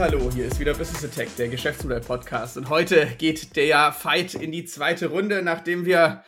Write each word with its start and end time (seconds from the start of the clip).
Hallo, 0.00 0.30
hier 0.32 0.46
ist 0.46 0.60
wieder 0.60 0.74
Business 0.74 1.04
Attack, 1.04 1.34
der 1.38 1.48
Geschäftsmodell-Podcast. 1.48 2.56
Und 2.56 2.68
heute 2.68 3.06
geht 3.18 3.56
der 3.56 3.90
Fight 3.90 4.34
in 4.34 4.52
die 4.52 4.64
zweite 4.64 5.08
Runde, 5.08 5.42
nachdem 5.42 5.86
wir 5.86 6.22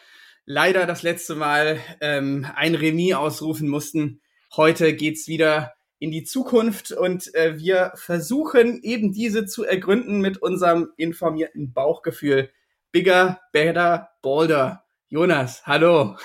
leider 0.45 0.86
das 0.86 1.04
letzte 1.04 1.36
Mal 1.36 1.79
ähm, 2.00 2.48
ein 2.57 2.75
Remis 2.75 3.14
ausrufen 3.14 3.68
mussten. 3.68 4.22
Heute 4.57 4.96
geht's 4.96 5.29
wieder 5.29 5.75
in 6.00 6.11
die 6.11 6.25
Zukunft 6.25 6.90
und 6.90 7.32
äh, 7.36 7.59
wir 7.59 7.93
versuchen 7.95 8.82
eben 8.82 9.12
diese 9.12 9.46
zu 9.46 9.64
ergründen 9.64 10.21
mit 10.21 10.39
unserem 10.43 10.89
informierten 10.96 11.73
Bauchgefühl. 11.73 12.50
Bigger, 12.90 13.40
better, 13.53 14.11
bolder. 14.21 14.84
Jonas, 15.11 15.64
hallo. 15.64 16.17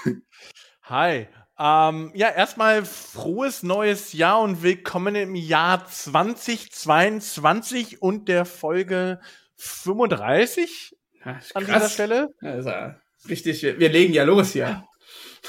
Hi. 0.82 1.28
Ähm, 1.58 2.12
ja, 2.14 2.32
erstmal 2.32 2.84
frohes 2.84 3.64
neues 3.64 4.12
Jahr 4.12 4.42
und 4.42 4.62
willkommen 4.62 5.16
im 5.16 5.36
Jahr 5.36 5.88
2022 5.88 8.02
und 8.02 8.28
der 8.28 8.44
Folge 8.44 9.22
35 9.56 10.98
Ja, 11.24 11.40
an 11.54 11.66
dieser 11.66 11.88
Stelle. 11.88 12.28
Also, 12.42 12.72
richtig, 13.30 13.64
wir, 13.64 13.80
wir 13.80 13.88
legen 13.88 14.12
ja 14.12 14.26
los 14.26 14.52
hier. 14.52 14.84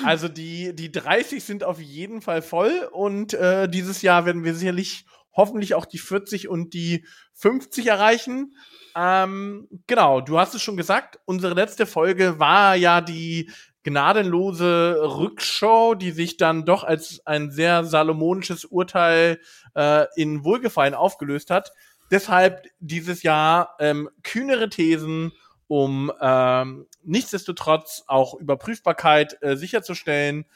Also 0.04 0.28
die, 0.28 0.76
die 0.76 0.92
30 0.92 1.42
sind 1.42 1.64
auf 1.64 1.80
jeden 1.80 2.22
Fall 2.22 2.42
voll 2.42 2.88
und 2.92 3.34
äh, 3.34 3.68
dieses 3.68 4.02
Jahr 4.02 4.26
werden 4.26 4.44
wir 4.44 4.54
sicherlich 4.54 5.06
hoffentlich 5.32 5.74
auch 5.74 5.86
die 5.86 5.98
40 5.98 6.46
und 6.48 6.72
die 6.72 7.04
50 7.34 7.86
erreichen. 7.86 8.54
Ähm, 8.94 9.66
genau, 9.86 10.20
du 10.20 10.38
hast 10.38 10.54
es 10.54 10.62
schon 10.62 10.76
gesagt, 10.76 11.18
unsere 11.24 11.54
letzte 11.54 11.84
Folge 11.84 12.38
war 12.38 12.76
ja 12.76 13.00
die 13.00 13.50
gnadenlose 13.86 14.98
Rückschau, 15.00 15.94
die 15.94 16.10
sich 16.10 16.36
dann 16.36 16.64
doch 16.64 16.82
als 16.82 17.24
ein 17.24 17.52
sehr 17.52 17.84
salomonisches 17.84 18.64
Urteil 18.64 19.38
äh, 19.76 20.06
in 20.16 20.44
Wohlgefallen 20.44 20.94
aufgelöst 20.94 21.50
hat. 21.50 21.72
Deshalb 22.10 22.66
dieses 22.80 23.22
Jahr 23.22 23.76
ähm, 23.78 24.10
kühnere 24.24 24.68
Thesen, 24.70 25.32
um 25.68 26.12
ähm, 26.20 26.86
nichtsdestotrotz 27.04 28.02
auch 28.08 28.34
Überprüfbarkeit 28.34 29.40
äh, 29.40 29.56
sicherzustellen, 29.56 30.46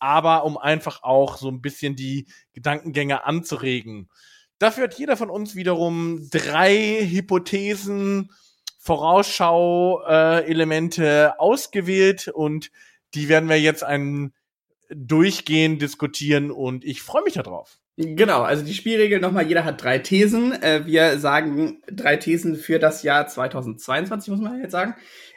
aber 0.00 0.44
um 0.44 0.58
einfach 0.58 1.04
auch 1.04 1.36
so 1.36 1.48
ein 1.48 1.62
bisschen 1.62 1.94
die 1.94 2.26
Gedankengänge 2.54 3.24
anzuregen. 3.24 4.08
Dafür 4.58 4.84
hat 4.84 4.98
jeder 4.98 5.16
von 5.16 5.30
uns 5.30 5.54
wiederum 5.54 6.28
drei 6.30 7.06
Hypothesen, 7.08 8.32
Vorausschau-Elemente 8.80 11.04
äh, 11.04 11.30
ausgewählt 11.38 12.26
und 12.28 12.70
die 13.14 13.28
werden 13.28 13.48
wir 13.48 13.60
jetzt 13.60 13.84
ein 13.84 14.32
durchgehen, 14.88 15.78
diskutieren 15.78 16.50
und 16.50 16.84
ich 16.84 17.02
freue 17.02 17.22
mich 17.22 17.34
darauf. 17.34 17.78
Genau, 17.96 18.42
also 18.42 18.64
die 18.64 18.72
Spielregel 18.72 19.20
nochmal, 19.20 19.46
jeder 19.46 19.64
hat 19.64 19.82
drei 19.82 19.98
Thesen. 19.98 20.52
Äh, 20.62 20.86
wir 20.86 21.18
sagen 21.18 21.82
drei 21.90 22.16
Thesen 22.16 22.56
für 22.56 22.78
das 22.78 23.02
Jahr 23.02 23.26
2022, 23.26 24.30
muss 24.30 24.40
man 24.40 24.62
jetzt 24.62 24.72
sagen, 24.72 24.94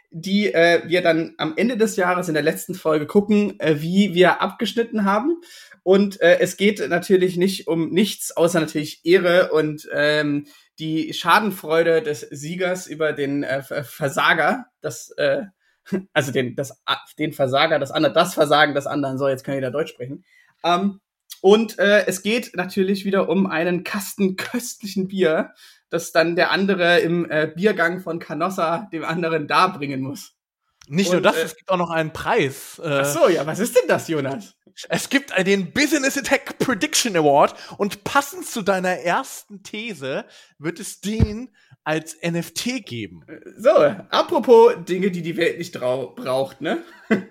die 0.10 0.54
äh, 0.54 0.84
wir 0.88 1.02
dann 1.02 1.34
am 1.38 1.56
Ende 1.58 1.76
des 1.76 1.98
Jahres 1.98 2.30
in 2.30 2.36
der 2.36 2.44
letzten 2.44 2.76
Folge 2.76 3.08
gucken, 3.08 3.60
äh, 3.60 3.82
wie 3.82 4.14
wir 4.14 4.42
abgeschnitten 4.42 5.04
haben. 5.04 5.42
Und 5.82 6.22
äh, 6.22 6.38
es 6.40 6.56
geht 6.56 6.88
natürlich 6.88 7.36
nicht 7.36 7.68
um 7.68 7.90
nichts, 7.90 8.32
außer 8.32 8.62
natürlich 8.62 9.02
Ehre 9.04 9.52
und 9.52 9.90
ähm, 9.94 10.46
die 10.80 11.14
Schadenfreude 11.14 12.02
des 12.02 12.22
Siegers 12.22 12.88
über 12.88 13.14
den 13.14 13.44
äh, 13.44 13.62
Versager, 13.62 14.66
das, 14.82 15.12
äh, 15.18 15.44
also 16.14 16.32
den, 16.32 16.56
das, 16.56 16.82
den 17.18 17.34
Versager, 17.34 17.80
das 17.80 17.92
andere, 17.92 18.14
das 18.14 18.34
Versagen 18.34 18.74
des 18.74 18.88
anderen. 18.88 19.18
So, 19.18 19.28
jetzt 19.28 19.44
kann 19.44 19.60
da 19.62 19.70
Deutsch 19.70 19.92
sprechen. 19.92 20.24
Ähm, 20.64 21.00
und 21.42 21.78
äh, 21.78 22.06
es 22.06 22.22
geht 22.22 22.56
natürlich 22.56 23.06
wieder 23.06 23.30
um 23.30 23.48
einen 23.48 23.84
Kasten 23.84 24.36
köstlichen 24.38 25.08
Bier, 25.08 25.52
das 25.90 26.12
dann 26.12 26.36
der 26.36 26.52
andere 26.52 27.00
im 27.00 27.30
äh, 27.30 27.52
Biergang 27.54 28.00
von 28.00 28.20
Canossa 28.20 28.90
dem 28.92 29.04
anderen 29.04 29.48
darbringen 29.48 30.02
muss. 30.02 30.36
Nicht 30.88 31.10
Und, 31.10 31.16
nur 31.16 31.22
das, 31.22 31.38
äh, 31.38 31.44
es 31.44 31.56
gibt 31.56 31.70
auch 31.70 31.78
noch 31.78 31.92
einen 31.92 32.14
Preis. 32.14 32.80
Äh, 32.84 32.88
Ach 32.88 33.06
so, 33.06 33.30
ja, 33.30 33.46
was 33.46 33.60
ist 33.60 33.76
denn 33.76 33.88
das, 33.88 34.08
Jonas? 34.08 34.56
Es 34.90 35.10
gibt 35.10 35.32
äh, 35.38 35.44
den 35.44 35.72
Business 35.72 36.18
Attack 36.18 36.58
Prediction 36.60 37.16
Award 37.16 37.56
und 37.78 38.04
passend 38.04 38.46
zu 38.48 38.62
deiner 38.62 39.00
ersten 39.00 39.64
These 39.64 40.26
wird 40.58 40.80
es 40.80 41.02
den 41.02 41.50
als 41.84 42.18
NFT 42.24 42.86
geben. 42.86 43.26
So, 43.58 43.72
apropos 43.72 44.74
Dinge, 44.88 45.12
die 45.12 45.22
die 45.22 45.38
Welt 45.38 45.58
nicht 45.58 45.74
braucht, 45.74 46.62
ne? 46.62 46.84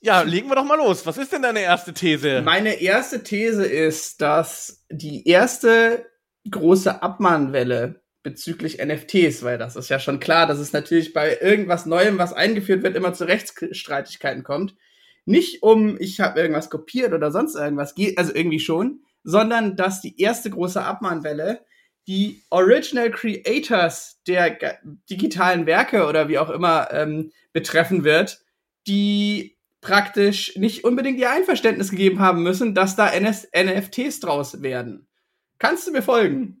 Ja, 0.00 0.22
legen 0.22 0.48
wir 0.48 0.54
doch 0.54 0.64
mal 0.64 0.76
los. 0.76 1.04
Was 1.06 1.18
ist 1.18 1.32
denn 1.32 1.42
deine 1.42 1.60
erste 1.60 1.92
These? 1.92 2.42
Meine 2.42 2.80
erste 2.80 3.22
These 3.22 3.66
ist, 3.66 4.20
dass 4.20 4.84
die 4.90 5.26
erste 5.26 6.06
große 6.48 7.02
Abmahnwelle 7.02 8.02
bezüglich 8.22 8.78
NFTs, 8.78 9.42
weil 9.42 9.58
das 9.58 9.76
ist 9.76 9.88
ja 9.88 9.98
schon 9.98 10.20
klar, 10.20 10.46
dass 10.46 10.58
es 10.58 10.72
natürlich 10.72 11.12
bei 11.12 11.38
irgendwas 11.40 11.86
Neuem, 11.86 12.18
was 12.18 12.32
eingeführt 12.32 12.82
wird, 12.82 12.96
immer 12.96 13.12
zu 13.12 13.24
Rechtsstreitigkeiten 13.24 14.42
kommt. 14.42 14.74
Nicht 15.28 15.62
um, 15.62 16.00
ich 16.00 16.20
habe 16.20 16.40
irgendwas 16.40 16.70
kopiert 16.70 17.12
oder 17.12 17.30
sonst 17.30 17.54
irgendwas, 17.54 17.94
also 18.16 18.34
irgendwie 18.34 18.60
schon, 18.60 19.02
sondern 19.24 19.76
dass 19.76 20.00
die 20.00 20.18
erste 20.18 20.48
große 20.48 20.82
Abmahnwelle 20.82 21.66
die 22.06 22.42
Original 22.48 23.10
Creators 23.10 24.22
der 24.26 24.78
digitalen 25.10 25.66
Werke 25.66 26.06
oder 26.06 26.30
wie 26.30 26.38
auch 26.38 26.48
immer 26.48 26.88
ähm, 26.92 27.30
betreffen 27.52 28.04
wird, 28.04 28.40
die 28.86 29.58
praktisch 29.82 30.56
nicht 30.56 30.84
unbedingt 30.84 31.18
ihr 31.18 31.30
Einverständnis 31.30 31.90
gegeben 31.90 32.20
haben 32.20 32.42
müssen, 32.42 32.74
dass 32.74 32.96
da 32.96 33.10
NS 33.10 33.48
NFTs 33.54 34.20
draus 34.20 34.62
werden. 34.62 35.08
Kannst 35.58 35.86
du 35.86 35.92
mir 35.92 36.02
folgen? 36.02 36.57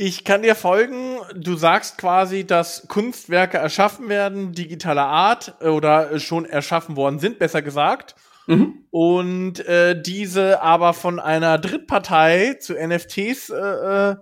Ich 0.00 0.22
kann 0.22 0.42
dir 0.42 0.54
folgen. 0.54 1.18
Du 1.34 1.56
sagst 1.56 1.98
quasi, 1.98 2.46
dass 2.46 2.86
Kunstwerke 2.86 3.58
erschaffen 3.58 4.08
werden, 4.08 4.52
digitaler 4.52 5.06
Art 5.06 5.56
äh, 5.60 5.66
oder 5.66 6.12
äh, 6.12 6.20
schon 6.20 6.44
erschaffen 6.44 6.94
worden 6.94 7.18
sind, 7.18 7.40
besser 7.40 7.62
gesagt. 7.62 8.14
Mhm. 8.46 8.84
Und 8.90 9.58
äh, 9.66 10.00
diese 10.00 10.62
aber 10.62 10.94
von 10.94 11.18
einer 11.18 11.58
Drittpartei 11.58 12.54
zu 12.60 12.74
NFTs 12.74 13.50
äh, 13.50 13.56
äh, 13.56 14.16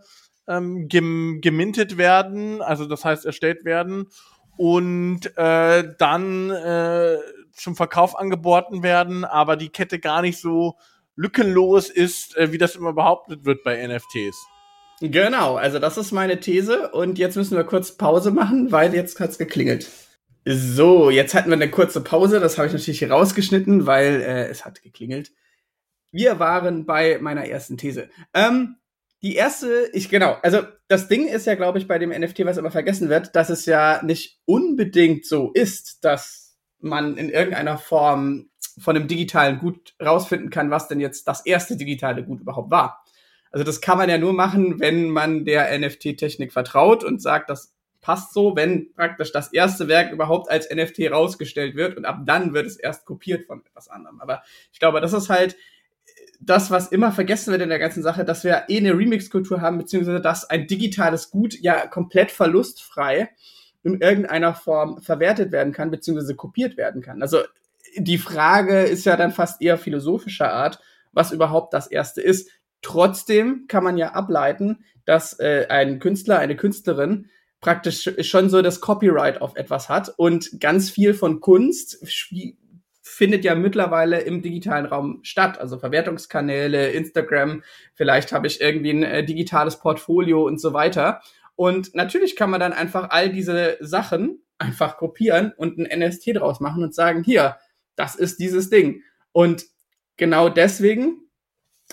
ähm, 0.49 0.89
gem 0.89 1.41
gemintet 1.43 1.99
werden, 1.99 2.63
also 2.63 2.87
das 2.87 3.05
heißt 3.05 3.27
erstellt 3.27 3.67
werden 3.67 4.07
und 4.57 5.27
äh, 5.37 5.93
dann 5.99 6.51
äh, 6.53 7.19
zum 7.53 7.77
Verkauf 7.77 8.19
angeboten 8.19 8.83
werden, 8.83 9.27
aber 9.27 9.57
die 9.57 9.69
Kette 9.69 9.99
gar 9.99 10.23
nicht 10.23 10.41
so 10.41 10.79
lückenlos 11.17 11.91
ist, 11.91 12.35
äh, 12.39 12.51
wie 12.51 12.59
das 12.59 12.77
immer 12.77 12.95
behauptet 12.95 13.45
wird 13.45 13.63
bei 13.63 13.87
NFTs. 13.87 14.56
Genau, 15.01 15.57
also 15.57 15.79
das 15.79 15.99
ist 15.99 16.13
meine 16.13 16.41
These 16.41 16.91
und 16.91 17.19
jetzt 17.19 17.37
müssen 17.37 17.57
wir 17.57 17.65
kurz 17.65 17.93
Pause 17.97 18.31
machen, 18.31 18.73
weil 18.73 18.95
jetzt 18.95 19.21
hat's 19.21 19.37
geklingelt. 19.37 19.91
So, 20.47 21.11
jetzt 21.11 21.35
hatten 21.35 21.51
wir 21.51 21.57
eine 21.57 21.71
kurze 21.71 22.01
Pause, 22.01 22.41
das 22.41 22.57
habe 22.57 22.69
ich 22.69 22.73
natürlich 22.73 23.11
rausgeschnitten, 23.11 23.87
weil 23.87 24.23
äh, 24.23 24.47
es 24.47 24.65
hat 24.65 24.83
geklingelt. 24.83 25.33
Wir 26.13 26.39
waren 26.39 26.87
bei 26.87 27.19
meiner 27.21 27.47
ersten 27.47 27.77
These. 27.77 28.09
Ähm, 28.33 28.77
die 29.23 29.35
erste, 29.35 29.91
ich 29.93 30.09
genau, 30.09 30.37
also 30.43 30.63
das 30.89 31.09
Ding 31.09 31.27
ist 31.27 31.47
ja, 31.47 31.57
glaube 31.57 31.79
ich, 31.79 31.89
bei 31.89 31.99
dem 31.99 32.11
NFT, 32.11 32.47
was 32.47 32.59
immer 32.59 32.71
vergessen 32.71 33.09
wird, 33.09 33.35
dass 33.35 33.51
es 33.51 33.67
ja 33.67 34.01
nicht 34.03 34.41
unbedingt 34.45 35.27
so 35.27 35.51
ist, 35.53 36.05
dass 36.05 36.57
man 36.79 37.17
in 37.17 37.29
irgendeiner 37.29 37.77
Form 37.77 38.51
von 38.79 38.97
einem 38.97 39.09
digitalen 39.09 39.59
Gut 39.59 39.95
rausfinden 40.01 40.51
kann, 40.51 40.71
was 40.71 40.89
denn 40.89 41.01
jetzt 41.01 41.27
das 41.29 41.45
erste 41.45 41.77
digitale 41.77 42.25
Gut 42.25 42.41
überhaupt 42.41 42.71
war. 42.71 43.05
Also 43.57 43.65
das 43.65 43.81
kann 43.81 43.97
man 43.97 44.11
ja 44.11 44.19
nur 44.19 44.35
machen, 44.35 44.81
wenn 44.81 45.09
man 45.09 45.47
der 45.47 45.79
NFT-Technik 45.79 46.53
vertraut 46.53 47.03
und 47.03 47.23
sagt, 47.23 47.49
das 47.49 47.73
passt 48.03 48.35
so, 48.35 48.55
wenn 48.55 48.93
praktisch 48.93 49.33
das 49.33 49.51
erste 49.51 49.89
Werk 49.89 50.13
überhaupt 50.13 50.51
als 50.51 50.69
NFT 50.69 51.11
rausgestellt 51.11 51.75
wird 51.75 51.97
und 51.97 52.05
ab 52.05 52.19
dann 52.27 52.53
wird 52.53 52.67
es 52.67 52.77
erst 52.77 53.07
kopiert 53.07 53.47
von 53.47 53.65
etwas 53.65 53.89
anderem. 53.89 54.21
Aber 54.21 54.43
ich 54.75 54.79
glaube, 54.79 55.01
das 55.01 55.15
ist 55.15 55.31
halt 55.31 55.57
das, 56.39 56.71
was 56.71 56.89
immer 56.89 57.13
vergessen 57.13 57.51
wird 57.51 57.63
in 57.63 57.71
der 57.71 57.79
ganzen 57.79 58.03
Sache, 58.03 58.27
dass 58.27 58.45
wir 58.45 58.65
eh 58.69 58.77
eine 58.77 58.93
Remix-Kultur 58.93 59.63
haben, 59.63 59.79
beziehungsweise 59.79 60.21
dass 60.21 60.45
ein 60.45 60.67
digitales 60.67 61.31
Gut 61.31 61.59
ja 61.59 61.87
komplett 61.87 62.33
verlustfrei 62.33 63.31
in 63.85 64.03
irgendeiner 64.03 64.53
Form 64.53 65.01
verwertet 65.01 65.51
werden 65.51 65.73
kann, 65.73 65.91
beziehungsweise 65.91 66.37
kopiert 66.37 66.77
werden 66.77 67.01
kann. 67.01 67.23
Also 67.23 67.39
die 67.97 68.19
Frage 68.19 68.83
ist 68.83 69.07
ja 69.07 69.17
dann 69.17 69.33
fast 69.33 69.63
eher 69.63 69.79
philosophischer 69.79 70.53
Art, 70.53 70.79
was 71.13 71.33
überhaupt 71.33 71.73
das 71.73 71.87
erste 71.87 72.21
ist. 72.21 72.51
Trotzdem 72.87 73.65
kann 73.67 73.83
man 73.83 73.99
ja 73.99 74.13
ableiten, 74.13 74.85
dass 75.07 75.41
äh, 75.41 75.67
ein 75.69 75.99
Künstler, 75.99 76.39
eine 76.39 76.55
Künstlerin 76.55 77.29
praktisch 77.61 78.09
schon 78.21 78.49
so 78.49 78.63
das 78.63 78.81
Copyright 78.81 79.43
auf 79.43 79.57
etwas 79.57 79.89
hat 79.89 80.15
und 80.17 80.61
ganz 80.61 80.89
viel 80.89 81.13
von 81.13 81.41
Kunst 81.41 81.99
findet 83.03 83.45
ja 83.45 83.57
mittlerweile 83.57 84.21
im 84.21 84.41
digitalen 84.41 84.87
Raum 84.87 85.19
statt. 85.25 85.59
Also 85.59 85.81
Verwertungskanäle, 85.81 86.91
Instagram, 86.91 87.65
vielleicht 87.93 88.31
habe 88.31 88.47
ich 88.47 88.61
irgendwie 88.61 88.91
ein 88.91 89.03
äh, 89.03 89.25
digitales 89.25 89.81
Portfolio 89.81 90.47
und 90.47 90.61
so 90.61 90.73
weiter. 90.73 91.23
Und 91.57 91.93
natürlich 91.97 92.37
kann 92.37 92.51
man 92.51 92.61
dann 92.61 92.73
einfach 92.73 93.11
all 93.11 93.31
diese 93.31 93.79
Sachen 93.81 94.45
einfach 94.59 94.97
kopieren 94.97 95.53
und 95.57 95.77
ein 95.77 95.99
NFT 95.99 96.37
draus 96.37 96.61
machen 96.61 96.85
und 96.85 96.95
sagen, 96.95 97.25
hier, 97.25 97.57
das 97.97 98.15
ist 98.15 98.39
dieses 98.39 98.71
Ding. 98.71 99.03
Und 99.33 99.65
genau 100.17 100.49
deswegen 100.49 101.26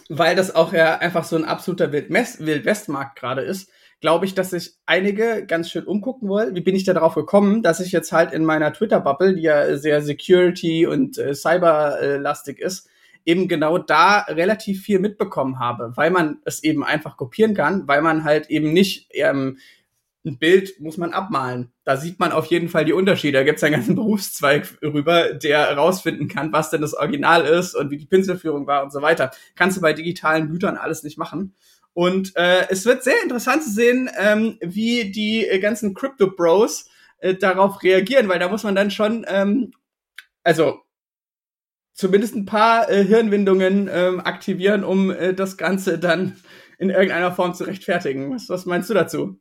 weil 0.09 0.35
das 0.35 0.55
auch 0.55 0.73
ja 0.73 0.97
einfach 0.97 1.23
so 1.23 1.35
ein 1.35 1.45
absoluter 1.45 1.91
Wildwestmarkt 1.91 3.17
gerade 3.17 3.41
ist, 3.41 3.69
glaube 4.01 4.25
ich, 4.25 4.35
dass 4.35 4.49
sich 4.49 4.73
einige 4.85 5.45
ganz 5.45 5.69
schön 5.69 5.85
umgucken 5.85 6.27
wollen. 6.27 6.55
Wie 6.55 6.61
bin 6.61 6.75
ich 6.75 6.83
da 6.83 6.93
darauf 6.93 7.15
gekommen, 7.15 7.63
dass 7.63 7.79
ich 7.79 7.93
jetzt 7.93 8.11
halt 8.11 8.33
in 8.33 8.43
meiner 8.43 8.73
Twitter-Bubble, 8.73 9.35
die 9.35 9.43
ja 9.43 9.77
sehr 9.77 10.01
Security 10.01 10.85
und 10.85 11.17
äh, 11.17 11.33
Cyber-lastig 11.33 12.59
ist, 12.59 12.89
eben 13.25 13.47
genau 13.47 13.77
da 13.77 14.19
relativ 14.27 14.81
viel 14.81 14.99
mitbekommen 14.99 15.59
habe, 15.59 15.93
weil 15.95 16.11
man 16.11 16.39
es 16.43 16.63
eben 16.63 16.83
einfach 16.83 17.15
kopieren 17.15 17.53
kann, 17.53 17.87
weil 17.87 18.01
man 18.01 18.25
halt 18.25 18.49
eben 18.49 18.73
nicht 18.73 19.07
ähm, 19.13 19.57
ein 20.25 20.37
Bild 20.37 20.79
muss 20.79 20.97
man 20.97 21.11
abmalen. 21.11 21.73
Da 21.83 21.97
sieht 21.97 22.19
man 22.19 22.31
auf 22.31 22.45
jeden 22.45 22.69
Fall 22.69 22.85
die 22.85 22.93
Unterschiede. 22.93 23.39
Da 23.39 23.43
gibt 23.43 23.57
es 23.57 23.63
einen 23.63 23.75
ganzen 23.75 23.95
Berufszweig 23.97 24.77
rüber, 24.81 25.33
der 25.33 25.67
herausfinden 25.67 26.27
kann, 26.27 26.53
was 26.53 26.69
denn 26.69 26.81
das 26.81 26.93
Original 26.93 27.45
ist 27.45 27.75
und 27.75 27.91
wie 27.91 27.97
die 27.97 28.05
Pinselführung 28.05 28.65
war 28.65 28.83
und 28.83 28.91
so 28.91 29.01
weiter. 29.01 29.31
Kannst 29.55 29.77
du 29.77 29.81
bei 29.81 29.93
digitalen 29.93 30.49
Gütern 30.49 30.77
alles 30.77 31.03
nicht 31.03 31.17
machen. 31.17 31.55
Und 31.93 32.35
äh, 32.35 32.67
es 32.69 32.85
wird 32.85 33.03
sehr 33.03 33.21
interessant 33.21 33.63
zu 33.63 33.71
sehen, 33.71 34.09
ähm, 34.17 34.57
wie 34.61 35.11
die 35.11 35.45
äh, 35.45 35.59
ganzen 35.59 35.93
Crypto 35.93 36.31
Bros 36.31 36.89
äh, 37.19 37.35
darauf 37.35 37.83
reagieren, 37.83 38.27
weil 38.29 38.39
da 38.39 38.49
muss 38.49 38.63
man 38.63 38.75
dann 38.75 38.89
schon, 38.89 39.25
ähm, 39.27 39.73
also 40.43 40.81
zumindest 41.93 42.35
ein 42.35 42.45
paar 42.45 42.89
äh, 42.89 43.03
Hirnwindungen 43.03 43.89
ähm, 43.91 44.19
aktivieren, 44.21 44.83
um 44.83 45.11
äh, 45.11 45.33
das 45.33 45.57
Ganze 45.57 45.99
dann 45.99 46.37
in 46.79 46.89
irgendeiner 46.89 47.31
Form 47.31 47.53
zu 47.53 47.65
rechtfertigen. 47.65 48.33
Was, 48.33 48.49
was 48.49 48.65
meinst 48.65 48.89
du 48.89 48.95
dazu? 48.95 49.39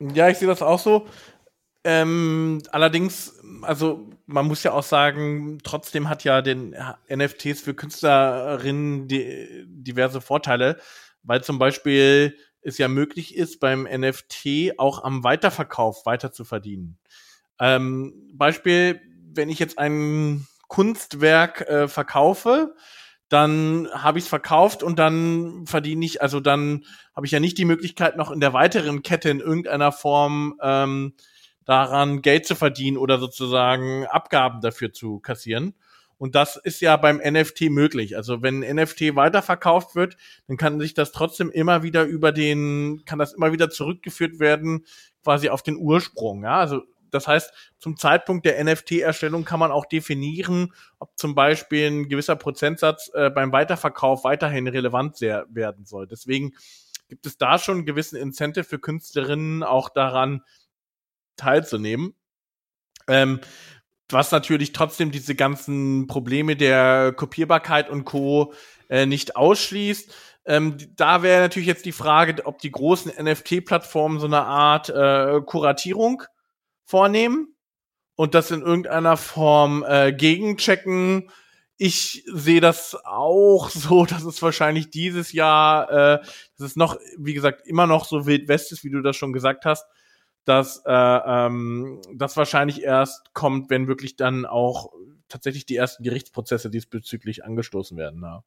Ja, 0.00 0.28
ich 0.28 0.38
sehe 0.38 0.48
das 0.48 0.62
auch 0.62 0.78
so. 0.78 1.06
Ähm, 1.84 2.62
allerdings, 2.72 3.34
also 3.62 4.10
man 4.26 4.46
muss 4.46 4.62
ja 4.62 4.72
auch 4.72 4.82
sagen, 4.82 5.58
trotzdem 5.62 6.08
hat 6.08 6.24
ja 6.24 6.42
den 6.42 6.76
NFTs 7.08 7.62
für 7.62 7.74
Künstlerinnen 7.74 9.08
die, 9.08 9.64
diverse 9.66 10.20
Vorteile, 10.20 10.78
weil 11.22 11.42
zum 11.42 11.58
Beispiel 11.58 12.36
es 12.62 12.78
ja 12.78 12.88
möglich 12.88 13.34
ist, 13.36 13.60
beim 13.60 13.84
NFT 13.84 14.78
auch 14.78 15.02
am 15.02 15.24
Weiterverkauf 15.24 16.04
weiter 16.04 16.32
zu 16.32 16.44
verdienen. 16.44 16.98
Ähm, 17.60 18.30
Beispiel, 18.34 19.00
wenn 19.32 19.48
ich 19.48 19.58
jetzt 19.58 19.78
ein 19.78 20.46
Kunstwerk 20.68 21.62
äh, 21.62 21.88
verkaufe, 21.88 22.74
dann 23.28 23.88
habe 23.92 24.18
ich 24.18 24.24
es 24.24 24.28
verkauft 24.28 24.82
und 24.82 24.98
dann 24.98 25.66
verdiene 25.66 26.04
ich, 26.04 26.22
also 26.22 26.40
dann 26.40 26.84
habe 27.14 27.26
ich 27.26 27.32
ja 27.32 27.40
nicht 27.40 27.58
die 27.58 27.64
Möglichkeit, 27.64 28.16
noch 28.16 28.30
in 28.30 28.40
der 28.40 28.52
weiteren 28.52 29.02
Kette 29.02 29.28
in 29.28 29.40
irgendeiner 29.40 29.92
Form 29.92 30.54
ähm, 30.62 31.14
daran 31.64 32.22
Geld 32.22 32.46
zu 32.46 32.54
verdienen 32.54 32.96
oder 32.96 33.18
sozusagen 33.18 34.06
Abgaben 34.06 34.62
dafür 34.62 34.92
zu 34.92 35.20
kassieren. 35.20 35.74
Und 36.16 36.34
das 36.34 36.56
ist 36.56 36.80
ja 36.80 36.96
beim 36.96 37.18
NFT 37.18 37.70
möglich. 37.70 38.16
Also 38.16 38.42
wenn 38.42 38.60
NFT 38.60 39.14
weiterverkauft 39.14 39.94
wird, 39.94 40.16
dann 40.48 40.56
kann 40.56 40.80
sich 40.80 40.94
das 40.94 41.12
trotzdem 41.12 41.50
immer 41.50 41.82
wieder 41.82 42.04
über 42.04 42.32
den, 42.32 43.02
kann 43.04 43.20
das 43.20 43.34
immer 43.34 43.52
wieder 43.52 43.70
zurückgeführt 43.70 44.40
werden, 44.40 44.84
quasi 45.22 45.48
auf 45.48 45.62
den 45.62 45.76
Ursprung. 45.76 46.42
Ja, 46.42 46.58
also 46.58 46.82
das 47.10 47.26
heißt, 47.26 47.52
zum 47.78 47.96
Zeitpunkt 47.96 48.46
der 48.46 48.62
NFT-Erstellung 48.62 49.44
kann 49.44 49.60
man 49.60 49.70
auch 49.70 49.86
definieren, 49.86 50.72
ob 50.98 51.16
zum 51.16 51.34
Beispiel 51.34 51.86
ein 51.86 52.08
gewisser 52.08 52.36
Prozentsatz 52.36 53.10
äh, 53.14 53.30
beim 53.30 53.52
Weiterverkauf 53.52 54.24
weiterhin 54.24 54.68
relevant 54.68 55.16
sehr, 55.16 55.46
werden 55.50 55.84
soll. 55.84 56.06
Deswegen 56.06 56.54
gibt 57.08 57.26
es 57.26 57.38
da 57.38 57.58
schon 57.58 57.78
einen 57.78 57.86
gewissen 57.86 58.16
Incentive 58.16 58.64
für 58.64 58.78
Künstlerinnen 58.78 59.62
auch 59.62 59.88
daran 59.88 60.42
teilzunehmen. 61.36 62.14
Ähm, 63.08 63.40
was 64.10 64.30
natürlich 64.32 64.72
trotzdem 64.72 65.10
diese 65.10 65.34
ganzen 65.34 66.06
Probleme 66.06 66.56
der 66.56 67.12
Kopierbarkeit 67.12 67.90
und 67.90 68.04
Co. 68.04 68.54
Äh, 68.88 69.06
nicht 69.06 69.36
ausschließt. 69.36 70.14
Ähm, 70.46 70.78
da 70.96 71.22
wäre 71.22 71.42
natürlich 71.42 71.66
jetzt 71.66 71.84
die 71.84 71.92
Frage, 71.92 72.46
ob 72.46 72.58
die 72.58 72.70
großen 72.70 73.12
NFT-Plattformen 73.22 74.18
so 74.18 74.26
eine 74.26 74.44
Art 74.44 74.88
äh, 74.88 75.42
Kuratierung 75.44 76.22
vornehmen 76.88 77.54
und 78.16 78.34
das 78.34 78.50
in 78.50 78.62
irgendeiner 78.62 79.16
Form 79.16 79.84
äh, 79.86 80.12
gegenchecken. 80.12 81.30
Ich 81.76 82.24
sehe 82.32 82.62
das 82.62 82.96
auch 83.04 83.68
so, 83.70 84.06
dass 84.06 84.24
es 84.24 84.42
wahrscheinlich 84.42 84.90
dieses 84.90 85.32
Jahr, 85.32 85.90
äh, 85.90 86.18
dass 86.56 86.70
es 86.70 86.76
noch, 86.76 86.98
wie 87.18 87.34
gesagt, 87.34 87.66
immer 87.66 87.86
noch 87.86 88.06
so 88.06 88.26
wild 88.26 88.48
west 88.48 88.72
ist, 88.72 88.84
wie 88.84 88.90
du 88.90 89.02
das 89.02 89.16
schon 89.16 89.34
gesagt 89.34 89.66
hast, 89.66 89.86
dass 90.44 90.82
äh, 90.86 90.90
ähm, 90.90 92.00
das 92.14 92.38
wahrscheinlich 92.38 92.82
erst 92.82 93.34
kommt, 93.34 93.68
wenn 93.68 93.86
wirklich 93.86 94.16
dann 94.16 94.46
auch 94.46 94.90
tatsächlich 95.28 95.66
die 95.66 95.76
ersten 95.76 96.02
Gerichtsprozesse 96.04 96.70
diesbezüglich 96.70 97.44
angestoßen 97.44 97.98
werden. 97.98 98.22
Ja. 98.22 98.44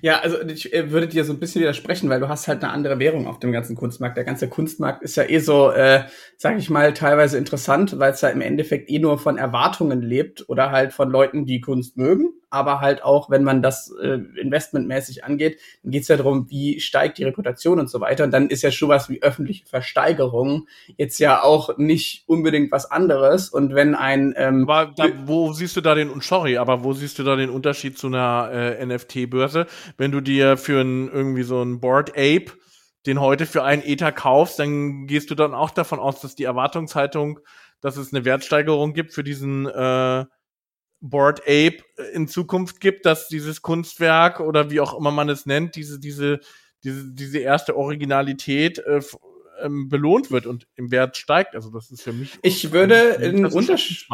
Ja, 0.00 0.20
also 0.20 0.40
ich 0.42 0.72
äh, 0.72 0.90
würde 0.90 1.08
dir 1.08 1.24
so 1.24 1.32
ein 1.32 1.40
bisschen 1.40 1.60
widersprechen, 1.62 2.08
weil 2.08 2.20
du 2.20 2.28
hast 2.28 2.46
halt 2.48 2.62
eine 2.62 2.72
andere 2.72 2.98
Währung 2.98 3.26
auf 3.26 3.38
dem 3.38 3.52
ganzen 3.52 3.76
Kunstmarkt. 3.76 4.16
Der 4.16 4.24
ganze 4.24 4.48
Kunstmarkt 4.48 5.02
ist 5.02 5.16
ja 5.16 5.24
eh 5.28 5.38
so, 5.38 5.70
äh, 5.70 6.04
sag 6.36 6.58
ich 6.58 6.70
mal, 6.70 6.94
teilweise 6.94 7.38
interessant, 7.38 7.98
weil 7.98 8.12
es 8.12 8.20
ja 8.20 8.28
im 8.28 8.40
Endeffekt 8.40 8.90
eh 8.90 8.98
nur 8.98 9.18
von 9.18 9.38
Erwartungen 9.38 10.02
lebt 10.02 10.48
oder 10.48 10.70
halt 10.70 10.92
von 10.92 11.10
Leuten, 11.10 11.46
die 11.46 11.60
Kunst 11.60 11.96
mögen 11.96 12.32
aber 12.52 12.80
halt 12.80 13.02
auch, 13.02 13.30
wenn 13.30 13.44
man 13.44 13.62
das 13.62 13.92
äh, 14.00 14.18
investmentmäßig 14.40 15.24
angeht, 15.24 15.58
dann 15.82 15.92
geht 15.92 16.02
es 16.02 16.08
ja 16.08 16.16
darum, 16.16 16.50
wie 16.50 16.80
steigt 16.80 17.18
die 17.18 17.24
Reputation 17.24 17.78
und 17.78 17.88
so 17.88 18.00
weiter. 18.00 18.24
Und 18.24 18.30
dann 18.30 18.48
ist 18.48 18.62
ja 18.62 18.70
schon 18.70 18.90
was 18.90 19.08
wie 19.08 19.22
öffentliche 19.22 19.66
Versteigerung 19.66 20.68
jetzt 20.96 21.18
ja 21.18 21.42
auch 21.42 21.78
nicht 21.78 22.24
unbedingt 22.26 22.70
was 22.70 22.90
anderes. 22.90 23.48
Und 23.48 23.74
wenn 23.74 23.94
ein 23.94 24.34
ähm, 24.36 24.68
aber 24.68 24.92
da, 24.94 25.06
wo 25.24 25.52
siehst 25.52 25.76
du 25.76 25.80
da 25.80 25.94
den 25.94 26.20
sorry, 26.20 26.58
aber 26.58 26.84
wo 26.84 26.92
siehst 26.92 27.18
du 27.18 27.22
da 27.22 27.36
den 27.36 27.50
Unterschied 27.50 27.98
zu 27.98 28.08
einer 28.08 28.50
äh, 28.52 28.84
NFT-Börse, 28.84 29.66
wenn 29.96 30.12
du 30.12 30.20
dir 30.20 30.56
für 30.56 30.80
ein, 30.80 31.08
irgendwie 31.08 31.42
so 31.44 31.62
ein 31.62 31.80
Board 31.80 32.10
Ape 32.10 32.52
den 33.06 33.20
heute 33.20 33.46
für 33.46 33.64
einen 33.64 33.82
Ether 33.82 34.12
kaufst, 34.12 34.58
dann 34.58 35.06
gehst 35.06 35.30
du 35.30 35.34
dann 35.34 35.54
auch 35.54 35.70
davon 35.70 35.98
aus, 35.98 36.20
dass 36.20 36.36
die 36.36 36.44
Erwartungshaltung, 36.44 37.40
dass 37.80 37.96
es 37.96 38.12
eine 38.12 38.24
Wertsteigerung 38.24 38.92
gibt 38.92 39.12
für 39.12 39.24
diesen 39.24 39.66
äh, 39.66 40.24
Board 41.02 41.42
Ape 41.42 41.78
in 42.14 42.28
Zukunft 42.28 42.80
gibt, 42.80 43.04
dass 43.04 43.28
dieses 43.28 43.60
Kunstwerk 43.60 44.40
oder 44.40 44.70
wie 44.70 44.80
auch 44.80 44.96
immer 44.96 45.10
man 45.10 45.28
es 45.28 45.46
nennt, 45.46 45.74
diese, 45.74 45.98
diese, 45.98 46.40
diese, 46.84 47.12
diese 47.12 47.40
erste 47.40 47.76
Originalität 47.76 48.78
äh, 48.78 49.00
ähm, 49.60 49.88
belohnt 49.88 50.30
wird 50.30 50.46
und 50.46 50.66
im 50.76 50.90
Wert 50.90 51.16
steigt. 51.16 51.54
Also 51.54 51.70
das 51.70 51.90
ist 51.90 52.02
für 52.02 52.12
mich. 52.12 52.38
Ich 52.42 52.72
würde 52.72 53.18
einen 53.18 53.46
Unterschied. 53.46 54.06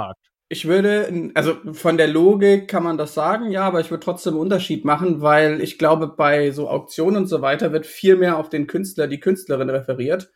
Ich 0.50 0.66
würde, 0.66 1.30
also 1.34 1.58
von 1.74 1.98
der 1.98 2.08
Logik 2.08 2.68
kann 2.68 2.82
man 2.82 2.96
das 2.96 3.12
sagen, 3.12 3.50
ja, 3.50 3.64
aber 3.64 3.80
ich 3.80 3.90
würde 3.90 4.02
trotzdem 4.02 4.32
einen 4.32 4.40
Unterschied 4.40 4.82
machen, 4.82 5.20
weil 5.20 5.60
ich 5.60 5.78
glaube, 5.78 6.08
bei 6.08 6.52
so 6.52 6.70
Auktionen 6.70 7.18
und 7.18 7.26
so 7.26 7.42
weiter 7.42 7.70
wird 7.72 7.84
viel 7.84 8.16
mehr 8.16 8.38
auf 8.38 8.48
den 8.48 8.66
Künstler, 8.66 9.08
die 9.08 9.20
Künstlerin 9.20 9.68
referiert 9.68 10.32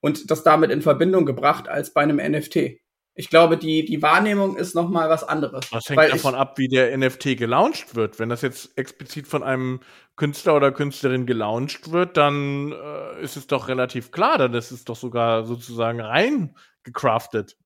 und 0.00 0.30
das 0.30 0.42
damit 0.42 0.70
in 0.70 0.82
Verbindung 0.82 1.24
gebracht 1.24 1.68
als 1.68 1.94
bei 1.94 2.02
einem 2.02 2.18
NFT. 2.18 2.80
Ich 3.18 3.30
glaube, 3.30 3.56
die, 3.56 3.86
die 3.86 4.02
Wahrnehmung 4.02 4.56
ist 4.56 4.74
noch 4.74 4.90
mal 4.90 5.08
was 5.08 5.24
anderes. 5.24 5.70
Das 5.70 5.88
hängt 5.88 6.12
davon 6.12 6.34
ich, 6.34 6.40
ab, 6.40 6.58
wie 6.58 6.68
der 6.68 6.96
NFT 6.96 7.38
gelauncht 7.38 7.96
wird. 7.96 8.18
Wenn 8.18 8.28
das 8.28 8.42
jetzt 8.42 8.76
explizit 8.76 9.26
von 9.26 9.42
einem 9.42 9.80
Künstler 10.16 10.54
oder 10.54 10.70
Künstlerin 10.70 11.24
gelauncht 11.24 11.92
wird, 11.92 12.18
dann 12.18 12.72
äh, 12.72 13.22
ist 13.22 13.38
es 13.38 13.46
doch 13.46 13.68
relativ 13.68 14.10
klar, 14.10 14.36
dann 14.36 14.52
ist 14.52 14.70
es 14.70 14.84
doch 14.84 14.96
sogar 14.96 15.46
sozusagen 15.46 16.02
rein 16.02 16.54
gecraftet. 16.84 17.56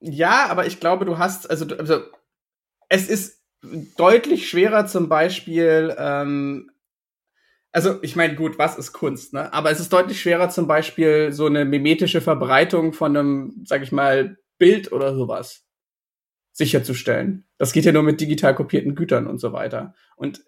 Ja, 0.00 0.46
aber 0.48 0.66
ich 0.66 0.80
glaube, 0.80 1.04
du 1.04 1.16
hast, 1.16 1.48
also, 1.48 1.64
also 1.76 2.00
es 2.88 3.08
ist 3.08 3.40
deutlich 3.96 4.48
schwerer 4.48 4.86
zum 4.86 5.08
Beispiel, 5.08 5.94
ähm, 5.96 6.72
also 7.70 8.02
ich 8.02 8.16
meine, 8.16 8.34
gut, 8.34 8.58
was 8.58 8.76
ist 8.76 8.92
Kunst, 8.92 9.32
ne? 9.32 9.52
Aber 9.52 9.70
es 9.70 9.78
ist 9.78 9.92
deutlich 9.92 10.20
schwerer 10.20 10.50
zum 10.50 10.66
Beispiel 10.66 11.30
so 11.30 11.46
eine 11.46 11.64
mimetische 11.64 12.20
Verbreitung 12.20 12.92
von 12.92 13.16
einem, 13.16 13.62
sag 13.64 13.82
ich 13.82 13.92
mal, 13.92 14.36
Bild 14.62 14.92
oder 14.92 15.12
sowas 15.16 15.66
sicherzustellen. 16.52 17.48
Das 17.58 17.72
geht 17.72 17.84
ja 17.84 17.90
nur 17.90 18.04
mit 18.04 18.20
digital 18.20 18.54
kopierten 18.54 18.94
Gütern 18.94 19.26
und 19.26 19.38
so 19.38 19.52
weiter. 19.52 19.92
Und 20.14 20.44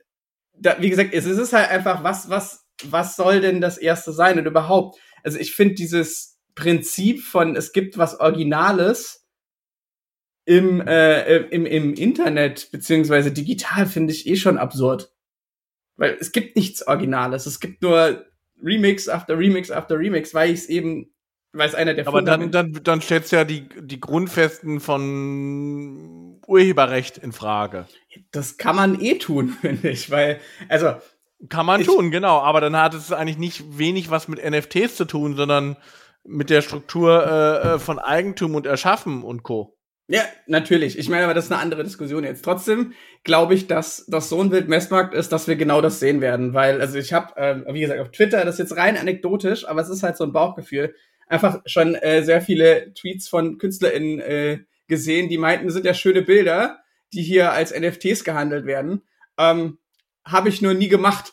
da, 0.56 0.76
wie 0.80 0.88
gesagt, 0.88 1.12
es 1.12 1.26
ist 1.26 1.52
halt 1.52 1.68
einfach, 1.68 2.04
was, 2.04 2.30
was, 2.30 2.64
was 2.84 3.16
soll 3.16 3.40
denn 3.40 3.60
das 3.60 3.76
erste 3.76 4.12
sein 4.12 4.38
und 4.38 4.46
überhaupt? 4.46 5.00
Also 5.24 5.40
ich 5.40 5.52
finde 5.52 5.74
dieses 5.74 6.38
Prinzip 6.54 7.24
von, 7.24 7.56
es 7.56 7.72
gibt 7.72 7.98
was 7.98 8.20
Originales 8.20 9.26
im, 10.44 10.80
äh, 10.86 11.38
im, 11.48 11.66
im 11.66 11.94
Internet 11.94 12.70
beziehungsweise 12.70 13.32
digital 13.32 13.86
finde 13.86 14.12
ich 14.12 14.28
eh 14.28 14.36
schon 14.36 14.58
absurd. 14.58 15.12
Weil 15.96 16.16
es 16.20 16.30
gibt 16.30 16.54
nichts 16.54 16.86
Originales. 16.86 17.46
Es 17.46 17.58
gibt 17.58 17.82
nur 17.82 18.24
Remix 18.62 19.08
after 19.08 19.36
Remix 19.36 19.72
after 19.72 19.98
Remix, 19.98 20.34
weil 20.34 20.52
ich 20.52 20.60
es 20.60 20.68
eben 20.68 21.13
weil 21.54 21.68
es 21.68 21.74
einer 21.74 21.94
der 21.94 22.06
Aber 22.06 22.20
dann, 22.20 22.50
dann, 22.50 22.80
dann 22.82 23.00
stellt 23.00 23.30
ja 23.30 23.44
die, 23.44 23.68
die 23.80 24.00
Grundfesten 24.00 24.80
von 24.80 26.40
Urheberrecht 26.46 27.18
in 27.18 27.32
Frage. 27.32 27.86
Das 28.32 28.56
kann 28.58 28.76
man 28.76 29.00
eh 29.00 29.18
tun, 29.18 29.48
finde 29.60 29.88
ich, 29.88 30.10
weil, 30.10 30.40
also. 30.68 30.96
Kann 31.48 31.66
man 31.66 31.80
ich, 31.80 31.86
tun, 31.86 32.10
genau, 32.10 32.40
aber 32.40 32.60
dann 32.60 32.76
hat 32.76 32.94
es 32.94 33.12
eigentlich 33.12 33.38
nicht 33.38 33.78
wenig 33.78 34.10
was 34.10 34.28
mit 34.28 34.42
NFTs 34.42 34.96
zu 34.96 35.04
tun, 35.04 35.36
sondern 35.36 35.76
mit 36.24 36.48
der 36.48 36.62
Struktur 36.62 37.26
äh, 37.26 37.74
äh, 37.74 37.78
von 37.78 37.98
Eigentum 37.98 38.54
und 38.54 38.66
Erschaffen 38.66 39.22
und 39.22 39.42
Co. 39.42 39.76
Ja, 40.06 40.22
natürlich. 40.46 40.98
Ich 40.98 41.08
meine, 41.08 41.24
aber 41.24 41.34
das 41.34 41.46
ist 41.46 41.52
eine 41.52 41.60
andere 41.60 41.82
Diskussion 41.82 42.24
jetzt. 42.24 42.44
Trotzdem 42.44 42.92
glaube 43.24 43.54
ich, 43.54 43.66
dass 43.66 44.04
das 44.06 44.28
so 44.28 44.40
ein 44.40 44.50
Wildmessmarkt 44.50 45.14
ist, 45.14 45.32
dass 45.32 45.48
wir 45.48 45.56
genau 45.56 45.80
das 45.80 45.98
sehen 45.98 46.20
werden. 46.20 46.52
Weil, 46.52 46.80
also 46.80 46.98
ich 46.98 47.12
habe, 47.12 47.36
äh, 47.36 47.72
wie 47.72 47.80
gesagt, 47.80 48.00
auf 48.00 48.10
Twitter, 48.10 48.44
das 48.44 48.56
ist 48.56 48.70
jetzt 48.70 48.76
rein 48.76 48.98
anekdotisch, 48.98 49.66
aber 49.66 49.80
es 49.80 49.88
ist 49.88 50.02
halt 50.02 50.16
so 50.16 50.24
ein 50.24 50.32
Bauchgefühl, 50.32 50.94
einfach 51.28 51.62
schon 51.66 51.94
äh, 51.94 52.22
sehr 52.22 52.40
viele 52.40 52.92
Tweets 52.94 53.28
von 53.28 53.58
KünstlerInnen 53.58 54.20
äh, 54.20 54.58
gesehen, 54.88 55.28
die 55.28 55.38
meinten, 55.38 55.70
sind 55.70 55.86
ja 55.86 55.94
schöne 55.94 56.22
Bilder, 56.22 56.78
die 57.12 57.22
hier 57.22 57.52
als 57.52 57.78
NFTs 57.78 58.24
gehandelt 58.24 58.66
werden. 58.66 59.02
Ähm, 59.38 59.78
habe 60.24 60.48
ich 60.48 60.62
nur 60.62 60.74
nie 60.74 60.88
gemacht. 60.88 61.32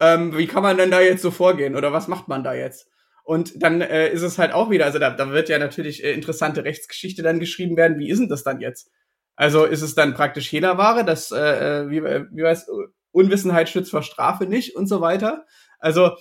Ähm, 0.00 0.36
wie 0.36 0.46
kann 0.46 0.62
man 0.62 0.76
denn 0.76 0.90
da 0.90 1.00
jetzt 1.00 1.22
so 1.22 1.30
vorgehen? 1.30 1.76
Oder 1.76 1.92
was 1.92 2.08
macht 2.08 2.28
man 2.28 2.44
da 2.44 2.54
jetzt? 2.54 2.88
Und 3.24 3.60
dann 3.62 3.80
äh, 3.80 4.08
ist 4.12 4.22
es 4.22 4.38
halt 4.38 4.52
auch 4.52 4.70
wieder, 4.70 4.84
also 4.84 4.98
da, 4.98 5.10
da 5.10 5.30
wird 5.30 5.48
ja 5.48 5.58
natürlich 5.58 6.04
äh, 6.04 6.12
interessante 6.12 6.64
Rechtsgeschichte 6.64 7.22
dann 7.22 7.40
geschrieben 7.40 7.76
werden. 7.76 7.98
Wie 7.98 8.08
ist 8.08 8.20
denn 8.20 8.28
das 8.28 8.44
dann 8.44 8.60
jetzt? 8.60 8.90
Also 9.34 9.64
ist 9.64 9.82
es 9.82 9.94
dann 9.94 10.14
praktisch 10.14 10.50
Hehlerware, 10.52 11.04
dass, 11.04 11.32
äh, 11.32 11.82
äh 11.82 11.90
wie, 11.90 11.98
äh, 11.98 12.26
wie 12.30 12.42
weiß, 12.42 12.68
Unwissenheit 13.10 13.68
schützt 13.68 13.90
vor 13.90 14.02
Strafe 14.02 14.46
nicht 14.46 14.76
und 14.76 14.86
so 14.86 15.00
weiter. 15.00 15.44
Also 15.78 16.16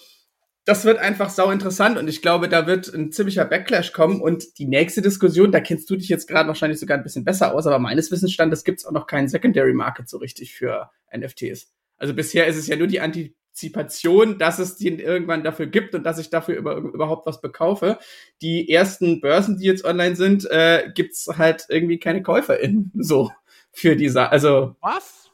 das 0.65 0.83
wird 0.83 0.97
einfach 0.97 1.29
sau 1.29 1.51
interessant 1.51 1.97
und 1.97 2.07
ich 2.07 2.21
glaube, 2.21 2.49
da 2.49 2.67
wird 2.67 2.93
ein 2.93 3.11
ziemlicher 3.11 3.45
Backlash 3.45 3.93
kommen 3.93 4.19
und 4.19 4.57
die 4.57 4.65
nächste 4.65 5.01
Diskussion, 5.01 5.51
da 5.51 5.59
kennst 5.59 5.89
du 5.89 5.95
dich 5.95 6.09
jetzt 6.09 6.27
gerade 6.27 6.47
wahrscheinlich 6.47 6.79
sogar 6.79 6.97
ein 6.97 7.03
bisschen 7.03 7.23
besser 7.23 7.53
aus, 7.53 7.67
aber 7.67 7.79
meines 7.79 8.11
Wissensstandes 8.11 8.63
gibt 8.63 8.79
es 8.79 8.85
auch 8.85 8.91
noch 8.91 9.07
keinen 9.07 9.27
Secondary 9.27 9.73
Market 9.73 10.09
so 10.09 10.17
richtig 10.17 10.53
für 10.53 10.89
NFTs. 11.15 11.71
Also 11.97 12.13
bisher 12.13 12.47
ist 12.47 12.57
es 12.57 12.67
ja 12.67 12.75
nur 12.75 12.87
die 12.87 12.99
Anti 12.99 13.35
Antizipation, 13.55 14.37
dass 14.37 14.59
es 14.59 14.75
den 14.75 14.99
irgendwann 14.99 15.43
dafür 15.43 15.67
gibt 15.67 15.95
und 15.95 16.03
dass 16.03 16.17
ich 16.17 16.29
dafür 16.29 16.57
über, 16.57 16.75
überhaupt 16.75 17.25
was 17.25 17.39
bekaufe. 17.39 17.97
Die 18.41 18.69
ersten 18.69 19.21
Börsen, 19.21 19.57
die 19.57 19.65
jetzt 19.65 19.85
online 19.85 20.17
sind, 20.17 20.45
äh, 20.51 20.91
gibt's 20.93 21.27
halt 21.37 21.65
irgendwie 21.69 21.97
keine 21.97 22.21
KäuferInnen 22.21 22.91
so 22.95 23.31
für 23.71 23.95
diese. 23.95 24.29
Also 24.29 24.75
was? 24.81 25.24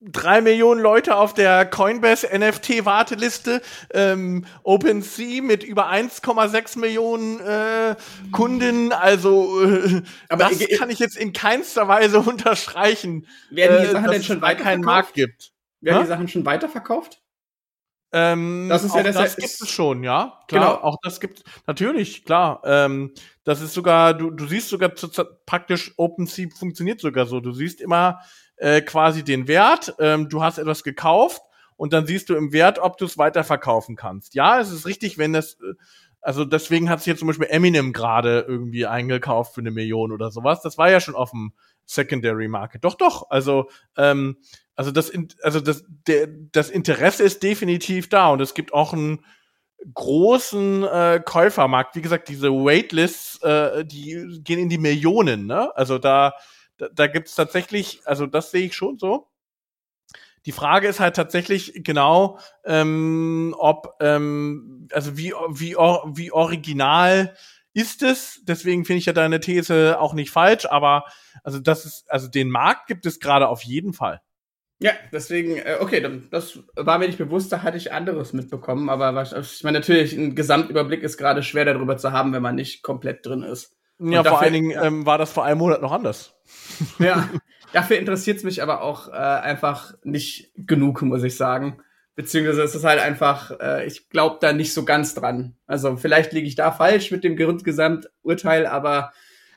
Drei 0.00 0.40
Millionen 0.40 0.80
Leute 0.80 1.16
auf 1.16 1.34
der 1.34 1.66
Coinbase 1.66 2.26
NFT-Warteliste, 2.26 3.60
ähm, 3.92 4.46
OpenSea 4.62 5.42
mit 5.42 5.62
über 5.62 5.90
1,6 5.90 6.78
Millionen 6.78 7.40
äh, 7.40 7.96
Kunden. 8.32 8.92
Also 8.92 9.62
äh, 9.62 10.02
Aber 10.28 10.48
das 10.48 10.58
kann 10.78 10.90
ich 10.90 10.98
jetzt 10.98 11.16
in 11.16 11.32
keinster 11.32 11.86
Weise 11.88 12.20
unterstreichen. 12.20 13.26
Werden 13.50 13.82
die 13.82 13.92
Sachen 13.92 14.06
äh, 14.06 14.12
denn 14.12 14.22
schon 14.22 14.42
weiter 14.42 14.62
keinen 14.62 14.82
Markt 14.82 15.14
gibt. 15.14 15.52
Werden 15.80 15.96
ha? 15.96 16.02
die 16.02 16.08
Sachen 16.08 16.28
schon 16.28 16.46
weiterverkauft? 16.46 17.20
Ähm, 18.12 18.66
das 18.68 18.82
ist 18.82 18.94
ja 18.94 19.04
das, 19.04 19.14
das 19.14 19.36
gibt 19.36 19.60
es 19.60 19.70
schon, 19.70 20.02
ja. 20.02 20.40
Klar, 20.48 20.76
genau. 20.76 20.82
auch 20.82 20.96
das 21.02 21.20
gibt 21.20 21.44
natürlich, 21.66 22.24
klar. 22.24 22.60
Ähm, 22.64 23.12
das 23.44 23.60
ist 23.60 23.72
sogar, 23.72 24.14
du, 24.14 24.30
du 24.30 24.46
siehst 24.46 24.68
sogar 24.68 24.96
zu, 24.96 25.08
praktisch 25.46 25.92
OpenSea 25.96 26.48
funktioniert 26.58 27.00
sogar 27.00 27.26
so. 27.26 27.38
Du 27.38 27.52
siehst 27.52 27.80
immer 27.80 28.20
äh, 28.60 28.82
quasi 28.82 29.24
den 29.24 29.48
Wert, 29.48 29.94
ähm, 29.98 30.28
du 30.28 30.42
hast 30.42 30.58
etwas 30.58 30.82
gekauft 30.82 31.42
und 31.76 31.92
dann 31.92 32.06
siehst 32.06 32.28
du 32.28 32.36
im 32.36 32.52
Wert, 32.52 32.78
ob 32.78 32.98
du 32.98 33.06
es 33.06 33.16
weiterverkaufen 33.18 33.96
kannst. 33.96 34.34
Ja, 34.34 34.60
es 34.60 34.70
ist 34.70 34.86
richtig, 34.86 35.16
wenn 35.16 35.32
das, 35.32 35.54
äh, 35.54 35.74
also 36.20 36.44
deswegen 36.44 36.90
hat 36.90 37.00
sich 37.00 37.06
jetzt 37.06 37.20
zum 37.20 37.28
Beispiel 37.28 37.48
Eminem 37.48 37.94
gerade 37.94 38.44
irgendwie 38.46 38.84
eingekauft 38.84 39.54
für 39.54 39.62
eine 39.62 39.70
Million 39.70 40.12
oder 40.12 40.30
sowas. 40.30 40.60
Das 40.60 40.76
war 40.76 40.90
ja 40.90 41.00
schon 41.00 41.14
auf 41.14 41.30
dem 41.30 41.54
Secondary 41.86 42.48
Market. 42.48 42.84
Doch, 42.84 42.94
doch. 42.94 43.30
Also 43.30 43.70
ähm, 43.96 44.36
also 44.76 44.90
das, 44.90 45.10
also 45.42 45.60
das, 45.60 45.84
der, 46.06 46.28
das 46.52 46.70
Interesse 46.70 47.22
ist 47.22 47.42
definitiv 47.42 48.08
da 48.08 48.28
und 48.28 48.40
es 48.40 48.54
gibt 48.54 48.72
auch 48.72 48.92
einen 48.92 49.24
großen 49.94 50.84
äh, 50.84 51.20
Käufermarkt. 51.24 51.96
Wie 51.96 52.02
gesagt, 52.02 52.28
diese 52.28 52.50
Waitlists, 52.50 53.42
äh, 53.42 53.84
die 53.84 54.40
gehen 54.44 54.58
in 54.58 54.68
die 54.68 54.78
Millionen. 54.78 55.46
Ne? 55.46 55.74
Also 55.76 55.98
da, 55.98 56.34
da, 56.80 56.88
da 56.88 57.06
gibt 57.06 57.28
es 57.28 57.34
tatsächlich, 57.34 58.00
also 58.06 58.26
das 58.26 58.50
sehe 58.50 58.66
ich 58.66 58.74
schon 58.74 58.98
so. 58.98 59.28
Die 60.46 60.52
Frage 60.52 60.88
ist 60.88 61.00
halt 61.00 61.16
tatsächlich 61.16 61.72
genau, 61.84 62.38
ähm, 62.64 63.54
ob, 63.58 63.94
ähm, 64.00 64.88
also 64.92 65.18
wie, 65.18 65.32
wie, 65.50 65.74
wie 65.74 66.32
original 66.32 67.36
ist 67.74 68.02
es. 68.02 68.40
Deswegen 68.44 68.86
finde 68.86 68.98
ich 68.98 69.06
ja 69.06 69.12
deine 69.12 69.40
These 69.40 70.00
auch 70.00 70.14
nicht 70.14 70.30
falsch, 70.30 70.64
aber 70.64 71.04
also 71.44 71.58
das 71.58 71.84
ist, 71.84 72.10
also 72.10 72.28
den 72.28 72.48
Markt 72.48 72.86
gibt 72.86 73.04
es 73.04 73.20
gerade 73.20 73.48
auf 73.48 73.62
jeden 73.62 73.92
Fall. 73.92 74.22
Ja, 74.82 74.92
deswegen, 75.12 75.58
äh, 75.58 75.76
okay, 75.78 76.00
das 76.30 76.58
war 76.74 76.98
mir 76.98 77.06
nicht 77.06 77.18
bewusst, 77.18 77.52
da 77.52 77.62
hatte 77.62 77.76
ich 77.76 77.92
anderes 77.92 78.32
mitbekommen, 78.32 78.88
aber 78.88 79.22
ich 79.22 79.62
meine, 79.62 79.78
natürlich, 79.78 80.14
ein 80.14 80.34
Gesamtüberblick 80.34 81.02
ist 81.02 81.18
gerade 81.18 81.42
schwer 81.42 81.66
darüber 81.66 81.98
zu 81.98 82.12
haben, 82.12 82.32
wenn 82.32 82.40
man 82.42 82.54
nicht 82.54 82.82
komplett 82.82 83.26
drin 83.26 83.42
ist. 83.42 83.76
Ja, 84.00 84.22
dafür, 84.22 84.30
vor 84.30 84.40
allen 84.40 84.52
Dingen 84.52 84.78
ähm, 84.82 85.06
war 85.06 85.18
das 85.18 85.32
vor 85.32 85.44
einem 85.44 85.58
Monat 85.58 85.82
noch 85.82 85.92
anders. 85.92 86.34
Ja, 86.98 87.28
dafür 87.72 87.98
interessiert 87.98 88.38
es 88.38 88.44
mich 88.44 88.62
aber 88.62 88.82
auch 88.82 89.08
äh, 89.08 89.12
einfach 89.12 89.94
nicht 90.02 90.50
genug, 90.56 91.02
muss 91.02 91.22
ich 91.22 91.36
sagen. 91.36 91.78
Beziehungsweise 92.16 92.62
ist 92.62 92.74
es 92.74 92.84
halt 92.84 93.00
einfach, 93.00 93.58
äh, 93.60 93.86
ich 93.86 94.08
glaube 94.08 94.38
da 94.40 94.52
nicht 94.52 94.72
so 94.72 94.84
ganz 94.84 95.14
dran. 95.14 95.56
Also 95.66 95.96
vielleicht 95.96 96.32
liege 96.32 96.48
ich 96.48 96.54
da 96.54 96.72
falsch 96.72 97.10
mit 97.10 97.22
dem 97.22 97.36
Gesamturteil, 97.36 98.66
aber 98.66 99.12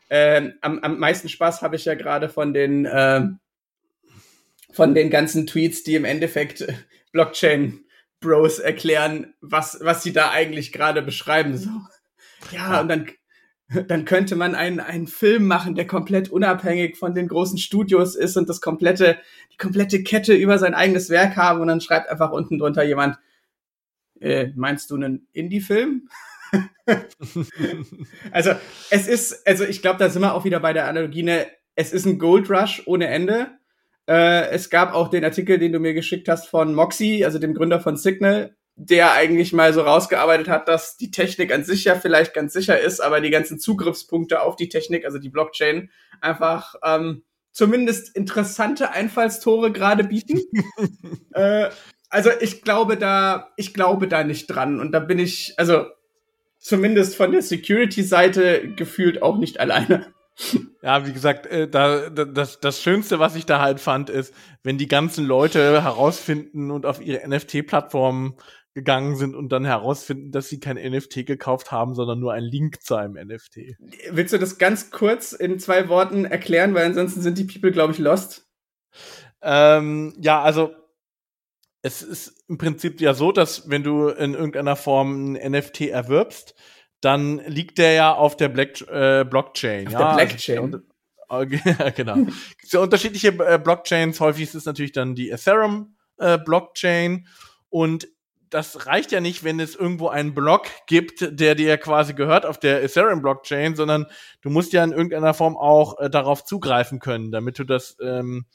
äh, 0.09 0.51
am, 0.61 0.79
am 0.79 0.99
meisten 0.99 1.29
Spaß 1.29 1.61
habe 1.61 1.75
ich 1.77 1.85
ja 1.85 1.95
gerade 1.95 2.29
von 2.29 2.53
den 2.53 2.85
äh, 2.85 3.23
von 4.73 4.95
den 4.95 5.09
ganzen 5.09 5.47
Tweets, 5.47 5.83
die 5.83 5.95
im 5.95 6.05
Endeffekt 6.05 6.65
Blockchain 7.11 7.85
Bros 8.19 8.59
erklären, 8.59 9.33
was, 9.41 9.79
was 9.81 10.01
sie 10.01 10.13
da 10.13 10.31
eigentlich 10.31 10.71
gerade 10.71 11.01
beschreiben. 11.01 11.57
So. 11.57 11.69
Ja, 12.51 12.81
und 12.81 12.87
dann, 12.87 13.07
dann 13.87 14.05
könnte 14.05 14.35
man 14.35 14.55
einen, 14.55 14.79
einen 14.79 15.07
Film 15.07 15.47
machen, 15.47 15.75
der 15.75 15.87
komplett 15.87 16.29
unabhängig 16.29 16.97
von 16.97 17.13
den 17.13 17.27
großen 17.27 17.57
Studios 17.57 18.15
ist 18.15 18.37
und 18.37 18.49
das 18.49 18.61
komplette, 18.61 19.17
die 19.51 19.57
komplette 19.57 20.03
Kette 20.03 20.33
über 20.33 20.57
sein 20.57 20.73
eigenes 20.73 21.09
Werk 21.09 21.35
haben 21.35 21.61
und 21.61 21.67
dann 21.67 21.81
schreibt 21.81 22.09
einfach 22.09 22.31
unten 22.31 22.59
drunter 22.59 22.83
jemand, 22.83 23.17
äh, 24.19 24.51
meinst 24.55 24.89
du 24.91 24.95
einen 24.95 25.27
Indie-Film? 25.33 26.09
also, 28.31 28.51
es 28.89 29.07
ist, 29.07 29.47
also 29.47 29.63
ich 29.63 29.81
glaube, 29.81 29.99
da 29.99 30.09
sind 30.09 30.21
wir 30.21 30.33
auch 30.33 30.45
wieder 30.45 30.59
bei 30.59 30.73
der 30.73 30.87
Analogie, 30.87 31.23
ne, 31.23 31.47
es 31.75 31.91
ist 31.93 32.05
ein 32.05 32.19
Gold 32.19 32.49
Rush 32.49 32.83
ohne 32.85 33.07
Ende. 33.07 33.57
Äh, 34.07 34.49
es 34.49 34.69
gab 34.69 34.93
auch 34.93 35.09
den 35.09 35.23
Artikel, 35.23 35.57
den 35.57 35.71
du 35.71 35.79
mir 35.79 35.93
geschickt 35.93 36.29
hast 36.29 36.47
von 36.47 36.75
Moxie, 36.75 37.25
also 37.25 37.39
dem 37.39 37.53
Gründer 37.53 37.79
von 37.79 37.97
Signal, 37.97 38.55
der 38.75 39.13
eigentlich 39.13 39.53
mal 39.53 39.73
so 39.73 39.81
rausgearbeitet 39.81 40.47
hat, 40.47 40.67
dass 40.67 40.97
die 40.97 41.11
Technik 41.11 41.53
an 41.53 41.63
sich 41.63 41.83
ja 41.83 41.95
vielleicht 41.95 42.33
ganz 42.33 42.53
sicher 42.53 42.79
ist, 42.79 43.01
aber 43.01 43.21
die 43.21 43.29
ganzen 43.29 43.59
Zugriffspunkte 43.59 44.41
auf 44.41 44.55
die 44.55 44.69
Technik, 44.69 45.05
also 45.05 45.19
die 45.19 45.29
Blockchain, 45.29 45.89
einfach 46.21 46.75
ähm, 46.83 47.23
zumindest 47.51 48.15
interessante 48.15 48.91
Einfallstore 48.91 49.71
gerade 49.71 50.03
bieten. 50.03 50.41
äh, 51.33 51.69
also 52.09 52.31
ich 52.41 52.63
glaube 52.63 52.97
da, 52.97 53.51
ich 53.57 53.73
glaube 53.73 54.07
da 54.07 54.23
nicht 54.23 54.47
dran 54.47 54.79
und 54.79 54.91
da 54.91 54.99
bin 54.99 55.19
ich, 55.19 55.53
also 55.57 55.85
zumindest 56.57 57.15
von 57.15 57.31
der 57.31 57.41
Security-Seite 57.41 58.73
gefühlt 58.75 59.21
auch 59.21 59.37
nicht 59.37 59.59
alleine. 59.59 60.13
Ja, 60.81 61.05
wie 61.05 61.13
gesagt, 61.13 61.45
äh, 61.45 61.67
da, 61.67 62.09
das, 62.09 62.59
das 62.59 62.81
Schönste, 62.81 63.19
was 63.19 63.35
ich 63.35 63.45
da 63.45 63.61
halt 63.61 63.79
fand, 63.79 64.09
ist, 64.09 64.33
wenn 64.63 64.77
die 64.77 64.87
ganzen 64.87 65.25
Leute 65.25 65.81
herausfinden 65.81 66.71
und 66.71 66.85
auf 66.85 67.01
ihre 67.01 67.27
NFT-Plattformen 67.27 68.35
gegangen 68.73 69.15
sind 69.15 69.35
und 69.35 69.49
dann 69.49 69.65
herausfinden, 69.65 70.31
dass 70.31 70.49
sie 70.49 70.59
kein 70.59 70.77
NFT 70.77 71.25
gekauft 71.25 71.71
haben, 71.71 71.93
sondern 71.93 72.19
nur 72.19 72.33
einen 72.33 72.47
Link 72.47 72.81
zu 72.81 72.95
einem 72.95 73.13
NFT. 73.13 73.77
Willst 74.11 74.33
du 74.33 74.39
das 74.39 74.57
ganz 74.57 74.89
kurz 74.89 75.31
in 75.31 75.59
zwei 75.59 75.89
Worten 75.89 76.25
erklären, 76.25 76.73
weil 76.73 76.85
ansonsten 76.85 77.21
sind 77.21 77.37
die 77.37 77.43
People, 77.43 77.71
glaube 77.71 77.93
ich, 77.93 77.99
lost? 77.99 78.47
Ähm, 79.41 80.13
ja, 80.19 80.41
also 80.41 80.73
es 81.83 82.01
ist 82.01 82.45
im 82.47 82.57
Prinzip 82.57 83.01
ja 83.01 83.13
so, 83.13 83.31
dass 83.31 83.69
wenn 83.69 83.83
du 83.83 84.07
in 84.07 84.33
irgendeiner 84.33 84.75
Form 84.75 85.33
ein 85.33 85.51
NFT 85.51 85.81
erwirbst, 85.81 86.55
dann 87.01 87.39
liegt 87.45 87.77
der 87.77 87.93
ja 87.93 88.13
auf 88.13 88.37
der 88.37 88.47
Black, 88.47 88.81
äh, 88.87 89.25
Blockchain. 89.25 89.87
Auf 89.87 89.93
ja, 89.93 90.15
der 90.15 90.25
Blockchain. 90.25 90.83
Also, 91.27 91.57
genau. 91.95 92.17
Es 92.17 92.57
gibt 92.57 92.73
ja 92.73 92.79
unterschiedliche 92.79 93.27
äh, 93.27 93.59
Blockchains. 93.61 94.19
Häufig 94.21 94.43
ist 94.43 94.55
es 94.55 94.65
natürlich 94.65 94.93
dann 94.93 95.13
die 95.13 95.29
Ethereum 95.29 95.97
äh, 96.17 96.37
Blockchain. 96.37 97.27
Und 97.69 98.07
das 98.53 98.85
reicht 98.85 99.11
ja 99.11 99.19
nicht, 99.19 99.43
wenn 99.43 99.59
es 99.59 99.75
irgendwo 99.75 100.09
einen 100.09 100.35
Block 100.35 100.67
gibt, 100.85 101.27
der 101.39 101.55
dir 101.55 101.77
quasi 101.77 102.13
gehört 102.13 102.45
auf 102.45 102.59
der 102.59 102.83
Ethereum 102.83 103.21
Blockchain, 103.21 103.75
sondern 103.75 104.05
du 104.41 104.49
musst 104.49 104.73
ja 104.73 104.83
in 104.83 104.91
irgendeiner 104.91 105.33
Form 105.33 105.57
auch 105.57 105.99
äh, 105.99 106.09
darauf 106.09 106.43
zugreifen 106.45 106.99
können, 106.99 107.31
damit 107.31 107.57
du 107.57 107.63
das, 107.63 107.97
ähm, 108.01 108.45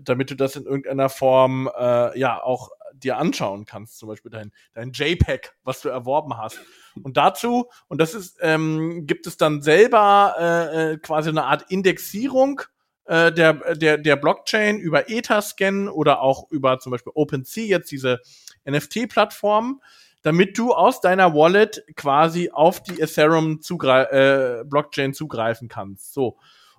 damit 0.00 0.30
du 0.30 0.34
das 0.34 0.56
in 0.56 0.64
irgendeiner 0.64 1.10
Form 1.10 1.70
äh, 1.76 2.18
ja 2.18 2.42
auch 2.42 2.70
dir 2.94 3.18
anschauen 3.18 3.66
kannst, 3.66 3.98
zum 3.98 4.08
Beispiel 4.08 4.30
dein, 4.30 4.52
dein 4.72 4.92
JPEG, 4.92 5.52
was 5.62 5.80
du 5.82 5.88
erworben 5.88 6.38
hast. 6.38 6.60
Und 7.02 7.16
dazu, 7.16 7.68
und 7.88 8.00
das 8.00 8.14
ist, 8.14 8.38
ähm, 8.40 9.06
gibt 9.06 9.26
es 9.26 9.36
dann 9.36 9.60
selber 9.60 10.36
äh, 10.38 10.92
äh, 10.92 10.98
quasi 10.98 11.28
eine 11.28 11.44
Art 11.44 11.70
Indexierung 11.70 12.62
äh, 13.06 13.32
der, 13.32 13.74
der, 13.74 13.98
der 13.98 14.16
Blockchain 14.16 14.78
über 14.78 15.10
Etherscan 15.10 15.88
oder 15.88 16.20
auch 16.22 16.50
über 16.50 16.78
zum 16.78 16.92
Beispiel 16.92 17.12
OpenSea, 17.14 17.66
jetzt 17.66 17.90
diese 17.90 18.20
NFT-Plattform. 18.68 19.80
damit 20.22 20.56
du 20.56 20.72
aus 20.72 21.02
deiner 21.02 21.34
Wallet 21.34 21.84
quasi 21.96 22.50
auf 22.50 22.82
die 22.82 22.98
Ethereum 22.98 23.60
Zugre 23.60 24.10
äh, 24.10 24.64
Blockchain 24.64 25.12
zugreifen 25.12 25.68
kannst. 25.68 26.14
So. 26.14 26.38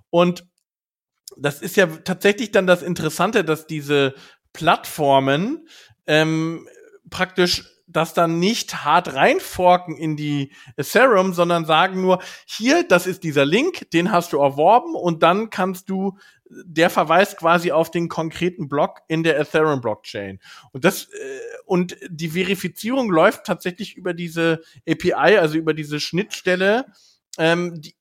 Und 0.09 0.47
das 1.37 1.61
ist 1.61 1.75
ja 1.75 1.85
tatsächlich 1.85 2.51
dann 2.51 2.65
das 2.65 2.81
Interessante, 2.81 3.43
dass 3.43 3.67
diese 3.67 4.15
Plattformen 4.51 5.67
ähm, 6.07 6.67
praktisch 7.11 7.74
das 7.87 8.13
dann 8.13 8.39
nicht 8.39 8.83
hart 8.83 9.13
reinforken 9.13 9.95
in 9.95 10.15
die 10.15 10.51
Ethereum, 10.75 11.33
sondern 11.33 11.65
sagen 11.65 12.01
nur, 12.01 12.21
hier, 12.45 12.83
das 12.87 13.07
ist 13.07 13.23
dieser 13.23 13.45
Link, 13.45 13.89
den 13.91 14.11
hast 14.11 14.33
du 14.33 14.39
erworben 14.39 14.95
und 14.95 15.23
dann 15.23 15.49
kannst 15.49 15.89
du, 15.89 16.17
der 16.49 16.89
verweist 16.89 17.37
quasi 17.37 17.71
auf 17.71 17.91
den 17.91 18.09
konkreten 18.09 18.67
Block 18.67 19.01
in 19.07 19.23
der 19.23 19.39
Ethereum 19.39 19.81
Blockchain. 19.81 20.39
Und 20.71 20.85
das, 20.85 21.05
äh, 21.05 21.39
und 21.65 21.95
die 22.09 22.29
Verifizierung 22.29 23.11
läuft 23.11 23.45
tatsächlich 23.45 23.95
über 23.95 24.13
diese 24.13 24.61
API, 24.87 25.37
also 25.37 25.57
über 25.57 25.73
diese 25.73 25.99
Schnittstelle, 25.99 26.85
ähm, 27.37 27.81
die 27.81 27.95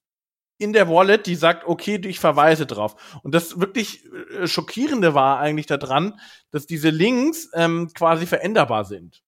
in 0.57 0.73
der 0.73 0.87
Wallet, 0.87 1.25
die 1.25 1.35
sagt, 1.35 1.67
okay, 1.67 1.99
ich 2.05 2.19
verweise 2.19 2.65
drauf. 2.65 3.19
Und 3.23 3.35
das 3.35 3.59
wirklich 3.59 4.05
äh, 4.31 4.47
schockierende 4.47 5.13
war 5.13 5.39
eigentlich 5.39 5.65
daran, 5.65 6.19
dass 6.51 6.65
diese 6.65 6.89
Links 6.89 7.49
ähm, 7.53 7.91
quasi 7.93 8.25
veränderbar 8.25 8.85
sind. 8.85 9.24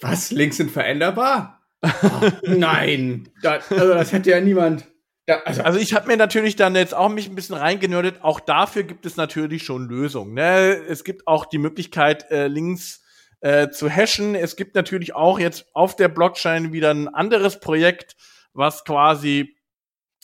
Was? 0.00 0.30
Links 0.30 0.56
sind 0.56 0.70
veränderbar? 0.70 1.60
oh, 1.82 2.30
nein, 2.46 3.28
das, 3.42 3.70
also 3.70 3.94
das 3.94 4.12
hätte 4.12 4.30
ja 4.30 4.40
niemand. 4.40 4.86
Ja, 5.26 5.42
also, 5.44 5.62
also, 5.62 5.78
ich 5.78 5.94
habe 5.94 6.08
mir 6.08 6.16
natürlich 6.16 6.56
dann 6.56 6.74
jetzt 6.74 6.94
auch 6.94 7.08
mich 7.08 7.28
ein 7.28 7.34
bisschen 7.34 7.54
reingenördet. 7.54 8.22
Auch 8.22 8.40
dafür 8.40 8.82
gibt 8.82 9.06
es 9.06 9.16
natürlich 9.16 9.62
schon 9.62 9.88
Lösungen. 9.88 10.34
Ne? 10.34 10.74
Es 10.88 11.04
gibt 11.04 11.26
auch 11.26 11.46
die 11.46 11.58
Möglichkeit, 11.58 12.30
äh, 12.30 12.48
Links 12.48 13.02
äh, 13.40 13.68
zu 13.70 13.88
hashen. 13.88 14.34
Es 14.34 14.56
gibt 14.56 14.74
natürlich 14.74 15.14
auch 15.14 15.38
jetzt 15.38 15.66
auf 15.72 15.94
der 15.94 16.08
Blockchain 16.08 16.72
wieder 16.72 16.90
ein 16.90 17.08
anderes 17.08 17.60
Projekt, 17.60 18.16
was 18.54 18.84
quasi 18.84 19.56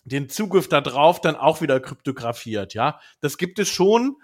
den 0.05 0.29
Zugriff 0.29 0.69
da 0.69 0.81
drauf 0.81 1.21
dann 1.21 1.37
auch 1.37 1.61
wieder 1.61 1.79
kryptografiert. 1.81 2.75
Ja, 2.75 3.01
das 3.21 3.39
gibt 3.39 3.59
es 3.59 3.69
schon 3.69 4.17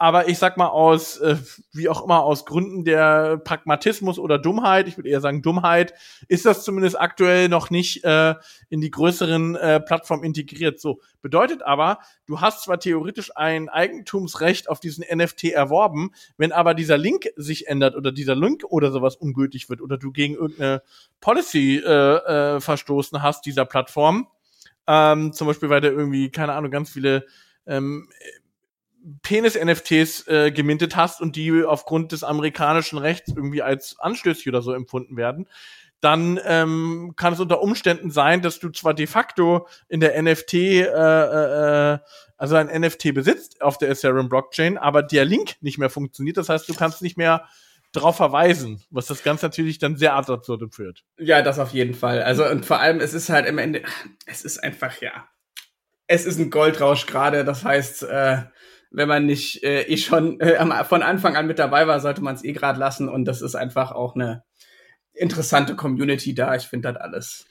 aber 0.00 0.30
ich 0.30 0.38
sag 0.38 0.56
mal 0.56 0.68
aus, 0.68 1.18
äh, 1.18 1.36
wie 1.72 1.90
auch 1.90 2.02
immer, 2.02 2.22
aus 2.22 2.46
Gründen 2.46 2.86
der 2.86 3.36
Pragmatismus 3.36 4.18
oder 4.18 4.38
Dummheit, 4.38 4.88
ich 4.88 4.96
würde 4.96 5.10
eher 5.10 5.20
sagen 5.20 5.42
Dummheit, 5.42 5.92
ist 6.26 6.46
das 6.46 6.64
zumindest 6.64 6.98
aktuell 6.98 7.50
noch 7.50 7.68
nicht 7.68 8.02
äh, 8.02 8.34
in 8.70 8.80
die 8.80 8.90
größeren 8.90 9.56
äh, 9.56 9.78
Plattformen 9.78 10.24
integriert. 10.24 10.80
So 10.80 11.02
bedeutet 11.20 11.62
aber, 11.62 11.98
du 12.24 12.40
hast 12.40 12.64
zwar 12.64 12.80
theoretisch 12.80 13.36
ein 13.36 13.68
Eigentumsrecht 13.68 14.70
auf 14.70 14.80
diesen 14.80 15.04
NFT 15.14 15.50
erworben, 15.50 16.12
wenn 16.38 16.52
aber 16.52 16.72
dieser 16.72 16.96
Link 16.96 17.28
sich 17.36 17.68
ändert 17.68 17.94
oder 17.94 18.10
dieser 18.10 18.34
Link 18.34 18.64
oder 18.64 18.92
sowas 18.92 19.16
ungültig 19.16 19.68
wird 19.68 19.82
oder 19.82 19.98
du 19.98 20.12
gegen 20.12 20.32
irgendeine 20.32 20.82
Policy 21.20 21.76
äh, 21.76 22.54
äh, 22.54 22.60
verstoßen 22.62 23.22
hast 23.22 23.44
dieser 23.44 23.66
Plattform, 23.66 24.28
ähm, 24.86 25.34
zum 25.34 25.46
Beispiel 25.46 25.68
weil 25.68 25.82
der 25.82 25.92
irgendwie 25.92 26.30
keine 26.30 26.54
Ahnung 26.54 26.70
ganz 26.70 26.88
viele 26.88 27.26
ähm, 27.66 28.08
Penis-NFTs 29.22 30.26
äh, 30.28 30.50
gemintet 30.52 30.96
hast 30.96 31.20
und 31.20 31.36
die 31.36 31.64
aufgrund 31.64 32.12
des 32.12 32.24
amerikanischen 32.24 32.98
Rechts 32.98 33.32
irgendwie 33.34 33.62
als 33.62 33.96
anstößig 33.98 34.48
oder 34.48 34.62
so 34.62 34.72
empfunden 34.72 35.16
werden, 35.16 35.48
dann 36.00 36.40
ähm, 36.44 37.12
kann 37.16 37.34
es 37.34 37.40
unter 37.40 37.62
Umständen 37.62 38.10
sein, 38.10 38.40
dass 38.42 38.58
du 38.58 38.70
zwar 38.70 38.94
de 38.94 39.06
facto 39.06 39.66
in 39.88 40.00
der 40.00 40.20
NFT, 40.20 40.54
äh, 40.54 40.84
äh, 40.84 41.98
also 42.36 42.56
ein 42.56 42.68
NFT 42.68 43.12
besitzt 43.14 43.60
auf 43.60 43.76
der 43.76 43.90
Ethereum 43.90 44.28
Blockchain, 44.28 44.78
aber 44.78 45.02
der 45.02 45.24
Link 45.24 45.56
nicht 45.60 45.78
mehr 45.78 45.90
funktioniert. 45.90 46.38
Das 46.38 46.48
heißt, 46.48 46.68
du 46.68 46.74
kannst 46.74 47.02
nicht 47.02 47.18
mehr 47.18 47.46
darauf 47.92 48.16
verweisen, 48.16 48.82
was 48.90 49.06
das 49.06 49.22
Ganze 49.22 49.46
natürlich 49.46 49.78
dann 49.78 49.96
sehr 49.96 50.14
absurd 50.14 50.74
führt. 50.74 51.04
Ja, 51.18 51.42
das 51.42 51.58
auf 51.58 51.72
jeden 51.72 51.94
Fall. 51.94 52.22
Also 52.22 52.46
und 52.46 52.64
vor 52.64 52.80
allem, 52.80 53.00
es 53.00 53.12
ist 53.12 53.28
halt 53.28 53.46
im 53.46 53.58
Ende, 53.58 53.82
es 54.26 54.44
ist 54.44 54.62
einfach 54.62 55.00
ja, 55.02 55.28
es 56.06 56.24
ist 56.24 56.38
ein 56.38 56.50
Goldrausch 56.50 57.06
gerade. 57.06 57.44
Das 57.44 57.64
heißt, 57.64 58.04
äh, 58.04 58.42
wenn 58.90 59.08
man 59.08 59.26
nicht 59.26 59.62
äh, 59.62 59.82
eh 59.82 59.96
schon 59.96 60.40
äh, 60.40 60.84
von 60.84 61.02
Anfang 61.02 61.36
an 61.36 61.46
mit 61.46 61.58
dabei 61.58 61.86
war, 61.86 62.00
sollte 62.00 62.22
man 62.22 62.34
es 62.34 62.44
eh 62.44 62.52
gerade 62.52 62.78
lassen. 62.78 63.08
Und 63.08 63.24
das 63.24 63.42
ist 63.42 63.54
einfach 63.54 63.92
auch 63.92 64.14
eine 64.14 64.42
interessante 65.12 65.76
Community 65.76 66.34
da. 66.34 66.54
Ich 66.54 66.64
finde 66.64 66.92
das 66.92 67.00
alles. 67.00 67.46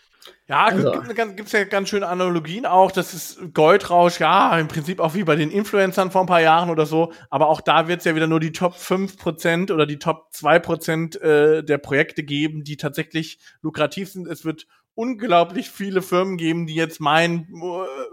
Ja, 0.47 0.65
also. 0.65 0.91
gibt 0.91 1.47
es 1.47 1.51
ja 1.51 1.63
ganz 1.63 1.89
schöne 1.89 2.07
Analogien 2.07 2.65
auch. 2.65 2.91
Das 2.91 3.13
ist 3.13 3.53
Goldrausch, 3.53 4.19
ja, 4.19 4.57
im 4.59 4.67
Prinzip 4.67 4.99
auch 4.99 5.13
wie 5.13 5.23
bei 5.23 5.35
den 5.35 5.51
Influencern 5.51 6.11
vor 6.11 6.21
ein 6.21 6.27
paar 6.27 6.41
Jahren 6.41 6.69
oder 6.69 6.85
so. 6.85 7.13
Aber 7.29 7.47
auch 7.47 7.61
da 7.61 7.87
wird 7.87 7.99
es 7.99 8.05
ja 8.05 8.15
wieder 8.15 8.27
nur 8.27 8.39
die 8.39 8.51
Top 8.51 8.75
5% 8.75 9.71
oder 9.71 9.85
die 9.85 9.99
Top 9.99 10.29
2% 10.33 11.19
äh, 11.21 11.63
der 11.63 11.77
Projekte 11.77 12.23
geben, 12.23 12.63
die 12.63 12.77
tatsächlich 12.77 13.39
lukrativ 13.61 14.11
sind. 14.11 14.27
Es 14.27 14.43
wird 14.43 14.67
unglaublich 14.99 15.69
viele 15.69 16.01
Firmen 16.01 16.35
geben, 16.35 16.67
die 16.67 16.75
jetzt 16.75 16.99
meinen, 16.99 17.47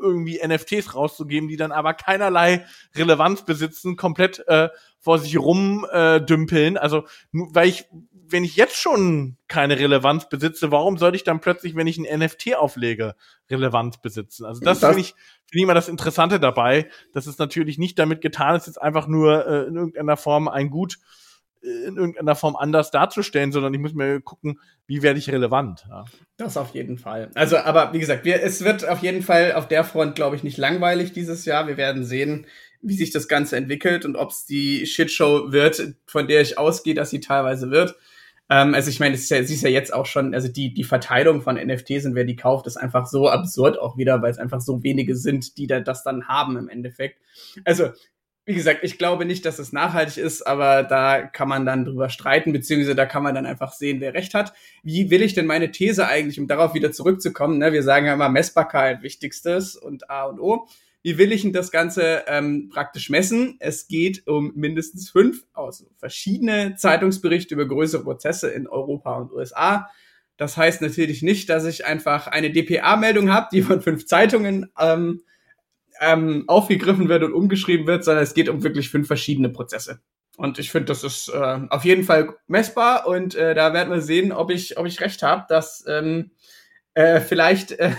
irgendwie 0.00 0.40
NFTs 0.40 0.94
rauszugeben, 0.94 1.48
die 1.48 1.56
dann 1.56 1.72
aber 1.72 1.94
keinerlei 1.94 2.64
Relevanz 2.94 3.44
besitzen, 3.44 3.96
komplett 3.96 4.46
äh, 4.46 4.68
vor 5.00 5.18
sich 5.18 5.36
rumdümpeln. 5.36 6.76
Äh, 6.76 6.78
also, 6.78 7.02
weil 7.32 7.68
ich, 7.68 7.86
wenn 8.12 8.44
ich 8.44 8.54
jetzt 8.54 8.76
schon 8.76 9.36
keine 9.48 9.80
Relevanz 9.80 10.28
besitze, 10.28 10.70
warum 10.70 10.96
sollte 10.96 11.16
ich 11.16 11.24
dann 11.24 11.40
plötzlich, 11.40 11.74
wenn 11.74 11.88
ich 11.88 11.98
ein 11.98 12.20
NFT 12.20 12.54
auflege, 12.54 13.16
Relevanz 13.50 14.00
besitzen? 14.00 14.44
Also 14.44 14.60
das, 14.60 14.78
das 14.78 14.90
finde 14.90 15.00
ich, 15.00 15.14
finde 15.14 15.54
ich 15.58 15.62
immer 15.64 15.74
das 15.74 15.88
Interessante 15.88 16.38
dabei, 16.38 16.88
dass 17.12 17.26
es 17.26 17.36
natürlich 17.38 17.78
nicht 17.78 17.98
damit 17.98 18.20
getan 18.20 18.54
ist, 18.54 18.68
jetzt 18.68 18.80
einfach 18.80 19.08
nur 19.08 19.44
äh, 19.44 19.64
in 19.64 19.74
irgendeiner 19.74 20.16
Form 20.16 20.46
ein 20.46 20.70
Gut 20.70 20.98
in 21.66 21.96
irgendeiner 21.96 22.34
Form 22.34 22.56
anders 22.56 22.90
darzustellen, 22.90 23.52
sondern 23.52 23.74
ich 23.74 23.80
muss 23.80 23.94
mir 23.94 24.20
gucken, 24.20 24.60
wie 24.86 25.02
werde 25.02 25.18
ich 25.18 25.30
relevant. 25.30 25.84
Ja. 25.88 26.04
Das 26.36 26.56
auf 26.56 26.74
jeden 26.74 26.98
Fall. 26.98 27.30
Also, 27.34 27.56
aber 27.58 27.92
wie 27.92 27.98
gesagt, 27.98 28.24
wir, 28.24 28.42
es 28.42 28.64
wird 28.64 28.88
auf 28.88 29.02
jeden 29.02 29.22
Fall 29.22 29.52
auf 29.52 29.68
der 29.68 29.84
Front, 29.84 30.14
glaube 30.14 30.36
ich, 30.36 30.44
nicht 30.44 30.58
langweilig 30.58 31.12
dieses 31.12 31.44
Jahr. 31.44 31.66
Wir 31.66 31.76
werden 31.76 32.04
sehen, 32.04 32.46
wie 32.82 32.94
sich 32.94 33.10
das 33.10 33.28
Ganze 33.28 33.56
entwickelt 33.56 34.04
und 34.04 34.16
ob 34.16 34.30
es 34.30 34.44
die 34.44 34.86
Shitshow 34.86 35.52
wird, 35.52 35.94
von 36.06 36.28
der 36.28 36.40
ich 36.40 36.58
ausgehe, 36.58 36.94
dass 36.94 37.10
sie 37.10 37.20
teilweise 37.20 37.70
wird. 37.70 37.96
Ähm, 38.48 38.74
also 38.74 38.90
ich 38.90 39.00
meine, 39.00 39.16
ja, 39.16 39.36
ist 39.38 39.62
ja 39.62 39.68
jetzt 39.68 39.92
auch 39.92 40.06
schon, 40.06 40.34
also 40.34 40.48
die, 40.48 40.72
die 40.72 40.84
Verteilung 40.84 41.42
von 41.42 41.56
NFTs 41.56 42.06
und 42.06 42.14
wer 42.14 42.24
die 42.24 42.36
kauft, 42.36 42.66
ist 42.66 42.76
einfach 42.76 43.06
so 43.06 43.28
absurd 43.28 43.78
auch 43.78 43.96
wieder, 43.96 44.22
weil 44.22 44.30
es 44.30 44.38
einfach 44.38 44.60
so 44.60 44.82
wenige 44.82 45.16
sind, 45.16 45.58
die 45.58 45.66
da 45.66 45.80
das 45.80 46.04
dann 46.04 46.28
haben 46.28 46.56
im 46.56 46.68
Endeffekt. 46.68 47.18
Also 47.64 47.90
wie 48.46 48.54
gesagt, 48.54 48.80
ich 48.84 48.96
glaube 48.96 49.24
nicht, 49.24 49.44
dass 49.44 49.58
es 49.58 49.72
nachhaltig 49.72 50.18
ist, 50.18 50.46
aber 50.46 50.84
da 50.84 51.22
kann 51.22 51.48
man 51.48 51.66
dann 51.66 51.84
drüber 51.84 52.08
streiten, 52.08 52.52
beziehungsweise 52.52 52.94
da 52.94 53.04
kann 53.04 53.24
man 53.24 53.34
dann 53.34 53.44
einfach 53.44 53.72
sehen, 53.72 54.00
wer 54.00 54.14
recht 54.14 54.34
hat. 54.34 54.52
Wie 54.84 55.10
will 55.10 55.22
ich 55.22 55.34
denn 55.34 55.46
meine 55.46 55.72
These 55.72 56.06
eigentlich, 56.06 56.38
um 56.38 56.46
darauf 56.46 56.72
wieder 56.72 56.92
zurückzukommen? 56.92 57.58
Ne? 57.58 57.72
Wir 57.72 57.82
sagen 57.82 58.06
ja 58.06 58.14
immer 58.14 58.28
Messbarkeit 58.28 59.02
wichtigstes 59.02 59.74
und 59.74 60.08
A 60.10 60.26
und 60.26 60.38
O. 60.38 60.68
Wie 61.02 61.18
will 61.18 61.32
ich 61.32 61.42
denn 61.42 61.52
das 61.52 61.72
Ganze 61.72 62.22
ähm, 62.28 62.68
praktisch 62.72 63.10
messen? 63.10 63.56
Es 63.58 63.88
geht 63.88 64.28
um 64.28 64.52
mindestens 64.54 65.10
fünf 65.10 65.44
also 65.52 65.86
verschiedene 65.96 66.76
Zeitungsberichte 66.76 67.54
über 67.54 67.66
größere 67.66 68.04
Prozesse 68.04 68.50
in 68.50 68.68
Europa 68.68 69.16
und 69.16 69.32
USA. 69.32 69.90
Das 70.36 70.56
heißt 70.56 70.82
natürlich 70.82 71.22
nicht, 71.22 71.48
dass 71.48 71.64
ich 71.64 71.84
einfach 71.84 72.28
eine 72.28 72.52
DPA-Meldung 72.52 73.32
habe, 73.32 73.48
die 73.50 73.62
von 73.62 73.82
fünf 73.82 74.06
Zeitungen 74.06 74.70
ähm, 74.78 75.22
ähm, 76.00 76.44
aufgegriffen 76.46 77.08
wird 77.08 77.22
und 77.22 77.32
umgeschrieben 77.32 77.86
wird, 77.86 78.04
sondern 78.04 78.24
es 78.24 78.34
geht 78.34 78.48
um 78.48 78.62
wirklich 78.62 78.90
fünf 78.90 79.06
verschiedene 79.06 79.48
Prozesse. 79.48 80.00
Und 80.36 80.58
ich 80.58 80.70
finde, 80.70 80.86
das 80.86 81.02
ist 81.02 81.28
äh, 81.28 81.60
auf 81.70 81.84
jeden 81.84 82.04
Fall 82.04 82.34
messbar 82.46 83.06
und 83.06 83.34
äh, 83.34 83.54
da 83.54 83.72
werden 83.72 83.92
wir 83.92 84.02
sehen, 84.02 84.32
ob 84.32 84.50
ich, 84.50 84.76
ob 84.76 84.86
ich 84.86 85.00
recht 85.00 85.22
habe, 85.22 85.46
dass 85.48 85.84
ähm, 85.88 86.32
äh, 86.94 87.20
vielleicht 87.20 87.72
äh, 87.72 87.92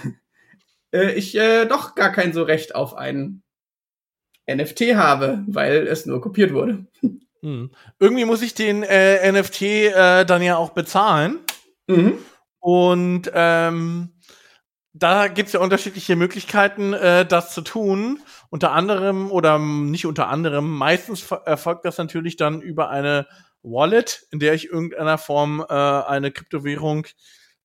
äh, 0.92 1.14
ich 1.14 1.36
äh, 1.36 1.66
doch 1.66 1.96
gar 1.96 2.12
kein 2.12 2.34
so 2.34 2.44
Recht 2.44 2.76
auf 2.76 2.96
ein 2.96 3.42
NFT 4.50 4.96
habe, 4.96 5.44
weil 5.48 5.88
es 5.88 6.06
nur 6.06 6.22
kopiert 6.22 6.54
wurde. 6.54 6.86
Hm. 7.42 7.72
Irgendwie 8.00 8.26
muss 8.26 8.42
ich 8.42 8.54
den 8.54 8.84
äh, 8.84 9.32
NFT 9.32 9.62
äh, 9.62 10.26
dann 10.26 10.42
ja 10.42 10.58
auch 10.58 10.72
bezahlen. 10.72 11.40
Mhm. 11.88 12.18
Und 12.60 13.32
ähm, 13.34 14.10
da 15.00 15.28
gibt's 15.28 15.54
ja 15.54 15.60
unterschiedliche 15.60 16.16
Möglichkeiten, 16.16 16.94
äh, 16.94 17.26
das 17.26 17.54
zu 17.54 17.62
tun. 17.62 18.20
Unter 18.50 18.72
anderem 18.72 19.32
oder 19.32 19.60
nicht 19.60 20.06
unter 20.06 20.30
anderem, 20.30 20.70
meistens 20.70 21.30
erfolgt 21.46 21.86
das 21.86 21.98
natürlich 21.98 22.38
dann 22.38 22.62
über 22.62 22.90
eine 22.90 23.28
Wallet, 23.62 24.26
in 24.32 24.40
der 24.40 24.54
ich 24.54 24.70
irgendeiner 24.70 25.18
Form 25.18 25.66
äh, 25.68 25.74
eine 25.74 26.32
Kryptowährung 26.32 27.08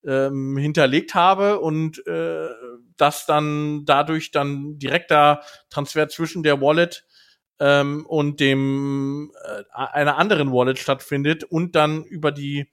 ähm, 0.04 0.56
hinterlegt 0.56 1.14
habe 1.14 1.60
und 1.60 2.04
äh, 2.06 2.48
das 2.96 3.26
dann 3.26 3.84
dadurch 3.84 4.30
dann 4.32 4.78
direkter 4.78 5.42
Transfer 5.70 6.08
zwischen 6.08 6.42
der 6.42 6.60
Wallet 6.60 7.04
ähm, 7.60 8.04
und 8.06 8.40
dem 8.40 9.30
äh, 9.44 9.62
einer 9.74 10.18
anderen 10.18 10.52
Wallet 10.52 10.78
stattfindet 10.78 11.44
und 11.44 11.76
dann 11.76 12.04
über 12.04 12.32
die 12.32 12.68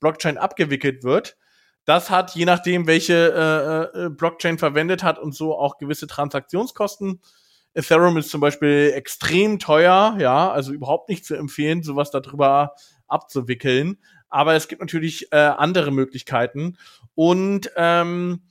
Blockchain 0.00 0.36
abgewickelt 0.36 1.02
wird. 1.04 1.36
Das 1.84 2.08
hat, 2.10 2.34
je 2.34 2.46
nachdem, 2.46 2.86
welche 2.86 3.92
äh, 3.94 4.06
äh, 4.06 4.08
Blockchain 4.10 4.58
verwendet 4.58 5.02
hat 5.02 5.18
und 5.18 5.34
so 5.34 5.56
auch 5.58 5.76
gewisse 5.76 6.06
Transaktionskosten. 6.06 7.20
Ethereum 7.74 8.16
ist 8.16 8.30
zum 8.30 8.40
Beispiel 8.40 8.92
extrem 8.94 9.58
teuer, 9.58 10.16
ja, 10.18 10.50
also 10.50 10.72
überhaupt 10.72 11.08
nicht 11.08 11.24
zu 11.26 11.34
empfehlen, 11.34 11.82
sowas 11.82 12.10
darüber 12.10 12.74
abzuwickeln. 13.06 13.98
aber 14.30 14.54
es 14.54 14.66
gibt 14.66 14.80
natürlich 14.80 15.30
äh, 15.32 15.36
andere 15.36 15.92
Möglichkeiten. 15.92 16.76
Und 17.14 17.70
ähm, 17.76 18.42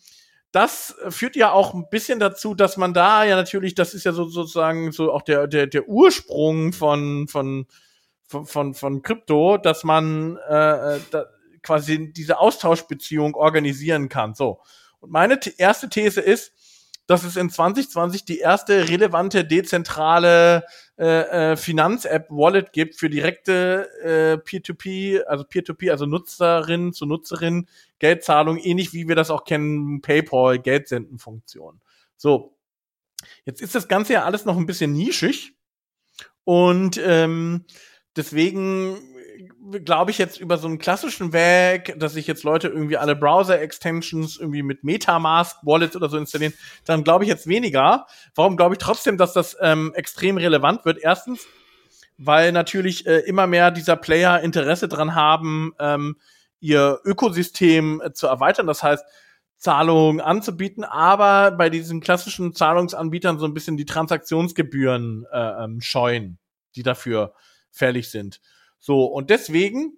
das 0.53 0.95
führt 1.09 1.35
ja 1.35 1.51
auch 1.51 1.73
ein 1.73 1.89
bisschen 1.89 2.19
dazu, 2.19 2.53
dass 2.53 2.77
man 2.77 2.93
da 2.93 3.25
ja 3.25 3.35
natürlich, 3.35 3.75
das 3.75 3.93
ist 3.93 4.05
ja 4.05 4.13
so, 4.13 4.25
sozusagen 4.27 4.91
so 4.91 5.11
auch 5.11 5.23
der, 5.23 5.47
der, 5.47 5.67
der 5.67 5.89
Ursprung 5.89 6.71
von, 6.71 7.27
von, 7.27 7.65
von, 8.27 8.45
von, 8.45 8.73
von 8.75 9.01
Krypto, 9.01 9.57
dass 9.57 9.83
man 9.83 10.37
äh, 10.47 10.99
da 11.11 11.25
quasi 11.63 12.13
diese 12.13 12.39
Austauschbeziehung 12.39 13.35
organisieren 13.35 14.09
kann. 14.09 14.35
So. 14.35 14.59
Und 14.99 15.11
meine 15.11 15.39
erste 15.57 15.89
These 15.89 16.21
ist, 16.21 16.53
dass 17.07 17.23
es 17.23 17.35
in 17.35 17.49
2020 17.49 18.23
die 18.23 18.39
erste 18.39 18.87
relevante 18.87 19.43
dezentrale 19.43 20.63
äh, 20.97 21.51
äh, 21.51 21.57
Finanz-App-Wallet 21.57 22.71
gibt 22.71 22.95
für 22.95 23.09
direkte 23.09 23.89
äh, 24.01 24.37
Peer-to-Peer, 24.37 25.29
also 25.29 25.43
Peer-to-Peer, 25.43 25.91
also 25.91 26.05
Nutzerin 26.05 26.93
zu 26.93 27.05
Nutzerin 27.05 27.67
Geldzahlung, 27.99 28.57
ähnlich 28.57 28.93
wie 28.93 29.07
wir 29.07 29.15
das 29.15 29.31
auch 29.31 29.43
kennen, 29.43 30.01
PayPal, 30.01 30.59
Geldsenden-Funktion. 30.59 31.81
So, 32.15 32.55
jetzt 33.43 33.61
ist 33.61 33.75
das 33.75 33.87
Ganze 33.87 34.13
ja 34.13 34.23
alles 34.23 34.45
noch 34.45 34.57
ein 34.57 34.65
bisschen 34.65 34.93
nischig 34.93 35.55
und 36.45 37.01
ähm, 37.03 37.65
deswegen 38.15 38.97
glaube 39.83 40.11
ich 40.11 40.17
jetzt 40.17 40.39
über 40.39 40.57
so 40.57 40.67
einen 40.67 40.79
klassischen 40.79 41.33
Weg, 41.33 41.95
dass 41.97 42.13
sich 42.13 42.27
jetzt 42.27 42.43
Leute 42.43 42.67
irgendwie 42.67 42.97
alle 42.97 43.15
Browser-Extensions 43.15 44.37
irgendwie 44.37 44.63
mit 44.63 44.83
Metamask, 44.83 45.57
Wallets 45.63 45.95
oder 45.95 46.09
so 46.09 46.17
installieren, 46.17 46.53
dann 46.85 47.03
glaube 47.03 47.23
ich 47.23 47.29
jetzt 47.29 47.47
weniger. 47.47 48.05
Warum 48.35 48.57
glaube 48.57 48.75
ich 48.75 48.79
trotzdem, 48.79 49.17
dass 49.17 49.33
das 49.33 49.57
ähm, 49.61 49.93
extrem 49.95 50.37
relevant 50.37 50.85
wird? 50.85 50.99
Erstens, 51.01 51.45
weil 52.17 52.51
natürlich 52.51 53.05
äh, 53.05 53.19
immer 53.19 53.47
mehr 53.47 53.71
dieser 53.71 53.95
Player 53.95 54.41
Interesse 54.41 54.87
dran 54.87 55.15
haben, 55.15 55.73
ähm, 55.79 56.17
ihr 56.59 56.99
Ökosystem 57.03 58.01
äh, 58.03 58.13
zu 58.13 58.27
erweitern. 58.27 58.67
Das 58.67 58.83
heißt, 58.83 59.05
Zahlungen 59.57 60.19
anzubieten, 60.19 60.83
aber 60.83 61.51
bei 61.51 61.69
diesen 61.69 62.01
klassischen 62.01 62.53
Zahlungsanbietern 62.53 63.39
so 63.39 63.45
ein 63.45 63.53
bisschen 63.53 63.77
die 63.77 63.85
Transaktionsgebühren 63.85 65.25
äh, 65.31 65.63
ähm, 65.63 65.79
scheuen, 65.79 66.37
die 66.75 66.83
dafür 66.83 67.33
fällig 67.71 68.09
sind. 68.09 68.41
So, 68.85 69.05
und 69.05 69.29
deswegen 69.29 69.93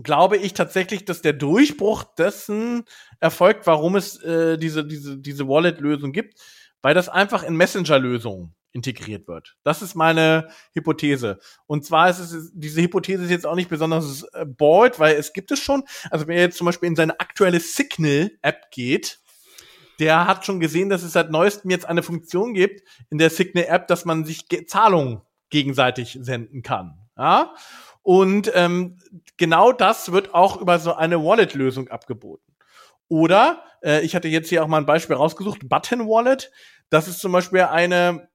glaube 0.00 0.36
ich 0.36 0.54
tatsächlich, 0.54 1.04
dass 1.04 1.22
der 1.22 1.32
Durchbruch 1.32 2.04
dessen 2.04 2.84
erfolgt, 3.18 3.66
warum 3.66 3.96
es 3.96 4.16
äh, 4.22 4.58
diese, 4.58 4.86
diese, 4.86 5.18
diese 5.18 5.48
Wallet-Lösung 5.48 6.12
gibt, 6.12 6.38
weil 6.82 6.94
das 6.94 7.08
einfach 7.08 7.42
in 7.42 7.56
Messenger-Lösungen 7.56 8.54
integriert 8.70 9.26
wird. 9.26 9.56
Das 9.64 9.82
ist 9.82 9.96
meine 9.96 10.50
Hypothese. 10.72 11.40
Und 11.66 11.84
zwar 11.84 12.08
ist 12.08 12.20
es, 12.20 12.52
diese 12.54 12.80
Hypothese 12.80 13.24
ist 13.24 13.30
jetzt 13.30 13.44
auch 13.44 13.56
nicht 13.56 13.68
besonders 13.68 14.22
äh, 14.34 14.46
bold, 14.46 15.00
weil 15.00 15.16
es 15.16 15.32
gibt 15.32 15.50
es 15.50 15.58
schon. 15.58 15.82
Also 16.12 16.28
wenn 16.28 16.36
ihr 16.36 16.42
jetzt 16.42 16.58
zum 16.58 16.66
Beispiel 16.66 16.90
in 16.90 16.94
seine 16.94 17.18
aktuelle 17.18 17.58
Signal-App 17.58 18.70
geht, 18.70 19.18
der 19.98 20.28
hat 20.28 20.46
schon 20.46 20.60
gesehen, 20.60 20.90
dass 20.90 21.02
es 21.02 21.14
seit 21.14 21.32
neuestem 21.32 21.72
jetzt 21.72 21.86
eine 21.86 22.04
Funktion 22.04 22.54
gibt 22.54 22.82
in 23.10 23.18
der 23.18 23.30
Signal-App, 23.30 23.88
dass 23.88 24.04
man 24.04 24.24
sich 24.24 24.46
Zahlungen 24.68 25.22
gegenseitig 25.50 26.20
senden 26.22 26.62
kann. 26.62 26.99
Ja? 27.20 27.54
Und 28.02 28.50
ähm, 28.54 28.98
genau 29.36 29.72
das 29.72 30.10
wird 30.10 30.34
auch 30.34 30.60
über 30.60 30.78
so 30.78 30.94
eine 30.94 31.22
Wallet-Lösung 31.22 31.88
abgeboten. 31.88 32.54
Oder, 33.08 33.62
äh, 33.82 34.00
ich 34.00 34.14
hatte 34.14 34.28
jetzt 34.28 34.48
hier 34.48 34.64
auch 34.64 34.68
mal 34.68 34.78
ein 34.78 34.86
Beispiel 34.86 35.16
rausgesucht, 35.16 35.68
Button 35.68 36.08
Wallet. 36.08 36.50
Das 36.88 37.08
ist 37.08 37.20
zum 37.20 37.32
Beispiel 37.32 37.60
eine 37.60 38.30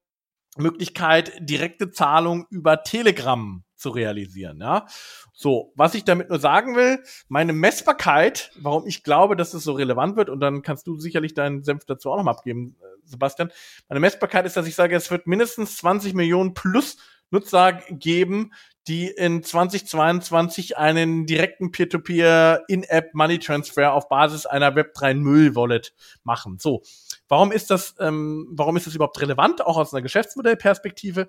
Möglichkeit, 0.58 1.34
direkte 1.40 1.90
Zahlung 1.92 2.46
über 2.50 2.84
Telegram 2.84 3.64
zu 3.76 3.90
realisieren. 3.90 4.60
Ja? 4.62 4.86
So, 5.34 5.74
was 5.76 5.96
ich 5.96 6.04
damit 6.04 6.30
nur 6.30 6.40
sagen 6.40 6.76
will, 6.76 7.04
meine 7.28 7.54
Messbarkeit, 7.54 8.52
warum 8.56 8.86
ich 8.86 9.04
glaube, 9.04 9.36
dass 9.36 9.54
es 9.54 9.64
so 9.64 9.74
relevant 9.74 10.16
wird, 10.16 10.30
und 10.30 10.40
dann 10.40 10.62
kannst 10.62 10.86
du 10.88 11.00
sicherlich 11.00 11.34
deinen 11.34 11.64
Senf 11.64 11.86
dazu 11.86 12.12
auch 12.12 12.18
noch 12.18 12.24
mal 12.24 12.32
abgeben, 12.32 12.78
äh, 12.82 12.86
Sebastian. 13.04 13.52
Meine 13.90 14.00
Messbarkeit 14.00 14.46
ist, 14.46 14.58
dass 14.58 14.68
ich 14.68 14.76
sage, 14.76 14.96
es 14.96 15.10
wird 15.10 15.28
mindestens 15.28 15.78
20 15.78 16.14
Millionen 16.14 16.54
plus 16.54 16.98
Nutzer 17.32 17.74
geben, 17.90 18.52
die 18.88 19.08
in 19.08 19.42
2022 19.42 20.78
einen 20.78 21.26
direkten 21.26 21.72
Peer-to-Peer 21.72 22.64
In-App 22.68 23.14
Money 23.14 23.40
Transfer 23.40 23.94
auf 23.94 24.08
Basis 24.10 24.46
einer 24.46 24.76
Web3 24.76 25.16
Müll 25.16 25.56
Wallet 25.56 25.94
machen. 26.24 26.58
So, 26.60 26.84
warum 27.28 27.52
ist 27.52 27.72
das, 27.72 27.96
ähm, 28.00 28.48
warum 28.52 28.78
ist 28.78 28.86
das 28.88 28.96
überhaupt 28.96 29.20
relevant, 29.22 29.66
auch 29.66 29.78
aus 29.78 29.94
einer 29.94 30.04
Geschäftsmodellperspektive? 30.04 31.28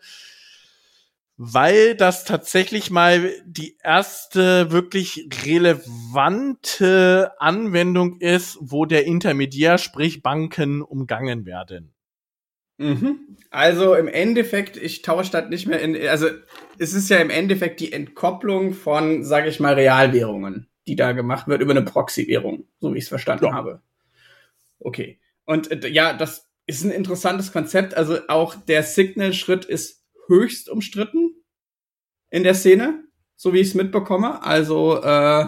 Weil 1.39 1.95
das 1.95 2.25
tatsächlich 2.25 2.91
mal 2.91 3.31
die 3.45 3.77
erste 3.83 4.71
wirklich 4.71 5.29
relevante 5.45 7.33
Anwendung 7.39 8.21
ist, 8.21 8.57
wo 8.61 8.87
der 8.87 9.05
Intermediär, 9.05 9.77
sprich 9.77 10.23
Banken, 10.23 10.81
umgangen 10.81 11.45
werden. 11.45 11.96
Mhm. 12.79 13.37
Also 13.51 13.95
im 13.95 14.09
Endeffekt, 14.09 14.77
ich 14.77 15.03
tausche 15.03 15.33
das 15.33 15.49
nicht 15.49 15.67
mehr 15.67 15.81
in, 15.81 15.97
also 16.09 16.29
es 16.79 16.93
ist 16.93 17.09
ja 17.09 17.19
im 17.19 17.31
Endeffekt 17.31 17.81
die 17.81 17.93
Entkopplung 17.93 18.75
von, 18.75 19.25
sage 19.25 19.49
ich 19.49 19.61
mal, 19.61 19.75
Realwährungen, 19.75 20.69
die 20.87 20.97
da 20.97 21.13
gemacht 21.13 21.49
wird 21.49 21.63
über 21.63 21.73
eine 21.73 21.83
Proxy-Währung, 21.83 22.65
so 22.81 22.93
wie 22.93 22.99
ich 22.99 23.05
es 23.05 23.09
verstanden 23.09 23.47
ja. 23.47 23.53
habe. 23.55 23.81
Okay. 24.79 25.19
Und 25.45 25.71
äh, 25.71 25.89
ja, 25.89 26.13
das 26.13 26.49
ist 26.67 26.85
ein 26.85 26.91
interessantes 26.91 27.53
Konzept. 27.53 27.95
Also 27.95 28.19
auch 28.29 28.55
der 28.55 28.83
Signal-Schritt 28.83 29.65
ist 29.65 30.05
höchst 30.27 30.69
umstritten 30.69 31.31
in 32.31 32.43
der 32.43 32.55
Szene, 32.55 33.05
so 33.37 33.55
wie 33.55 33.61
ich 33.61 33.69
es 33.69 33.75
mitbekomme. 33.75 34.43
Also 34.43 34.99
äh, 34.99 35.47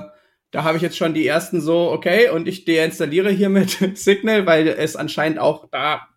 da 0.51 0.64
habe 0.64 0.77
ich 0.77 0.83
jetzt 0.83 0.97
schon 0.97 1.12
die 1.12 1.27
ersten 1.27 1.61
so, 1.61 1.91
okay, 1.91 2.31
und 2.31 2.49
ich 2.49 2.64
deinstalliere 2.64 3.31
hiermit 3.31 3.71
Signal, 3.99 4.47
weil 4.47 4.69
es 4.69 4.97
anscheinend 4.97 5.41
auch 5.41 5.69
da 5.71 6.09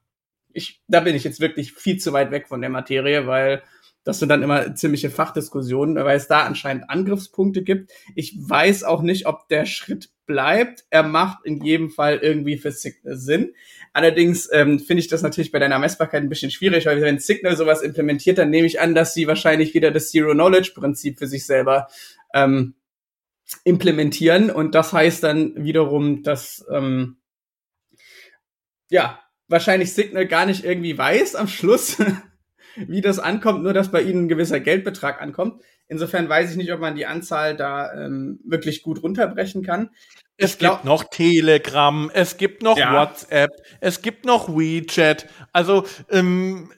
ich, 0.53 0.81
da 0.87 0.99
bin 0.99 1.15
ich 1.15 1.23
jetzt 1.23 1.39
wirklich 1.39 1.73
viel 1.73 1.97
zu 1.97 2.13
weit 2.13 2.31
weg 2.31 2.47
von 2.47 2.61
der 2.61 2.69
Materie, 2.69 3.27
weil 3.27 3.63
das 4.03 4.17
sind 4.17 4.29
dann 4.29 4.41
immer 4.41 4.73
ziemliche 4.75 5.11
Fachdiskussionen, 5.11 5.95
weil 5.95 6.17
es 6.17 6.27
da 6.27 6.41
anscheinend 6.43 6.89
Angriffspunkte 6.89 7.61
gibt. 7.61 7.91
Ich 8.15 8.35
weiß 8.37 8.83
auch 8.83 9.03
nicht, 9.03 9.27
ob 9.27 9.47
der 9.47 9.65
Schritt 9.65 10.09
bleibt. 10.25 10.85
Er 10.89 11.03
macht 11.03 11.45
in 11.45 11.63
jedem 11.63 11.91
Fall 11.91 12.17
irgendwie 12.17 12.57
für 12.57 12.71
Signal 12.71 13.17
Sinn. 13.17 13.53
Allerdings 13.93 14.49
ähm, 14.51 14.79
finde 14.79 15.01
ich 15.01 15.07
das 15.07 15.21
natürlich 15.21 15.51
bei 15.51 15.59
deiner 15.59 15.77
Messbarkeit 15.77 16.23
ein 16.23 16.29
bisschen 16.29 16.49
schwierig, 16.49 16.87
weil 16.87 17.01
wenn 17.01 17.19
Signal 17.19 17.55
sowas 17.55 17.81
implementiert, 17.81 18.39
dann 18.39 18.49
nehme 18.49 18.65
ich 18.65 18.79
an, 18.79 18.95
dass 18.95 19.13
sie 19.13 19.27
wahrscheinlich 19.27 19.73
wieder 19.75 19.91
das 19.91 20.09
Zero-Knowledge-Prinzip 20.09 21.19
für 21.19 21.27
sich 21.27 21.45
selber 21.45 21.87
ähm, 22.33 22.73
implementieren. 23.65 24.49
Und 24.49 24.73
das 24.73 24.93
heißt 24.93 25.23
dann 25.23 25.63
wiederum, 25.63 26.23
dass 26.23 26.65
ähm, 26.71 27.17
ja, 28.89 29.20
wahrscheinlich 29.51 29.93
Signal 29.93 30.25
gar 30.25 30.45
nicht 30.45 30.63
irgendwie 30.63 30.97
weiß 30.97 31.35
am 31.35 31.47
Schluss, 31.47 31.97
wie 32.75 33.01
das 33.01 33.19
ankommt, 33.19 33.63
nur 33.63 33.73
dass 33.73 33.91
bei 33.91 34.01
ihnen 34.01 34.25
ein 34.25 34.29
gewisser 34.29 34.59
Geldbetrag 34.59 35.21
ankommt. 35.21 35.61
Insofern 35.87 36.29
weiß 36.29 36.51
ich 36.51 36.57
nicht, 36.57 36.71
ob 36.71 36.79
man 36.79 36.95
die 36.95 37.05
Anzahl 37.05 37.55
da 37.55 37.93
ähm, 37.93 38.39
wirklich 38.45 38.81
gut 38.81 39.03
runterbrechen 39.03 39.61
kann. 39.61 39.89
Es 40.37 40.57
gibt 40.57 40.85
noch 40.85 41.03
Telegram, 41.03 42.09
es 42.13 42.37
gibt 42.37 42.63
noch 42.63 42.77
ja. 42.77 42.93
WhatsApp, 42.93 43.51
es 43.79 44.01
gibt 44.01 44.25
noch 44.25 44.47
WeChat. 44.47 45.27
Also 45.51 45.85
ähm, 46.09 46.71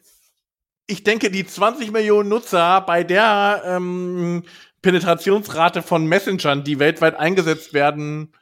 ich 0.88 1.03
denke, 1.03 1.31
die 1.31 1.45
20 1.45 1.91
Millionen 1.91 2.27
Nutzer 2.27 2.81
bei 2.81 3.03
der 3.03 3.62
ähm, 3.65 4.43
Penetrationsrate 4.81 5.81
von 5.81 6.07
Messengern, 6.07 6.63
die 6.63 6.79
weltweit 6.79 7.15
eingesetzt 7.15 7.73
werden, 7.73 8.33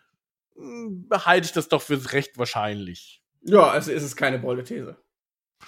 hm, 0.55 1.07
halte 1.11 1.45
ich 1.45 1.51
das 1.51 1.67
doch 1.67 1.81
für 1.81 2.13
recht 2.13 2.37
wahrscheinlich. 2.37 3.20
Ja, 3.43 3.69
also 3.69 3.91
ist 3.91 4.03
es 4.03 4.15
keine 4.15 4.39
Beutethese. 4.39 4.97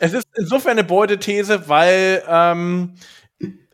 es 0.00 0.12
ist 0.12 0.26
insofern 0.36 0.72
eine 0.72 0.84
Beutethese, 0.84 1.68
weil 1.68 2.22
ähm, 2.28 2.94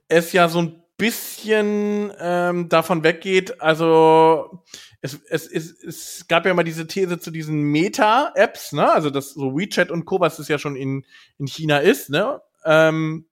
es 0.08 0.32
ja 0.32 0.48
so 0.48 0.60
ein 0.60 0.82
bisschen 0.96 2.12
ähm, 2.18 2.68
davon 2.68 3.02
weggeht, 3.02 3.60
also 3.60 4.62
es, 5.00 5.18
es, 5.28 5.46
es, 5.46 5.82
es 5.82 6.28
gab 6.28 6.44
ja 6.44 6.52
mal 6.52 6.62
diese 6.62 6.86
These 6.86 7.18
zu 7.18 7.30
diesen 7.30 7.62
Meta-Apps, 7.62 8.72
ne? 8.72 8.92
Also 8.92 9.08
das 9.08 9.30
so 9.30 9.56
WeChat 9.56 9.90
und 9.90 10.04
Co., 10.04 10.20
was 10.20 10.38
es 10.38 10.48
ja 10.48 10.58
schon 10.58 10.76
in, 10.76 11.06
in 11.38 11.46
China 11.46 11.78
ist, 11.78 12.10
ne? 12.10 12.42
Ähm, 12.64 13.26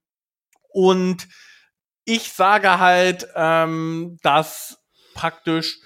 und 0.69 1.27
ich 2.05 2.33
sage 2.33 2.79
halt, 2.79 3.27
ähm, 3.35 4.17
dass 4.23 4.79
praktisch 5.13 5.79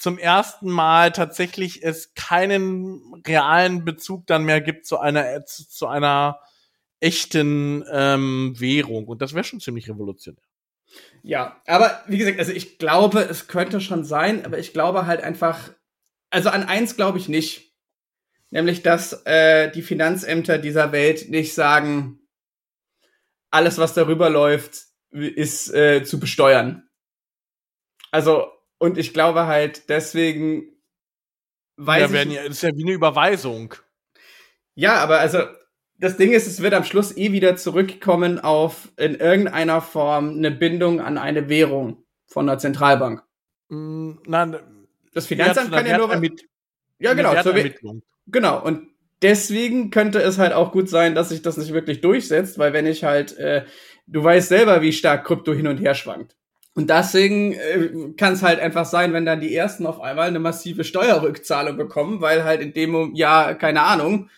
zum 0.00 0.16
ersten 0.16 0.70
Mal 0.70 1.12
tatsächlich 1.12 1.84
es 1.84 2.14
keinen 2.14 3.22
realen 3.26 3.84
Bezug 3.84 4.26
dann 4.26 4.44
mehr 4.44 4.62
gibt 4.62 4.86
zu 4.86 4.98
einer 4.98 5.44
zu, 5.44 5.68
zu 5.68 5.86
einer 5.88 6.40
echten 7.00 7.84
ähm, 7.92 8.54
Währung 8.58 9.06
und 9.06 9.20
das 9.20 9.34
wäre 9.34 9.44
schon 9.44 9.60
ziemlich 9.60 9.90
revolutionär. 9.90 10.42
Ja, 11.22 11.60
aber 11.66 12.02
wie 12.06 12.16
gesagt, 12.16 12.38
also 12.38 12.50
ich 12.50 12.78
glaube, 12.78 13.20
es 13.20 13.46
könnte 13.46 13.82
schon 13.82 14.04
sein, 14.04 14.46
aber 14.46 14.58
ich 14.58 14.72
glaube 14.72 15.04
halt 15.04 15.22
einfach, 15.22 15.70
also 16.30 16.48
an 16.48 16.64
eins 16.64 16.96
glaube 16.96 17.18
ich 17.18 17.28
nicht, 17.28 17.74
nämlich 18.48 18.82
dass 18.82 19.24
äh, 19.26 19.70
die 19.70 19.82
Finanzämter 19.82 20.56
dieser 20.56 20.92
Welt 20.92 21.28
nicht 21.28 21.52
sagen, 21.52 22.20
alles 23.50 23.76
was 23.76 23.92
darüber 23.92 24.30
läuft, 24.30 24.86
ist 25.10 25.74
äh, 25.74 26.04
zu 26.04 26.18
besteuern. 26.18 26.88
Also 28.10 28.50
Und 28.80 28.96
ich 28.96 29.12
glaube 29.12 29.46
halt, 29.46 29.90
deswegen 29.90 30.72
weiß 31.76 32.00
ja, 32.00 32.12
werden 32.12 32.30
ja, 32.32 32.42
das 32.44 32.56
ist 32.56 32.62
ja 32.62 32.74
wie 32.74 32.82
eine 32.82 32.92
Überweisung. 32.92 33.74
Ja, 34.74 34.94
aber 34.96 35.20
also 35.20 35.40
das 35.98 36.16
Ding 36.16 36.32
ist, 36.32 36.46
es 36.46 36.62
wird 36.62 36.72
am 36.72 36.84
Schluss 36.84 37.14
eh 37.14 37.30
wieder 37.30 37.56
zurückkommen 37.56 38.38
auf 38.38 38.88
in 38.96 39.16
irgendeiner 39.16 39.82
Form 39.82 40.30
eine 40.30 40.50
Bindung 40.50 41.02
an 41.02 41.18
eine 41.18 41.50
Währung 41.50 42.04
von 42.26 42.46
der 42.46 42.56
Zentralbank. 42.56 43.22
Mm, 43.68 44.12
nein, 44.26 44.56
das 45.12 45.26
Finanzamt 45.26 45.72
kann 45.72 45.86
ja 45.86 45.98
nur. 45.98 46.10
Ja, 46.98 47.12
genau. 47.12 47.34
genau. 48.28 48.64
Und 48.64 48.88
deswegen 49.20 49.90
könnte 49.90 50.20
es 50.22 50.38
halt 50.38 50.54
auch 50.54 50.72
gut 50.72 50.88
sein, 50.88 51.14
dass 51.14 51.28
sich 51.28 51.42
das 51.42 51.58
nicht 51.58 51.74
wirklich 51.74 52.00
durchsetzt, 52.00 52.58
weil 52.58 52.72
wenn 52.72 52.86
ich 52.86 53.04
halt, 53.04 53.36
äh, 53.36 53.66
du 54.06 54.24
weißt 54.24 54.48
selber, 54.48 54.80
wie 54.80 54.94
stark 54.94 55.26
Krypto 55.26 55.52
hin 55.52 55.66
und 55.66 55.78
her 55.78 55.94
schwankt. 55.94 56.34
Und 56.74 56.88
deswegen 56.88 57.52
äh, 57.52 58.12
kann 58.16 58.34
es 58.34 58.42
halt 58.42 58.60
einfach 58.60 58.84
sein, 58.84 59.12
wenn 59.12 59.26
dann 59.26 59.40
die 59.40 59.54
ersten 59.54 59.86
auf 59.86 60.00
einmal 60.00 60.28
eine 60.28 60.38
massive 60.38 60.84
Steuerrückzahlung 60.84 61.76
bekommen, 61.76 62.20
weil 62.20 62.44
halt 62.44 62.60
in 62.60 62.72
dem 62.72 63.14
Jahr, 63.14 63.54
keine 63.54 63.82
Ahnung, 63.82 64.30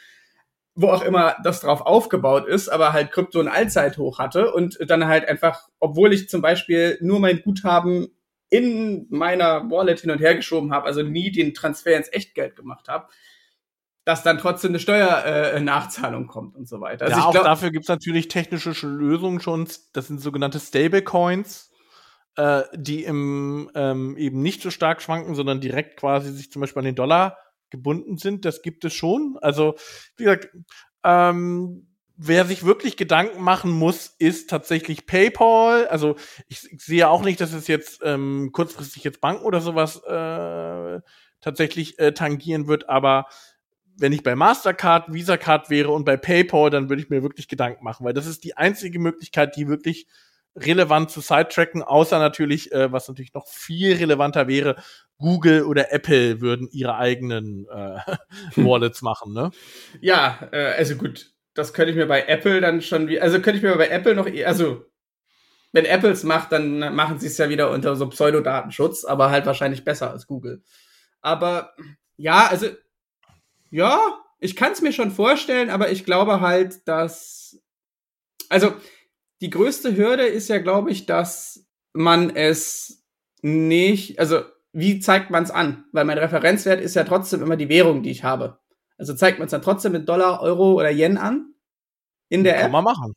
wo 0.75 0.88
auch 0.88 1.03
immer 1.03 1.37
das 1.45 1.61
drauf 1.61 1.83
aufgebaut 1.83 2.47
ist, 2.47 2.68
aber 2.68 2.92
halt 2.92 3.12
Krypto 3.12 3.40
ein 3.40 3.49
Allzeithoch 3.49 4.18
hatte 4.18 4.53
und 4.53 4.79
dann 4.88 5.07
halt 5.07 5.29
einfach, 5.29 5.68
obwohl 5.79 6.12
ich 6.14 6.31
zum 6.31 6.40
Beispiel 6.40 6.99
nur 7.03 7.21
mein 7.21 7.42
Guthaben 7.42 8.09
in 8.49 9.07
meiner 9.11 9.71
Wallet 9.71 10.01
hin 10.01 10.11
und 10.11 10.21
her 10.21 10.35
geschoben 10.35 10.73
habe, 10.73 10.87
also 10.87 11.03
nie 11.03 11.31
den 11.31 11.55
Transfer 11.55 11.97
ins 11.97 12.12
Echtgeld 12.12 12.57
gemacht 12.57 12.88
habe, 12.88 13.09
dass 14.05 14.23
dann 14.23 14.38
trotzdem 14.38 14.73
eine 14.73 14.79
Steuernachzahlung 14.79 16.25
äh, 16.25 16.27
kommt 16.27 16.57
und 16.57 16.68
so 16.68 16.81
weiter. 16.81 17.07
Also 17.07 17.18
ja, 17.18 17.25
auch 17.25 17.33
glaub, 17.33 17.45
dafür 17.45 17.71
gibt's 17.71 17.88
natürlich 17.88 18.29
technische 18.29 18.73
Lösungen 18.87 19.40
schon. 19.40 19.68
Das 19.92 20.09
sind 20.09 20.21
sogenannte 20.21 20.59
Stablecoins, 20.59 21.71
äh, 22.37 22.62
die 22.75 23.05
im 23.05 23.71
ähm, 23.75 24.16
eben 24.16 24.42
nicht 24.42 24.62
so 24.62 24.71
stark 24.71 25.03
schwanken, 25.03 25.35
sondern 25.35 25.61
direkt 25.61 25.99
quasi 25.99 26.33
sich 26.33 26.51
zum 26.51 26.61
Beispiel 26.61 26.81
an 26.81 26.87
den 26.87 26.95
Dollar 26.95 27.38
gebunden 27.71 28.18
sind. 28.18 28.45
Das 28.45 28.62
gibt 28.62 28.85
es 28.85 28.95
schon. 28.95 29.38
Also, 29.40 29.75
wie 30.16 30.25
gesagt, 30.25 30.51
ähm, 31.05 31.88
wer 32.16 32.45
sich 32.45 32.64
wirklich 32.64 32.97
Gedanken 32.97 33.42
machen 33.42 33.71
muss, 33.71 34.14
ist 34.18 34.49
tatsächlich 34.49 35.07
PayPal. 35.07 35.88
Also 35.88 36.16
ich, 36.49 36.71
ich 36.71 36.83
sehe 36.83 37.09
auch 37.09 37.23
nicht, 37.23 37.40
dass 37.40 37.53
es 37.53 37.66
jetzt 37.66 38.01
ähm, 38.05 38.51
kurzfristig 38.53 39.03
jetzt 39.05 39.21
Banken 39.21 39.45
oder 39.45 39.61
sowas 39.61 40.03
äh, 40.05 41.01
tatsächlich 41.40 41.99
äh, 41.99 42.12
tangieren 42.12 42.68
wird, 42.68 42.88
aber 42.88 43.27
wenn 43.99 44.12
ich 44.12 44.23
bei 44.23 44.35
Mastercard, 44.35 45.12
Visa 45.12 45.37
Card 45.37 45.68
wäre 45.68 45.90
und 45.90 46.05
bei 46.05 46.16
PayPal, 46.16 46.71
dann 46.71 46.88
würde 46.88 47.03
ich 47.03 47.11
mir 47.11 47.23
wirklich 47.23 47.49
Gedanken 47.49 47.85
machen, 47.85 48.07
weil 48.07 48.14
das 48.14 48.27
ist 48.27 48.45
die 48.45 48.57
einzige 48.57 48.99
Möglichkeit, 48.99 49.57
die 49.57 49.68
wirklich 49.68 50.07
relevant 50.57 51.11
zu 51.11 51.21
sidetracken, 51.21 51.83
außer 51.83 52.19
natürlich, 52.19 52.73
äh, 52.73 52.93
was 52.93 53.09
natürlich 53.09 53.35
noch 53.35 53.47
viel 53.47 53.97
relevanter 53.97 54.49
wäre, 54.49 54.77
Google 55.19 55.65
oder 55.65 55.93
Apple 55.93 56.41
würden 56.41 56.69
ihre 56.71 56.97
eigenen 56.97 57.67
äh, 57.71 57.99
Wallets 58.57 59.03
machen, 59.03 59.33
ne? 59.33 59.51
Ja, 60.01 60.49
äh, 60.53 60.75
also 60.77 60.97
gut, 60.97 61.33
das 61.55 61.73
könnte 61.73 61.93
ich 61.93 61.97
mir 61.97 62.07
bei 62.07 62.25
Apple 62.27 62.61
dann 62.61 62.83
schon 62.83 63.09
wie, 63.09 63.21
also 63.21 63.41
könnte 63.41 63.59
ich 63.59 63.62
mir 63.62 63.77
bei 63.77 63.88
Apple 63.88 64.15
noch, 64.15 64.27
also 64.45 64.85
wenn 65.73 65.87
Apple 65.87 66.11
es 66.11 66.23
macht, 66.23 66.53
dann 66.53 66.95
machen 66.95 67.19
sie 67.19 67.29
es 67.29 67.38
ja 67.38 67.49
wieder 67.49 67.71
unter 67.71 67.97
so 67.97 68.09
Pseudodatenschutz, 68.09 69.05
aber 69.05 69.31
halt 69.31 69.47
wahrscheinlich 69.47 69.85
besser 69.85 70.11
als 70.11 70.27
Google. 70.27 70.62
Aber 71.23 71.75
ja, 72.17 72.47
also 72.49 72.67
ja, 73.71 73.99
ich 74.38 74.55
kann 74.55 74.73
es 74.73 74.83
mir 74.83 74.93
schon 74.93 75.11
vorstellen, 75.11 75.71
aber 75.71 75.91
ich 75.91 76.05
glaube 76.05 76.41
halt, 76.41 76.87
dass 76.87 77.62
also 78.51 78.75
die 79.42 79.50
größte 79.50 79.96
Hürde 79.96 80.24
ist 80.24 80.48
ja, 80.48 80.59
glaube 80.59 80.92
ich, 80.92 81.05
dass 81.05 81.66
man 81.92 82.31
es 82.31 83.05
nicht, 83.42 84.20
also 84.20 84.42
wie 84.72 85.00
zeigt 85.00 85.31
man 85.31 85.42
es 85.42 85.50
an? 85.50 85.85
Weil 85.90 86.05
mein 86.05 86.16
Referenzwert 86.16 86.81
ist 86.81 86.94
ja 86.94 87.02
trotzdem 87.02 87.42
immer 87.42 87.57
die 87.57 87.68
Währung, 87.68 88.05
die 88.05 88.12
ich 88.12 88.22
habe. 88.22 88.59
Also 88.96 89.14
zeigt 89.14 89.40
man 89.40 89.46
es 89.46 89.50
dann 89.50 89.62
trotzdem 89.62 89.92
mit 89.92 90.09
Dollar, 90.09 90.40
Euro 90.42 90.74
oder 90.74 90.90
Yen 90.90 91.18
an 91.18 91.55
in 92.28 92.44
der 92.44 92.55
Kann 92.55 92.61
App? 92.61 92.72
Kann 92.72 92.85
man 92.85 92.85
machen. 92.85 93.14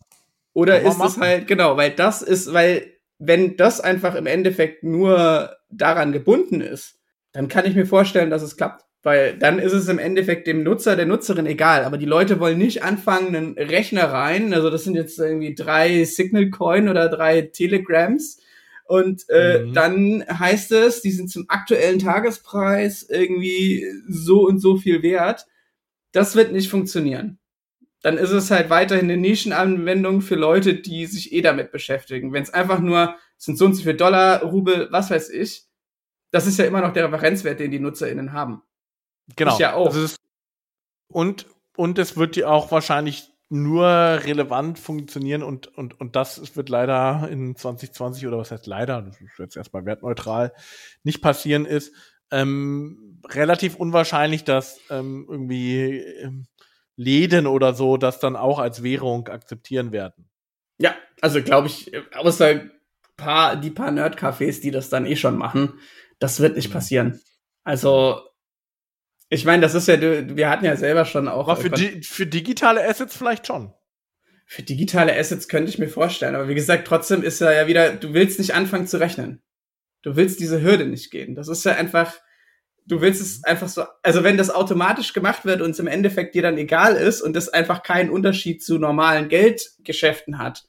Oder 0.54 0.82
Kann 0.82 0.92
ist 0.92 1.06
es 1.06 1.18
halt, 1.20 1.48
genau, 1.48 1.78
weil 1.78 1.92
das 1.92 2.24
ist, 2.24 2.52
weil 2.52 2.92
wenn 3.20 3.56
das 3.56 3.80
einfach 3.80 4.16
im 4.16 4.26
Endeffekt 4.26 4.84
nur 4.84 5.56
daran 5.70 6.12
gebunden 6.12 6.60
ist, 6.60 7.00
dann 7.34 7.48
kann 7.48 7.66
ich 7.66 7.76
mir 7.76 7.86
vorstellen, 7.86 8.32
dass 8.32 8.42
es 8.42 8.58
klappt. 8.58 8.84
Weil 9.06 9.38
dann 9.38 9.60
ist 9.60 9.74
es 9.74 9.88
im 9.88 10.00
Endeffekt 10.00 10.48
dem 10.48 10.64
Nutzer, 10.64 10.96
der 10.96 11.06
Nutzerin 11.06 11.46
egal. 11.46 11.84
Aber 11.84 12.00
die 12.00 12.08
Leute 12.08 12.40
wollen 12.40 12.58
nicht 12.58 12.82
anfangen, 12.82 13.36
einen 13.36 13.54
Rechner 13.54 14.06
rein. 14.06 14.52
Also 14.52 14.72
das 14.72 14.84
sind 14.84 14.96
jetzt 14.96 15.20
irgendwie 15.20 15.54
drei 15.54 16.04
Signal 16.06 16.50
Coin 16.50 16.90
oder 16.90 17.08
drei 17.08 17.44
Telegrams. 17.44 18.42
Und 18.86 19.30
äh, 19.30 19.60
mhm. 19.60 19.74
dann 19.74 20.26
heißt 20.28 20.72
es, 20.72 21.04
die 21.04 21.12
sind 21.12 21.30
zum 21.30 21.46
aktuellen 21.50 22.00
Tagespreis 22.00 23.04
irgendwie 23.08 23.86
so 24.10 24.44
und 24.48 24.58
so 24.58 24.76
viel 24.76 25.04
wert. 25.04 25.46
Das 26.12 26.36
wird 26.36 26.52
nicht 26.52 26.72
funktionieren. 26.72 27.38
Dann 28.02 28.18
ist 28.18 28.32
es 28.32 28.50
halt 28.50 28.72
weiterhin 28.72 29.06
eine 29.06 29.18
Nischenanwendung 29.18 30.22
für 30.22 30.34
Leute, 30.34 30.74
die 30.74 31.06
sich 31.06 31.32
eh 31.32 31.42
damit 31.42 31.72
beschäftigen. 31.72 32.34
Wenn 32.34 32.42
es 32.42 32.56
einfach 32.56 32.80
nur 32.80 33.14
sind 33.38 33.60
so 33.60 33.66
und 33.66 33.76
so 33.76 33.84
viel 33.84 33.98
Dollar, 33.98 34.42
Rubel, 34.42 34.88
was 34.90 35.12
weiß 35.12 35.30
ich, 35.30 35.66
das 36.32 36.48
ist 36.48 36.58
ja 36.58 36.66
immer 36.66 36.82
noch 36.82 36.94
der 36.94 37.06
Referenzwert, 37.06 37.60
den 37.60 37.70
die 37.70 37.80
NutzerInnen 37.80 38.34
haben. 38.34 38.64
Genau. 39.36 39.54
Ich 39.54 39.60
ja 39.60 39.74
auch. 39.74 39.88
Also 39.88 40.04
es, 40.04 40.18
und, 41.08 41.48
und 41.76 41.98
es 42.00 42.18
wird 42.18 42.36
dir 42.36 42.50
auch 42.50 42.72
wahrscheinlich 42.72 43.32
nur 43.50 43.86
relevant 43.88 44.80
funktionieren 44.80 45.44
und, 45.44 45.68
und, 45.78 46.00
und 46.00 46.16
das 46.16 46.56
wird 46.56 46.70
leider 46.70 47.28
in 47.30 47.56
2020 47.56 48.26
oder 48.28 48.38
was 48.38 48.52
heißt 48.52 48.66
leider, 48.66 49.02
das 49.04 49.22
ist 49.22 49.38
jetzt 49.38 49.56
erstmal 49.56 49.86
wertneutral, 49.86 50.52
nicht 51.04 51.22
passieren 51.22 51.66
ist, 51.66 51.94
ähm, 52.32 53.22
relativ 53.28 53.76
unwahrscheinlich, 53.76 54.44
dass 54.44 54.80
ähm, 54.90 55.28
irgendwie 55.30 56.00
ähm, 56.00 56.48
Läden 56.96 57.46
oder 57.46 57.74
so 57.74 57.98
das 57.98 58.20
dann 58.20 58.36
auch 58.36 58.58
als 58.58 58.82
Währung 58.82 59.28
akzeptieren 59.28 59.92
werden. 59.92 60.28
Ja, 60.80 60.96
also 61.22 61.42
glaube 61.42 61.68
ich, 61.68 61.92
außer 62.16 62.62
paar, 63.16 63.56
die 63.56 63.70
paar 63.70 63.92
Nerd-Cafés, 63.92 64.62
die 64.62 64.72
das 64.72 64.90
dann 64.90 65.06
eh 65.06 65.16
schon 65.16 65.38
machen, 65.38 65.80
das 66.20 66.40
wird 66.40 66.56
nicht 66.56 66.70
mhm. 66.70 66.74
passieren. 66.74 67.22
Also 67.64 68.22
ich 69.30 69.46
meine, 69.46 69.62
das 69.62 69.74
ist 69.74 69.88
ja, 69.88 70.00
wir 70.00 70.50
hatten 70.50 70.66
ja 70.66 70.76
selber 70.76 71.06
schon 71.06 71.28
auch. 71.28 71.48
Aber 71.48 71.62
für, 71.62 71.70
di 71.70 72.02
für 72.04 72.28
digitale 72.28 72.88
Assets 72.88 73.18
vielleicht 73.18 73.48
schon. 73.48 73.74
Für 74.46 74.62
digitale 74.62 75.18
Assets 75.18 75.48
könnte 75.48 75.70
ich 75.70 75.80
mir 75.80 75.90
vorstellen. 75.90 76.36
Aber 76.36 76.48
wie 76.48 76.56
gesagt, 76.56 76.88
trotzdem 76.88 77.24
ist 77.24 77.42
ja, 77.42 77.52
ja 77.52 77.68
wieder, 77.68 77.94
du 77.94 78.14
willst 78.14 78.38
nicht 78.38 78.54
anfangen 78.54 78.86
zu 78.86 79.00
rechnen. 79.00 79.42
Du 80.04 80.16
willst 80.16 80.40
diese 80.40 80.62
Hürde 80.62 80.86
nicht 80.86 81.10
gehen. 81.10 81.34
Das 81.34 81.48
ist 81.48 81.66
ja 81.66 81.74
einfach, 81.74 82.14
du 82.86 83.02
willst 83.02 83.22
es 83.22 83.44
einfach 83.44 83.68
so, 83.68 83.86
also 84.04 84.24
wenn 84.24 84.38
das 84.38 84.52
automatisch 84.52 85.14
gemacht 85.14 85.46
wird 85.46 85.62
und 85.62 85.72
es 85.72 85.80
im 85.80 85.88
Endeffekt 85.88 86.36
dir 86.36 86.44
dann 86.44 86.60
egal 86.60 86.96
ist 86.96 87.22
und 87.22 87.36
es 87.36 87.50
einfach 87.50 87.82
keinen 87.82 88.12
Unterschied 88.12 88.64
zu 88.64 88.78
normalen 88.78 89.30
Geldgeschäften 89.30 90.38
hat, 90.38 90.66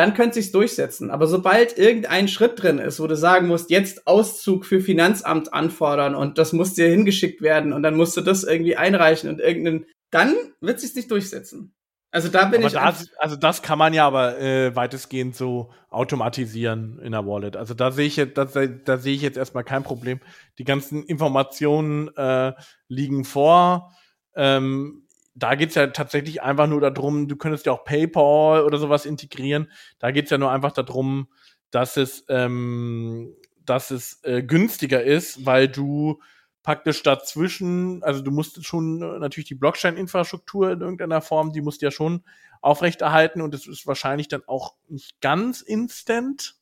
dann 0.00 0.14
könnte 0.14 0.34
sich's 0.34 0.50
durchsetzen. 0.50 1.10
Aber 1.10 1.26
sobald 1.26 1.76
irgendein 1.76 2.26
Schritt 2.26 2.62
drin 2.62 2.78
ist, 2.78 3.00
wo 3.00 3.06
du 3.06 3.16
sagen 3.16 3.46
musst, 3.48 3.70
jetzt 3.70 4.06
Auszug 4.06 4.64
für 4.64 4.80
Finanzamt 4.80 5.52
anfordern 5.52 6.14
und 6.14 6.38
das 6.38 6.52
muss 6.52 6.74
dir 6.74 6.88
hingeschickt 6.88 7.42
werden 7.42 7.72
und 7.74 7.82
dann 7.82 7.96
musst 7.96 8.16
du 8.16 8.22
das 8.22 8.42
irgendwie 8.42 8.76
einreichen 8.76 9.28
und 9.28 9.40
irgendeinen, 9.40 9.84
dann 10.10 10.34
wird 10.60 10.80
sich's 10.80 10.94
nicht 10.94 11.10
durchsetzen. 11.10 11.74
Also 12.12 12.28
da 12.28 12.46
bin 12.46 12.64
aber 12.64 12.66
ich. 12.66 12.72
Das, 12.72 13.10
also 13.18 13.36
das 13.36 13.62
kann 13.62 13.78
man 13.78 13.92
ja 13.92 14.06
aber 14.06 14.40
äh, 14.40 14.74
weitestgehend 14.74 15.36
so 15.36 15.70
automatisieren 15.90 16.98
in 17.00 17.12
der 17.12 17.26
Wallet. 17.26 17.56
Also 17.56 17.74
da 17.74 17.92
sehe 17.92 18.06
ich 18.06 18.16
jetzt, 18.16 18.36
da, 18.36 18.46
da 18.46 18.98
sehe 18.98 19.14
ich 19.14 19.22
jetzt 19.22 19.36
erstmal 19.36 19.64
kein 19.64 19.84
Problem. 19.84 20.20
Die 20.58 20.64
ganzen 20.64 21.04
Informationen 21.04 22.08
äh, 22.16 22.54
liegen 22.88 23.24
vor. 23.24 23.92
Ähm, 24.34 25.06
da 25.34 25.54
geht's 25.54 25.74
ja 25.74 25.86
tatsächlich 25.88 26.42
einfach 26.42 26.66
nur 26.66 26.80
darum, 26.80 27.28
du 27.28 27.36
könntest 27.36 27.66
ja 27.66 27.72
auch 27.72 27.84
PayPal 27.84 28.64
oder 28.64 28.78
sowas 28.78 29.06
integrieren. 29.06 29.70
Da 29.98 30.10
geht's 30.10 30.30
ja 30.30 30.38
nur 30.38 30.50
einfach 30.50 30.72
darum, 30.72 31.28
dass 31.70 31.96
es, 31.96 32.24
ähm, 32.28 33.34
dass 33.64 33.90
es 33.90 34.20
äh, 34.24 34.42
günstiger 34.42 35.02
ist, 35.02 35.46
weil 35.46 35.68
du 35.68 36.20
praktisch 36.62 37.02
dazwischen, 37.02 38.02
also 38.02 38.22
du 38.22 38.30
musst 38.30 38.64
schon 38.64 39.02
äh, 39.02 39.18
natürlich 39.18 39.48
die 39.48 39.54
Blockchain-Infrastruktur 39.54 40.72
in 40.72 40.80
irgendeiner 40.80 41.22
Form, 41.22 41.52
die 41.52 41.62
musst 41.62 41.80
du 41.80 41.86
ja 41.86 41.90
schon 41.90 42.24
aufrechterhalten 42.60 43.40
und 43.40 43.54
es 43.54 43.66
ist 43.66 43.86
wahrscheinlich 43.86 44.28
dann 44.28 44.42
auch 44.46 44.74
nicht 44.88 45.20
ganz 45.20 45.62
instant. 45.62 46.56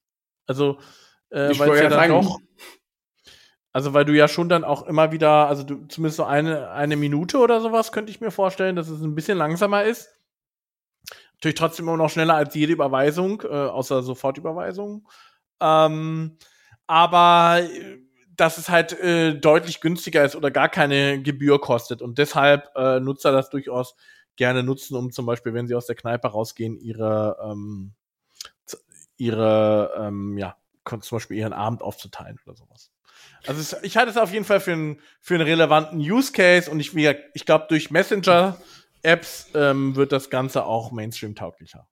Also, 0.47 0.79
äh, 1.31 1.59
weil 1.59 1.71
es 1.71 1.81
ja 1.81 1.89
dann 1.89 2.11
doch 2.11 2.39
also, 3.79 3.95
weil 3.95 4.05
du 4.05 4.13
ja 4.13 4.27
schon 4.27 4.49
dann 4.49 4.65
auch 4.65 4.89
immer 4.89 5.13
wieder, 5.13 5.47
also 5.47 5.63
du 5.63 5.87
zumindest 5.87 6.17
so 6.17 6.25
eine, 6.25 6.73
eine 6.73 6.97
Minute 6.97 7.39
oder 7.39 7.61
sowas 7.61 7.93
könnte 7.93 8.11
ich 8.11 8.21
mir 8.21 8.33
vorstellen, 8.33 8.75
dass 8.75 8.89
es 8.89 9.01
ein 9.03 9.15
bisschen 9.15 9.39
langsamer 9.39 9.85
ist. 9.85 10.09
Natürlich 11.35 11.55
trotzdem 11.55 11.87
immer 11.87 11.97
noch 11.97 12.11
schneller 12.11 12.35
als 12.35 12.57
jede 12.57 12.73
Überweisung, 12.73 13.41
äh, 13.43 13.47
außer 13.47 14.03
Sofortüberweisung. 14.03 15.09
Ähm, 15.61 16.39
aber 16.89 17.61
äh, 17.63 17.99
dass 18.35 18.59
es 18.59 18.69
halt 18.69 18.99
äh, 18.99 19.39
deutlich 19.39 19.81
günstiger 19.81 20.25
ist 20.25 20.35
oder 20.35 20.51
gar 20.51 20.69
keine 20.69 21.23
Gebühr 21.23 21.61
kostet. 21.61 22.03
Und 22.03 22.19
deshalb 22.19 22.73
äh, 22.75 22.99
Nutzer 22.99 23.31
das 23.31 23.49
durchaus 23.49 23.95
gerne 24.35 24.65
nutzen, 24.65 24.97
um 24.97 25.13
zum 25.13 25.25
Beispiel, 25.25 25.55
wenn 25.55 25.69
sie 25.69 25.77
aus 25.77 25.87
der 25.87 25.95
Kneipe 25.95 26.27
rausgehen, 26.27 26.81
ihre, 26.81 27.37
ähm, 27.45 27.95
ihre, 29.19 29.93
ähm, 29.97 30.37
ja, 30.37 30.57
zum 30.85 31.17
Beispiel 31.17 31.37
ihren 31.37 31.53
Abend 31.53 31.81
aufzuteilen 31.81 32.41
oder 32.45 32.57
sowas. 32.57 32.91
Also 33.47 33.61
es, 33.61 33.83
ich 33.83 33.97
halte 33.97 34.11
es 34.11 34.17
auf 34.17 34.33
jeden 34.33 34.45
Fall 34.45 34.61
für, 34.61 34.73
ein, 34.73 35.01
für 35.21 35.35
einen 35.35 35.45
relevanten 35.45 35.99
Use 35.99 36.33
Case 36.33 36.71
und 36.71 36.81
ich, 36.81 36.95
ich 36.97 37.47
glaube, 37.47 37.67
durch 37.69 37.91
Messenger-Apps 37.91 39.51
ähm, 39.55 39.97
wird 39.97 40.13
das 40.13 40.31
Ganze 40.31 40.65
auch 40.65 40.93
Mainstream-tauglicher. 40.93 41.89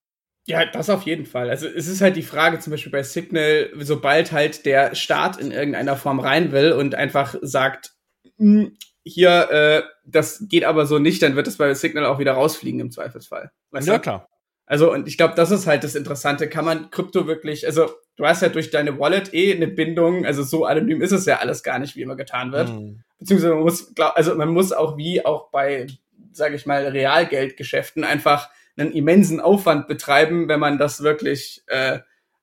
Ja, 0.47 0.65
das 0.65 0.91
auf 0.91 1.03
jeden 1.03 1.27
Fall. 1.27 1.51
Also 1.51 1.67
es 1.67 1.89
ist 1.89 2.01
halt 2.01 2.15
die 2.15 2.23
Frage, 2.23 2.61
zum 2.61 2.71
Beispiel 2.71 2.93
bei 2.93 3.03
Signal, 3.03 3.71
sobald 3.81 4.31
halt 4.31 4.65
der 4.65 4.95
Staat 4.95 5.39
in 5.39 5.51
irgendeiner 5.51 5.97
Form 5.97 6.21
rein 6.21 6.53
will 6.53 6.73
und 6.73 6.95
einfach 6.95 7.35
sagt, 7.43 7.95
hm, 8.39 8.77
hier, 9.03 9.51
äh, 9.51 9.83
das 10.05 10.45
geht 10.49 10.65
aber 10.65 10.87
so 10.87 10.99
nicht, 10.99 11.23
dann 11.23 11.37
wird 11.37 11.49
es 11.49 11.57
bei 11.57 11.73
Signal 11.75 12.07
auch 12.07 12.19
wieder 12.19 12.33
rausfliegen 12.33 12.81
im 12.81 12.91
Zweifelsfall. 12.91 13.51
Weißt 13.71 13.89
ja, 13.89 13.95
du? 13.95 14.01
klar. 14.01 14.29
Also, 14.67 14.93
und 14.93 15.07
ich 15.07 15.17
glaube, 15.17 15.35
das 15.37 15.53
ist 15.53 15.67
halt 15.69 15.85
das 15.85 15.95
Interessante. 15.95 16.49
Kann 16.49 16.65
man 16.65 16.91
Krypto 16.91 17.27
wirklich, 17.29 17.67
also 17.67 17.89
du 18.17 18.27
hast 18.27 18.43
ja 18.43 18.49
durch 18.49 18.71
deine 18.71 18.99
Wallet 18.99 19.33
eh 19.33 19.55
eine 19.55 19.69
Bindung, 19.69 20.27
also 20.27 20.43
so 20.43 20.65
anonym 20.65 21.01
ist 21.01 21.13
es 21.13 21.25
ja 21.25 21.39
alles 21.39 21.63
gar 21.63 21.79
nicht, 21.79 21.95
wie 21.95 22.03
immer 22.03 22.17
getan 22.17 22.51
wird. 22.53 22.71
Mhm. 22.71 23.05
Beziehungsweise 23.21 23.55
man 23.55 23.63
muss, 23.63 23.95
glaub, 23.95 24.17
also 24.17 24.35
man 24.35 24.49
muss 24.49 24.73
auch 24.73 24.97
wie 24.97 25.25
auch 25.25 25.51
bei, 25.51 25.87
sage 26.33 26.57
ich 26.57 26.67
mal, 26.67 26.87
Realgeldgeschäften 26.87 28.03
einfach 28.03 28.51
einen 28.77 28.93
immensen 28.93 29.41
Aufwand 29.41 29.87
betreiben, 29.87 30.49
wenn 30.49 30.61
man 30.61 30.79
das 30.79 31.03
wirklich 31.03 31.63
äh, 31.69 32.01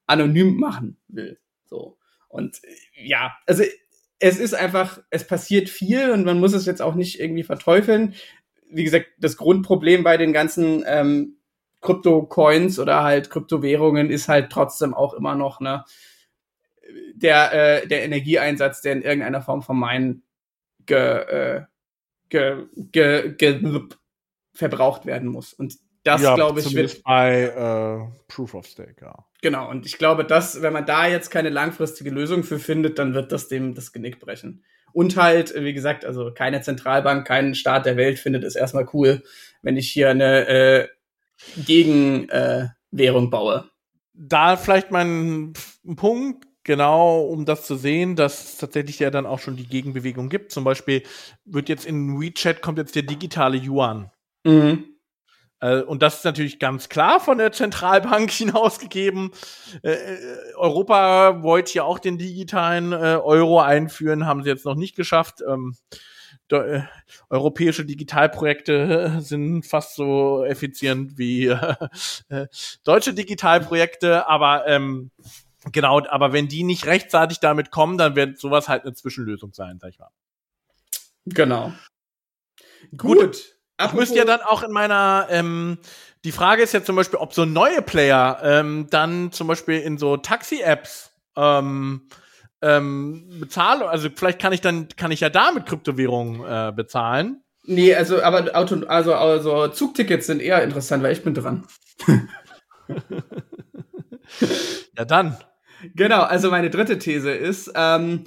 anonym 0.08 0.56
machen 0.56 0.98
will. 1.10 1.38
So. 1.66 1.98
Und 2.30 2.62
ja, 2.96 3.34
also 3.46 3.64
es 4.20 4.40
ist 4.40 4.56
einfach, 4.56 5.00
es 5.10 5.28
passiert 5.28 5.70
viel 5.70 6.12
und 6.12 6.24
man 6.24 6.40
muss 6.40 6.54
es 6.54 6.66
jetzt 6.66 6.82
auch 6.82 6.96
nicht 6.96 7.20
irgendwie 7.20 7.44
verteufeln. 7.44 8.16
Wie 8.72 8.86
gesagt, 8.86 9.08
das 9.20 9.38
Grundproblem 9.38 10.04
bei 10.04 10.18
den 10.18 10.34
ganzen 10.34 10.84
ähm, 10.88 11.36
Krypto-Coins 11.84 12.80
oder 12.80 13.04
halt 13.04 13.30
Kryptowährungen 13.30 14.10
ist 14.10 14.28
halt 14.28 14.52
trotzdem 14.52 14.94
auch 14.94 15.14
immer 15.14 15.36
noch 15.36 15.60
ne, 15.60 15.84
der, 17.14 17.84
äh, 17.84 17.88
der 17.88 18.04
Energieeinsatz, 18.04 18.82
der 18.82 18.94
in 18.94 19.02
irgendeiner 19.02 19.42
Form 19.42 19.62
von 19.62 19.78
meinen 19.78 20.24
ge, 20.86 20.98
äh, 20.98 21.62
ge, 22.30 22.66
ge, 22.76 23.34
ge, 23.36 23.82
verbraucht 24.54 25.06
werden 25.06 25.30
muss. 25.30 25.54
Und 25.54 25.76
das, 26.04 26.22
ja, 26.22 26.36
glaube 26.36 26.60
ich, 26.60 26.76
wird 26.76 27.02
bei 27.04 27.44
äh, 27.44 28.14
Proof 28.28 28.56
of 28.56 28.66
Stake, 28.66 28.96
ja. 29.02 29.16
Genau, 29.42 29.70
und 29.70 29.86
ich 29.86 29.98
glaube, 29.98 30.26
dass, 30.26 30.62
wenn 30.62 30.74
man 30.74 30.86
da 30.86 31.08
jetzt 31.08 31.30
keine 31.30 31.50
langfristige 31.50 32.10
Lösung 32.10 32.44
für 32.44 32.60
findet, 32.60 33.00
dann 33.00 33.14
wird 33.14 33.32
das 33.32 33.48
dem 33.48 33.74
das 33.74 33.92
Genick 33.92 34.20
brechen. 34.20 34.64
Und 34.92 35.18
halt, 35.18 35.54
wie 35.56 35.74
gesagt, 35.74 36.06
also 36.06 36.32
keine 36.34 36.62
Zentralbank, 36.62 37.26
kein 37.26 37.56
Staat 37.56 37.86
der 37.86 37.98
Welt 37.98 38.20
findet 38.20 38.44
es 38.44 38.56
erstmal 38.56 38.88
cool, 38.94 39.24
wenn 39.62 39.76
ich 39.76 39.90
hier 39.90 40.10
eine 40.10 40.90
äh, 41.58 41.62
Gegenwährung 41.62 43.26
äh, 43.26 43.30
baue. 43.30 43.70
Da 44.14 44.58
vielleicht 44.58 44.92
mein 44.92 45.54
Punkt, 45.96 46.46
genau 46.64 47.22
um 47.22 47.46
das 47.46 47.66
zu 47.66 47.76
sehen, 47.76 48.16
dass 48.16 48.44
es 48.44 48.58
tatsächlich 48.58 49.00
ja 49.00 49.10
dann 49.10 49.26
auch 49.26 49.40
schon 49.40 49.56
die 49.56 49.68
Gegenbewegung 49.68 50.30
gibt. 50.30 50.52
Zum 50.52 50.64
Beispiel 50.64 51.04
wird 51.46 51.70
jetzt 51.70 51.86
in 51.86 52.20
WeChat 52.20 52.62
kommt 52.62 52.78
jetzt 52.78 52.96
der 52.96 53.04
digitale 53.04 53.58
Yuan. 53.58 54.12
Mhm. 54.44 54.86
Äh, 55.64 55.82
und 55.82 56.04
das 56.04 56.18
ist 56.18 56.26
natürlich 56.26 56.60
ganz 56.60 56.90
klar 56.90 57.20
von 57.20 57.38
der 57.38 57.52
Zentralbank 57.52 58.30
hinausgegeben. 58.32 59.32
Äh, 59.82 59.92
äh, 59.92 60.18
Europa 60.56 61.42
wollte 61.42 61.74
ja 61.74 61.84
auch 61.84 62.00
den 62.00 62.18
digitalen 62.18 62.94
Euro 62.94 63.62
einführen, 63.62 64.26
haben 64.26 64.44
sie 64.44 64.50
jetzt 64.50 64.66
noch 64.66 64.76
nicht 64.76 64.96
geschafft. 64.96 65.42
Ähm, 65.48 65.76
äh, 66.62 66.84
europäische 67.30 67.86
Digitalprojekte 67.86 69.18
sind 69.20 69.66
fast 69.66 69.96
so 69.96 70.44
effizient 70.44 71.18
wie 71.18 71.48
äh, 72.30 72.48
deutsche 72.84 73.14
Digitalprojekte, 73.14 74.28
aber 74.28 74.68
ähm, 74.68 75.12
genau, 75.72 76.06
aber 76.08 76.34
wenn 76.34 76.48
die 76.48 76.64
nicht 76.64 76.86
rechtzeitig 76.86 77.40
damit 77.40 77.72
kommen, 77.72 77.98
dann 77.98 78.16
wird 78.16 78.40
sowas 78.40 78.70
halt 78.70 78.84
eine 78.84 78.94
Zwischenlösung 78.94 79.54
sein, 79.54 79.80
sag 79.80 79.90
ich 79.90 80.00
mal. 80.00 80.10
Genau. 81.26 81.74
Gut. 82.98 83.20
Gut. 83.20 83.54
Ich 83.86 83.94
müsste 83.94 84.18
ja 84.18 84.26
dann 84.26 84.42
auch 84.42 84.64
in 84.64 84.72
meiner, 84.72 85.28
ähm, 85.30 85.80
die 86.24 86.32
Frage 86.32 86.62
ist 86.62 86.74
ja 86.74 86.84
zum 86.84 86.96
Beispiel, 86.96 87.20
ob 87.20 87.34
so 87.34 87.44
neue 87.44 87.82
Player 87.82 88.40
ähm, 88.44 88.88
dann 88.90 89.32
zum 89.32 89.48
Beispiel 89.48 89.80
in 89.80 89.98
so 89.98 90.16
Taxi-Apps 90.16 91.12
ähm, 91.36 92.08
ähm, 92.64 93.28
Bezahlung, 93.40 93.90
also 93.90 94.10
vielleicht 94.14 94.40
kann 94.40 94.54
ich 94.54 94.62
dann, 94.62 94.88
kann 94.96 95.12
ich 95.12 95.20
ja 95.20 95.30
da 95.30 95.52
mit 95.52 95.66
Kryptowährungen 95.66 96.42
äh, 96.44 96.72
bezahlen. 96.72 97.44
Nee, 97.66 97.94
also, 97.94 98.22
aber 98.22 98.56
Auto, 98.58 98.86
also, 98.88 99.14
also 99.14 99.68
Zugtickets 99.68 100.28
sind 100.28 100.42
eher 100.42 100.64
interessant, 100.64 101.04
weil 101.04 101.14
ich 101.14 101.24
bin 101.24 101.34
dran. 101.34 101.66
ja, 104.98 105.06
dann. 105.06 105.38
Genau, 105.96 106.22
also 106.22 106.50
meine 106.50 106.70
dritte 106.70 106.98
These 106.98 107.32
ist, 107.32 107.72
ähm, 107.76 108.24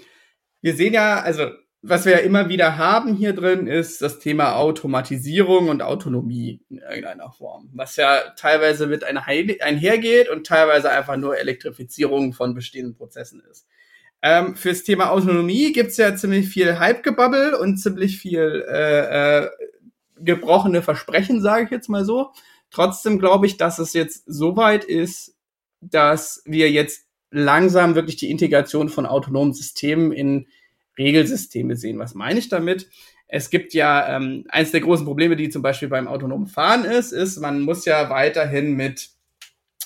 wir 0.60 0.74
sehen 0.74 0.92
ja, 0.94 1.20
also 1.20 1.50
was 1.82 2.04
wir 2.04 2.12
ja 2.12 2.18
immer 2.18 2.48
wieder 2.48 2.78
haben 2.78 3.14
hier 3.14 3.32
drin, 3.32 3.66
ist 3.66 4.02
das 4.02 4.18
Thema 4.18 4.56
Automatisierung 4.56 5.68
und 5.68 5.82
Autonomie 5.82 6.60
in 6.68 6.78
irgendeiner 6.78 7.30
Form, 7.30 7.70
was 7.74 7.96
ja 7.96 8.30
teilweise 8.36 8.86
mit 8.86 9.04
einhergeht 9.04 10.28
und 10.28 10.46
teilweise 10.46 10.90
einfach 10.90 11.16
nur 11.16 11.38
Elektrifizierung 11.38 12.32
von 12.32 12.54
bestehenden 12.54 12.96
Prozessen 12.96 13.40
ist. 13.50 13.66
Ähm, 14.28 14.56
fürs 14.56 14.82
Thema 14.82 15.10
Autonomie 15.12 15.72
gibt's 15.72 15.98
ja 15.98 16.16
ziemlich 16.16 16.48
viel 16.48 16.80
Hype-Gebabbel 16.80 17.54
und 17.54 17.76
ziemlich 17.76 18.18
viel 18.18 18.64
äh, 18.68 19.44
äh, 19.44 19.50
gebrochene 20.18 20.82
Versprechen, 20.82 21.40
sage 21.40 21.66
ich 21.66 21.70
jetzt 21.70 21.88
mal 21.88 22.04
so. 22.04 22.32
Trotzdem 22.72 23.20
glaube 23.20 23.46
ich, 23.46 23.56
dass 23.56 23.78
es 23.78 23.92
jetzt 23.92 24.24
so 24.26 24.56
weit 24.56 24.82
ist, 24.82 25.36
dass 25.80 26.42
wir 26.44 26.72
jetzt 26.72 27.06
langsam 27.30 27.94
wirklich 27.94 28.16
die 28.16 28.32
Integration 28.32 28.88
von 28.88 29.06
autonomen 29.06 29.54
Systemen 29.54 30.10
in 30.10 30.48
Regelsysteme 30.98 31.76
sehen. 31.76 32.00
Was 32.00 32.14
meine 32.14 32.40
ich 32.40 32.48
damit? 32.48 32.88
Es 33.28 33.48
gibt 33.48 33.74
ja 33.74 34.16
ähm, 34.16 34.44
eins 34.48 34.72
der 34.72 34.80
großen 34.80 35.06
Probleme, 35.06 35.36
die 35.36 35.50
zum 35.50 35.62
Beispiel 35.62 35.88
beim 35.88 36.08
autonomen 36.08 36.48
Fahren 36.48 36.84
ist, 36.84 37.12
ist, 37.12 37.38
man 37.38 37.60
muss 37.60 37.84
ja 37.84 38.10
weiterhin 38.10 38.72
mit, 38.72 39.10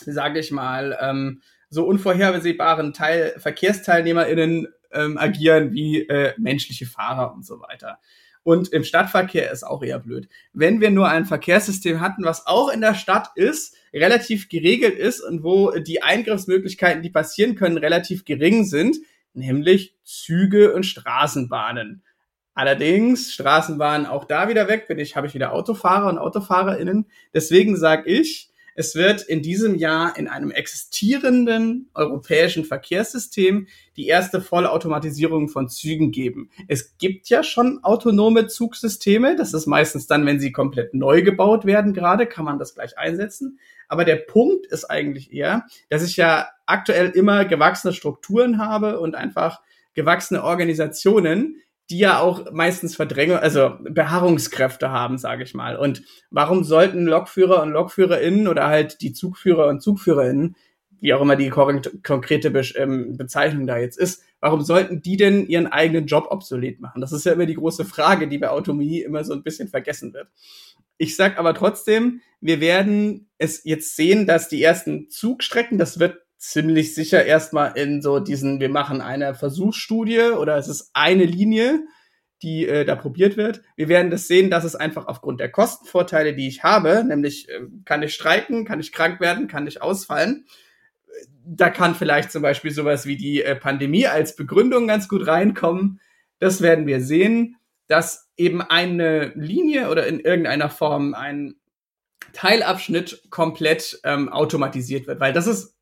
sage 0.06 0.40
ich 0.40 0.50
mal, 0.50 0.96
ähm, 0.98 1.42
so 1.70 1.86
unvorhersehbaren 1.86 2.92
Teil 2.92 3.34
VerkehrsteilnehmerInnen 3.38 4.68
ähm, 4.92 5.18
agieren 5.18 5.72
wie 5.72 6.02
äh, 6.08 6.34
menschliche 6.36 6.86
Fahrer 6.86 7.32
und 7.32 7.46
so 7.46 7.60
weiter. 7.60 7.98
Und 8.42 8.72
im 8.72 8.84
Stadtverkehr 8.84 9.50
ist 9.50 9.64
auch 9.64 9.82
eher 9.82 9.98
blöd. 9.98 10.28
Wenn 10.52 10.80
wir 10.80 10.90
nur 10.90 11.08
ein 11.08 11.26
Verkehrssystem 11.26 12.00
hatten, 12.00 12.24
was 12.24 12.46
auch 12.46 12.70
in 12.70 12.80
der 12.80 12.94
Stadt 12.94 13.30
ist, 13.34 13.76
relativ 13.92 14.48
geregelt 14.48 14.98
ist 14.98 15.20
und 15.20 15.42
wo 15.44 15.72
die 15.72 16.02
Eingriffsmöglichkeiten, 16.02 17.02
die 17.02 17.10
passieren 17.10 17.54
können, 17.54 17.76
relativ 17.76 18.24
gering 18.24 18.64
sind, 18.64 18.96
nämlich 19.34 19.94
Züge 20.04 20.72
und 20.72 20.84
Straßenbahnen. 20.84 22.02
Allerdings 22.54 23.32
Straßenbahnen 23.32 24.06
auch 24.06 24.24
da 24.24 24.48
wieder 24.48 24.68
weg, 24.68 24.88
bin 24.88 24.98
ich, 24.98 25.16
habe 25.16 25.26
ich 25.26 25.34
wieder 25.34 25.52
Autofahrer 25.52 26.08
und 26.08 26.18
AutofahrerInnen. 26.18 27.06
Deswegen 27.32 27.76
sage 27.76 28.10
ich, 28.10 28.49
es 28.80 28.94
wird 28.94 29.20
in 29.20 29.42
diesem 29.42 29.74
Jahr 29.74 30.16
in 30.16 30.26
einem 30.26 30.50
existierenden 30.50 31.90
europäischen 31.92 32.64
Verkehrssystem 32.64 33.66
die 33.98 34.06
erste 34.06 34.40
Vollautomatisierung 34.40 35.50
von 35.50 35.68
Zügen 35.68 36.12
geben. 36.12 36.48
Es 36.66 36.96
gibt 36.96 37.28
ja 37.28 37.42
schon 37.42 37.84
autonome 37.84 38.46
Zugsysteme. 38.46 39.36
Das 39.36 39.52
ist 39.52 39.66
meistens 39.66 40.06
dann, 40.06 40.24
wenn 40.24 40.40
sie 40.40 40.50
komplett 40.50 40.94
neu 40.94 41.20
gebaut 41.20 41.66
werden, 41.66 41.92
gerade 41.92 42.24
kann 42.24 42.46
man 42.46 42.58
das 42.58 42.74
gleich 42.74 42.96
einsetzen. 42.96 43.58
Aber 43.86 44.06
der 44.06 44.16
Punkt 44.16 44.66
ist 44.68 44.86
eigentlich 44.86 45.30
eher, 45.30 45.66
dass 45.90 46.02
ich 46.02 46.16
ja 46.16 46.48
aktuell 46.64 47.10
immer 47.10 47.44
gewachsene 47.44 47.92
Strukturen 47.92 48.56
habe 48.56 48.98
und 48.98 49.14
einfach 49.14 49.60
gewachsene 49.92 50.42
Organisationen, 50.42 51.60
die 51.90 51.98
ja 51.98 52.20
auch 52.20 52.52
meistens 52.52 52.94
Verdrängung, 52.94 53.38
also 53.38 53.72
Beharrungskräfte 53.80 54.90
haben, 54.90 55.18
sage 55.18 55.42
ich 55.42 55.54
mal. 55.54 55.76
Und 55.76 56.02
warum 56.30 56.62
sollten 56.62 57.06
Lokführer 57.06 57.62
und 57.62 57.70
Lokführerinnen 57.70 58.46
oder 58.46 58.68
halt 58.68 59.00
die 59.00 59.12
Zugführer 59.12 59.66
und 59.66 59.82
Zugführerinnen, 59.82 60.54
wie 61.00 61.14
auch 61.14 61.20
immer 61.20 61.36
die 61.36 61.50
konkrete 61.50 62.50
Be 62.50 62.62
ähm, 62.76 63.16
Bezeichnung 63.16 63.66
da 63.66 63.78
jetzt 63.78 63.98
ist, 63.98 64.22
warum 64.38 64.60
sollten 64.60 65.02
die 65.02 65.16
denn 65.16 65.46
ihren 65.46 65.66
eigenen 65.66 66.06
Job 66.06 66.28
obsolet 66.30 66.80
machen? 66.80 67.00
Das 67.00 67.12
ist 67.12 67.24
ja 67.24 67.32
immer 67.32 67.46
die 67.46 67.54
große 67.54 67.84
Frage, 67.84 68.28
die 68.28 68.38
bei 68.38 68.50
Autonomie 68.50 69.00
immer 69.00 69.24
so 69.24 69.32
ein 69.32 69.42
bisschen 69.42 69.68
vergessen 69.68 70.12
wird. 70.12 70.28
Ich 70.98 71.16
sag 71.16 71.38
aber 71.38 71.54
trotzdem, 71.54 72.20
wir 72.40 72.60
werden 72.60 73.30
es 73.38 73.64
jetzt 73.64 73.96
sehen, 73.96 74.26
dass 74.26 74.48
die 74.48 74.62
ersten 74.62 75.08
Zugstrecken, 75.08 75.78
das 75.78 75.98
wird 75.98 76.18
ziemlich 76.40 76.94
sicher 76.94 77.24
erstmal 77.24 77.76
in 77.76 78.00
so 78.00 78.18
diesen, 78.18 78.60
wir 78.60 78.70
machen 78.70 79.02
eine 79.02 79.34
Versuchsstudie 79.34 80.32
oder 80.38 80.56
es 80.56 80.68
ist 80.68 80.90
eine 80.94 81.24
Linie, 81.24 81.84
die 82.42 82.66
äh, 82.66 82.86
da 82.86 82.96
probiert 82.96 83.36
wird. 83.36 83.60
Wir 83.76 83.88
werden 83.88 84.10
das 84.10 84.26
sehen, 84.26 84.50
dass 84.50 84.64
es 84.64 84.74
einfach 84.74 85.06
aufgrund 85.06 85.38
der 85.38 85.50
Kostenvorteile, 85.50 86.34
die 86.34 86.48
ich 86.48 86.62
habe, 86.62 87.04
nämlich 87.04 87.50
äh, 87.50 87.60
kann 87.84 88.02
ich 88.02 88.14
streiken, 88.14 88.64
kann 88.64 88.80
ich 88.80 88.90
krank 88.90 89.20
werden, 89.20 89.48
kann 89.48 89.66
ich 89.66 89.82
ausfallen. 89.82 90.46
Da 91.44 91.68
kann 91.68 91.94
vielleicht 91.94 92.32
zum 92.32 92.40
Beispiel 92.40 92.70
sowas 92.70 93.04
wie 93.04 93.18
die 93.18 93.42
äh, 93.42 93.54
Pandemie 93.54 94.06
als 94.06 94.34
Begründung 94.34 94.88
ganz 94.88 95.08
gut 95.08 95.26
reinkommen. 95.26 96.00
Das 96.38 96.62
werden 96.62 96.86
wir 96.86 97.02
sehen, 97.02 97.56
dass 97.86 98.30
eben 98.38 98.62
eine 98.62 99.32
Linie 99.34 99.90
oder 99.90 100.06
in 100.06 100.20
irgendeiner 100.20 100.70
Form 100.70 101.12
ein 101.12 101.56
Teilabschnitt 102.32 103.24
komplett 103.28 104.00
ähm, 104.04 104.30
automatisiert 104.30 105.06
wird, 105.06 105.20
weil 105.20 105.34
das 105.34 105.46
ist 105.46 105.76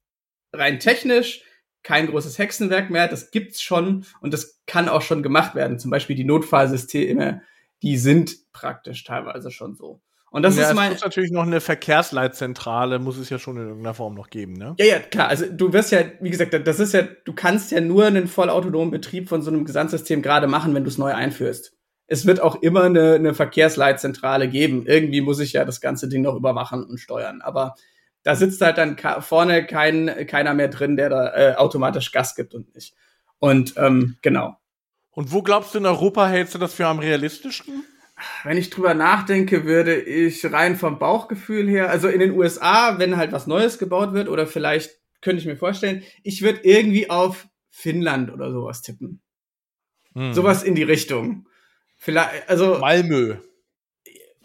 rein 0.52 0.80
technisch 0.80 1.42
kein 1.82 2.08
großes 2.08 2.38
Hexenwerk 2.38 2.90
mehr. 2.90 3.08
Das 3.08 3.30
gibt's 3.30 3.62
schon 3.62 4.04
und 4.20 4.32
das 4.34 4.60
kann 4.66 4.88
auch 4.88 5.02
schon 5.02 5.22
gemacht 5.22 5.54
werden. 5.54 5.78
Zum 5.78 5.90
Beispiel 5.90 6.16
die 6.16 6.24
Notfallsysteme, 6.24 7.42
die 7.82 7.96
sind 7.96 8.52
praktisch 8.52 9.04
teilweise 9.04 9.50
schon 9.50 9.74
so. 9.74 10.02
Und 10.30 10.42
das 10.42 10.56
ja, 10.56 10.68
ist 10.68 10.74
mein. 10.74 10.88
Es 10.88 10.96
muss 10.96 11.04
natürlich 11.04 11.30
noch 11.30 11.44
eine 11.44 11.60
Verkehrsleitzentrale, 11.60 12.98
muss 12.98 13.16
es 13.16 13.30
ja 13.30 13.38
schon 13.38 13.56
in 13.56 13.68
irgendeiner 13.68 13.94
Form 13.94 14.14
noch 14.14 14.28
geben, 14.28 14.52
ne? 14.52 14.74
Ja, 14.78 14.84
ja, 14.84 14.98
klar. 14.98 15.28
Also 15.28 15.46
du 15.50 15.72
wirst 15.72 15.90
ja, 15.90 16.00
wie 16.20 16.28
gesagt, 16.28 16.52
das 16.66 16.80
ist 16.80 16.92
ja, 16.92 17.02
du 17.24 17.32
kannst 17.32 17.70
ja 17.70 17.80
nur 17.80 18.04
einen 18.04 18.28
vollautonomen 18.28 18.90
Betrieb 18.90 19.28
von 19.28 19.40
so 19.40 19.50
einem 19.50 19.64
Gesamtsystem 19.64 20.20
gerade 20.20 20.46
machen, 20.46 20.74
wenn 20.74 20.84
du 20.84 20.90
es 20.90 20.98
neu 20.98 21.14
einführst. 21.14 21.72
Es 22.08 22.26
wird 22.26 22.40
auch 22.40 22.60
immer 22.62 22.84
eine, 22.84 23.14
eine 23.14 23.34
Verkehrsleitzentrale 23.34 24.48
geben. 24.48 24.84
Irgendwie 24.86 25.20
muss 25.20 25.40
ich 25.40 25.54
ja 25.54 25.64
das 25.64 25.80
ganze 25.80 26.08
Ding 26.08 26.22
noch 26.22 26.36
überwachen 26.36 26.84
und 26.84 26.98
steuern. 26.98 27.40
Aber 27.40 27.74
da 28.28 28.34
sitzt 28.34 28.60
halt 28.60 28.76
dann 28.76 28.98
vorne 29.22 29.64
kein, 29.64 30.26
keiner 30.26 30.52
mehr 30.52 30.68
drin, 30.68 30.98
der 30.98 31.08
da 31.08 31.34
äh, 31.34 31.54
automatisch 31.54 32.12
Gas 32.12 32.34
gibt 32.34 32.52
und 32.52 32.74
nicht. 32.74 32.94
Und 33.38 33.72
ähm, 33.78 34.18
genau. 34.20 34.58
Und 35.12 35.32
wo 35.32 35.40
glaubst 35.40 35.72
du 35.72 35.78
in 35.78 35.86
Europa 35.86 36.28
hältst 36.28 36.54
du 36.54 36.58
das 36.58 36.74
für 36.74 36.86
am 36.86 36.98
realistischsten? 36.98 37.86
wenn 38.44 38.58
ich 38.58 38.68
drüber 38.68 38.92
nachdenke, 38.92 39.64
würde 39.64 39.98
ich 39.98 40.44
rein 40.44 40.76
vom 40.76 40.98
Bauchgefühl 40.98 41.70
her, 41.70 41.88
also 41.88 42.08
in 42.08 42.20
den 42.20 42.32
USA, 42.32 42.98
wenn 42.98 43.16
halt 43.16 43.32
was 43.32 43.46
Neues 43.46 43.78
gebaut 43.78 44.12
wird, 44.12 44.28
oder 44.28 44.46
vielleicht 44.46 44.90
könnte 45.22 45.40
ich 45.40 45.46
mir 45.46 45.56
vorstellen, 45.56 46.02
ich 46.22 46.42
würde 46.42 46.60
irgendwie 46.64 47.08
auf 47.08 47.48
Finnland 47.70 48.30
oder 48.30 48.52
sowas 48.52 48.82
tippen. 48.82 49.22
Hm. 50.12 50.34
Sowas 50.34 50.64
in 50.64 50.74
die 50.74 50.82
Richtung. 50.82 51.46
Vielleicht, 51.96 52.46
also. 52.50 52.78
Malmö. 52.78 53.36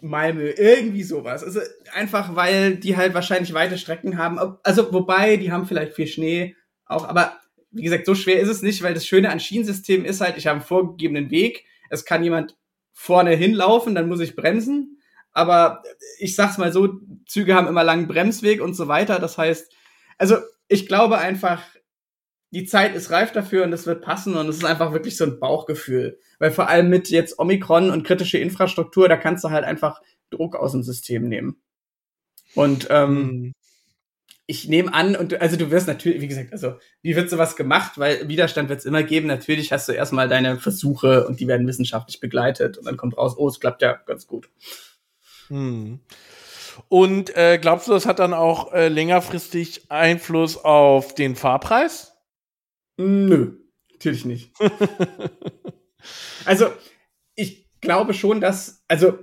Malmö, 0.04 0.50
irgendwie 0.50 1.02
sowas. 1.02 1.42
Also 1.42 1.60
einfach, 1.92 2.36
weil 2.36 2.76
die 2.76 2.96
halt 2.96 3.14
wahrscheinlich 3.14 3.54
weite 3.54 3.78
Strecken 3.78 4.18
haben. 4.18 4.38
Also, 4.62 4.92
wobei, 4.92 5.36
die 5.36 5.50
haben 5.50 5.66
vielleicht 5.66 5.94
viel 5.94 6.06
Schnee 6.06 6.56
auch, 6.86 7.08
aber 7.08 7.38
wie 7.70 7.82
gesagt, 7.82 8.06
so 8.06 8.14
schwer 8.14 8.40
ist 8.40 8.48
es 8.48 8.62
nicht, 8.62 8.82
weil 8.82 8.94
das 8.94 9.06
Schöne 9.06 9.30
an 9.30 9.40
Schienensystemen 9.40 10.06
ist 10.06 10.20
halt, 10.20 10.36
ich 10.36 10.46
habe 10.46 10.58
einen 10.58 10.66
vorgegebenen 10.66 11.30
Weg. 11.30 11.64
Es 11.90 12.04
kann 12.04 12.22
jemand 12.22 12.56
vorne 12.92 13.34
hinlaufen, 13.34 13.94
dann 13.94 14.08
muss 14.08 14.20
ich 14.20 14.36
bremsen. 14.36 15.00
Aber 15.32 15.82
ich 16.18 16.36
sag's 16.36 16.58
mal 16.58 16.72
so, 16.72 17.00
Züge 17.26 17.54
haben 17.54 17.66
immer 17.66 17.82
langen 17.82 18.06
Bremsweg 18.06 18.60
und 18.60 18.74
so 18.74 18.86
weiter. 18.86 19.18
Das 19.18 19.38
heißt, 19.38 19.72
also 20.18 20.36
ich 20.68 20.86
glaube 20.86 21.18
einfach, 21.18 21.62
die 22.54 22.64
Zeit 22.64 22.94
ist 22.94 23.10
reif 23.10 23.32
dafür 23.32 23.64
und 23.64 23.72
es 23.72 23.86
wird 23.86 24.02
passen 24.02 24.36
und 24.36 24.48
es 24.48 24.56
ist 24.56 24.64
einfach 24.64 24.92
wirklich 24.92 25.16
so 25.16 25.24
ein 25.24 25.38
Bauchgefühl. 25.38 26.18
Weil 26.38 26.50
vor 26.50 26.68
allem 26.68 26.88
mit 26.88 27.10
jetzt 27.10 27.38
Omikron 27.38 27.90
und 27.90 28.04
kritische 28.04 28.38
Infrastruktur, 28.38 29.08
da 29.08 29.16
kannst 29.16 29.44
du 29.44 29.50
halt 29.50 29.64
einfach 29.64 30.00
Druck 30.30 30.56
aus 30.56 30.72
dem 30.72 30.82
System 30.82 31.28
nehmen. 31.28 31.56
Und 32.54 32.86
ähm, 32.90 33.14
mhm 33.14 33.54
ich 34.46 34.68
nehme 34.68 34.92
an, 34.92 35.16
und 35.16 35.32
du, 35.32 35.40
also 35.40 35.56
du 35.56 35.70
wirst 35.70 35.86
natürlich, 35.86 36.20
wie 36.20 36.28
gesagt, 36.28 36.52
also 36.52 36.74
wie 37.00 37.16
wird 37.16 37.30
sowas 37.30 37.56
gemacht? 37.56 37.92
Weil 37.96 38.28
Widerstand 38.28 38.68
wird 38.68 38.80
es 38.80 38.84
immer 38.84 39.02
geben. 39.02 39.26
Natürlich 39.26 39.72
hast 39.72 39.88
du 39.88 39.92
erstmal 39.92 40.28
deine 40.28 40.58
Versuche 40.58 41.26
und 41.26 41.40
die 41.40 41.48
werden 41.48 41.66
wissenschaftlich 41.66 42.20
begleitet 42.20 42.76
und 42.76 42.86
dann 42.86 42.96
kommt 42.96 43.16
raus, 43.16 43.34
oh, 43.38 43.48
es 43.48 43.58
klappt 43.58 43.80
ja 43.80 43.94
ganz 44.06 44.26
gut. 44.26 44.50
Hm. 45.48 46.00
Und 46.88 47.34
äh, 47.36 47.58
glaubst 47.58 47.88
du, 47.88 47.92
das 47.92 48.04
hat 48.04 48.18
dann 48.18 48.34
auch 48.34 48.72
äh, 48.72 48.88
längerfristig 48.88 49.90
Einfluss 49.90 50.62
auf 50.62 51.14
den 51.14 51.36
Fahrpreis? 51.36 52.13
Nö, 52.96 53.58
natürlich 53.92 54.24
nicht. 54.24 54.52
also 56.44 56.66
ich 57.34 57.68
glaube 57.80 58.14
schon, 58.14 58.40
dass, 58.40 58.84
also 58.88 59.18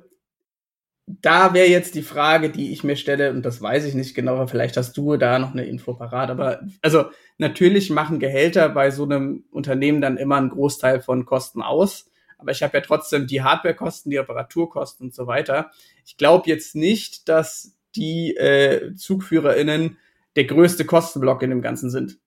da 1.07 1.53
wäre 1.53 1.67
jetzt 1.67 1.95
die 1.95 2.03
Frage, 2.03 2.49
die 2.49 2.71
ich 2.71 2.83
mir 2.83 2.95
stelle, 2.95 3.31
und 3.31 3.45
das 3.45 3.61
weiß 3.61 3.85
ich 3.85 3.95
nicht 3.95 4.15
genau, 4.15 4.35
aber 4.35 4.47
vielleicht 4.47 4.77
hast 4.77 4.95
du 4.95 5.17
da 5.17 5.39
noch 5.39 5.51
eine 5.51 5.65
Info 5.65 5.93
parat, 5.93 6.29
aber 6.29 6.61
also 6.81 7.05
natürlich 7.37 7.89
machen 7.89 8.19
Gehälter 8.19 8.69
bei 8.69 8.91
so 8.91 9.03
einem 9.03 9.43
Unternehmen 9.51 10.01
dann 10.01 10.17
immer 10.17 10.37
einen 10.37 10.49
Großteil 10.49 11.01
von 11.01 11.25
Kosten 11.25 11.61
aus. 11.61 12.07
Aber 12.37 12.51
ich 12.51 12.63
habe 12.63 12.77
ja 12.77 12.81
trotzdem 12.81 13.27
die 13.27 13.43
Hardwarekosten, 13.43 14.09
die 14.09 14.17
Reparaturkosten 14.17 15.07
und 15.07 15.13
so 15.13 15.27
weiter. 15.27 15.71
Ich 16.05 16.17
glaube 16.17 16.49
jetzt 16.49 16.75
nicht, 16.75 17.29
dass 17.29 17.75
die 17.95 18.35
äh, 18.35 18.95
ZugführerInnen 18.95 19.97
der 20.35 20.45
größte 20.45 20.85
Kostenblock 20.85 21.43
in 21.43 21.51
dem 21.51 21.61
Ganzen 21.61 21.91
sind. 21.91 22.17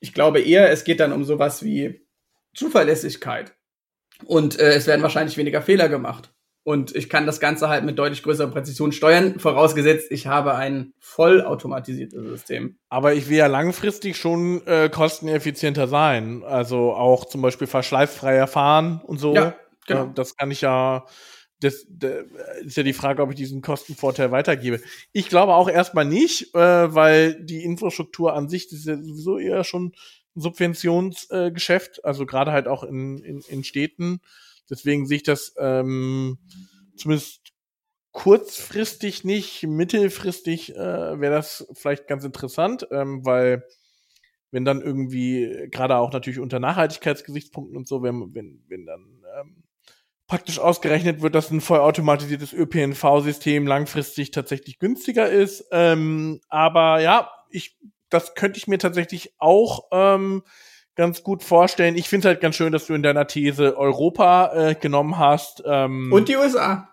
Ich 0.00 0.12
glaube 0.14 0.40
eher, 0.40 0.70
es 0.70 0.84
geht 0.84 1.00
dann 1.00 1.12
um 1.12 1.24
sowas 1.24 1.62
wie 1.62 2.06
Zuverlässigkeit. 2.54 3.54
Und 4.24 4.58
äh, 4.58 4.72
es 4.74 4.86
werden 4.86 5.02
wahrscheinlich 5.02 5.36
weniger 5.36 5.62
Fehler 5.62 5.88
gemacht. 5.88 6.32
Und 6.62 6.94
ich 6.94 7.08
kann 7.08 7.24
das 7.24 7.40
Ganze 7.40 7.68
halt 7.68 7.84
mit 7.84 7.98
deutlich 7.98 8.22
größerer 8.22 8.50
Präzision 8.50 8.92
steuern, 8.92 9.40
vorausgesetzt, 9.40 10.08
ich 10.10 10.26
habe 10.26 10.54
ein 10.54 10.92
vollautomatisiertes 10.98 12.22
System. 12.22 12.76
Aber 12.90 13.14
ich 13.14 13.30
will 13.30 13.38
ja 13.38 13.46
langfristig 13.46 14.16
schon 14.16 14.66
äh, 14.66 14.90
kosteneffizienter 14.90 15.88
sein. 15.88 16.44
Also 16.44 16.92
auch 16.92 17.24
zum 17.24 17.40
Beispiel 17.40 17.66
verschleißfreier 17.66 18.46
fahren 18.46 19.00
und 19.02 19.18
so. 19.18 19.34
Ja, 19.34 19.54
genau. 19.86 20.04
Äh, 20.04 20.14
das 20.14 20.36
kann 20.36 20.50
ich 20.50 20.60
ja. 20.60 21.06
Das, 21.60 21.86
das 21.88 22.24
ist 22.64 22.76
ja 22.76 22.82
die 22.82 22.92
Frage, 22.92 23.22
ob 23.22 23.30
ich 23.30 23.36
diesen 23.36 23.62
Kostenvorteil 23.62 24.30
weitergebe. 24.30 24.80
Ich 25.12 25.28
glaube 25.28 25.54
auch 25.54 25.68
erstmal 25.68 26.06
nicht, 26.06 26.54
äh, 26.54 26.94
weil 26.94 27.42
die 27.44 27.64
Infrastruktur 27.64 28.34
an 28.34 28.48
sich, 28.48 28.72
ist 28.72 28.86
ja 28.86 28.96
sowieso 28.96 29.38
eher 29.38 29.62
schon 29.64 29.92
ein 30.36 30.40
Subventionsgeschäft, 30.40 31.98
äh, 31.98 32.02
also 32.02 32.26
gerade 32.26 32.52
halt 32.52 32.66
auch 32.66 32.82
in, 32.82 33.18
in, 33.18 33.40
in 33.42 33.64
Städten 33.64 34.20
Deswegen 34.70 35.04
sehe 35.04 35.16
ich 35.16 35.22
das 35.24 35.54
ähm, 35.58 36.38
zumindest 36.96 37.52
kurzfristig 38.12 39.24
nicht, 39.24 39.64
mittelfristig 39.64 40.74
äh, 40.74 41.20
wäre 41.20 41.34
das 41.34 41.66
vielleicht 41.74 42.06
ganz 42.06 42.24
interessant, 42.24 42.86
ähm, 42.90 43.24
weil 43.24 43.64
wenn 44.52 44.64
dann 44.64 44.80
irgendwie, 44.80 45.68
gerade 45.70 45.96
auch 45.96 46.12
natürlich 46.12 46.40
unter 46.40 46.58
Nachhaltigkeitsgesichtspunkten 46.58 47.76
und 47.76 47.86
so, 47.86 48.02
wenn, 48.02 48.34
wenn, 48.34 48.64
wenn 48.68 48.86
dann 48.86 49.24
ähm, 49.38 49.62
praktisch 50.30 50.60
ausgerechnet 50.60 51.22
wird, 51.22 51.34
dass 51.34 51.50
ein 51.50 51.60
vollautomatisiertes 51.60 52.52
ÖPNV-System 52.52 53.66
langfristig 53.66 54.30
tatsächlich 54.30 54.78
günstiger 54.78 55.28
ist. 55.28 55.66
Ähm, 55.72 56.40
aber 56.48 57.00
ja, 57.00 57.32
ich, 57.50 57.76
das 58.10 58.36
könnte 58.36 58.56
ich 58.56 58.68
mir 58.68 58.78
tatsächlich 58.78 59.34
auch 59.38 59.88
ähm, 59.90 60.44
ganz 60.94 61.24
gut 61.24 61.42
vorstellen. 61.42 61.96
Ich 61.96 62.08
finde 62.08 62.28
es 62.28 62.32
halt 62.32 62.40
ganz 62.40 62.54
schön, 62.54 62.72
dass 62.72 62.86
du 62.86 62.94
in 62.94 63.02
deiner 63.02 63.26
These 63.26 63.76
Europa 63.76 64.52
äh, 64.54 64.74
genommen 64.76 65.18
hast. 65.18 65.64
Ähm, 65.66 66.12
Und 66.12 66.28
die 66.28 66.36
USA. 66.36 66.88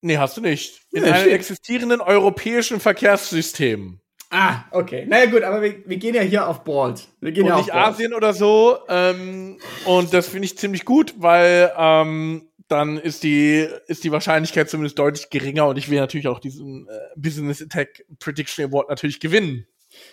Nee, 0.00 0.18
hast 0.18 0.36
du 0.36 0.40
nicht. 0.40 0.80
In 0.90 1.04
ja, 1.04 1.12
einem 1.12 1.22
steht. 1.22 1.34
existierenden 1.34 2.00
europäischen 2.00 2.80
Verkehrssystem. 2.80 4.00
Ah, 4.30 4.64
okay. 4.72 5.06
Naja 5.06 5.26
gut, 5.26 5.44
aber 5.44 5.62
wir, 5.62 5.76
wir 5.86 5.96
gehen 5.96 6.14
ja 6.14 6.22
hier 6.22 6.48
auf 6.48 6.64
Board. 6.64 7.06
Wir 7.20 7.30
gehen 7.30 7.44
und 7.44 7.50
ja 7.50 7.56
nicht 7.56 7.72
auf 7.72 7.78
Asien 7.78 8.14
oder 8.14 8.32
so. 8.32 8.78
Ähm, 8.88 9.58
und 9.84 10.12
das 10.12 10.26
finde 10.26 10.46
ich 10.46 10.58
ziemlich 10.58 10.84
gut, 10.84 11.14
weil 11.18 11.72
ähm, 11.76 12.49
dann 12.70 12.96
ist 12.98 13.22
die, 13.22 13.66
ist 13.86 14.04
die 14.04 14.12
Wahrscheinlichkeit 14.12 14.70
zumindest 14.70 14.98
deutlich 14.98 15.30
geringer 15.30 15.66
und 15.66 15.78
ich 15.78 15.90
will 15.90 15.98
natürlich 15.98 16.28
auch 16.28 16.40
diesen 16.40 16.88
äh, 16.88 16.92
Business 17.16 17.62
Attack 17.62 18.04
Prediction 18.18 18.64
Award 18.66 18.88
natürlich 18.88 19.20
gewinnen. 19.20 19.66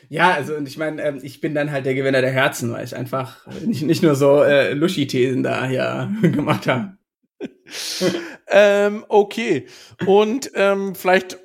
Ja, 0.10 0.34
also 0.34 0.56
und 0.56 0.68
ich 0.68 0.78
meine, 0.78 1.02
ähm, 1.04 1.20
ich 1.22 1.40
bin 1.42 1.54
dann 1.54 1.72
halt 1.72 1.86
der 1.86 1.94
Gewinner 1.94 2.22
der 2.22 2.32
Herzen, 2.32 2.72
weil 2.72 2.84
ich 2.84 2.96
einfach 2.96 3.46
nicht, 3.62 3.84
nicht 3.84 4.02
nur 4.02 4.16
so 4.16 4.42
äh, 4.42 4.74
Luschi-Thesen 4.74 5.44
da 5.44 5.66
hier 5.66 6.12
gemacht 6.22 6.68
habe. 6.68 6.98
ähm, 8.48 9.06
okay. 9.08 9.68
Und 10.06 10.52
ähm, 10.56 10.96
vielleicht, 10.96 11.38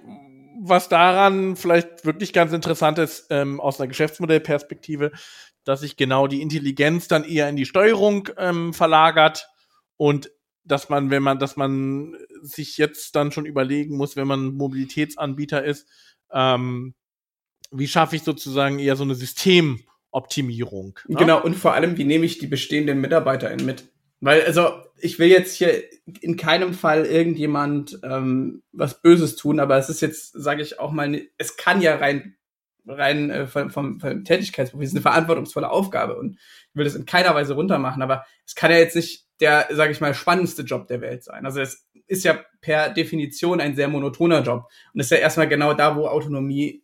was 0.63 0.89
daran 0.89 1.57
vielleicht 1.57 2.07
wirklich 2.07 2.33
ganz 2.33 2.53
interessant 2.53 2.99
ist, 2.99 3.27
ähm, 3.31 3.61
aus 3.61 3.81
einer 3.81 3.89
Geschäftsmodellperspektive, 3.89 5.13
dass 5.65 5.81
sich 5.81 5.97
genau 5.97 6.27
die 6.27 6.43
Intelligenz 6.43 7.09
dann 7.09 7.25
eher 7.25 7.49
in 7.49 7.57
die 7.57 7.67
Steuerung 7.67 8.29
ähm, 8.39 8.73
verlagert 8.73 9.49
und 9.97 10.31
dass 10.65 10.89
man, 10.89 11.11
wenn 11.11 11.23
man, 11.23 11.39
dass 11.39 11.57
man 11.57 12.17
sich 12.43 12.79
jetzt 12.79 13.17
dann 13.17 13.33
schon 13.33 13.47
überlegen 13.47 13.97
muss, 13.97 14.17
wenn 14.17 14.27
man 14.27 14.55
Mobilitätsanbieter 14.55 15.65
ist, 15.65 15.89
ähm, 16.33 16.95
wie 17.71 17.89
schaffe 17.89 18.17
ich 18.17 18.23
sozusagen 18.23 18.79
eher 18.79 18.97
so 18.97 19.05
eine 19.05 19.15
Systemoptimierung? 19.15 20.99
Ne? 21.09 21.17
Genau, 21.17 21.43
und 21.43 21.55
vor 21.55 21.75
allem, 21.75 21.97
wie 21.97 22.05
nehme 22.05 22.27
ich 22.27 22.39
die 22.39 22.47
bestehenden 22.47 23.01
MitarbeiterInnen 23.01 23.65
mit? 23.65 23.91
Weil, 24.21 24.43
also, 24.43 24.71
ich 24.99 25.19
will 25.19 25.29
jetzt 25.29 25.57
hier 25.57 25.83
in 26.21 26.37
keinem 26.37 26.75
Fall 26.75 27.07
irgendjemand 27.07 27.99
ähm, 28.05 28.63
was 28.71 29.03
Böses 29.03 29.35
tun, 29.35 29.59
aber 29.59 29.79
es 29.79 29.89
ist 29.89 30.01
jetzt, 30.01 30.33
sage 30.33 30.63
ich 30.63 30.79
auch 30.79 30.93
mal, 30.93 31.21
es 31.39 31.57
kann 31.57 31.81
ja 31.81 31.97
rein 31.97 32.37
rein 32.87 33.31
äh, 33.31 33.47
vom, 33.47 33.71
vom, 33.71 34.01
vom 34.01 34.25
Tätigkeitsberuf, 34.25 34.83
es 34.83 34.91
ist 34.91 34.97
eine 34.97 35.03
verantwortungsvolle 35.03 35.71
Aufgabe 35.71 36.17
und 36.17 36.35
ich 36.35 36.75
will 36.75 36.85
das 36.85 36.95
in 36.95 37.07
keiner 37.07 37.35
Weise 37.35 37.55
runtermachen, 37.55 38.03
aber 38.03 38.25
es 38.47 38.55
kann 38.55 38.71
ja 38.71 38.79
jetzt 38.79 38.97
nicht 38.97 39.27
der, 39.43 39.69
sage 39.73 39.93
ich 39.93 40.01
mal, 40.01 40.15
spannendste 40.15 40.63
Job 40.63 40.87
der 40.87 41.01
Welt 41.03 41.23
sein. 41.25 41.45
Also 41.45 41.61
es 41.61 41.87
ist 42.07 42.25
ja 42.25 42.41
per 42.61 42.89
Definition 42.91 43.61
ein 43.61 43.77
sehr 43.77 43.89
monotoner 43.89 44.43
Job 44.43 44.71
und 44.95 45.01
es 45.01 45.07
ist 45.07 45.11
ja 45.11 45.19
erstmal 45.19 45.49
genau 45.49 45.75
da, 45.75 45.97
wo 45.97 46.07
Autonomie 46.07 46.83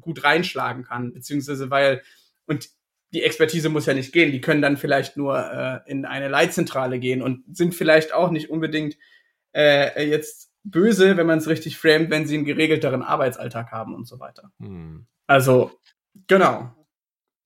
gut 0.00 0.24
reinschlagen 0.24 0.84
kann, 0.84 1.14
beziehungsweise 1.14 1.70
weil, 1.70 2.02
und 2.46 2.68
die 3.12 3.22
Expertise 3.22 3.70
muss 3.70 3.86
ja 3.86 3.94
nicht 3.94 4.12
gehen, 4.12 4.32
die 4.32 4.40
können 4.40 4.60
dann 4.60 4.76
vielleicht 4.76 5.16
nur 5.16 5.38
äh, 5.38 5.90
in 5.90 6.04
eine 6.04 6.28
Leitzentrale 6.28 6.98
gehen 6.98 7.22
und 7.22 7.44
sind 7.56 7.74
vielleicht 7.74 8.12
auch 8.12 8.30
nicht 8.30 8.50
unbedingt 8.50 8.96
äh, 9.54 10.06
jetzt 10.06 10.52
böse, 10.64 11.16
wenn 11.16 11.26
man 11.26 11.38
es 11.38 11.48
richtig 11.48 11.78
framet, 11.78 12.10
wenn 12.10 12.26
sie 12.26 12.36
einen 12.36 12.44
geregelteren 12.44 13.02
Arbeitsalltag 13.02 13.72
haben 13.72 13.94
und 13.94 14.06
so 14.06 14.20
weiter. 14.20 14.50
Hm. 14.60 15.06
Also, 15.26 15.70
genau. 16.26 16.74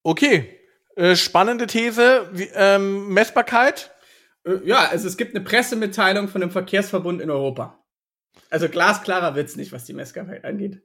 Okay. 0.03 0.59
Äh, 0.97 1.15
spannende 1.15 1.67
These. 1.67 2.29
Wie, 2.33 2.49
ähm, 2.55 3.09
Messbarkeit? 3.15 3.93
Äh, 4.45 4.59
ja, 4.65 4.89
also 4.91 5.09
es 5.09 5.17
gibt 5.17 5.35
eine 5.35 5.45
Pressemitteilung 5.45 6.29
von 6.29 6.41
dem 6.41 6.51
Verkehrsverbund 6.51 7.21
in 7.21 7.31
Europa. 7.31 7.79
Also 8.51 8.69
glasklarer 8.69 9.35
wird's 9.35 9.57
nicht, 9.57 9.73
was 9.73 9.85
die 9.85 9.93
Messbarkeit 9.93 10.45
angeht. 10.45 10.83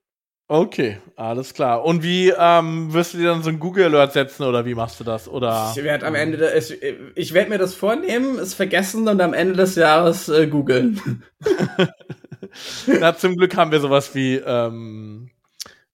Okay, 0.49 0.97
alles 1.17 1.53
klar. 1.53 1.83
Und 1.83 2.03
wie 2.03 2.29
ähm, 2.29 2.93
wirst 2.93 3.13
du 3.13 3.17
dir 3.17 3.25
dann 3.25 3.43
so 3.43 3.49
ein 3.49 3.59
Google 3.59 3.85
Alert 3.85 4.13
setzen 4.13 4.43
oder 4.43 4.65
wie 4.65 4.75
machst 4.75 4.97
du 4.97 5.03
das? 5.03 5.27
Oder 5.27 5.73
ich 5.75 5.83
werde 5.83 6.05
am 6.05 6.15
Ende, 6.15 6.53
ich, 6.57 6.81
ich 7.15 7.33
werde 7.33 7.49
mir 7.49 7.57
das 7.57 7.75
vornehmen, 7.75 8.39
es 8.39 8.53
vergessen 8.53 9.09
und 9.09 9.19
am 9.19 9.33
Ende 9.33 9.55
des 9.55 9.75
Jahres 9.75 10.29
äh, 10.29 10.47
googeln. 10.47 11.21
Na, 12.87 13.17
zum 13.17 13.35
Glück 13.35 13.57
haben 13.57 13.71
wir 13.73 13.81
sowas 13.81 14.15
wie 14.15 14.35
ähm, 14.35 15.29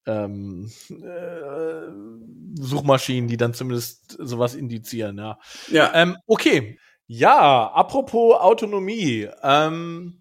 ähm, 0.05 0.69
äh, 0.89 2.61
Suchmaschinen, 2.61 3.27
die 3.27 3.37
dann 3.37 3.55
zumindest 3.55 4.17
sowas 4.19 4.53
indizieren. 4.53 5.17
Ja. 5.17 5.39
Ja. 5.71 5.91
Ähm, 5.95 6.17
okay. 6.27 6.77
Ja, 7.07 7.67
apropos 7.73 8.39
Autonomie. 8.39 9.27
Ähm, 9.43 10.19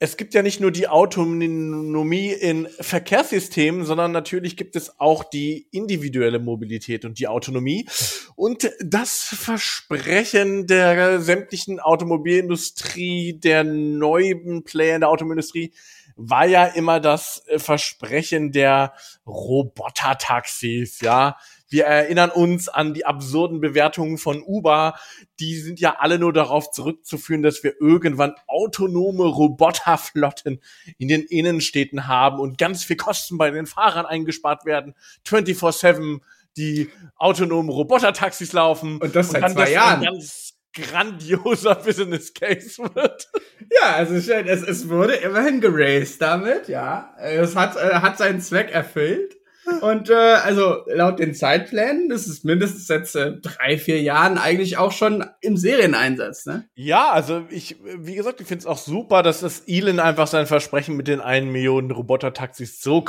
es 0.00 0.16
gibt 0.16 0.32
ja 0.34 0.42
nicht 0.42 0.60
nur 0.60 0.70
die 0.70 0.86
Autonomie 0.86 2.30
in 2.30 2.68
Verkehrssystemen, 2.80 3.84
sondern 3.84 4.12
natürlich 4.12 4.56
gibt 4.56 4.76
es 4.76 5.00
auch 5.00 5.24
die 5.24 5.66
individuelle 5.72 6.38
Mobilität 6.38 7.04
und 7.04 7.18
die 7.18 7.26
Autonomie. 7.26 7.88
Und 8.36 8.70
das 8.80 9.24
Versprechen 9.24 10.68
der 10.68 11.20
sämtlichen 11.20 11.80
Automobilindustrie, 11.80 13.40
der 13.40 13.64
neuen 13.64 14.62
Player 14.62 14.94
in 14.94 15.00
der 15.00 15.10
Automobilindustrie, 15.10 15.72
war 16.14 16.46
ja 16.46 16.66
immer 16.66 17.00
das 17.00 17.42
Versprechen 17.56 18.52
der 18.52 18.92
Roboter-Taxis, 19.26 21.00
ja 21.00 21.36
wir 21.68 21.84
erinnern 21.84 22.30
uns 22.30 22.68
an 22.68 22.94
die 22.94 23.04
absurden 23.04 23.60
Bewertungen 23.60 24.18
von 24.18 24.42
Uber. 24.42 24.98
Die 25.38 25.56
sind 25.56 25.80
ja 25.80 25.96
alle 25.98 26.18
nur 26.18 26.32
darauf 26.32 26.70
zurückzuführen, 26.70 27.42
dass 27.42 27.62
wir 27.62 27.74
irgendwann 27.80 28.34
autonome 28.46 29.24
Roboterflotten 29.24 30.60
in 30.98 31.08
den 31.08 31.22
Innenstädten 31.22 32.06
haben 32.06 32.40
und 32.40 32.58
ganz 32.58 32.84
viel 32.84 32.96
Kosten 32.96 33.38
bei 33.38 33.50
den 33.50 33.66
Fahrern 33.66 34.06
eingespart 34.06 34.64
werden. 34.64 34.94
24-7 35.26 36.20
die 36.56 36.90
autonomen 37.16 37.70
Robotertaxis 37.70 38.52
laufen. 38.52 38.98
Und 38.98 39.14
das 39.14 39.30
seit 39.30 39.44
und 39.44 39.50
zwei 39.50 39.70
Jahren. 39.70 40.02
ganz 40.02 40.54
grandioser 40.74 41.76
Business 41.76 42.34
Case 42.34 42.82
wird. 42.94 43.28
Ja, 43.70 43.94
also 43.94 44.14
es, 44.14 44.62
es 44.62 44.88
wurde 44.88 45.14
immerhin 45.14 45.60
geraced 45.60 46.20
damit, 46.20 46.68
ja. 46.68 47.14
Es 47.18 47.56
hat, 47.56 47.76
äh, 47.76 47.94
hat 47.94 48.18
seinen 48.18 48.40
Zweck 48.40 48.70
erfüllt. 48.70 49.37
Und 49.80 50.10
äh, 50.10 50.14
also 50.14 50.84
laut 50.86 51.18
den 51.18 51.34
Zeitplänen 51.34 52.10
ist 52.10 52.26
es 52.26 52.44
mindestens 52.44 52.88
jetzt 52.88 53.14
äh, 53.16 53.32
drei, 53.40 53.78
vier 53.78 54.00
Jahren 54.02 54.38
eigentlich 54.38 54.76
auch 54.78 54.92
schon 54.92 55.24
im 55.40 55.56
Serieneinsatz, 55.56 56.46
ne? 56.46 56.68
Ja, 56.74 57.10
also 57.10 57.44
ich, 57.50 57.76
wie 57.98 58.14
gesagt, 58.14 58.40
ich 58.40 58.46
finde 58.46 58.60
es 58.60 58.66
auch 58.66 58.78
super, 58.78 59.22
dass 59.22 59.40
das 59.40 59.62
Elon 59.66 60.00
einfach 60.00 60.26
sein 60.26 60.46
Versprechen 60.46 60.96
mit 60.96 61.08
den 61.08 61.20
1 61.20 61.46
Millionen 61.46 61.90
Roboter-Taxis 61.90 62.80
so 62.80 63.04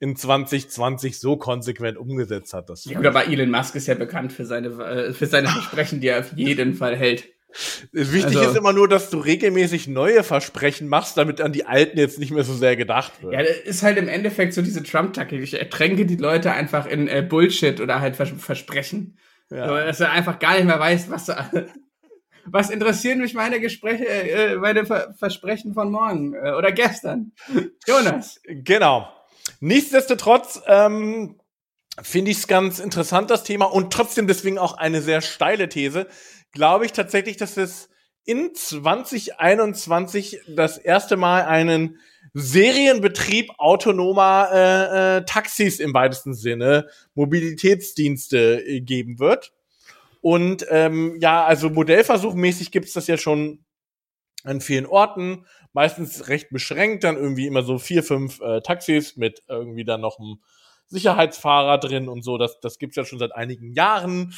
in 0.00 0.16
2020 0.16 1.18
so 1.18 1.36
konsequent 1.36 1.98
umgesetzt 1.98 2.54
hat. 2.54 2.68
Das 2.68 2.84
ja, 2.84 2.96
gut, 2.96 3.06
aber 3.06 3.26
Elon 3.26 3.50
Musk 3.50 3.74
ist 3.74 3.86
ja 3.86 3.94
bekannt 3.94 4.32
für 4.32 4.44
seine, 4.44 4.68
äh, 4.68 5.12
für 5.12 5.26
seine 5.26 5.48
Versprechen, 5.48 6.00
die 6.00 6.08
er 6.08 6.20
auf 6.20 6.32
jeden 6.34 6.74
Fall 6.74 6.96
hält. 6.96 7.31
Wichtig 7.92 8.36
also, 8.38 8.50
ist 8.50 8.56
immer 8.56 8.72
nur, 8.72 8.88
dass 8.88 9.10
du 9.10 9.18
regelmäßig 9.18 9.88
neue 9.88 10.22
Versprechen 10.22 10.88
machst, 10.88 11.16
damit 11.16 11.40
an 11.40 11.52
die 11.52 11.66
alten 11.66 11.98
jetzt 11.98 12.18
nicht 12.18 12.30
mehr 12.30 12.44
so 12.44 12.54
sehr 12.54 12.76
gedacht 12.76 13.22
wird. 13.22 13.34
Ja, 13.34 13.42
das 13.42 13.58
ist 13.58 13.82
halt 13.82 13.98
im 13.98 14.08
Endeffekt 14.08 14.54
so 14.54 14.62
diese 14.62 14.82
Trump-Taktik. 14.82 15.42
Ich 15.42 15.54
ertränke 15.54 16.06
die 16.06 16.16
Leute 16.16 16.52
einfach 16.52 16.86
in 16.86 17.08
äh, 17.08 17.22
Bullshit 17.22 17.80
oder 17.80 18.00
halt 18.00 18.16
Vers 18.16 18.30
Versprechen. 18.38 19.18
Ja. 19.50 19.68
So, 19.68 19.74
dass 19.74 20.00
er 20.00 20.12
einfach 20.12 20.38
gar 20.38 20.54
nicht 20.54 20.64
mehr 20.64 20.80
weiß, 20.80 21.10
was, 21.10 21.30
was 22.46 22.70
interessieren 22.70 23.20
mich 23.20 23.34
meine 23.34 23.60
Gespräche, 23.60 24.06
äh, 24.06 24.56
meine 24.56 24.86
Ver 24.86 25.14
Versprechen 25.18 25.74
von 25.74 25.90
morgen 25.90 26.34
äh, 26.34 26.52
oder 26.52 26.72
gestern. 26.72 27.32
Jonas. 27.86 28.40
Genau. 28.44 29.08
Nichtsdestotrotz, 29.60 30.62
ähm, 30.66 31.36
finde 32.00 32.30
ich 32.30 32.38
es 32.38 32.46
ganz 32.46 32.78
interessant, 32.78 33.30
das 33.30 33.44
Thema, 33.44 33.66
und 33.66 33.92
trotzdem 33.92 34.26
deswegen 34.26 34.58
auch 34.58 34.78
eine 34.78 35.02
sehr 35.02 35.20
steile 35.20 35.68
These 35.68 36.06
glaube 36.52 36.86
ich 36.86 36.92
tatsächlich, 36.92 37.36
dass 37.36 37.56
es 37.56 37.88
in 38.24 38.54
2021 38.54 40.40
das 40.48 40.78
erste 40.78 41.16
Mal 41.16 41.44
einen 41.44 41.98
Serienbetrieb 42.34 43.50
autonomer 43.58 44.48
äh, 44.52 45.16
äh, 45.18 45.24
Taxis 45.24 45.80
im 45.80 45.92
weitesten 45.92 46.34
Sinne, 46.34 46.88
Mobilitätsdienste 47.14 48.64
äh, 48.64 48.80
geben 48.80 49.18
wird. 49.18 49.52
Und 50.20 50.64
ähm, 50.70 51.18
ja, 51.20 51.44
also 51.44 51.68
modellversuchmäßig 51.68 52.70
gibt's 52.70 52.92
das 52.92 53.08
ja 53.08 53.16
schon 53.18 53.64
an 54.44 54.60
vielen 54.60 54.86
Orten, 54.86 55.46
meistens 55.72 56.28
recht 56.28 56.50
beschränkt, 56.50 57.04
dann 57.04 57.16
irgendwie 57.16 57.46
immer 57.46 57.62
so 57.62 57.78
vier, 57.78 58.02
fünf 58.02 58.40
äh, 58.40 58.60
Taxis 58.60 59.16
mit 59.16 59.42
irgendwie 59.48 59.84
dann 59.84 60.00
noch 60.00 60.18
einem 60.18 60.38
Sicherheitsfahrer 60.92 61.78
drin 61.78 62.08
und 62.08 62.22
so. 62.22 62.38
Das, 62.38 62.60
das 62.60 62.78
gibt's 62.78 62.96
ja 62.96 63.04
schon 63.04 63.18
seit 63.18 63.34
einigen 63.34 63.72
Jahren. 63.72 64.34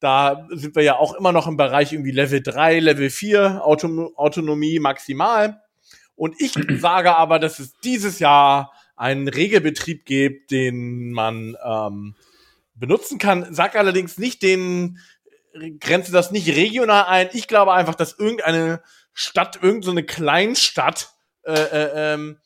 Da 0.00 0.48
sind 0.50 0.74
wir 0.74 0.82
ja 0.82 0.96
auch 0.96 1.14
immer 1.14 1.32
noch 1.32 1.46
im 1.46 1.56
Bereich 1.56 1.92
irgendwie 1.92 2.10
Level 2.10 2.42
3, 2.42 2.80
Level 2.80 3.10
4, 3.10 3.64
Auto 3.64 4.12
Autonomie 4.16 4.80
maximal. 4.80 5.62
Und 6.16 6.40
ich 6.40 6.54
sage 6.80 7.16
aber, 7.16 7.38
dass 7.38 7.58
es 7.58 7.78
dieses 7.84 8.18
Jahr 8.18 8.72
einen 8.96 9.28
Regelbetrieb 9.28 10.04
gibt, 10.04 10.50
den 10.50 11.12
man 11.12 11.56
ähm, 11.64 12.14
benutzen 12.74 13.18
kann. 13.18 13.54
Sag 13.54 13.76
allerdings 13.76 14.18
nicht 14.18 14.42
den, 14.42 14.98
grenze 15.80 16.12
das 16.12 16.30
nicht 16.30 16.48
regional 16.48 17.04
ein. 17.04 17.28
Ich 17.32 17.48
glaube 17.48 17.72
einfach, 17.72 17.94
dass 17.94 18.18
irgendeine 18.18 18.82
Stadt, 19.12 19.58
irgendeine 19.62 20.00
so 20.00 20.06
Kleinstadt 20.06 21.12
äh, 21.44 21.52
äh, 21.52 22.14
ähm, 22.14 22.38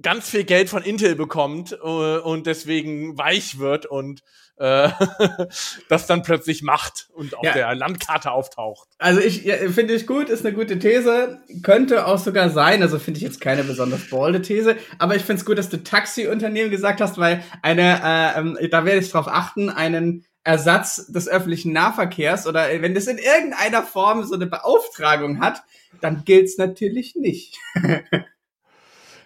ganz 0.00 0.30
viel 0.30 0.44
Geld 0.44 0.68
von 0.68 0.82
Intel 0.82 1.14
bekommt 1.14 1.72
äh, 1.72 1.76
und 2.18 2.46
deswegen 2.46 3.18
weich 3.18 3.58
wird 3.58 3.86
und 3.86 4.22
äh, 4.56 4.90
das 5.88 6.06
dann 6.06 6.22
plötzlich 6.22 6.62
macht 6.62 7.08
und 7.14 7.36
auf 7.36 7.44
ja. 7.44 7.52
der 7.52 7.74
Landkarte 7.74 8.30
auftaucht. 8.30 8.88
Also 8.98 9.20
ich 9.20 9.44
ja, 9.44 9.56
finde 9.70 9.94
ich 9.94 10.06
gut, 10.06 10.28
ist 10.28 10.44
eine 10.44 10.54
gute 10.54 10.78
These, 10.78 11.40
könnte 11.62 12.06
auch 12.06 12.18
sogar 12.18 12.50
sein, 12.50 12.82
also 12.82 12.98
finde 12.98 13.18
ich 13.18 13.24
jetzt 13.24 13.40
keine 13.40 13.64
besonders 13.64 14.08
bolde 14.08 14.42
These, 14.42 14.76
aber 14.98 15.16
ich 15.16 15.22
finde 15.22 15.40
es 15.40 15.46
gut, 15.46 15.58
dass 15.58 15.68
du 15.68 15.82
Taxiunternehmen 15.82 16.70
gesagt 16.70 17.00
hast, 17.00 17.18
weil 17.18 17.42
eine, 17.62 18.00
äh, 18.02 18.38
ähm, 18.38 18.58
da 18.70 18.84
werde 18.84 19.00
ich 19.00 19.10
drauf 19.10 19.28
achten, 19.28 19.68
einen 19.70 20.24
Ersatz 20.44 21.06
des 21.08 21.28
öffentlichen 21.28 21.72
Nahverkehrs 21.72 22.46
oder 22.46 22.68
wenn 22.80 22.94
das 22.94 23.06
in 23.06 23.18
irgendeiner 23.18 23.82
Form 23.82 24.24
so 24.24 24.34
eine 24.34 24.46
Beauftragung 24.46 25.40
hat, 25.40 25.62
dann 26.00 26.24
gilt's 26.24 26.56
natürlich 26.58 27.16
nicht. 27.16 27.58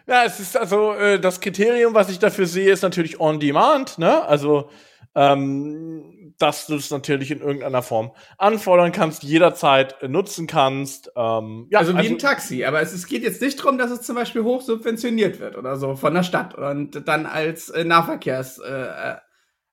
Ja, 0.06 0.24
es 0.24 0.40
ist 0.40 0.56
also 0.56 0.92
äh, 0.94 1.20
das 1.20 1.40
Kriterium, 1.40 1.94
was 1.94 2.10
ich 2.10 2.18
dafür 2.18 2.46
sehe, 2.46 2.72
ist 2.72 2.82
natürlich 2.82 3.20
on 3.20 3.40
demand, 3.40 3.98
ne? 3.98 4.24
Also 4.24 4.70
ähm, 5.14 6.34
dass 6.38 6.66
du 6.66 6.74
es 6.74 6.90
natürlich 6.90 7.30
in 7.30 7.40
irgendeiner 7.40 7.82
Form 7.82 8.12
anfordern 8.38 8.92
kannst, 8.92 9.22
jederzeit 9.22 10.02
äh, 10.02 10.08
nutzen 10.08 10.46
kannst. 10.46 11.12
Ähm, 11.16 11.66
ja, 11.70 11.78
also 11.78 11.92
wie 11.94 11.98
also, 11.98 12.10
ein 12.10 12.18
Taxi, 12.18 12.64
aber 12.64 12.80
es, 12.80 12.92
es 12.92 13.06
geht 13.06 13.22
jetzt 13.22 13.42
nicht 13.42 13.58
darum, 13.60 13.78
dass 13.78 13.90
es 13.90 14.02
zum 14.02 14.16
Beispiel 14.16 14.42
hoch 14.42 14.60
subventioniert 14.62 15.38
wird 15.38 15.56
oder 15.56 15.76
so 15.76 15.94
von 15.94 16.14
der 16.14 16.22
Stadt 16.22 16.54
und 16.54 17.06
dann 17.06 17.26
als 17.26 17.68
äh, 17.68 17.84
Nahverkehrs 17.84 18.58
äh, 18.58 19.16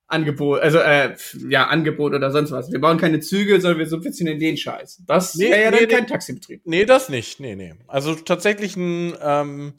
Angebot, 0.08 0.62
also 0.62 0.80
äh, 0.80 1.16
ja, 1.50 1.68
Angebot 1.68 2.14
oder 2.14 2.32
sonst 2.32 2.52
was. 2.52 2.72
Wir 2.72 2.82
bauen 2.82 2.98
keine 2.98 3.20
Züge, 3.20 3.62
sondern 3.62 3.78
wir 3.78 3.88
subventionieren 3.88 4.40
den 4.40 4.58
Scheiß. 4.58 5.04
Das 5.06 5.36
nee, 5.36 5.52
wäre 5.52 5.64
ja 5.64 5.72
nee, 5.72 5.86
dann 5.86 5.90
kein 5.90 6.08
Taxibetrieb. 6.08 6.62
Nee, 6.66 6.86
das 6.86 7.10
nicht. 7.10 7.40
Nee, 7.40 7.56
nee. 7.56 7.76
Also 7.88 8.16
tatsächlich 8.16 8.76
ein 8.76 9.14
ähm, 9.22 9.74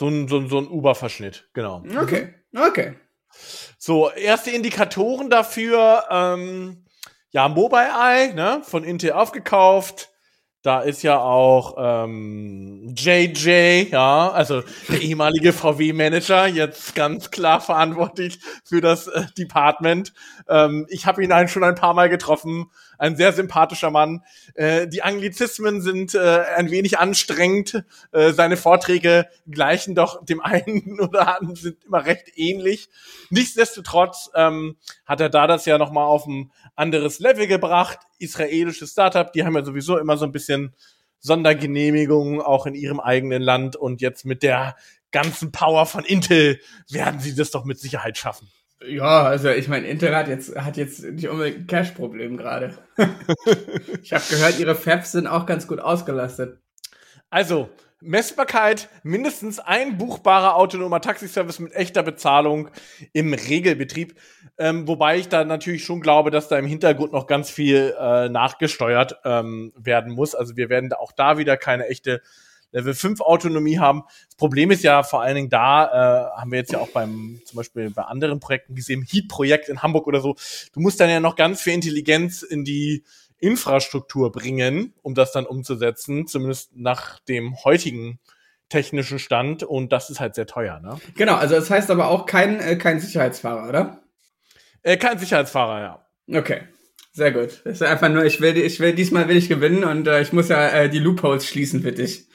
so 0.00 0.08
ein, 0.08 0.28
so 0.28 0.38
ein, 0.38 0.48
so 0.48 0.56
ein 0.56 0.66
Uber-Verschnitt, 0.66 1.50
genau. 1.52 1.84
Okay, 2.00 2.32
okay. 2.56 2.94
So, 3.76 4.10
erste 4.10 4.50
Indikatoren 4.50 5.28
dafür, 5.28 6.04
ähm, 6.10 6.86
ja, 7.32 7.48
Mobileye, 7.48 8.32
ne, 8.32 8.62
von 8.64 8.82
Intel 8.82 9.12
aufgekauft. 9.12 10.08
Da 10.62 10.80
ist 10.80 11.02
ja 11.02 11.18
auch 11.20 11.74
ähm, 11.78 12.94
JJ, 12.96 13.90
ja, 13.90 14.30
also 14.30 14.62
der 14.88 15.02
ehemalige 15.02 15.52
VW-Manager, 15.52 16.46
jetzt 16.46 16.94
ganz 16.94 17.30
klar 17.30 17.60
verantwortlich 17.60 18.40
für 18.64 18.80
das 18.80 19.06
äh, 19.06 19.24
Department. 19.36 20.14
Ähm, 20.48 20.86
ich 20.88 21.04
habe 21.04 21.22
ihn 21.22 21.48
schon 21.48 21.64
ein 21.64 21.74
paar 21.74 21.92
Mal 21.92 22.08
getroffen 22.08 22.70
ein 23.00 23.16
sehr 23.16 23.32
sympathischer 23.32 23.90
Mann. 23.90 24.22
Äh, 24.54 24.86
die 24.86 25.02
Anglizismen 25.02 25.80
sind 25.80 26.14
äh, 26.14 26.44
ein 26.56 26.70
wenig 26.70 26.98
anstrengend. 26.98 27.82
Äh, 28.12 28.32
seine 28.32 28.58
Vorträge 28.58 29.26
gleichen 29.50 29.94
doch 29.94 30.24
dem 30.24 30.40
einen 30.42 31.00
oder 31.00 31.40
anderen, 31.40 31.56
sind 31.56 31.82
immer 31.84 32.04
recht 32.04 32.32
ähnlich. 32.36 32.90
Nichtsdestotrotz 33.30 34.30
ähm, 34.34 34.76
hat 35.06 35.20
er 35.20 35.30
da 35.30 35.46
das 35.46 35.64
ja 35.64 35.78
nochmal 35.78 36.04
auf 36.04 36.26
ein 36.26 36.52
anderes 36.76 37.18
Level 37.20 37.46
gebracht. 37.46 37.98
Israelisches 38.18 38.92
Startup, 38.92 39.32
die 39.32 39.44
haben 39.44 39.56
ja 39.56 39.64
sowieso 39.64 39.96
immer 39.96 40.18
so 40.18 40.26
ein 40.26 40.32
bisschen 40.32 40.74
Sondergenehmigungen 41.20 42.40
auch 42.40 42.66
in 42.66 42.74
ihrem 42.74 43.00
eigenen 43.00 43.42
Land 43.42 43.76
und 43.76 44.02
jetzt 44.02 44.26
mit 44.26 44.42
der 44.42 44.76
ganzen 45.10 45.52
Power 45.52 45.86
von 45.86 46.04
Intel 46.04 46.60
werden 46.90 47.20
sie 47.20 47.34
das 47.34 47.50
doch 47.50 47.64
mit 47.64 47.78
Sicherheit 47.78 48.18
schaffen. 48.18 48.48
Ja, 48.82 49.24
also 49.24 49.50
ich 49.50 49.68
meine, 49.68 49.86
Intel 49.88 50.16
hat 50.16 50.28
jetzt, 50.28 50.56
hat 50.56 50.76
jetzt 50.76 51.04
nicht 51.04 51.28
unbedingt 51.28 51.58
ein 51.58 51.66
Cash-Problem 51.66 52.36
gerade. 52.36 52.74
ich 54.02 54.12
habe 54.12 54.24
gehört, 54.30 54.58
ihre 54.58 54.74
Fabs 54.74 55.12
sind 55.12 55.26
auch 55.26 55.44
ganz 55.44 55.66
gut 55.66 55.80
ausgelastet. 55.80 56.58
Also, 57.28 57.68
Messbarkeit, 58.00 58.88
mindestens 59.02 59.58
ein 59.58 59.98
buchbarer 59.98 60.56
autonomer 60.56 61.02
Taxiservice 61.02 61.58
mit 61.58 61.74
echter 61.74 62.02
Bezahlung 62.02 62.70
im 63.12 63.34
Regelbetrieb. 63.34 64.14
Ähm, 64.56 64.88
wobei 64.88 65.18
ich 65.18 65.28
da 65.28 65.44
natürlich 65.44 65.84
schon 65.84 66.00
glaube, 66.00 66.30
dass 66.30 66.48
da 66.48 66.58
im 66.58 66.66
Hintergrund 66.66 67.12
noch 67.12 67.26
ganz 67.26 67.50
viel 67.50 67.94
äh, 68.00 68.30
nachgesteuert 68.30 69.20
ähm, 69.24 69.74
werden 69.76 70.14
muss. 70.14 70.34
Also 70.34 70.56
wir 70.56 70.70
werden 70.70 70.90
auch 70.94 71.12
da 71.12 71.36
wieder 71.36 71.58
keine 71.58 71.88
echte 71.88 72.22
Level 72.72 72.94
5 72.94 73.20
Autonomie 73.20 73.78
haben. 73.78 74.02
Das 74.26 74.36
Problem 74.36 74.70
ist 74.70 74.82
ja 74.82 75.02
vor 75.02 75.22
allen 75.22 75.34
Dingen 75.34 75.50
da, 75.50 75.86
äh, 75.86 76.40
haben 76.40 76.50
wir 76.50 76.58
jetzt 76.58 76.72
ja 76.72 76.78
auch 76.78 76.90
beim, 76.90 77.40
zum 77.44 77.56
Beispiel 77.56 77.90
bei 77.90 78.02
anderen 78.02 78.40
Projekten 78.40 78.74
gesehen, 78.74 79.06
Heat-Projekt 79.08 79.68
in 79.68 79.82
Hamburg 79.82 80.06
oder 80.06 80.20
so. 80.20 80.36
Du 80.72 80.80
musst 80.80 81.00
dann 81.00 81.10
ja 81.10 81.20
noch 81.20 81.36
ganz 81.36 81.60
viel 81.60 81.74
Intelligenz 81.74 82.42
in 82.42 82.64
die 82.64 83.04
Infrastruktur 83.38 84.30
bringen, 84.32 84.92
um 85.02 85.14
das 85.14 85.32
dann 85.32 85.46
umzusetzen, 85.46 86.26
zumindest 86.26 86.76
nach 86.76 87.20
dem 87.20 87.56
heutigen 87.64 88.18
technischen 88.68 89.18
Stand 89.18 89.62
und 89.62 89.92
das 89.92 90.10
ist 90.10 90.20
halt 90.20 90.34
sehr 90.34 90.46
teuer, 90.46 90.78
ne? 90.80 91.00
Genau, 91.16 91.34
also 91.34 91.56
das 91.56 91.70
heißt 91.70 91.90
aber 91.90 92.08
auch 92.08 92.24
kein, 92.26 92.60
äh, 92.60 92.76
kein 92.76 93.00
Sicherheitsfahrer, 93.00 93.68
oder? 93.68 94.02
Äh, 94.82 94.96
kein 94.96 95.18
Sicherheitsfahrer, 95.18 95.80
ja. 95.80 96.38
Okay. 96.38 96.62
Sehr 97.12 97.32
gut. 97.32 97.60
Das 97.64 97.80
ist 97.80 97.82
einfach 97.82 98.08
nur, 98.08 98.24
ich 98.24 98.40
will, 98.40 98.56
ich 98.56 98.78
will 98.78 98.94
diesmal 98.94 99.26
will 99.28 99.36
ich 99.36 99.48
gewinnen 99.48 99.82
und 99.82 100.06
äh, 100.06 100.22
ich 100.22 100.32
muss 100.32 100.48
ja 100.48 100.68
äh, 100.68 100.88
die 100.88 101.00
Loopholes 101.00 101.44
schließen 101.44 101.82
für 101.82 101.90
dich. 101.90 102.28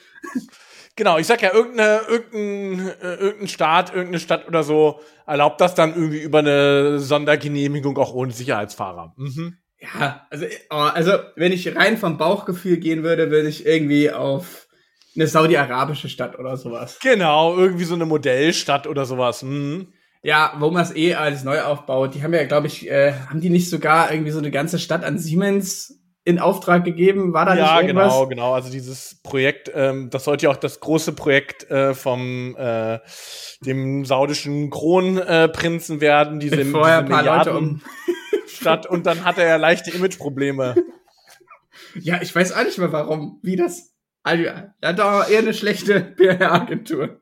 Genau, 0.97 1.17
ich 1.17 1.27
sag 1.27 1.41
ja, 1.41 1.53
irgendeine, 1.53 2.01
irgendein, 2.07 2.87
äh, 3.01 3.15
irgendein 3.15 3.47
Staat, 3.49 3.89
irgendeine 3.89 4.19
Stadt 4.19 4.47
oder 4.47 4.63
so 4.63 5.01
erlaubt 5.27 5.59
das 5.59 5.75
dann 5.75 5.93
irgendwie 5.93 6.21
über 6.21 6.39
eine 6.39 6.99
Sondergenehmigung 6.99 7.97
auch 7.97 8.13
ohne 8.13 8.31
Sicherheitsfahrer. 8.31 9.13
Mhm. 9.17 9.57
Ja, 9.79 10.25
also, 10.29 10.45
oh, 10.69 10.75
also 10.75 11.11
wenn 11.35 11.51
ich 11.51 11.75
rein 11.75 11.97
vom 11.97 12.17
Bauchgefühl 12.17 12.77
gehen 12.77 13.03
würde, 13.03 13.29
würde 13.29 13.49
ich 13.49 13.65
irgendwie 13.65 14.09
auf 14.09 14.67
eine 15.15 15.27
saudi-arabische 15.27 16.07
Stadt 16.07 16.39
oder 16.39 16.55
sowas. 16.55 16.99
Genau, 17.01 17.57
irgendwie 17.57 17.83
so 17.83 17.95
eine 17.95 18.05
Modellstadt 18.05 18.87
oder 18.87 19.05
sowas. 19.05 19.43
Mhm. 19.43 19.93
Ja, 20.23 20.53
wo 20.59 20.71
man 20.71 20.81
es 20.81 20.95
eh 20.95 21.15
alles 21.15 21.43
neu 21.43 21.61
aufbaut. 21.61 22.15
Die 22.15 22.23
haben 22.23 22.33
ja, 22.33 22.45
glaube 22.45 22.67
ich, 22.67 22.89
äh, 22.89 23.13
haben 23.29 23.41
die 23.41 23.49
nicht 23.49 23.69
sogar 23.69 24.11
irgendwie 24.11 24.31
so 24.31 24.39
eine 24.39 24.49
ganze 24.49 24.79
Stadt 24.79 25.03
an 25.03 25.19
Siemens 25.19 25.99
in 26.25 26.39
Auftrag 26.39 26.83
gegeben? 26.83 27.33
War 27.33 27.45
da 27.45 27.55
ja, 27.55 27.73
nicht 27.75 27.83
irgendwas? 27.83 28.13
genau, 28.13 28.27
genau. 28.27 28.53
Also 28.53 28.71
dieses 28.71 29.21
Projekt, 29.23 29.71
ähm, 29.73 30.09
das 30.09 30.25
sollte 30.25 30.45
ja 30.45 30.49
auch 30.49 30.57
das 30.57 30.79
große 30.79 31.13
Projekt 31.13 31.69
äh, 31.69 31.93
vom 31.93 32.55
äh, 32.57 32.99
dem 33.61 34.03
saudischen 34.05 34.71
Kronprinzen 34.71 35.99
äh, 35.99 36.01
werden, 36.01 36.39
diese, 36.39 36.57
diese 36.57 36.71
Leute 36.71 37.55
um. 37.55 37.81
Und 38.89 39.05
dann 39.05 39.23
hat 39.23 39.37
er 39.37 39.47
ja 39.47 39.55
leichte 39.57 39.91
Imageprobleme. 39.91 40.75
Ja, 41.99 42.19
ich 42.21 42.35
weiß 42.35 42.53
auch 42.53 42.63
nicht 42.63 42.79
mehr 42.79 42.91
warum. 42.91 43.39
Wie 43.43 43.55
das. 43.55 43.93
Also, 44.23 44.43
er 44.43 44.73
hat 44.83 44.97
doch 44.97 45.29
eher 45.29 45.39
eine 45.39 45.53
schlechte 45.53 46.01
PR-Agentur. 46.17 47.21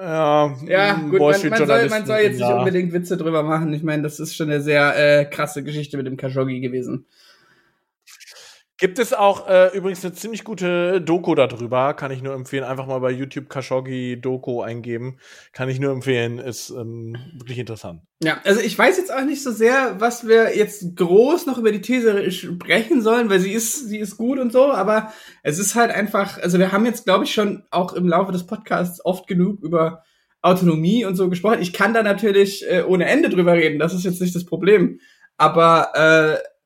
Ja, 0.00 0.56
ja 0.66 0.94
gut, 0.94 1.20
man, 1.20 1.50
man, 1.50 1.66
soll, 1.66 1.88
man 1.88 2.06
soll 2.06 2.18
jetzt 2.18 2.40
ja. 2.40 2.48
nicht 2.48 2.58
unbedingt 2.58 2.92
Witze 2.92 3.16
drüber 3.16 3.44
machen. 3.44 3.72
Ich 3.72 3.82
meine, 3.84 4.02
das 4.02 4.18
ist 4.18 4.34
schon 4.34 4.50
eine 4.50 4.60
sehr 4.60 4.96
äh, 4.96 5.24
krasse 5.24 5.62
Geschichte 5.62 5.96
mit 5.96 6.06
dem 6.06 6.16
Khashoggi 6.16 6.60
gewesen. 6.60 7.06
Gibt 8.80 9.00
es 9.00 9.12
auch 9.12 9.48
äh, 9.48 9.76
übrigens 9.76 10.04
eine 10.04 10.14
ziemlich 10.14 10.44
gute 10.44 11.00
Doku 11.00 11.34
darüber, 11.34 11.94
kann 11.94 12.12
ich 12.12 12.22
nur 12.22 12.34
empfehlen. 12.34 12.62
Einfach 12.62 12.86
mal 12.86 13.00
bei 13.00 13.10
YouTube 13.10 13.50
Khashoggi 13.50 14.20
Doku 14.20 14.62
eingeben. 14.62 15.18
Kann 15.52 15.68
ich 15.68 15.80
nur 15.80 15.90
empfehlen, 15.90 16.38
ist 16.38 16.70
ähm, 16.70 17.16
wirklich 17.36 17.58
interessant. 17.58 18.02
Ja, 18.22 18.40
also 18.44 18.60
ich 18.60 18.78
weiß 18.78 18.96
jetzt 18.98 19.12
auch 19.12 19.24
nicht 19.24 19.42
so 19.42 19.50
sehr, 19.50 19.96
was 19.98 20.28
wir 20.28 20.56
jetzt 20.56 20.94
groß 20.94 21.46
noch 21.46 21.58
über 21.58 21.72
die 21.72 21.80
These 21.80 22.30
sprechen 22.30 23.02
sollen, 23.02 23.28
weil 23.28 23.40
sie 23.40 23.50
ist, 23.50 23.88
sie 23.88 23.98
ist 23.98 24.16
gut 24.16 24.38
und 24.38 24.52
so, 24.52 24.70
aber 24.70 25.12
es 25.42 25.58
ist 25.58 25.74
halt 25.74 25.90
einfach, 25.90 26.38
also 26.38 26.60
wir 26.60 26.70
haben 26.70 26.86
jetzt, 26.86 27.04
glaube 27.04 27.24
ich, 27.24 27.34
schon 27.34 27.64
auch 27.72 27.94
im 27.94 28.06
Laufe 28.06 28.30
des 28.30 28.46
Podcasts 28.46 29.04
oft 29.04 29.26
genug 29.26 29.60
über 29.60 30.04
Autonomie 30.40 31.04
und 31.04 31.16
so 31.16 31.28
gesprochen. 31.28 31.60
Ich 31.60 31.72
kann 31.72 31.94
da 31.94 32.04
natürlich 32.04 32.64
äh, 32.70 32.84
ohne 32.84 33.06
Ende 33.06 33.28
drüber 33.28 33.54
reden, 33.54 33.80
das 33.80 33.92
ist 33.92 34.04
jetzt 34.04 34.20
nicht 34.20 34.36
das 34.36 34.46
Problem. 34.46 35.00
Aber 35.36 35.90
äh, 35.94 36.57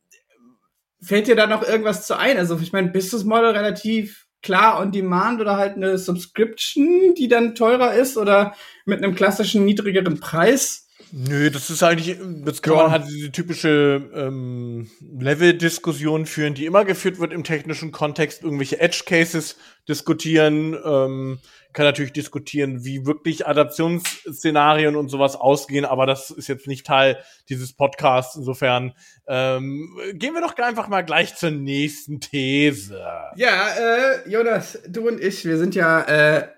fällt 1.02 1.26
dir 1.26 1.36
da 1.36 1.46
noch 1.46 1.66
irgendwas 1.66 2.06
zu 2.06 2.16
ein? 2.16 2.38
Also 2.38 2.58
ich 2.60 2.72
meine, 2.72 2.90
Business 2.90 3.24
Model 3.24 3.50
relativ 3.50 4.26
klar 4.42 4.80
on 4.80 4.92
demand 4.92 5.40
oder 5.40 5.56
halt 5.56 5.76
eine 5.76 5.98
Subscription, 5.98 7.14
die 7.16 7.28
dann 7.28 7.54
teurer 7.54 7.94
ist 7.94 8.16
oder 8.16 8.54
mit 8.84 9.02
einem 9.02 9.14
klassischen 9.14 9.64
niedrigeren 9.64 10.20
Preis? 10.20 10.88
Nö, 11.14 11.50
das 11.50 11.68
ist 11.68 11.82
eigentlich, 11.82 12.16
jetzt 12.46 12.62
kann 12.62 12.74
man 12.74 12.90
halt 12.90 13.06
diese 13.06 13.30
typische 13.30 14.10
ähm, 14.14 14.90
Level-Diskussion 15.00 16.24
führen, 16.24 16.54
die 16.54 16.64
immer 16.64 16.86
geführt 16.86 17.18
wird 17.18 17.34
im 17.34 17.44
technischen 17.44 17.92
Kontext, 17.92 18.42
irgendwelche 18.42 18.80
Edge-Cases 18.80 19.58
diskutieren, 19.86 20.74
ähm, 20.82 21.38
kann 21.74 21.84
natürlich 21.84 22.14
diskutieren, 22.14 22.84
wie 22.84 23.04
wirklich 23.04 23.46
Adaptionsszenarien 23.46 24.96
und 24.96 25.10
sowas 25.10 25.36
ausgehen, 25.36 25.84
aber 25.84 26.06
das 26.06 26.30
ist 26.30 26.48
jetzt 26.48 26.66
nicht 26.66 26.86
Teil 26.86 27.18
dieses 27.50 27.74
Podcasts. 27.74 28.36
Insofern 28.36 28.94
ähm, 29.34 29.98
gehen 30.12 30.34
wir 30.34 30.42
doch 30.42 30.54
einfach 30.58 30.88
mal 30.88 31.00
gleich 31.00 31.34
zur 31.36 31.52
nächsten 31.52 32.20
These. 32.20 33.02
Ja, 33.34 33.68
äh, 33.68 34.28
Jonas, 34.28 34.78
du 34.86 35.08
und 35.08 35.18
ich, 35.18 35.46
wir 35.46 35.56
sind 35.56 35.74
ja 35.74 36.02
äh, 36.02 36.48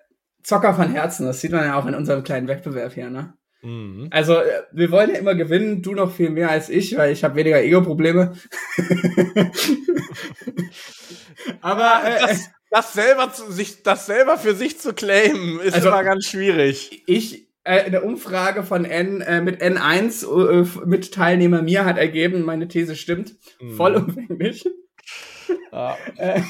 Zocker 0.43 0.75
von 0.75 0.91
Herzen. 0.91 1.25
Das 1.25 1.41
sieht 1.41 1.53
man 1.53 1.65
ja 1.65 1.79
auch 1.79 1.87
in 1.87 1.95
unserem 1.95 2.25
kleinen 2.25 2.49
Wettbewerb 2.49 2.95
hier, 2.95 3.11
ne? 3.11 3.35
Mhm. 3.63 4.09
Also, 4.11 4.41
äh, 4.41 4.63
wir 4.73 4.91
wollen 4.91 5.11
ja 5.11 5.19
immer 5.19 5.37
gewinnen, 5.37 5.83
du 5.83 5.95
noch 5.95 6.13
viel 6.13 6.31
mehr 6.31 6.51
als 6.51 6.69
ich, 6.69 6.97
weil 6.97 7.13
ich 7.13 7.23
habe 7.23 7.37
weniger 7.37 7.63
Ego-Probleme. 7.63 8.35
Aber 11.61 12.03
äh, 12.05 12.27
das, 12.27 12.51
das, 12.71 12.93
selber 12.93 13.33
zu, 13.33 13.53
sich, 13.53 13.85
das 13.85 14.07
selber 14.07 14.37
für 14.37 14.57
sich 14.57 14.81
zu 14.81 14.95
claimen, 14.95 15.61
ist 15.61 15.75
also, 15.75 15.91
immer 15.91 16.03
ganz 16.03 16.25
schwierig. 16.25 17.05
Ich, 17.07 17.47
eine 17.65 18.03
Umfrage 18.03 18.63
von 18.63 18.85
N 18.85 19.21
äh, 19.23 19.41
mit 19.41 19.63
N1 19.63 20.25
äh, 20.25 20.87
mit 20.87 21.13
Teilnehmer 21.13 21.63
mir 21.63 21.85
hat 21.85 21.99
ergeben, 21.99 22.43
meine 22.43 22.69
These 22.69 22.97
stimmt. 22.97 23.35
Mhm. 23.61 23.77
Vollumfänglich. 23.77 24.65
Ja. 25.73 25.97
Äh, 26.17 26.41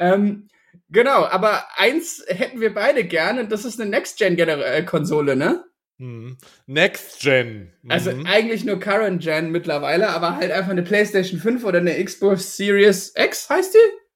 ähm, 0.00 0.48
genau, 0.88 1.24
aber 1.24 1.64
eins 1.76 2.24
hätten 2.26 2.60
wir 2.60 2.74
beide 2.74 3.04
gern 3.04 3.38
und 3.38 3.52
das 3.52 3.64
ist 3.64 3.80
eine 3.80 3.90
Next-Gen-Konsole, 3.90 5.36
ne? 5.36 5.64
Hm. 5.98 6.36
Next 6.66 7.20
Gen. 7.20 7.72
Mhm. 7.82 7.90
Also 7.90 8.10
eigentlich 8.24 8.64
nur 8.64 8.78
Current 8.78 9.22
Gen 9.22 9.50
mittlerweile, 9.50 10.10
aber 10.10 10.36
halt 10.36 10.52
einfach 10.52 10.70
eine 10.70 10.82
PlayStation 10.82 11.40
5 11.40 11.64
oder 11.64 11.78
eine 11.78 12.02
Xbox 12.02 12.56
Series 12.56 13.12
X 13.16 13.50
heißt 13.50 13.74
die? 13.74 14.08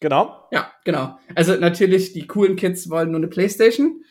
Genau. 0.00 0.48
Ja, 0.50 0.72
genau. 0.84 1.18
Also 1.34 1.56
natürlich, 1.56 2.12
die 2.12 2.26
coolen 2.26 2.56
Kids 2.56 2.88
wollen 2.90 3.10
nur 3.10 3.20
eine 3.20 3.28
PlayStation. 3.28 4.02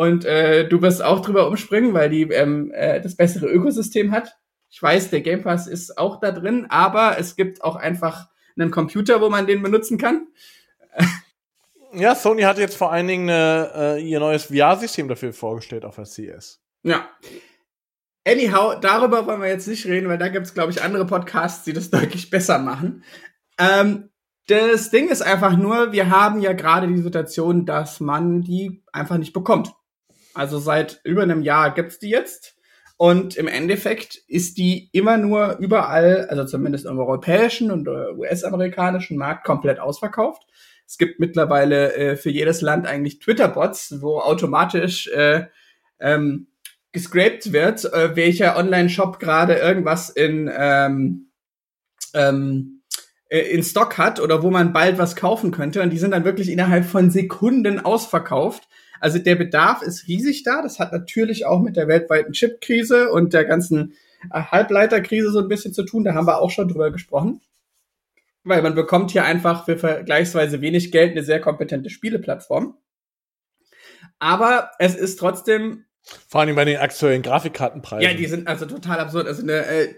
Und 0.00 0.24
äh, 0.24 0.66
du 0.66 0.80
wirst 0.80 1.04
auch 1.04 1.20
drüber 1.20 1.46
umspringen, 1.46 1.92
weil 1.92 2.08
die 2.08 2.22
ähm, 2.22 2.72
äh, 2.72 3.02
das 3.02 3.16
bessere 3.16 3.48
Ökosystem 3.48 4.12
hat. 4.12 4.34
Ich 4.70 4.82
weiß, 4.82 5.10
der 5.10 5.20
Game 5.20 5.42
Pass 5.42 5.66
ist 5.66 5.98
auch 5.98 6.20
da 6.20 6.32
drin, 6.32 6.64
aber 6.70 7.18
es 7.18 7.36
gibt 7.36 7.62
auch 7.62 7.76
einfach 7.76 8.30
einen 8.58 8.70
Computer, 8.70 9.20
wo 9.20 9.28
man 9.28 9.46
den 9.46 9.62
benutzen 9.62 9.98
kann. 9.98 10.28
Ja, 11.92 12.14
Sony 12.14 12.42
hat 12.42 12.56
jetzt 12.56 12.76
vor 12.76 12.92
allen 12.92 13.08
Dingen 13.08 13.28
eine, 13.28 13.72
äh, 13.74 14.08
ihr 14.08 14.20
neues 14.20 14.44
VR-System 14.44 15.08
dafür 15.08 15.32
vorgestellt 15.32 15.84
auf 15.84 15.96
der 15.96 16.04
CS. 16.04 16.62
Ja. 16.84 17.08
Anyhow, 18.24 18.76
darüber 18.80 19.26
wollen 19.26 19.42
wir 19.42 19.48
jetzt 19.48 19.66
nicht 19.66 19.86
reden, 19.86 20.08
weil 20.08 20.16
da 20.16 20.28
gibt 20.28 20.46
es, 20.46 20.54
glaube 20.54 20.70
ich, 20.70 20.84
andere 20.84 21.04
Podcasts, 21.04 21.64
die 21.64 21.72
das 21.72 21.90
deutlich 21.90 22.30
besser 22.30 22.60
machen. 22.60 23.02
Ähm, 23.58 24.10
das 24.46 24.90
Ding 24.90 25.08
ist 25.08 25.22
einfach 25.22 25.56
nur, 25.56 25.90
wir 25.90 26.10
haben 26.10 26.40
ja 26.40 26.52
gerade 26.52 26.86
die 26.86 27.02
Situation, 27.02 27.66
dass 27.66 27.98
man 27.98 28.42
die 28.42 28.84
einfach 28.92 29.18
nicht 29.18 29.32
bekommt. 29.32 29.74
Also 30.34 30.58
seit 30.58 31.00
über 31.04 31.22
einem 31.22 31.42
Jahr 31.42 31.74
gibt's 31.74 31.98
die 31.98 32.10
jetzt. 32.10 32.56
Und 32.96 33.36
im 33.36 33.48
Endeffekt 33.48 34.16
ist 34.28 34.58
die 34.58 34.90
immer 34.92 35.16
nur 35.16 35.56
überall, 35.58 36.26
also 36.28 36.44
zumindest 36.44 36.84
im 36.84 36.98
europäischen 36.98 37.70
und 37.70 37.88
US-amerikanischen 37.88 39.16
Markt 39.16 39.44
komplett 39.44 39.80
ausverkauft. 39.80 40.42
Es 40.86 40.98
gibt 40.98 41.18
mittlerweile 41.18 41.94
äh, 41.94 42.16
für 42.16 42.30
jedes 42.30 42.60
Land 42.60 42.86
eigentlich 42.86 43.20
Twitter-Bots, 43.20 44.02
wo 44.02 44.18
automatisch 44.18 45.08
äh, 45.08 45.44
ähm, 46.00 46.48
gescraped 46.92 47.52
wird, 47.52 47.84
äh, 47.92 48.16
welcher 48.16 48.56
Online-Shop 48.56 49.20
gerade 49.20 49.54
irgendwas 49.54 50.10
in, 50.10 50.50
ähm, 50.52 51.30
ähm, 52.12 52.82
äh, 53.28 53.38
in 53.38 53.62
Stock 53.62 53.98
hat 53.98 54.20
oder 54.20 54.42
wo 54.42 54.50
man 54.50 54.72
bald 54.72 54.98
was 54.98 55.16
kaufen 55.16 55.52
könnte. 55.52 55.80
Und 55.80 55.90
die 55.90 55.98
sind 55.98 56.10
dann 56.10 56.24
wirklich 56.24 56.50
innerhalb 56.50 56.84
von 56.84 57.10
Sekunden 57.10 57.80
ausverkauft. 57.80 58.68
Also 59.00 59.18
der 59.18 59.34
Bedarf 59.34 59.82
ist 59.82 60.06
riesig 60.06 60.42
da. 60.44 60.62
Das 60.62 60.78
hat 60.78 60.92
natürlich 60.92 61.46
auch 61.46 61.60
mit 61.60 61.76
der 61.76 61.88
weltweiten 61.88 62.32
Chip-Krise 62.32 63.10
und 63.10 63.32
der 63.32 63.44
ganzen 63.44 63.94
äh, 64.32 64.42
Halbleiterkrise 64.42 65.30
so 65.30 65.40
ein 65.40 65.48
bisschen 65.48 65.72
zu 65.72 65.84
tun. 65.84 66.04
Da 66.04 66.14
haben 66.14 66.26
wir 66.26 66.40
auch 66.40 66.50
schon 66.50 66.68
drüber 66.68 66.90
gesprochen. 66.90 67.40
Weil 68.44 68.62
man 68.62 68.74
bekommt 68.74 69.10
hier 69.10 69.24
einfach 69.24 69.64
für 69.64 69.76
vergleichsweise 69.76 70.60
wenig 70.60 70.92
Geld 70.92 71.12
eine 71.12 71.22
sehr 71.22 71.40
kompetente 71.40 71.90
Spieleplattform. 71.90 72.76
Aber 74.18 74.70
es 74.78 74.94
ist 74.94 75.18
trotzdem 75.18 75.84
Vor 76.28 76.42
allem 76.42 76.56
bei 76.56 76.64
den 76.64 76.78
aktuellen 76.78 77.22
Grafikkartenpreisen. 77.22 78.02
Ja, 78.02 78.14
die 78.14 78.26
sind 78.26 78.48
also 78.48 78.66
total 78.66 79.00
absurd. 79.00 79.26
Also 79.26 79.42
eine 79.42 79.66
äh, 79.66 79.94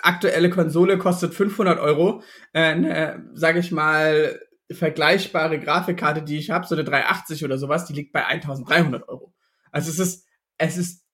aktuelle 0.00 0.50
Konsole 0.50 0.98
kostet 0.98 1.34
500 1.34 1.78
Euro. 1.78 2.22
Äh, 2.52 2.60
eine, 2.60 3.30
sage 3.34 3.60
ich 3.60 3.72
mal, 3.72 4.40
vergleichbare 4.70 5.58
Grafikkarte, 5.58 6.22
die 6.22 6.38
ich 6.38 6.50
habe, 6.50 6.66
so 6.66 6.74
eine 6.74 6.84
380 6.84 7.44
oder 7.44 7.58
sowas, 7.58 7.86
die 7.86 7.94
liegt 7.94 8.12
bei 8.12 8.26
1300 8.26 9.08
Euro. 9.08 9.34
Also 9.70 9.90
es 9.90 9.98
ist, 9.98 10.26
es 10.58 10.76
ist 10.76 11.04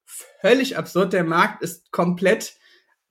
völlig 0.41 0.77
absurd. 0.77 1.13
Der 1.13 1.25
Markt 1.25 1.63
ist 1.63 1.91
komplett, 1.93 2.57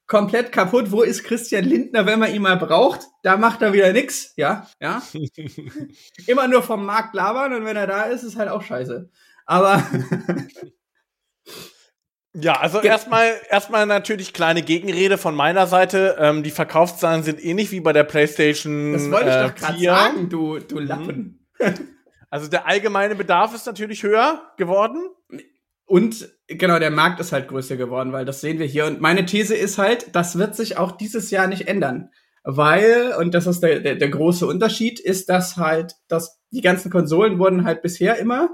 komplett 0.08 0.52
kaputt. 0.52 0.92
Wo 0.92 1.02
ist 1.02 1.24
Christian 1.24 1.64
Lindner, 1.64 2.06
wenn 2.06 2.20
man 2.20 2.34
ihn 2.34 2.42
mal 2.42 2.58
braucht? 2.58 3.02
Da 3.22 3.38
macht 3.38 3.62
er 3.62 3.74
wieder 3.74 3.94
nix. 3.94 4.34
Ja, 4.36 4.68
ja. 4.80 5.02
Immer 6.28 6.48
nur 6.48 6.64
vom 6.64 6.86
Markt 6.86 7.16
labern 7.16 7.54
und 7.54 7.66
wenn 7.66 7.78
er 7.78 7.88
da 7.88 8.04
ist, 8.04 8.24
ist 8.24 8.38
halt 8.38 8.50
auch 8.50 8.62
scheiße. 8.62 9.10
Aber 9.46 9.84
Ja, 12.36 12.60
also 12.60 12.82
erstmal 12.82 13.32
erstmal 13.50 13.86
natürlich 13.86 14.34
kleine 14.34 14.64
Gegenrede 14.64 15.20
von 15.20 15.36
meiner 15.36 15.68
Seite. 15.68 16.18
Ähm, 16.20 16.42
die 16.42 16.50
Verkaufszahlen 16.50 17.22
sind 17.22 17.44
ähnlich 17.44 17.72
wie 17.72 17.80
bei 17.80 17.94
der 17.94 18.04
PlayStation. 18.04 18.94
Das 18.94 19.12
wollte 19.12 19.30
ich 19.30 19.36
äh, 19.36 19.44
doch 19.44 19.56
gerade 19.56 19.80
sagen, 19.80 20.30
du, 20.30 20.60
du 20.60 20.80
mhm. 20.80 20.88
Lappen. 20.88 21.48
Also 22.32 22.48
der 22.48 22.68
allgemeine 22.68 23.14
Bedarf 23.14 23.54
ist 23.54 23.68
natürlich 23.68 24.02
höher 24.02 24.42
geworden. 24.58 25.04
Und 25.86 26.28
genau, 26.48 26.80
der 26.80 26.90
Markt 26.90 27.20
ist 27.20 27.32
halt 27.32 27.48
größer 27.48 27.78
geworden, 27.78 28.12
weil 28.12 28.26
das 28.26 28.42
sehen 28.42 28.58
wir 28.58 28.66
hier. 28.66 28.88
Und 28.88 29.00
meine 29.00 29.28
These 29.28 29.54
ist 29.54 29.78
halt, 29.78 30.16
das 30.16 30.40
wird 30.40 30.56
sich 30.56 30.78
auch 30.78 30.94
dieses 30.94 31.30
Jahr 31.30 31.46
nicht 31.46 31.68
ändern. 31.68 32.10
Weil, 32.44 33.14
und 33.20 33.36
das 33.36 33.46
ist 33.46 33.62
der, 33.62 33.82
der, 33.82 33.96
der 33.96 34.10
große 34.10 34.48
Unterschied, 34.48 35.00
ist, 35.00 35.30
dass 35.30 35.58
halt, 35.58 35.94
dass 36.08 36.42
die 36.50 36.62
ganzen 36.62 36.90
Konsolen 36.90 37.38
wurden 37.38 37.66
halt 37.66 37.84
bisher 37.84 38.18
immer 38.18 38.50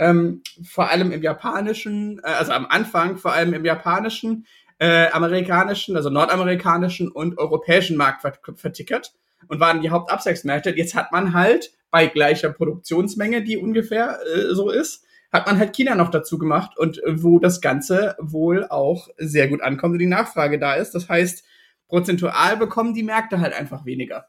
ähm, 0.00 0.42
vor 0.64 0.90
allem 0.90 1.12
im 1.12 1.22
japanischen, 1.22 2.20
äh, 2.24 2.28
also 2.28 2.52
am 2.52 2.66
Anfang 2.66 3.18
vor 3.18 3.34
allem 3.34 3.52
im 3.52 3.64
japanischen, 3.64 4.46
äh, 4.78 5.08
amerikanischen, 5.10 5.94
also 5.94 6.08
nordamerikanischen 6.08 7.10
und 7.10 7.36
europäischen 7.36 7.98
Markt 7.98 8.22
vertickert 8.56 9.12
und 9.48 9.60
waren 9.60 9.82
die 9.82 9.90
Hauptabsatzmärkte. 9.90 10.70
Jetzt 10.70 10.94
hat 10.94 11.12
man 11.12 11.34
halt 11.34 11.72
bei 11.90 12.06
gleicher 12.06 12.50
Produktionsmenge, 12.50 13.44
die 13.44 13.58
ungefähr 13.58 14.18
äh, 14.34 14.54
so 14.54 14.70
ist, 14.70 15.04
hat 15.32 15.46
man 15.46 15.58
halt 15.58 15.76
China 15.76 15.94
noch 15.94 16.10
dazu 16.10 16.38
gemacht 16.38 16.78
und 16.78 17.04
äh, 17.04 17.22
wo 17.22 17.38
das 17.38 17.60
Ganze 17.60 18.16
wohl 18.18 18.66
auch 18.66 19.08
sehr 19.18 19.48
gut 19.48 19.60
ankommt 19.60 19.92
und 19.92 19.98
die 19.98 20.06
Nachfrage 20.06 20.58
da 20.58 20.74
ist. 20.74 20.94
Das 20.94 21.10
heißt, 21.10 21.44
prozentual 21.88 22.56
bekommen 22.56 22.94
die 22.94 23.02
Märkte 23.02 23.40
halt 23.40 23.52
einfach 23.52 23.84
weniger. 23.84 24.28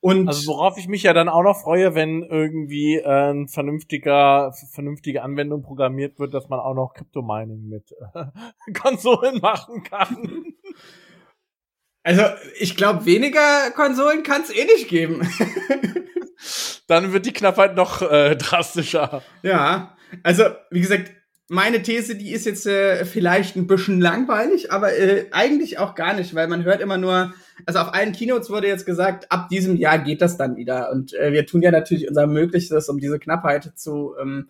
Und 0.00 0.28
also 0.28 0.52
worauf 0.52 0.78
ich 0.78 0.86
mich 0.86 1.02
ja 1.02 1.12
dann 1.12 1.28
auch 1.28 1.42
noch 1.42 1.60
freue, 1.60 1.94
wenn 1.94 2.22
irgendwie 2.22 2.96
äh, 2.96 3.30
ein 3.32 3.48
vernünftiger, 3.48 4.52
vernünftige 4.72 5.22
Anwendung 5.22 5.62
programmiert 5.62 6.18
wird, 6.18 6.34
dass 6.34 6.48
man 6.48 6.60
auch 6.60 6.74
noch 6.74 6.94
Crypto-Mining 6.94 7.68
mit 7.68 7.92
äh, 8.14 8.72
Konsolen 8.78 9.40
machen 9.40 9.82
kann. 9.82 10.44
Also 12.04 12.22
ich 12.58 12.76
glaube, 12.76 13.06
weniger 13.06 13.70
Konsolen 13.74 14.22
kann 14.22 14.42
es 14.42 14.50
eh 14.50 14.64
nicht 14.64 14.88
geben. 14.88 15.28
dann 16.86 17.12
wird 17.12 17.26
die 17.26 17.32
Knappheit 17.32 17.74
noch 17.74 18.02
äh, 18.02 18.36
drastischer. 18.36 19.22
Ja, 19.42 19.96
also 20.22 20.44
wie 20.70 20.80
gesagt, 20.80 21.12
meine 21.48 21.82
These, 21.82 22.14
die 22.14 22.32
ist 22.32 22.44
jetzt 22.44 22.66
äh, 22.66 23.04
vielleicht 23.06 23.56
ein 23.56 23.66
bisschen 23.66 24.00
langweilig, 24.00 24.70
aber 24.70 24.94
äh, 24.94 25.26
eigentlich 25.30 25.78
auch 25.78 25.94
gar 25.94 26.14
nicht, 26.14 26.34
weil 26.34 26.46
man 26.46 26.64
hört 26.64 26.82
immer 26.82 26.98
nur, 26.98 27.32
also 27.64 27.78
auf 27.78 27.94
allen 27.94 28.12
Keynotes 28.12 28.50
wurde 28.50 28.68
jetzt 28.68 28.84
gesagt, 28.84 29.32
ab 29.32 29.48
diesem 29.48 29.76
Jahr 29.76 29.98
geht 29.98 30.20
das 30.20 30.36
dann 30.36 30.56
wieder. 30.56 30.90
Und 30.92 31.14
äh, 31.14 31.32
wir 31.32 31.46
tun 31.46 31.62
ja 31.62 31.70
natürlich 31.70 32.06
unser 32.06 32.26
Möglichstes, 32.26 32.88
um 32.90 32.98
diese 33.00 33.18
Knappheit 33.18 33.72
zu 33.76 34.14
ähm, 34.20 34.48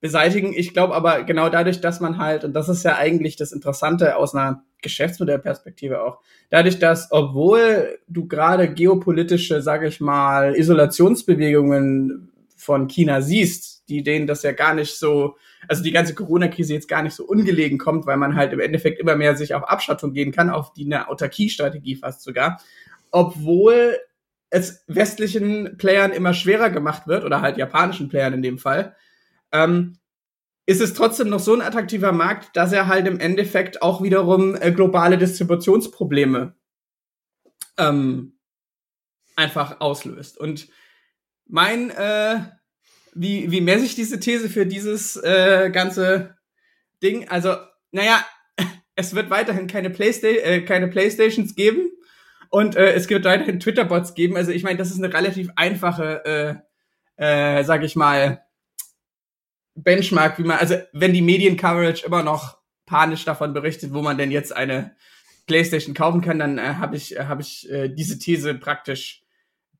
beseitigen. 0.00 0.52
Ich 0.54 0.74
glaube 0.74 0.94
aber 0.94 1.22
genau 1.22 1.48
dadurch, 1.48 1.80
dass 1.80 2.00
man 2.00 2.18
halt, 2.18 2.44
und 2.44 2.52
das 2.52 2.68
ist 2.68 2.84
ja 2.84 2.96
eigentlich 2.96 3.36
das 3.36 3.52
Interessante 3.52 4.16
aus 4.16 4.34
einer 4.34 4.62
Geschäftsmodellperspektive 4.82 6.02
auch, 6.02 6.18
dadurch, 6.50 6.78
dass 6.78 7.08
obwohl 7.10 7.98
du 8.06 8.28
gerade 8.28 8.68
geopolitische, 8.68 9.62
sage 9.62 9.86
ich 9.86 10.02
mal, 10.02 10.54
Isolationsbewegungen 10.54 12.30
von 12.54 12.86
China 12.86 13.22
siehst, 13.22 13.88
die 13.88 14.02
denen 14.02 14.26
das 14.26 14.42
ja 14.42 14.52
gar 14.52 14.74
nicht 14.74 14.98
so 14.98 15.36
also 15.68 15.82
die 15.82 15.92
ganze 15.92 16.14
Corona-Krise 16.14 16.74
jetzt 16.74 16.88
gar 16.88 17.02
nicht 17.02 17.14
so 17.14 17.24
ungelegen 17.24 17.78
kommt, 17.78 18.06
weil 18.06 18.16
man 18.16 18.36
halt 18.36 18.52
im 18.52 18.60
Endeffekt 18.60 18.98
immer 19.00 19.16
mehr 19.16 19.36
sich 19.36 19.54
auf 19.54 19.64
Abschattung 19.64 20.12
gehen 20.12 20.32
kann, 20.32 20.50
auf 20.50 20.72
die 20.72 20.84
eine 20.84 21.08
Autarkie-Strategie 21.08 21.96
fast 21.96 22.22
sogar. 22.22 22.60
Obwohl 23.10 23.98
es 24.50 24.84
westlichen 24.86 25.76
Playern 25.78 26.12
immer 26.12 26.34
schwerer 26.34 26.70
gemacht 26.70 27.06
wird, 27.06 27.24
oder 27.24 27.40
halt 27.40 27.56
japanischen 27.56 28.08
Playern 28.08 28.34
in 28.34 28.42
dem 28.42 28.58
Fall, 28.58 28.94
ähm, 29.52 29.98
ist 30.66 30.80
es 30.80 30.94
trotzdem 30.94 31.28
noch 31.28 31.40
so 31.40 31.54
ein 31.54 31.60
attraktiver 31.60 32.12
Markt, 32.12 32.56
dass 32.56 32.72
er 32.72 32.86
halt 32.86 33.06
im 33.06 33.20
Endeffekt 33.20 33.82
auch 33.82 34.02
wiederum 34.02 34.56
äh, 34.56 34.72
globale 34.72 35.18
Distributionsprobleme 35.18 36.54
ähm, 37.76 38.38
einfach 39.36 39.80
auslöst. 39.80 40.38
Und 40.38 40.68
mein 41.46 41.90
äh, 41.90 42.40
wie, 43.14 43.50
wie 43.50 43.60
messe 43.60 43.84
ich 43.84 43.94
diese 43.94 44.20
These 44.20 44.48
für 44.48 44.66
dieses 44.66 45.16
äh, 45.16 45.70
ganze 45.72 46.36
Ding? 47.02 47.28
Also, 47.28 47.56
naja, 47.92 48.24
es 48.96 49.14
wird 49.14 49.30
weiterhin 49.30 49.66
keine, 49.66 49.90
Playsta 49.90 50.28
äh, 50.28 50.62
keine 50.62 50.88
Playstations 50.88 51.54
geben 51.54 51.90
und 52.50 52.76
äh, 52.76 52.92
es 52.92 53.08
wird 53.10 53.24
weiterhin 53.24 53.60
Twitter-Bots 53.60 54.14
geben. 54.14 54.36
Also 54.36 54.52
ich 54.52 54.62
meine, 54.62 54.78
das 54.78 54.90
ist 54.90 55.02
eine 55.02 55.12
relativ 55.12 55.50
einfache, 55.56 56.62
äh, 57.18 57.58
äh, 57.58 57.64
sag 57.64 57.82
ich 57.82 57.96
mal, 57.96 58.42
Benchmark, 59.74 60.38
wie 60.38 60.44
man, 60.44 60.58
also 60.58 60.76
wenn 60.92 61.12
die 61.12 61.22
Medien-Coverage 61.22 62.06
immer 62.06 62.22
noch 62.22 62.58
panisch 62.86 63.24
davon 63.24 63.54
berichtet, 63.54 63.92
wo 63.92 64.02
man 64.02 64.18
denn 64.18 64.30
jetzt 64.30 64.54
eine 64.54 64.94
PlayStation 65.46 65.94
kaufen 65.94 66.20
kann, 66.20 66.38
dann 66.38 66.58
äh, 66.58 66.74
habe 66.74 66.96
ich, 66.96 67.16
äh, 67.16 67.24
hab 67.24 67.40
ich 67.40 67.68
äh, 67.70 67.88
diese 67.88 68.18
These 68.18 68.54
praktisch 68.54 69.23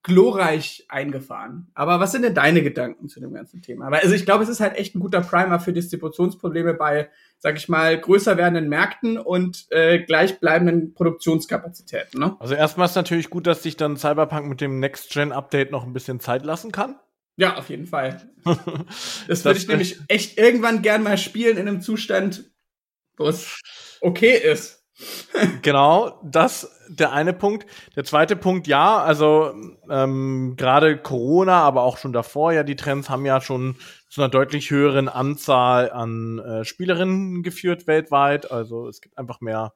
glorreich 0.04 0.84
eingefahren. 0.88 1.66
Aber 1.74 1.98
was 1.98 2.12
sind 2.12 2.22
denn 2.22 2.34
deine 2.34 2.62
Gedanken 2.62 3.08
zu 3.08 3.20
dem 3.20 3.32
ganzen 3.32 3.62
Thema? 3.62 3.90
Weil, 3.90 4.02
also 4.02 4.14
ich 4.14 4.26
glaube, 4.26 4.44
es 4.44 4.50
ist 4.50 4.60
halt 4.60 4.76
echt 4.76 4.94
ein 4.94 5.00
guter 5.00 5.22
Primer 5.22 5.58
für 5.58 5.72
Distributionsprobleme 5.72 6.74
bei, 6.74 7.08
sag 7.38 7.56
ich 7.56 7.70
mal, 7.70 7.98
größer 7.98 8.36
werdenden 8.36 8.68
Märkten 8.68 9.16
und 9.16 9.66
äh, 9.70 10.00
gleichbleibenden 10.00 10.92
Produktionskapazitäten. 10.92 12.20
Ne? 12.20 12.36
Also 12.38 12.54
erstmal 12.54 12.86
ist 12.86 12.94
natürlich 12.94 13.30
gut, 13.30 13.46
dass 13.46 13.62
sich 13.62 13.78
dann 13.78 13.96
Cyberpunk 13.96 14.46
mit 14.46 14.60
dem 14.60 14.78
Next-Gen-Update 14.78 15.72
noch 15.72 15.84
ein 15.84 15.94
bisschen 15.94 16.20
Zeit 16.20 16.44
lassen 16.44 16.70
kann. 16.70 16.96
Ja, 17.36 17.56
auf 17.56 17.70
jeden 17.70 17.86
Fall. 17.86 18.30
das 19.26 19.44
würde 19.44 19.58
ich 19.58 19.66
nämlich 19.66 19.98
echt 20.08 20.38
irgendwann 20.38 20.82
gern 20.82 21.02
mal 21.02 21.16
spielen 21.16 21.56
in 21.56 21.66
einem 21.66 21.80
Zustand, 21.80 22.52
wo 23.16 23.26
es 23.26 23.58
okay 24.02 24.36
ist 24.36 24.83
genau, 25.62 26.20
das 26.22 26.70
der 26.88 27.12
eine 27.12 27.32
Punkt. 27.32 27.66
Der 27.96 28.04
zweite 28.04 28.36
Punkt, 28.36 28.66
ja, 28.66 29.02
also 29.02 29.54
ähm, 29.90 30.54
gerade 30.56 30.98
Corona, 30.98 31.62
aber 31.62 31.82
auch 31.82 31.98
schon 31.98 32.12
davor, 32.12 32.52
ja, 32.52 32.62
die 32.62 32.76
Trends 32.76 33.10
haben 33.10 33.26
ja 33.26 33.40
schon 33.40 33.76
zu 34.08 34.20
einer 34.20 34.28
deutlich 34.28 34.70
höheren 34.70 35.08
Anzahl 35.08 35.90
an 35.90 36.38
äh, 36.38 36.64
Spielerinnen 36.64 37.42
geführt 37.42 37.86
weltweit. 37.86 38.50
Also 38.50 38.88
es 38.88 39.00
gibt 39.00 39.18
einfach 39.18 39.40
mehr, 39.40 39.72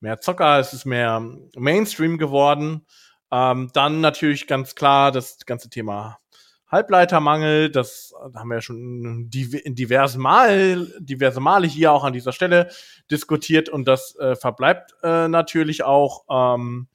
mehr 0.00 0.20
Zocker, 0.20 0.58
es 0.58 0.72
ist 0.72 0.84
mehr 0.84 1.22
Mainstream 1.56 2.18
geworden. 2.18 2.86
Ähm, 3.30 3.70
dann 3.74 4.00
natürlich 4.00 4.46
ganz 4.46 4.74
klar 4.74 5.12
das 5.12 5.38
ganze 5.44 5.68
Thema 5.68 6.18
Halbleitermangel, 6.68 7.70
das 7.70 8.12
haben 8.34 8.48
wir 8.48 8.56
ja 8.56 8.60
schon 8.60 9.30
diverse 9.30 10.18
Mal, 10.18 10.86
diverse 10.98 11.40
Male 11.40 11.66
hier 11.66 11.92
auch 11.92 12.04
an 12.04 12.12
dieser 12.12 12.32
Stelle 12.32 12.70
diskutiert 13.10 13.68
und 13.68 13.86
das 13.88 14.16
äh, 14.16 14.36
verbleibt 14.36 14.94
äh, 15.02 15.28
natürlich 15.28 15.82
auch. 15.84 16.24
Ähm, 16.28 16.88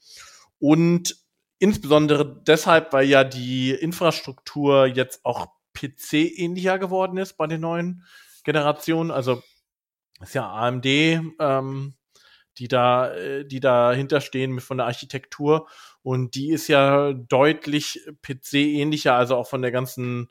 und 0.60 1.18
insbesondere 1.58 2.42
deshalb, 2.46 2.94
weil 2.94 3.08
ja 3.08 3.24
die 3.24 3.72
Infrastruktur 3.72 4.86
jetzt 4.86 5.26
auch 5.26 5.48
PC-ähnlicher 5.74 6.78
geworden 6.78 7.18
ist 7.18 7.38
bei 7.38 7.48
den 7.48 7.62
neuen 7.62 8.04
Generationen. 8.44 9.12
Also 9.12 9.42
ist 10.22 10.36
ja 10.36 10.50
AMD, 10.52 10.86
ähm, 10.86 11.96
die 12.58 12.68
da, 12.68 13.14
äh, 13.14 13.46
die 13.46 13.60
dahinter 13.60 14.22
stehen 14.22 14.60
von 14.60 14.78
der 14.78 14.88
Architektur. 14.88 15.68
Und 16.02 16.36
die 16.36 16.52
ist 16.52 16.68
ja 16.68 17.14
deutlich 17.14 18.02
PC-ähnlicher, 18.22 19.16
also 19.16 19.36
auch 19.36 19.48
von 19.48 19.62
der 19.62 19.72
ganzen, 19.72 20.30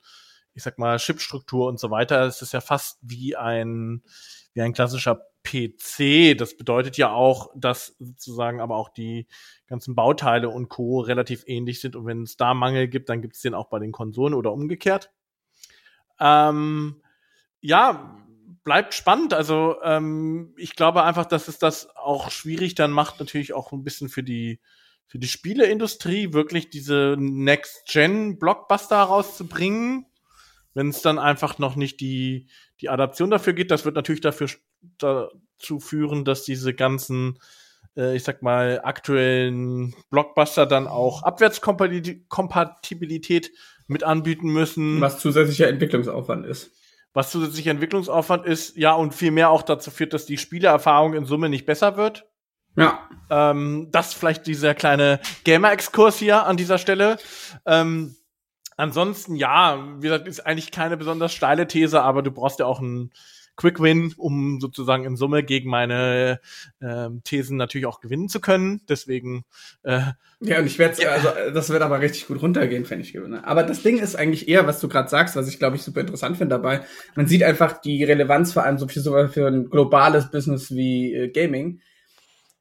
ich 0.54 0.62
sag 0.62 0.78
mal, 0.78 0.98
Chipstruktur 0.98 1.68
und 1.68 1.80
so 1.80 1.90
weiter. 1.90 2.22
Es 2.26 2.42
ist 2.42 2.52
ja 2.52 2.60
fast 2.60 2.98
wie 3.02 3.36
ein, 3.36 4.02
wie 4.54 4.62
ein 4.62 4.72
klassischer 4.72 5.26
PC. 5.44 6.36
Das 6.36 6.56
bedeutet 6.56 6.96
ja 6.96 7.12
auch, 7.12 7.50
dass 7.56 7.96
sozusagen 7.98 8.60
aber 8.60 8.76
auch 8.76 8.88
die 8.88 9.26
ganzen 9.66 9.94
Bauteile 9.94 10.48
und 10.48 10.68
Co. 10.68 11.00
relativ 11.00 11.44
ähnlich 11.46 11.80
sind. 11.80 11.96
Und 11.96 12.06
wenn 12.06 12.22
es 12.22 12.36
da 12.36 12.54
Mangel 12.54 12.88
gibt, 12.88 13.08
dann 13.08 13.22
gibt 13.22 13.34
es 13.34 13.42
den 13.42 13.54
auch 13.54 13.68
bei 13.68 13.78
den 13.78 13.92
Konsolen 13.92 14.34
oder 14.34 14.52
umgekehrt. 14.52 15.10
Ähm, 16.20 17.02
ja, 17.60 18.21
bleibt 18.64 18.94
spannend. 18.94 19.34
Also 19.34 19.76
ähm, 19.82 20.54
ich 20.56 20.76
glaube 20.76 21.04
einfach, 21.04 21.26
dass 21.26 21.48
es 21.48 21.58
das 21.58 21.94
auch 21.96 22.30
schwierig 22.30 22.74
dann 22.74 22.90
macht, 22.90 23.20
natürlich 23.20 23.52
auch 23.52 23.72
ein 23.72 23.84
bisschen 23.84 24.08
für 24.08 24.22
die 24.22 24.60
für 25.12 25.18
die 25.18 25.28
Spieleindustrie 25.28 26.32
wirklich 26.32 26.70
diese 26.70 27.16
Next-Gen-Blockbuster 27.18 28.96
rauszubringen, 28.96 30.06
wenn 30.72 30.88
es 30.88 31.02
dann 31.02 31.18
einfach 31.18 31.58
noch 31.58 31.76
nicht 31.76 32.00
die, 32.00 32.46
die 32.80 32.88
Adaption 32.88 33.28
dafür 33.28 33.52
geht. 33.52 33.70
Das 33.70 33.84
wird 33.84 33.94
natürlich 33.94 34.22
dafür 34.22 34.48
dazu 34.96 35.80
führen, 35.80 36.24
dass 36.24 36.44
diese 36.44 36.72
ganzen, 36.72 37.38
äh, 37.94 38.16
ich 38.16 38.24
sag 38.24 38.40
mal, 38.40 38.80
aktuellen 38.82 39.94
Blockbuster 40.08 40.64
dann 40.64 40.86
auch 40.86 41.24
Abwärtskompatibilität 41.24 43.52
mit 43.88 44.04
anbieten 44.04 44.50
müssen. 44.50 44.98
Was 45.02 45.18
zusätzlicher 45.18 45.68
Entwicklungsaufwand 45.68 46.46
ist. 46.46 46.70
Was 47.14 47.30
zusätzlicher 47.30 47.70
Entwicklungsaufwand 47.70 48.46
ist, 48.46 48.76
ja, 48.76 48.92
und 48.94 49.14
vielmehr 49.14 49.50
auch 49.50 49.62
dazu 49.62 49.90
führt, 49.90 50.14
dass 50.14 50.26
die 50.26 50.38
Spielerfahrung 50.38 51.14
in 51.14 51.26
Summe 51.26 51.48
nicht 51.48 51.66
besser 51.66 51.96
wird. 51.96 52.26
Ja. 52.76 53.08
Ähm, 53.28 53.88
das 53.92 54.14
vielleicht 54.14 54.46
dieser 54.46 54.74
kleine 54.74 55.20
Gamer-Exkurs 55.44 56.16
hier 56.16 56.46
an 56.46 56.56
dieser 56.56 56.78
Stelle. 56.78 57.18
Ähm, 57.66 58.16
ansonsten, 58.76 59.36
ja, 59.36 59.84
wie 59.98 60.08
gesagt, 60.08 60.26
ist 60.26 60.40
eigentlich 60.46 60.70
keine 60.70 60.96
besonders 60.96 61.34
steile 61.34 61.66
These, 61.66 62.02
aber 62.02 62.22
du 62.22 62.30
brauchst 62.30 62.60
ja 62.60 62.66
auch 62.66 62.80
einen 62.80 63.12
Quick 63.56 63.80
Win, 63.80 64.14
um 64.16 64.60
sozusagen 64.60 65.04
in 65.04 65.16
Summe 65.16 65.42
gegen 65.42 65.70
meine 65.70 66.40
äh, 66.80 67.08
Thesen 67.24 67.56
natürlich 67.56 67.86
auch 67.86 68.00
gewinnen 68.00 68.28
zu 68.28 68.40
können. 68.40 68.80
Deswegen. 68.88 69.44
Äh, 69.82 70.00
ja, 70.40 70.58
und 70.58 70.66
ich 70.66 70.78
werde, 70.78 71.02
ja. 71.02 71.10
also 71.10 71.28
das 71.52 71.70
wird 71.70 71.82
aber 71.82 72.00
richtig 72.00 72.26
gut 72.26 72.42
runtergehen, 72.42 72.88
wenn 72.88 73.00
ich 73.00 73.12
gewinne. 73.12 73.46
Aber 73.46 73.62
das 73.62 73.82
Ding 73.82 73.98
ist 73.98 74.16
eigentlich 74.16 74.48
eher, 74.48 74.66
was 74.66 74.80
du 74.80 74.88
gerade 74.88 75.08
sagst, 75.08 75.36
was 75.36 75.48
ich 75.48 75.58
glaube 75.58 75.76
ich 75.76 75.82
super 75.82 76.00
interessant 76.00 76.36
finde 76.36 76.54
dabei. 76.56 76.82
Man 77.14 77.26
sieht 77.26 77.42
einfach 77.42 77.80
die 77.80 78.04
Relevanz 78.04 78.52
vor 78.52 78.64
allem 78.64 78.78
so 78.78 78.88
für 78.88 79.00
so 79.00 79.28
für 79.28 79.46
ein 79.46 79.70
globales 79.70 80.30
Business 80.30 80.70
wie 80.70 81.14
äh, 81.14 81.28
Gaming 81.28 81.80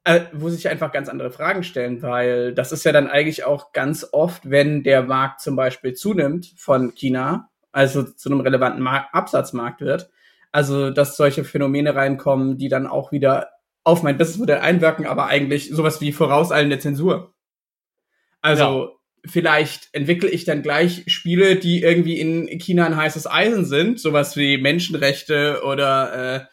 äh, 0.04 0.22
wo 0.32 0.48
sich 0.48 0.68
einfach 0.68 0.92
ganz 0.92 1.08
andere 1.08 1.30
Fragen 1.30 1.62
stellen, 1.62 2.02
weil 2.02 2.54
das 2.54 2.72
ist 2.72 2.84
ja 2.84 2.92
dann 2.92 3.08
eigentlich 3.08 3.44
auch 3.44 3.72
ganz 3.72 4.06
oft, 4.12 4.50
wenn 4.50 4.82
der 4.82 5.02
Markt 5.02 5.40
zum 5.40 5.56
Beispiel 5.56 5.94
zunimmt 5.94 6.52
von 6.56 6.94
China, 6.94 7.50
also 7.70 8.02
zu 8.02 8.30
einem 8.30 8.40
relevanten 8.40 8.82
Mar 8.82 9.08
Absatzmarkt 9.12 9.80
wird, 9.80 10.10
also 10.52 10.90
dass 10.90 11.16
solche 11.16 11.44
Phänomene 11.44 11.94
reinkommen, 11.94 12.58
die 12.58 12.68
dann 12.68 12.86
auch 12.86 13.10
wieder 13.10 13.50
auf 13.84 14.02
mein 14.02 14.18
Businessmodell 14.18 14.58
einwirken, 14.58 15.06
aber 15.06 15.26
eigentlich 15.26 15.70
sowas 15.70 16.00
wie 16.00 16.12
vorauseilende 16.12 16.78
Zensur. 16.78 17.34
Also 18.42 18.62
ja. 18.62 18.90
vielleicht 19.24 19.88
entwickle 19.92 20.28
ich 20.28 20.44
dann 20.44 20.62
gleich 20.62 21.04
Spiele, 21.06 21.56
die 21.56 21.82
irgendwie 21.82 22.20
in 22.20 22.46
China 22.58 22.86
ein 22.86 22.96
heißes 22.96 23.26
Eisen 23.26 23.64
sind, 23.64 23.98
sowas 23.98 24.36
wie 24.36 24.58
Menschenrechte 24.58 25.62
oder 25.64 26.36
äh, 26.36 26.44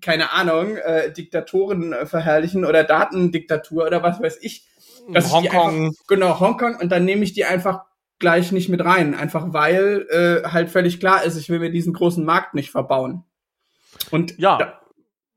keine 0.00 0.32
Ahnung, 0.32 0.76
äh, 0.76 1.12
Diktatoren 1.12 1.92
äh, 1.92 2.06
verherrlichen 2.06 2.64
oder 2.64 2.84
Datendiktatur 2.84 3.86
oder 3.86 4.02
was 4.02 4.20
weiß 4.20 4.38
ich. 4.40 4.66
Hongkong. 5.14 5.94
genau, 6.06 6.38
Hongkong. 6.38 6.76
Und 6.76 6.90
dann 6.90 7.04
nehme 7.04 7.24
ich 7.24 7.32
die 7.32 7.44
einfach 7.44 7.82
gleich 8.18 8.52
nicht 8.52 8.68
mit 8.68 8.84
rein. 8.84 9.14
Einfach 9.14 9.52
weil 9.52 10.06
äh, 10.10 10.48
halt 10.48 10.70
völlig 10.70 11.00
klar 11.00 11.24
ist, 11.24 11.36
ich 11.36 11.50
will 11.50 11.58
mir 11.58 11.70
diesen 11.70 11.92
großen 11.92 12.24
Markt 12.24 12.54
nicht 12.54 12.70
verbauen. 12.70 13.24
Und 14.12 14.38
ja. 14.38 14.58
Da, 14.58 14.80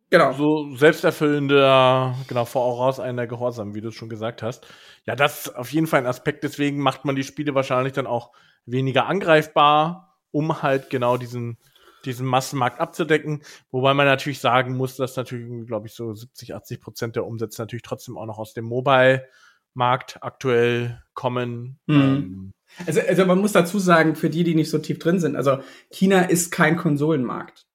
genau. 0.10 0.34
So 0.34 0.76
selbsterfüllender, 0.76 2.16
genau, 2.28 2.46
voraus 2.46 3.00
einer 3.00 3.26
Gehorsam, 3.26 3.74
wie 3.74 3.82
du 3.82 3.90
es 3.90 3.96
schon 3.96 4.10
gesagt 4.10 4.44
hast. 4.44 4.68
Ja, 5.06 5.16
das 5.16 5.48
ist 5.48 5.56
auf 5.56 5.72
jeden 5.72 5.88
Fall 5.88 6.02
ein 6.02 6.08
Aspekt. 6.08 6.44
Deswegen 6.44 6.80
macht 6.80 7.06
man 7.06 7.16
die 7.16 7.24
Spiele 7.24 7.56
wahrscheinlich 7.56 7.94
dann 7.94 8.08
auch 8.08 8.32
weniger 8.66 9.08
angreifbar, 9.08 10.20
um 10.32 10.62
halt 10.62 10.90
genau 10.90 11.18
diesen 11.18 11.58
diesen 12.06 12.26
Massenmarkt 12.26 12.80
abzudecken. 12.80 13.42
Wobei 13.72 13.94
man 13.94 14.06
natürlich 14.06 14.40
sagen 14.40 14.78
muss, 14.78 14.96
dass 14.96 15.16
natürlich, 15.16 15.68
glaube 15.68 15.88
ich, 15.88 15.94
so 15.94 16.14
70, 16.14 16.56
80 16.56 16.82
Prozent 16.82 17.16
der 17.16 17.26
Umsätze 17.26 17.62
natürlich 17.62 17.84
trotzdem 17.84 18.18
auch 18.18 18.26
noch 18.26 18.38
aus 18.38 18.54
dem 18.54 18.66
Mobile-Markt 18.66 20.20
aktuell 20.22 21.02
kommen. 21.14 21.80
Mhm. 21.88 21.96
Ähm, 21.96 22.54
also, 22.86 23.02
also 23.02 23.26
man 23.26 23.40
muss 23.40 23.54
dazu 23.54 23.80
sagen, 23.80 24.16
für 24.16 24.30
die, 24.30 24.44
die 24.44 24.56
nicht 24.56 24.70
so 24.70 24.80
tief 24.80 25.00
drin 25.00 25.20
sind, 25.20 25.36
also 25.36 25.60
China 25.90 26.22
ist 26.22 26.52
kein 26.52 26.78
Konsolenmarkt. 26.78 27.66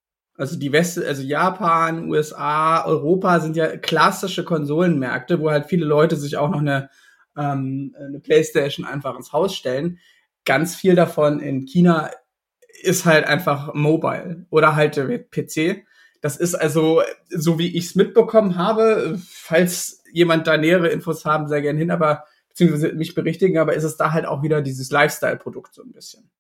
Also 0.41 0.59
die 0.59 0.73
West, 0.73 0.97
also 0.99 1.23
Japan, 1.23 2.09
USA, 2.09 2.83
Europa 2.87 3.41
sind 3.41 3.57
ja 3.57 3.77
klassische 3.77 4.43
Konsolenmärkte, 4.43 5.39
wo 5.39 5.51
halt 5.51 5.67
viele 5.67 5.85
Leute 5.85 6.17
sich 6.17 6.39
auch 6.39 6.49
noch 6.49 6.61
eine, 6.61 6.89
ähm, 7.37 7.95
eine 7.99 8.21
Playstation 8.21 8.87
einfach 8.87 9.17
ins 9.17 9.35
Haus 9.35 9.55
stellen. 9.55 9.99
Ganz 10.47 10.75
viel 10.75 10.95
davon 10.95 11.41
in 11.41 11.67
China 11.67 12.11
ist 12.81 13.05
halt 13.05 13.27
einfach 13.27 13.75
mobile 13.75 14.47
oder 14.49 14.77
halt 14.77 14.97
PC. 15.31 15.85
Das 16.23 16.39
ist 16.39 16.55
also, 16.55 17.03
so 17.29 17.59
wie 17.59 17.77
ich 17.77 17.89
es 17.89 17.95
mitbekommen 17.95 18.57
habe, 18.57 19.21
falls 19.23 20.03
jemand 20.11 20.47
da 20.47 20.57
nähere 20.57 20.89
Infos 20.89 21.27
haben, 21.27 21.49
sehr 21.49 21.61
gern 21.61 21.77
hin, 21.77 21.91
aber 21.91 22.25
beziehungsweise 22.49 22.95
mich 22.95 23.15
berichtigen, 23.15 23.59
aber 23.59 23.75
ist 23.75 23.85
es 23.85 23.99
da 23.99 24.13
halt 24.13 24.25
auch 24.25 24.43
wieder 24.43 24.63
dieses 24.63 24.91
Lifestyle-Produkt 24.91 25.75
so 25.75 25.83
ein 25.83 25.93
bisschen. 25.93 26.31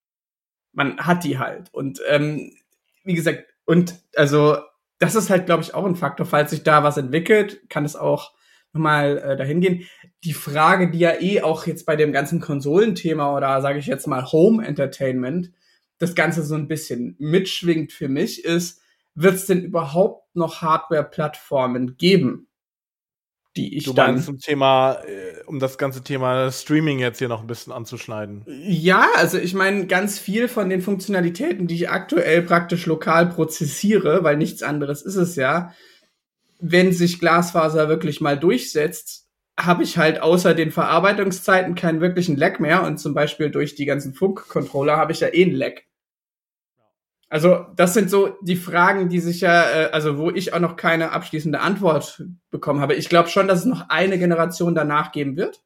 Man 0.72 0.96
hat 1.00 1.22
die 1.22 1.38
halt. 1.38 1.68
Und 1.74 2.00
ähm, 2.08 2.56
wie 3.04 3.14
gesagt, 3.14 3.49
und 3.70 3.94
also 4.16 4.56
das 4.98 5.14
ist 5.14 5.30
halt, 5.30 5.46
glaube 5.46 5.62
ich, 5.62 5.74
auch 5.74 5.86
ein 5.86 5.94
Faktor. 5.94 6.26
Falls 6.26 6.50
sich 6.50 6.64
da 6.64 6.82
was 6.82 6.96
entwickelt, 6.96 7.70
kann 7.70 7.84
es 7.84 7.94
auch 7.94 8.32
nochmal 8.72 9.18
äh, 9.18 9.36
dahin 9.36 9.60
gehen. 9.60 9.86
Die 10.24 10.32
Frage, 10.32 10.90
die 10.90 10.98
ja 10.98 11.20
eh 11.20 11.42
auch 11.42 11.68
jetzt 11.68 11.86
bei 11.86 11.94
dem 11.94 12.10
ganzen 12.10 12.40
Konsolenthema 12.40 13.36
oder 13.36 13.62
sage 13.62 13.78
ich 13.78 13.86
jetzt 13.86 14.08
mal 14.08 14.24
Home 14.32 14.66
Entertainment 14.66 15.52
das 15.98 16.16
Ganze 16.16 16.42
so 16.42 16.56
ein 16.56 16.66
bisschen 16.66 17.14
mitschwingt 17.20 17.92
für 17.92 18.08
mich, 18.08 18.44
ist, 18.44 18.82
wird 19.14 19.36
es 19.36 19.46
denn 19.46 19.62
überhaupt 19.62 20.34
noch 20.34 20.62
Hardware-Plattformen 20.62 21.96
geben, 21.96 22.48
die 23.56 23.76
ich 23.76 23.84
du 23.84 23.92
dann 23.92 24.20
zum 24.20 24.38
Thema, 24.38 24.98
äh, 25.04 25.42
um 25.46 25.58
das 25.58 25.76
ganze 25.76 26.02
Thema 26.02 26.52
Streaming 26.52 27.00
jetzt 27.00 27.18
hier 27.18 27.28
noch 27.28 27.40
ein 27.40 27.46
bisschen 27.46 27.72
anzuschneiden. 27.72 28.44
Ja, 28.46 29.08
also 29.16 29.38
ich 29.38 29.54
meine, 29.54 29.86
ganz 29.86 30.18
viel 30.18 30.46
von 30.46 30.68
den 30.68 30.82
Funktionalitäten, 30.82 31.66
die 31.66 31.74
ich 31.74 31.90
aktuell 31.90 32.42
praktisch 32.42 32.86
lokal 32.86 33.28
prozessiere, 33.28 34.22
weil 34.22 34.36
nichts 34.36 34.62
anderes 34.62 35.02
ist 35.02 35.16
es 35.16 35.34
ja, 35.36 35.72
wenn 36.60 36.92
sich 36.92 37.18
Glasfaser 37.18 37.88
wirklich 37.88 38.20
mal 38.20 38.38
durchsetzt, 38.38 39.26
habe 39.58 39.82
ich 39.82 39.98
halt 39.98 40.22
außer 40.22 40.54
den 40.54 40.70
Verarbeitungszeiten 40.70 41.74
keinen 41.74 42.00
wirklichen 42.00 42.36
Lag 42.36 42.60
mehr 42.60 42.84
und 42.84 42.98
zum 42.98 43.14
Beispiel 43.14 43.50
durch 43.50 43.74
die 43.74 43.84
ganzen 43.84 44.14
Funkcontroller 44.14 44.96
habe 44.96 45.12
ich 45.12 45.20
ja 45.20 45.28
eh 45.32 45.44
einen 45.44 45.54
Lag. 45.54 45.82
Also 47.30 47.66
das 47.76 47.94
sind 47.94 48.10
so 48.10 48.36
die 48.42 48.56
Fragen, 48.56 49.08
die 49.08 49.20
sich 49.20 49.40
ja, 49.40 49.62
äh, 49.70 49.90
also 49.92 50.18
wo 50.18 50.30
ich 50.30 50.52
auch 50.52 50.58
noch 50.58 50.74
keine 50.74 51.12
abschließende 51.12 51.60
Antwort 51.60 52.24
bekommen 52.50 52.80
habe. 52.80 52.94
Ich 52.94 53.08
glaube 53.08 53.28
schon, 53.28 53.46
dass 53.46 53.60
es 53.60 53.66
noch 53.66 53.88
eine 53.88 54.18
Generation 54.18 54.74
danach 54.74 55.12
geben 55.12 55.36
wird. 55.36 55.62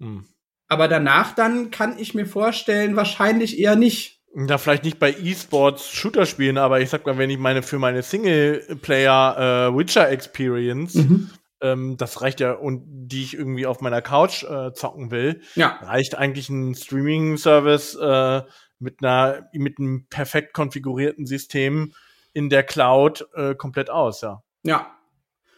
Hm. 0.00 0.24
Aber 0.66 0.88
danach 0.88 1.34
dann 1.34 1.70
kann 1.70 1.98
ich 1.98 2.14
mir 2.14 2.24
vorstellen, 2.24 2.96
wahrscheinlich 2.96 3.58
eher 3.58 3.76
nicht. 3.76 4.22
Ja, 4.34 4.56
vielleicht 4.56 4.84
nicht 4.84 4.98
bei 4.98 5.12
E-Sports 5.12 5.90
Shooter 5.90 6.24
spielen, 6.24 6.56
aber 6.56 6.80
ich 6.80 6.88
sag 6.88 7.04
mal, 7.04 7.18
wenn 7.18 7.30
ich 7.30 7.38
meine 7.38 7.62
für 7.62 7.78
meine 7.78 8.02
Singleplayer 8.02 9.68
äh, 9.68 9.76
Witcher 9.76 10.08
Experience, 10.08 10.94
mhm. 10.94 11.30
ähm, 11.60 11.96
das 11.98 12.22
reicht 12.22 12.40
ja 12.40 12.52
und 12.52 12.82
die 12.86 13.22
ich 13.22 13.34
irgendwie 13.34 13.66
auf 13.66 13.82
meiner 13.82 14.00
Couch 14.00 14.42
äh, 14.42 14.72
zocken 14.72 15.10
will, 15.10 15.42
ja. 15.54 15.78
reicht 15.82 16.16
eigentlich 16.16 16.48
ein 16.48 16.74
Streaming 16.74 17.36
Service 17.36 17.94
äh, 17.94 18.42
mit 18.78 19.02
einer, 19.02 19.48
mit 19.52 19.78
einem 19.78 20.06
perfekt 20.08 20.52
konfigurierten 20.52 21.26
System 21.26 21.94
in 22.32 22.48
der 22.50 22.62
Cloud 22.62 23.26
äh, 23.34 23.54
komplett 23.54 23.90
aus, 23.90 24.20
ja. 24.20 24.42
Ja. 24.62 24.90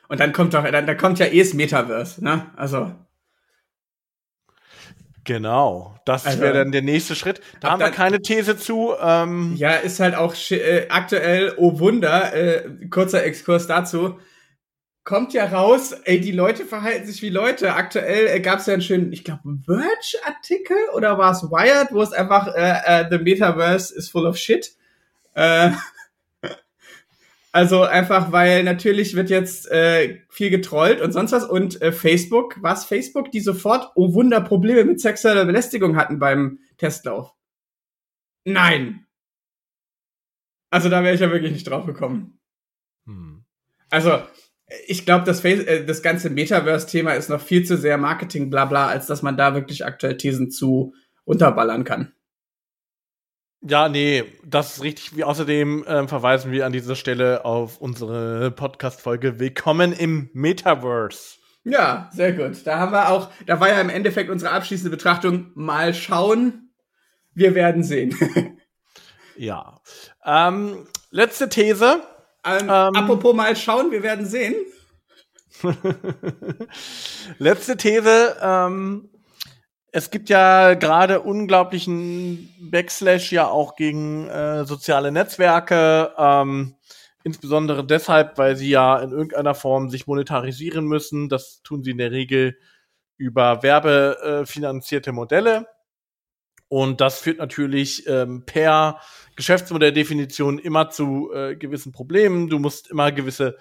Und 0.09 0.21
dann 0.21 0.33
kommt 0.33 0.55
doch, 0.55 0.65
dann, 0.65 0.87
da 0.87 0.95
kommt 0.95 1.19
ja 1.19 1.27
eh 1.27 1.41
das 1.41 1.55
Metaverse, 1.55 2.23
ne? 2.23 2.53
Also. 2.57 2.93
Genau, 5.25 5.99
das 6.05 6.25
also, 6.25 6.41
wäre 6.41 6.55
dann 6.55 6.71
der 6.71 6.83
nächste 6.83 7.17
Schritt. 7.17 7.41
Da 7.61 7.71
haben 7.71 7.81
wir 7.81 7.91
keine 7.91 8.23
These 8.23 8.57
zu. 8.57 8.95
Ähm. 9.01 9.57
Ja, 9.57 9.73
ist 9.73 9.99
halt 9.99 10.15
auch 10.15 10.35
äh, 10.51 10.87
aktuell, 10.89 11.55
oh 11.57 11.81
Wunder, 11.81 12.33
äh, 12.33 12.87
kurzer 12.89 13.25
Exkurs 13.25 13.67
dazu 13.67 14.21
kommt 15.07 15.33
ja 15.33 15.47
raus, 15.47 15.93
ey, 15.93 16.21
die 16.21 16.33
Leute 16.33 16.67
verhalten 16.67 17.07
sich 17.07 17.23
wie 17.23 17.31
Leute. 17.31 17.75
Aktuell 17.75 18.27
äh, 18.27 18.41
gab 18.41 18.59
es 18.59 18.67
ja 18.67 18.73
einen 18.73 18.83
schönen, 18.83 19.13
ich 19.13 19.23
glaube, 19.23 19.57
Verge-Artikel 19.65 20.77
oder 20.95 21.17
war 21.17 21.31
es 21.31 21.45
Wired, 21.45 21.93
wo 21.93 22.03
es 22.03 22.13
einfach 22.13 22.49
äh, 22.49 22.81
äh, 22.85 23.07
The 23.09 23.19
Metaverse 23.19 23.95
is 23.95 24.11
full 24.11 24.27
of 24.27 24.37
shit. 24.37 24.77
Äh, 25.35 25.71
also 27.53 27.85
einfach, 27.85 28.33
weil 28.33 28.65
natürlich 28.65 29.15
wird 29.15 29.31
jetzt 29.31 29.71
äh, 29.71 30.23
viel 30.29 30.51
getrollt 30.51 31.01
und 31.01 31.13
sonst 31.13 31.31
was. 31.31 31.45
Und 31.45 31.81
äh, 31.81 31.93
Facebook, 31.93 32.57
was 32.61 32.85
Facebook, 32.85 33.31
die 33.31 33.41
sofort, 33.41 33.93
oh 33.95 34.13
Wunder, 34.13 34.41
Probleme 34.41 34.85
mit 34.85 35.01
sexueller 35.01 35.45
Belästigung 35.45 35.97
hatten 35.97 36.19
beim 36.19 36.59
Testlauf. 36.79 37.33
Nein. 38.45 39.07
Also 40.71 40.89
da 40.89 41.05
wäre 41.05 41.15
ich 41.15 41.21
ja 41.21 41.31
wirklich 41.31 41.53
nicht 41.53 41.71
drauf 41.71 41.87
gekommen. 41.87 42.41
Hm. 43.07 43.45
Also, 43.89 44.21
ich 44.87 45.05
glaube, 45.05 45.25
das, 45.25 45.45
äh, 45.45 45.85
das 45.85 46.03
ganze 46.03 46.31
Metaverse-Thema 46.31 47.13
ist 47.13 47.31
noch 47.31 47.41
viel 47.41 47.65
zu 47.65 47.77
sehr 47.77 47.99
Marketing, 47.99 48.51
bla 48.51 48.65
bla, 48.65 48.89
als 48.89 49.07
dass 49.07 49.23
man 49.23 49.37
da 49.37 49.55
wirklich 49.55 49.85
aktuell 49.85 50.17
Thesen 50.17 50.51
zu 50.51 50.95
unterballern 51.25 51.85
kann. 51.85 52.13
Ja, 53.63 53.89
nee, 53.89 54.25
das 54.45 54.77
ist 54.77 54.83
richtig. 54.83 55.25
Außerdem 55.25 55.85
äh, 55.85 56.07
verweisen 56.07 56.53
wir 56.53 56.67
an 56.67 56.73
dieser 56.73 56.95
Stelle 56.95 57.45
auf 57.45 57.81
unsere 57.81 58.51
Podcast-Folge 58.51 59.41
Willkommen 59.41 59.93
im 59.93 60.31
Metaverse. 60.33 61.39
Ja, 61.65 62.11
sehr 62.13 62.33
gut. 62.33 62.65
Da 62.65 62.79
haben 62.79 62.93
wir 62.93 63.09
auch, 63.11 63.31
da 63.47 63.59
war 63.59 63.69
ja 63.69 63.81
im 63.81 63.89
Endeffekt 63.89 64.31
unsere 64.31 64.53
abschließende 64.53 64.91
Betrachtung. 64.91 65.51
Mal 65.55 65.95
schauen. 65.95 66.71
Wir 67.35 67.57
werden 67.57 67.83
sehen. 67.83 68.17
ja. 69.37 69.81
Ähm, 70.25 70.87
letzte 71.11 71.49
These 71.49 72.03
Ähm, 72.47 72.63
ähm, 72.63 72.69
apropos 72.69 73.35
mal 73.35 73.57
schauen, 73.57 73.91
wir 73.91 74.03
werden 74.03 74.27
sehen. 74.27 74.55
Letzte 77.39 77.77
These. 77.77 78.37
Ähm, 78.41 79.11
es 79.91 80.11
gibt 80.11 80.29
ja 80.29 80.75
gerade 80.75 81.21
unglaublichen 81.21 82.55
Backslash 82.61 83.33
ja 83.33 83.49
auch 83.49 83.77
gegen 83.77 84.29
äh, 84.29 84.65
soziale 84.65 85.11
Netzwerke. 85.11 86.13
Ähm, 86.19 86.77
insbesondere 87.25 87.85
deshalb, 87.85 88.39
weil 88.39 88.57
sie 88.57 88.69
ja 88.69 88.99
in 88.99 89.11
irgendeiner 89.11 89.55
Form 89.55 89.91
sich 89.91 90.07
monetarisieren 90.07 90.87
müssen. 90.87 91.29
Das 91.29 91.63
tun 91.63 91.83
sie 91.83 91.93
in 91.93 91.99
der 91.99 92.13
Regel 92.13 92.59
über 93.17 93.63
werbefinanzierte 93.63 95.13
Modelle. 95.13 95.67
Und 96.69 97.01
das 97.01 97.21
führt 97.21 97.39
natürlich 97.39 98.07
ähm, 98.09 98.45
per 98.45 99.01
Geschäftsmodelldefinition 99.37 100.59
immer 100.59 100.91
zu 100.91 101.31
äh, 101.33 101.55
gewissen 101.55 101.93
Problemen. 101.93 102.49
Du 102.49 102.59
musst 102.59 102.91
immer 102.91 103.13
gewisse 103.13 103.57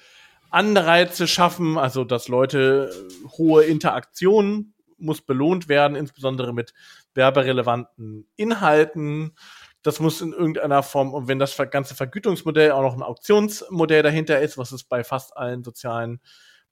Anreize 0.49 1.27
schaffen, 1.27 1.77
also 1.77 2.03
dass 2.03 2.27
Leute 2.27 2.89
äh, 2.91 3.27
hohe 3.37 3.63
Interaktionen 3.63 4.73
muss 4.97 5.21
belohnt 5.21 5.67
werden, 5.67 5.95
insbesondere 5.95 6.53
mit 6.53 6.73
werberelevanten 7.13 8.27
Inhalten. 8.35 9.35
Das 9.81 9.99
muss 9.99 10.21
in 10.21 10.31
irgendeiner 10.31 10.81
Form, 10.81 11.13
und 11.13 11.27
wenn 11.27 11.37
das 11.37 11.55
ganze 11.69 11.93
Vergütungsmodell 11.93 12.71
auch 12.71 12.81
noch 12.81 12.95
ein 12.95 13.03
Auktionsmodell 13.03 14.01
dahinter 14.01 14.39
ist, 14.39 14.57
was 14.57 14.71
es 14.71 14.83
bei 14.83 15.03
fast 15.03 15.35
allen 15.37 15.63
sozialen 15.63 16.21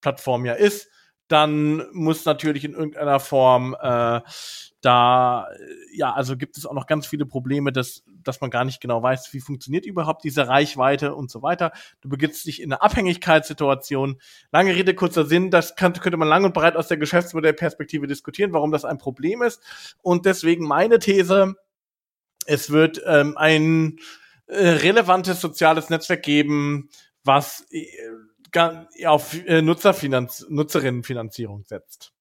Plattformen 0.02 0.46
ja 0.46 0.54
ist, 0.54 0.90
dann 1.28 1.84
muss 1.94 2.26
natürlich 2.26 2.66
in 2.66 2.74
irgendeiner 2.74 3.20
Form 3.20 3.76
äh, 3.80 4.22
da, 4.84 5.48
ja, 5.94 6.12
also 6.12 6.36
gibt 6.36 6.58
es 6.58 6.66
auch 6.66 6.74
noch 6.74 6.88
ganz 6.88 7.08
viele 7.08 7.26
Probleme, 7.26 7.72
dass, 7.72 8.04
dass 8.22 8.42
man 8.42 8.50
gar 8.50 8.66
nicht 8.66 8.82
genau 8.82 9.02
weiß, 9.02 9.34
wie 9.34 9.40
funktioniert 9.40 9.86
überhaupt 9.86 10.26
diese 10.26 10.48
Reichweite 10.48 11.16
und 11.16 11.32
so 11.32 11.42
weiter. 11.42 11.72
Du 12.02 12.10
begibst 12.10 12.46
dich 12.46 12.62
in 12.62 12.72
eine 12.72 12.82
Abhängigkeitssituation. 12.82 14.20
Lange 14.52 14.76
Rede, 14.76 14.94
kurzer 14.94 15.26
Sinn, 15.26 15.52
das 15.52 15.76
kann, 15.76 15.94
könnte 15.94 16.18
man 16.18 16.28
lang 16.28 16.44
und 16.44 16.54
breit 16.54 16.76
aus 16.76 16.90
der 16.90 16.98
Geschäftsmodellperspektive 16.98 18.08
diskutieren, 18.08 18.52
warum 18.52 18.72
das 18.72 18.84
ein 18.84 18.98
Problem 18.98 19.42
ist. 19.42 19.62
Und 20.02 20.26
deswegen 20.26 20.68
meine 20.68 21.00
These, 21.00 21.56
es 22.46 22.70
wird 22.70 23.02
ähm, 23.06 23.38
ein 23.38 24.00
äh, 24.48 24.68
relevantes 24.68 25.40
soziales 25.40 25.90
Netzwerk 25.90 26.24
geben, 26.24 26.90
was 27.24 27.66
äh, 27.72 27.86
auf 29.06 29.34
äh, 29.46 29.62
Nutzerfinanz 29.62 30.46
Nutzerinnenfinanzierung 30.50 31.64
setzt. 31.66 32.14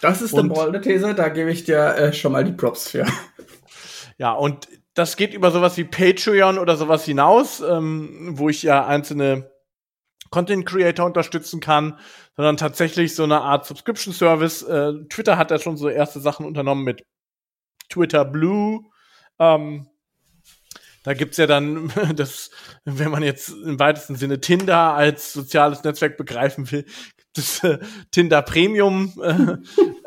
Das 0.00 0.20
ist 0.20 0.34
eine 0.34 0.48
bold 0.48 0.82
These, 0.82 1.14
da 1.14 1.28
gebe 1.28 1.50
ich 1.50 1.64
dir 1.64 1.96
äh, 1.96 2.12
schon 2.12 2.32
mal 2.32 2.44
die 2.44 2.52
Props 2.52 2.90
für. 2.90 3.06
Ja, 4.18 4.32
und 4.32 4.66
das 4.94 5.16
geht 5.16 5.34
über 5.34 5.50
sowas 5.50 5.76
wie 5.76 5.84
Patreon 5.84 6.58
oder 6.58 6.76
sowas 6.76 7.04
hinaus, 7.04 7.60
ähm, 7.60 8.30
wo 8.38 8.48
ich 8.48 8.62
ja 8.62 8.86
einzelne 8.86 9.50
Content 10.30 10.64
Creator 10.64 11.04
unterstützen 11.04 11.60
kann, 11.60 11.98
sondern 12.34 12.56
tatsächlich 12.56 13.14
so 13.14 13.24
eine 13.24 13.42
Art 13.42 13.66
Subscription 13.66 14.14
Service. 14.14 14.62
Äh, 14.62 14.94
Twitter 15.10 15.36
hat 15.36 15.50
ja 15.50 15.58
schon 15.58 15.76
so 15.76 15.90
erste 15.90 16.20
Sachen 16.20 16.46
unternommen 16.46 16.82
mit 16.82 17.04
Twitter 17.90 18.24
Blue. 18.24 18.84
Ähm, 19.38 19.86
da 21.06 21.14
gibt's 21.14 21.36
ja 21.36 21.46
dann 21.46 21.92
das, 22.16 22.50
wenn 22.84 23.12
man 23.12 23.22
jetzt 23.22 23.48
im 23.48 23.78
weitesten 23.78 24.16
Sinne 24.16 24.40
Tinder 24.40 24.94
als 24.94 25.32
soziales 25.32 25.84
Netzwerk 25.84 26.16
begreifen 26.16 26.70
will, 26.72 26.82
gibt 26.82 27.38
es 27.38 27.62
äh, 27.62 27.78
Tinder 28.10 28.42
Premium. 28.42 29.12
Äh, 29.22 29.56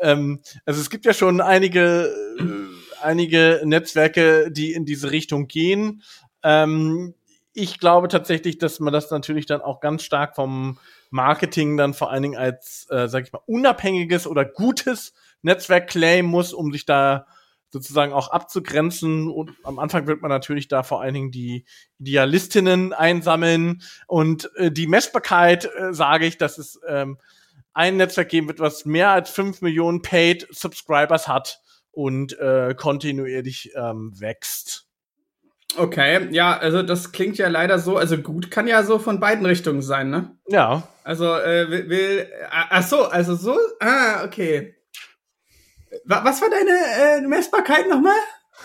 ähm, 0.00 0.40
also 0.66 0.78
es 0.78 0.90
gibt 0.90 1.06
ja 1.06 1.14
schon 1.14 1.40
einige, 1.40 2.12
äh, 2.38 3.02
einige 3.02 3.62
Netzwerke, 3.64 4.50
die 4.52 4.74
in 4.74 4.84
diese 4.84 5.10
Richtung 5.10 5.48
gehen. 5.48 6.02
Ähm, 6.42 7.14
ich 7.54 7.80
glaube 7.80 8.08
tatsächlich, 8.08 8.58
dass 8.58 8.78
man 8.78 8.92
das 8.92 9.10
natürlich 9.10 9.46
dann 9.46 9.62
auch 9.62 9.80
ganz 9.80 10.02
stark 10.02 10.36
vom 10.36 10.78
Marketing 11.08 11.78
dann 11.78 11.94
vor 11.94 12.10
allen 12.10 12.24
Dingen 12.24 12.36
als, 12.36 12.86
äh, 12.90 13.08
sag 13.08 13.24
ich 13.24 13.32
mal, 13.32 13.40
unabhängiges 13.46 14.26
oder 14.26 14.44
gutes 14.44 15.14
Netzwerk 15.40 15.88
claimen 15.88 16.30
muss, 16.30 16.52
um 16.52 16.70
sich 16.72 16.84
da 16.84 17.26
sozusagen 17.72 18.12
auch 18.12 18.30
abzugrenzen. 18.30 19.28
Und 19.28 19.52
am 19.64 19.78
Anfang 19.78 20.06
wird 20.06 20.22
man 20.22 20.28
natürlich 20.28 20.68
da 20.68 20.82
vor 20.82 21.00
allen 21.00 21.14
Dingen 21.14 21.30
die 21.30 21.64
Idealistinnen 21.98 22.92
einsammeln. 22.92 23.82
Und 24.06 24.50
äh, 24.56 24.70
die 24.70 24.86
Messbarkeit, 24.86 25.68
äh, 25.76 25.92
sage 25.92 26.26
ich, 26.26 26.38
dass 26.38 26.58
es 26.58 26.80
ähm, 26.86 27.18
ein 27.72 27.96
Netzwerk 27.96 28.28
geben 28.28 28.48
wird, 28.48 28.60
was 28.60 28.84
mehr 28.84 29.10
als 29.10 29.30
fünf 29.30 29.62
Millionen 29.62 30.02
Paid 30.02 30.46
Subscribers 30.50 31.28
hat 31.28 31.60
und 31.92 32.38
äh, 32.38 32.74
kontinuierlich 32.74 33.72
ähm, 33.76 34.12
wächst. 34.18 34.86
Okay, 35.76 36.28
ja, 36.32 36.56
also 36.56 36.82
das 36.82 37.12
klingt 37.12 37.38
ja 37.38 37.48
leider 37.48 37.78
so, 37.78 37.96
also 37.96 38.18
gut 38.18 38.50
kann 38.50 38.66
ja 38.66 38.82
so 38.82 38.98
von 38.98 39.20
beiden 39.20 39.46
Richtungen 39.46 39.82
sein, 39.82 40.10
ne? 40.10 40.36
Ja. 40.48 40.88
Also 41.04 41.26
äh, 41.26 41.70
will, 41.70 41.88
will 41.88 42.26
ach 42.50 42.82
so, 42.82 43.04
also 43.04 43.36
so, 43.36 43.56
ah, 43.78 44.24
okay. 44.24 44.74
Was 46.04 46.40
war 46.40 46.50
deine 46.50 47.24
äh, 47.24 47.26
Messbarkeit 47.26 47.88
nochmal? 47.88 48.14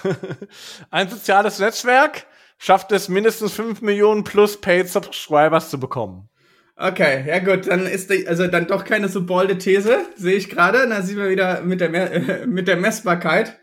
Ein 0.91 1.09
soziales 1.09 1.59
Netzwerk 1.59 2.25
schafft 2.57 2.91
es 2.91 3.09
mindestens 3.09 3.53
5 3.53 3.81
Millionen 3.81 4.23
plus 4.23 4.59
Paid 4.59 4.89
Subscribers 4.89 5.69
zu 5.69 5.79
bekommen. 5.79 6.29
Okay, 6.77 7.23
ja 7.25 7.39
gut, 7.39 7.67
dann 7.67 7.87
ist 7.87 8.09
die, 8.09 8.27
also 8.27 8.47
dann 8.47 8.67
doch 8.67 8.83
keine 8.83 9.07
so 9.07 9.25
bolde 9.25 9.57
These, 9.57 10.05
sehe 10.17 10.35
ich 10.35 10.49
gerade. 10.49 10.87
Da 10.89 11.01
sieht 11.01 11.17
man 11.17 11.29
wieder 11.29 11.61
mit 11.61 11.79
der, 11.79 11.93
äh, 11.93 12.45
mit 12.47 12.67
der 12.67 12.75
Messbarkeit, 12.75 13.57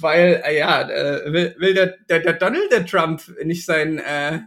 weil, 0.00 0.42
äh, 0.44 0.58
ja, 0.58 0.82
äh, 0.88 1.32
will, 1.32 1.54
will 1.58 1.74
der, 1.74 1.94
der, 2.08 2.20
der 2.20 2.32
Donald 2.32 2.72
der 2.72 2.84
Trump 2.84 3.22
nicht 3.44 3.64
sein, 3.66 3.98
äh, 3.98 4.40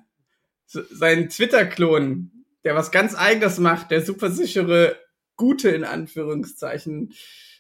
sein 0.66 1.30
Twitter-Klon, 1.30 2.32
der 2.66 2.76
was 2.76 2.92
ganz 2.92 3.16
Eigenes 3.16 3.58
macht, 3.58 3.90
der 3.90 4.02
super 4.02 4.30
sichere, 4.30 4.98
gute 5.38 5.70
in 5.70 5.86
Anführungszeichen. 5.86 7.14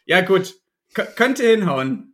Ja 0.05 0.20
gut, 0.22 0.55
könnte 1.06 1.43
hinhauen. 1.43 2.10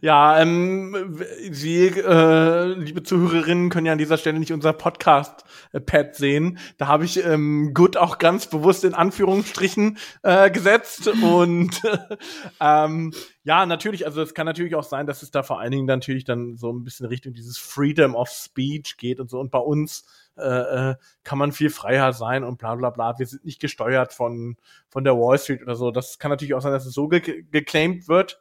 Ja, 0.00 0.40
ähm, 0.40 1.24
Sie, 1.50 1.86
äh, 1.86 2.66
liebe 2.74 3.02
Zuhörerinnen, 3.02 3.68
können 3.68 3.86
ja 3.86 3.92
an 3.92 3.98
dieser 3.98 4.16
Stelle 4.16 4.38
nicht 4.38 4.52
unser 4.52 4.72
Podcast-Pad 4.72 6.14
sehen. 6.14 6.58
Da 6.78 6.86
habe 6.86 7.04
ich 7.04 7.24
ähm, 7.24 7.72
Good 7.74 7.96
auch 7.96 8.18
ganz 8.18 8.46
bewusst 8.46 8.84
in 8.84 8.94
Anführungsstrichen 8.94 9.98
äh, 10.22 10.50
gesetzt. 10.50 11.08
Und 11.08 11.82
ähm, 12.60 13.12
ja, 13.42 13.66
natürlich, 13.66 14.06
also 14.06 14.22
es 14.22 14.34
kann 14.34 14.46
natürlich 14.46 14.76
auch 14.76 14.84
sein, 14.84 15.06
dass 15.06 15.22
es 15.22 15.30
da 15.30 15.42
vor 15.42 15.60
allen 15.60 15.72
Dingen 15.72 15.86
natürlich 15.86 16.24
dann 16.24 16.56
so 16.56 16.72
ein 16.72 16.84
bisschen 16.84 17.06
Richtung 17.06 17.32
dieses 17.32 17.58
Freedom 17.58 18.14
of 18.14 18.28
Speech 18.28 18.96
geht 18.98 19.18
und 19.18 19.30
so. 19.30 19.40
Und 19.40 19.50
bei 19.50 19.58
uns 19.58 20.04
äh, 20.36 20.90
äh, 20.90 20.94
kann 21.24 21.38
man 21.38 21.52
viel 21.52 21.70
freier 21.70 22.12
sein 22.12 22.44
und 22.44 22.58
bla 22.58 22.74
bla 22.74 22.90
bla. 22.90 23.18
Wir 23.18 23.26
sind 23.26 23.44
nicht 23.44 23.60
gesteuert 23.60 24.12
von, 24.12 24.56
von 24.88 25.04
der 25.04 25.16
Wall 25.16 25.38
Street 25.38 25.62
oder 25.62 25.76
so. 25.76 25.90
Das 25.90 26.18
kann 26.18 26.30
natürlich 26.30 26.54
auch 26.54 26.60
sein, 26.60 26.72
dass 26.72 26.86
es 26.86 26.94
so 26.94 27.08
ge 27.08 27.44
geclaimed 27.50 28.08
wird. 28.08 28.40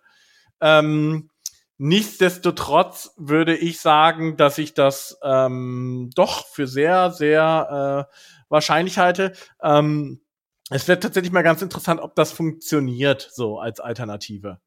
Ähm, 0.62 1.30
nichtsdestotrotz 1.78 3.14
würde 3.18 3.56
ich 3.56 3.80
sagen, 3.80 4.38
dass 4.38 4.58
ich 4.58 4.74
das 4.74 5.18
ähm, 5.24 6.10
doch 6.16 6.48
für 6.48 6.68
sehr, 6.68 7.12
sehr 7.12 8.08
äh, 8.10 8.16
wahrscheinlich 8.50 8.98
halte. 8.98 9.34
Ähm, 9.62 10.22
es 10.70 10.88
wird 10.88 11.04
tatsächlich 11.04 11.32
mal 11.32 11.44
ganz 11.44 11.62
interessant, 11.62 12.00
ob 12.00 12.16
das 12.16 12.32
funktioniert, 12.32 13.30
so 13.32 13.60
als 13.60 13.80
Alternative. 13.80 14.60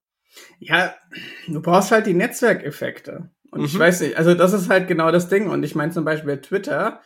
Ja, 0.60 0.94
du 1.48 1.60
brauchst 1.60 1.90
halt 1.90 2.06
die 2.06 2.14
Netzwerkeffekte. 2.14 3.30
Und 3.50 3.60
mhm. 3.60 3.66
ich 3.66 3.78
weiß 3.78 4.02
nicht, 4.02 4.16
also 4.16 4.34
das 4.34 4.52
ist 4.52 4.68
halt 4.70 4.88
genau 4.88 5.10
das 5.10 5.28
Ding. 5.28 5.48
Und 5.48 5.62
ich 5.62 5.74
meine 5.74 5.92
zum 5.92 6.04
Beispiel 6.04 6.40
Twitter, 6.40 7.00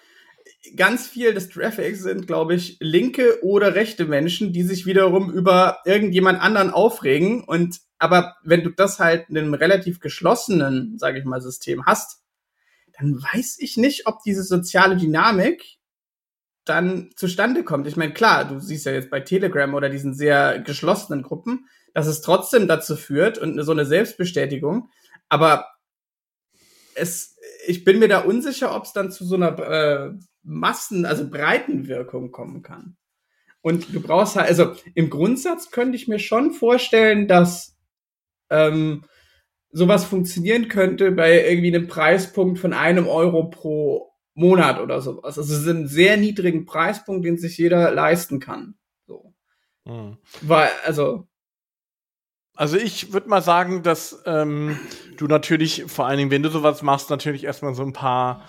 ganz 0.77 1.07
viel 1.07 1.35
des 1.35 1.49
Traffics 1.49 2.03
sind, 2.03 2.27
glaube 2.27 2.55
ich, 2.55 2.77
linke 2.81 3.43
oder 3.43 3.75
rechte 3.75 4.05
Menschen, 4.05 4.53
die 4.53 4.63
sich 4.63 4.87
wiederum 4.87 5.33
über 5.33 5.79
irgendjemand 5.85 6.41
anderen 6.41 6.71
aufregen. 6.71 7.45
Und 7.45 7.81
aber 7.99 8.37
wenn 8.43 8.63
du 8.63 8.71
das 8.71 8.99
halt 8.99 9.29
in 9.29 9.39
einem 9.39 9.55
relativ 9.55 10.01
geschlossenen, 10.01 10.99
sage 10.99 11.19
ich 11.19 11.25
mal, 11.25 11.41
System 11.41 11.87
hast, 11.87 12.23
dann 12.99 13.23
weiß 13.23 13.57
ich 13.61 13.77
nicht, 13.77 14.07
ob 14.07 14.23
diese 14.23 14.43
soziale 14.43 14.97
Dynamik 14.97 15.79
dann 16.65 17.11
zustande 17.17 17.65
kommt. 17.65 17.87
Ich 17.89 17.97
meine, 17.97 18.13
klar, 18.13 18.45
du 18.45 18.61
siehst 18.61 18.87
ja 18.87 18.93
jetzt 18.93 19.11
bei 19.11 19.21
Telegram 19.21 19.75
oder 19.75 19.89
diesen 19.89 20.15
sehr 20.15 20.61
geschlossenen 20.61 21.23
Gruppen, 21.23 21.67
dass 21.95 22.07
es 22.07 22.23
trotzdem 22.23 22.69
dazu 22.69 22.97
führt 22.97 23.39
und 23.39 23.61
so 23.65 23.73
eine 23.73 23.85
Selbstbestätigung. 23.85 24.91
Aber 25.29 25.67
es, 26.95 27.37
ich 27.67 27.85
bin 27.85 27.99
mir 27.99 28.09
da 28.09 28.21
unsicher, 28.21 28.77
ob 28.77 28.85
es 28.85 28.93
dann 28.93 29.11
zu 29.11 29.25
so 29.25 29.35
einer 29.35 29.59
äh, 29.59 30.13
Massen, 30.43 31.05
also 31.07 31.29
Breitenwirkung 31.29 32.31
kommen 32.31 32.63
kann. 32.63 32.97
Und 33.61 33.95
du 33.95 34.01
brauchst 34.01 34.37
halt, 34.37 34.49
also 34.49 34.75
im 34.95 35.09
Grundsatz 35.09 35.71
könnte 35.71 35.97
ich 35.97 36.09
mir 36.09 36.19
schon 36.19 36.51
vorstellen, 36.51 37.29
dass 37.29 37.77
ähm, 38.51 39.05
sowas 39.71 40.05
funktionieren 40.05 40.69
könnte 40.69 41.13
bei 41.13 41.49
irgendwie 41.49 41.75
einem 41.75 41.87
Preispunkt 41.87 42.59
von 42.59 42.73
einem 42.73 43.07
Euro 43.07 43.49
pro 43.51 44.13
Monat 44.35 44.81
oder 44.81 45.01
sowas. 45.01 45.39
Also 45.39 45.55
es 45.55 45.61
ist 45.61 45.69
ein 45.69 45.87
sehr 45.87 46.17
niedrigen 46.17 46.65
Preispunkt, 46.65 47.25
den 47.25 47.39
sich 47.39 47.57
jeder 47.59 47.91
leisten 47.91 48.41
kann. 48.41 48.75
So. 49.07 49.35
Mhm. 49.85 50.19
Weil, 50.41 50.71
also. 50.85 51.29
Also 52.55 52.77
ich 52.77 53.13
würde 53.13 53.29
mal 53.29 53.43
sagen, 53.43 53.83
dass 53.83 54.23
ähm, 54.27 54.79
du 55.17 55.27
natürlich, 55.27 55.85
vor 55.87 56.07
allen 56.07 56.19
Dingen, 56.19 56.31
wenn 56.31 56.43
du 56.43 56.51
sowas 56.51 56.83
machst, 56.83 57.09
natürlich 57.09 57.45
erstmal 57.45 57.75
so 57.75 57.83
ein 57.83 57.95
paar 57.95 58.45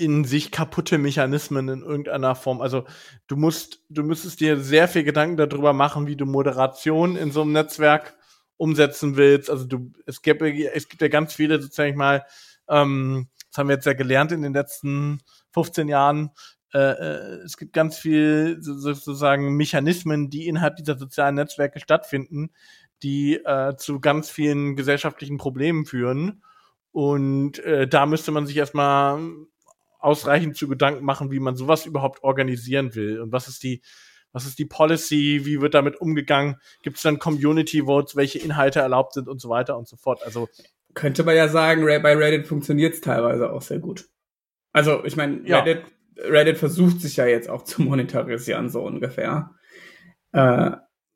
in 0.00 0.24
sich 0.24 0.50
kaputte 0.50 0.96
Mechanismen 0.96 1.68
in 1.68 1.82
irgendeiner 1.82 2.34
Form. 2.34 2.60
Also 2.60 2.84
du 3.26 3.36
musst, 3.36 3.84
du 3.90 4.02
müsstest 4.02 4.40
dir 4.40 4.58
sehr 4.58 4.88
viel 4.88 5.04
Gedanken 5.04 5.36
darüber 5.36 5.72
machen, 5.72 6.06
wie 6.06 6.16
du 6.16 6.24
Moderation 6.24 7.16
in 7.16 7.30
so 7.30 7.42
einem 7.42 7.52
Netzwerk 7.52 8.16
umsetzen 8.56 9.16
willst. 9.16 9.50
Also 9.50 9.66
du, 9.66 9.92
es 10.06 10.22
gibt, 10.22 10.40
es 10.42 10.88
gibt 10.88 11.02
ja 11.02 11.08
ganz 11.08 11.34
viele, 11.34 11.60
sozusagen 11.60 11.96
mal, 11.96 12.24
ähm, 12.68 13.28
das 13.50 13.58
haben 13.58 13.68
wir 13.68 13.76
jetzt 13.76 13.86
ja 13.86 13.92
gelernt 13.92 14.32
in 14.32 14.42
den 14.42 14.54
letzten 14.54 15.20
15 15.52 15.88
Jahren, 15.88 16.30
äh, 16.72 16.78
äh, 16.78 17.42
es 17.44 17.56
gibt 17.56 17.72
ganz 17.72 17.98
viel 17.98 18.58
sozusagen 18.60 19.56
Mechanismen, 19.56 20.30
die 20.30 20.46
innerhalb 20.46 20.76
dieser 20.76 20.96
sozialen 20.96 21.34
Netzwerke 21.34 21.80
stattfinden, 21.80 22.50
die 23.02 23.36
äh, 23.36 23.76
zu 23.76 24.00
ganz 24.00 24.30
vielen 24.30 24.76
gesellschaftlichen 24.76 25.38
Problemen 25.38 25.84
führen. 25.84 26.42
Und 26.92 27.58
äh, 27.60 27.88
da 27.88 28.06
müsste 28.06 28.30
man 28.30 28.46
sich 28.46 28.56
erstmal 28.56 29.20
ausreichend 30.00 30.56
zu 30.56 30.68
Gedanken 30.68 31.04
machen, 31.04 31.30
wie 31.30 31.40
man 31.40 31.56
sowas 31.56 31.86
überhaupt 31.86 32.22
organisieren 32.22 32.94
will 32.94 33.20
und 33.20 33.32
was 33.32 33.48
ist 33.48 33.62
die 33.62 33.82
was 34.32 34.46
ist 34.46 34.58
die 34.58 34.64
Policy, 34.64 35.42
wie 35.44 35.60
wird 35.60 35.74
damit 35.74 36.00
umgegangen, 36.00 36.56
gibt 36.82 36.96
es 36.98 37.02
dann 37.02 37.18
Community 37.18 37.82
Votes, 37.82 38.16
welche 38.16 38.38
Inhalte 38.38 38.80
erlaubt 38.80 39.14
sind 39.14 39.28
und 39.28 39.40
so 39.40 39.48
weiter 39.48 39.76
und 39.76 39.88
so 39.88 39.96
fort. 39.96 40.22
Also 40.24 40.48
könnte 40.94 41.24
man 41.24 41.36
ja 41.36 41.48
sagen, 41.48 41.84
bei 41.84 42.16
Reddit 42.16 42.46
funktioniert 42.46 42.94
es 42.94 43.00
teilweise 43.00 43.52
auch 43.52 43.62
sehr 43.62 43.78
gut. 43.78 44.08
Also 44.72 45.04
ich 45.04 45.16
meine, 45.16 45.40
ja. 45.48 45.60
Reddit, 45.60 45.84
Reddit 46.16 46.58
versucht 46.58 47.00
sich 47.00 47.16
ja 47.16 47.26
jetzt 47.26 47.48
auch 47.48 47.62
zu 47.62 47.82
monetarisieren, 47.82 48.68
so 48.68 48.82
ungefähr. 48.82 49.50
Äh, 50.32 50.72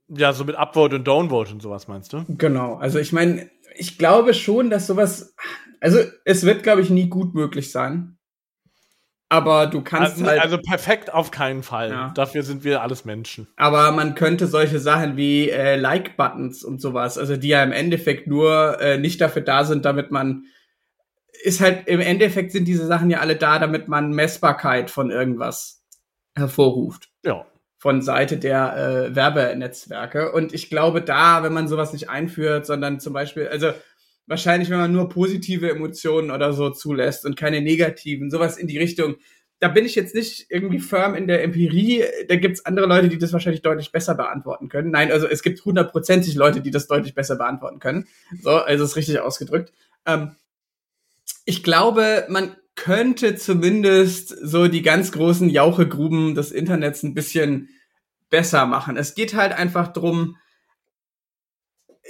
ja, 0.09 0.33
so 0.33 0.45
mit 0.45 0.57
Upvote 0.57 0.97
und 0.97 1.07
Downvote 1.07 1.53
und 1.53 1.63
sowas 1.63 1.89
meinst 1.89 2.13
du? 2.13 2.25
Genau. 2.29 2.75
Also 2.77 2.99
ich 2.99 3.13
meine, 3.13 3.51
ich 3.77 3.99
glaube 3.99 4.35
schon, 4.35 4.71
dass 4.71 4.87
sowas, 4.87 5.35
also 5.81 5.99
es 6.25 6.45
wird, 6.45 6.63
glaube 6.63 6.83
ich, 6.83 6.91
nie 6.91 7.09
gut 7.09 7.35
möglich 7.35 7.71
sein 7.71 8.14
aber 9.29 9.67
du 9.67 9.83
kannst 9.83 10.13
also, 10.13 10.27
halt. 10.27 10.41
Also 10.41 10.59
perfekt 10.59 11.13
auf 11.13 11.31
keinen 11.31 11.63
Fall. 11.63 11.91
Ja. 11.91 12.13
Dafür 12.15 12.43
sind 12.43 12.63
wir 12.65 12.83
alles 12.83 13.05
Menschen. 13.05 13.49
Aber 13.57 13.91
man 13.93 14.15
könnte 14.15 14.47
solche 14.47 14.79
Sachen 14.79 15.17
wie 15.17 15.51
äh, 15.51 15.77
Like-Buttons 15.77 16.63
und 16.63 16.81
sowas, 16.81 17.19
also 17.19 17.37
die 17.37 17.49
ja 17.49 17.63
im 17.63 17.73
Endeffekt 17.73 18.27
nur 18.27 18.81
äh, 18.81 18.99
nicht 18.99 19.21
dafür 19.21 19.43
da 19.43 19.65
sind, 19.65 19.85
damit 19.85 20.11
man 20.11 20.45
ist 21.43 21.61
halt 21.61 21.89
im 21.89 22.01
Endeffekt 22.01 22.53
sind 22.53 22.67
diese 22.67 22.87
Sachen 22.87 23.11
ja 23.11 23.19
alle 23.19 23.37
da, 23.37 23.59
damit 23.59 23.87
man 23.89 24.13
Messbarkeit 24.13 24.91
von 24.91 25.11
irgendwas 25.11 25.85
hervorruft. 26.35 27.11
Ja. 27.23 27.45
Von 27.77 28.01
Seite 28.01 28.39
der 28.39 28.77
äh, 28.77 29.15
Werbenetzwerke. 29.15 30.33
Und 30.33 30.55
ich 30.55 30.71
glaube, 30.71 31.03
da, 31.03 31.43
wenn 31.43 31.53
man 31.53 31.69
sowas 31.69 31.93
nicht 31.93 32.09
einführt, 32.09 32.65
sondern 32.65 32.99
zum 32.99 33.13
Beispiel, 33.13 33.49
also 33.49 33.73
wahrscheinlich, 34.27 34.71
wenn 34.71 34.79
man 34.79 34.93
nur 34.93 35.09
positive 35.09 35.71
Emotionen 35.71 36.31
oder 36.31 36.53
so 36.53 36.71
zulässt 36.71 37.25
und 37.25 37.37
keine 37.37 37.61
negativen, 37.61 38.31
sowas 38.31 38.57
in 38.57 38.67
die 38.67 38.79
Richtung. 38.79 39.17
Da 39.61 39.69
bin 39.69 39.87
ich 39.87 39.95
jetzt 39.95 40.15
nicht 40.15 40.47
irgendwie 40.51 40.81
firm 40.81 41.15
in 41.15 41.27
der 41.27 41.43
Empirie. 41.43 42.05
Da 42.29 42.37
gibt's 42.37 42.67
andere 42.67 42.87
Leute, 42.87 43.09
die 43.09 43.19
das 43.19 43.33
wahrscheinlich 43.33 43.63
deutlich 43.63 43.93
besser 43.93 44.15
beantworten 44.15 44.69
können. 44.69 44.91
Nein, 44.91 45.13
also 45.13 45.27
es 45.27 45.43
gibt 45.43 45.65
hundertprozentig 45.65 46.35
Leute, 46.35 46.61
die 46.61 46.71
das 46.71 46.87
deutlich 46.87 47.15
besser 47.15 47.37
beantworten 47.37 47.79
können. 47.79 48.07
So, 48.43 48.51
also 48.51 48.85
ist 48.85 48.97
richtig 48.97 49.21
ausgedrückt. 49.21 49.73
Ähm, 50.07 50.37
ich 51.45 51.63
glaube, 51.63 52.27
man 52.29 52.57
könnte 52.75 53.37
zumindest 53.37 54.29
so 54.29 54.67
die 54.67 54.83
ganz 54.83 55.13
großen 55.13 55.49
Jauchegruben 55.49 56.35
des 56.35 56.51
Internets 56.51 57.03
ein 57.03 57.15
bisschen 57.15 57.69
besser 58.31 58.67
machen. 58.67 58.97
Es 58.97 59.15
geht 59.15 59.35
halt 59.35 59.53
einfach 59.53 59.93
drum, 59.93 60.37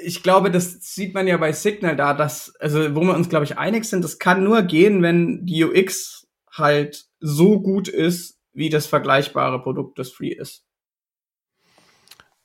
ich 0.03 0.23
glaube, 0.23 0.51
das 0.51 0.73
sieht 0.81 1.15
man 1.15 1.27
ja 1.27 1.37
bei 1.37 1.53
Signal 1.53 1.97
da, 1.97 2.15
dass, 2.15 2.55
also 2.57 2.95
wo 2.95 3.03
wir 3.03 3.15
uns, 3.15 3.29
glaube 3.29 3.45
ich, 3.45 3.59
einig 3.59 3.85
sind, 3.85 4.03
das 4.03 4.19
kann 4.19 4.43
nur 4.43 4.63
gehen, 4.63 5.03
wenn 5.03 5.47
die 5.47 5.65
UX 5.65 6.27
halt 6.51 7.07
so 7.21 7.61
gut 7.61 7.89
ist, 7.89 8.41
wie 8.53 8.71
das 8.71 8.87
vergleichbare 8.87 9.63
Produkt, 9.63 9.99
das 9.99 10.11
Free 10.11 10.33
ist. 10.33 10.65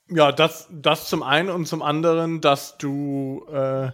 Ja, 0.10 0.32
das, 0.32 0.68
das 0.72 1.08
zum 1.08 1.22
einen 1.22 1.50
und 1.50 1.68
zum 1.68 1.84
anderen, 1.84 2.42
dass 2.42 2.78
du, 2.78 3.46
äh, 3.52 3.92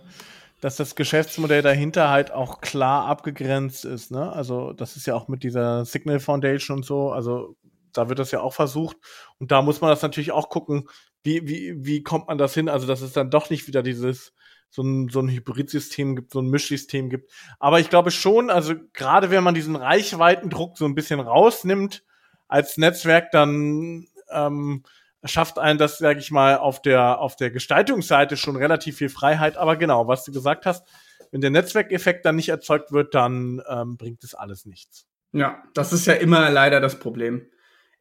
dass 0.62 0.78
das 0.78 0.96
Geschäftsmodell 0.96 1.62
dahinter 1.62 2.10
halt 2.10 2.32
auch 2.32 2.62
klar 2.62 3.06
abgegrenzt 3.06 3.84
ist. 3.84 4.12
Ne? 4.12 4.32
Also 4.32 4.72
das 4.72 4.96
ist 4.96 5.08
ja 5.08 5.14
auch 5.14 5.28
mit 5.28 5.44
dieser 5.44 5.84
Signal 5.84 6.22
Foundation 6.22 6.78
und 6.78 6.86
so. 6.86 7.12
Also 7.12 7.58
da 7.98 8.10
wird 8.10 8.20
das 8.20 8.32
ja 8.32 8.42
auch 8.42 8.54
versucht. 8.54 8.98
Und 9.40 9.52
da 9.52 9.62
muss 9.62 9.82
man 9.82 9.90
das 9.90 10.02
natürlich 10.02 10.32
auch 10.32 10.50
gucken, 10.50 10.90
wie, 11.24 11.48
wie, 11.48 11.76
wie 11.78 12.04
kommt 12.04 12.28
man 12.28 12.38
das 12.38 12.54
hin? 12.54 12.70
Also, 12.70 12.88
dass 12.88 13.02
es 13.02 13.14
dann 13.14 13.32
doch 13.32 13.50
nicht 13.50 13.68
wieder 13.68 13.84
dieses, 13.84 14.34
so 14.70 14.84
ein, 14.84 15.10
so 15.10 15.22
ein 15.22 15.30
Hybridsystem 15.30 16.16
gibt, 16.16 16.32
so 16.32 16.40
ein 16.40 16.50
Mischsystem 16.50 17.10
gibt. 17.10 17.32
Aber 17.60 17.80
ich 17.80 17.90
glaube 17.90 18.12
schon, 18.12 18.50
also 18.50 18.76
gerade 18.94 19.32
wenn 19.32 19.44
man 19.44 19.56
diesen 19.56 19.76
Reichweitendruck 19.76 20.78
so 20.78 20.86
ein 20.86 20.96
bisschen 20.96 21.20
rausnimmt 21.20 22.04
als 22.48 22.78
Netzwerk, 22.78 23.32
dann 23.32 24.08
ähm, 24.30 24.84
schafft 25.24 25.60
einen 25.60 25.80
das, 25.80 25.98
sage 25.98 26.20
ich 26.20 26.30
mal, 26.30 26.58
auf 26.58 26.82
der, 26.82 27.20
auf 27.20 27.36
der 27.36 27.52
Gestaltungsseite 27.52 28.38
schon 28.38 28.56
relativ 28.56 28.98
viel 28.98 29.10
Freiheit. 29.10 29.58
Aber 29.58 29.78
genau, 29.78 30.08
was 30.08 30.26
du 30.26 30.32
gesagt 30.32 30.66
hast, 30.66 30.86
wenn 31.32 31.42
der 31.42 31.50
Netzwerkeffekt 31.50 32.26
dann 32.26 32.36
nicht 32.36 32.50
erzeugt 32.50 32.92
wird, 32.92 33.16
dann 33.16 33.62
ähm, 33.68 33.98
bringt 33.98 34.24
es 34.24 34.36
alles 34.36 34.66
nichts. 34.66 35.08
Ja, 35.32 35.64
das 35.74 35.92
ist 35.92 36.06
ja 36.06 36.14
immer 36.14 36.50
leider 36.50 36.80
das 36.80 37.00
Problem. 37.00 37.48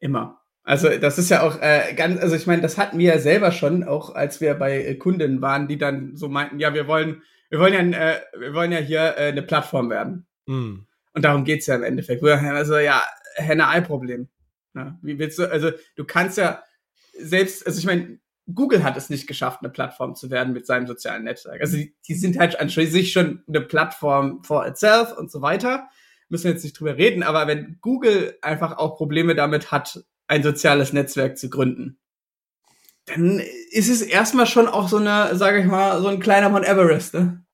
Immer. 0.00 0.40
Also 0.62 0.88
das 0.98 1.18
ist 1.18 1.28
ja 1.28 1.42
auch 1.42 1.60
äh, 1.60 1.92
ganz, 1.94 2.20
also 2.20 2.34
ich 2.34 2.46
meine, 2.46 2.62
das 2.62 2.78
hatten 2.78 2.98
wir 2.98 3.14
ja 3.14 3.18
selber 3.18 3.52
schon, 3.52 3.84
auch 3.84 4.14
als 4.14 4.40
wir 4.40 4.54
bei 4.54 4.82
äh, 4.82 4.94
Kunden 4.94 5.42
waren, 5.42 5.68
die 5.68 5.76
dann 5.76 6.16
so 6.16 6.28
meinten, 6.28 6.58
ja, 6.58 6.72
wir 6.72 6.86
wollen, 6.86 7.22
wir 7.50 7.60
wollen 7.60 7.92
ja, 7.92 8.10
äh, 8.10 8.20
wir 8.38 8.54
wollen 8.54 8.72
ja 8.72 8.78
hier 8.78 9.14
äh, 9.18 9.28
eine 9.28 9.42
Plattform 9.42 9.90
werden. 9.90 10.26
Mm. 10.46 10.86
Und 11.12 11.24
darum 11.24 11.44
geht's 11.44 11.66
ja 11.66 11.74
im 11.74 11.82
Endeffekt. 11.82 12.24
Also 12.24 12.78
ja, 12.78 13.02
Henne-Ei-Problem. 13.36 14.28
Ja, 14.74 14.98
wie 15.02 15.18
willst 15.18 15.38
du, 15.38 15.50
also 15.50 15.70
du 15.96 16.04
kannst 16.04 16.38
ja 16.38 16.62
selbst, 17.18 17.66
also 17.66 17.78
ich 17.78 17.86
meine, 17.86 18.18
Google 18.52 18.82
hat 18.82 18.96
es 18.96 19.10
nicht 19.10 19.26
geschafft, 19.26 19.60
eine 19.62 19.70
Plattform 19.70 20.14
zu 20.14 20.30
werden 20.30 20.52
mit 20.52 20.66
seinem 20.66 20.86
sozialen 20.86 21.24
Netzwerk. 21.24 21.60
Also 21.60 21.76
die, 21.76 21.94
die 22.06 22.14
sind 22.14 22.38
halt 22.38 22.58
an 22.60 22.68
sich 22.68 23.12
schon 23.12 23.42
eine 23.48 23.60
Plattform 23.60 24.42
for 24.42 24.66
itself 24.66 25.16
und 25.16 25.30
so 25.30 25.40
weiter. 25.40 25.88
Müssen 26.28 26.44
wir 26.44 26.52
jetzt 26.52 26.64
nicht 26.64 26.78
drüber 26.78 26.96
reden, 26.96 27.22
aber 27.22 27.46
wenn 27.46 27.78
Google 27.80 28.38
einfach 28.42 28.78
auch 28.78 28.96
Probleme 28.96 29.34
damit 29.34 29.70
hat, 29.70 30.04
ein 30.26 30.42
soziales 30.42 30.92
Netzwerk 30.92 31.38
zu 31.38 31.50
gründen. 31.50 31.98
Dann 33.06 33.40
ist 33.70 33.90
es 33.90 34.00
erstmal 34.00 34.46
schon 34.46 34.66
auch 34.66 34.88
so 34.88 34.96
eine, 34.96 35.36
sage 35.36 35.60
ich 35.60 35.66
mal, 35.66 36.00
so 36.00 36.08
ein 36.08 36.20
kleiner 36.20 36.48
Mount 36.48 36.66
Everest, 36.66 37.14
ne? 37.14 37.44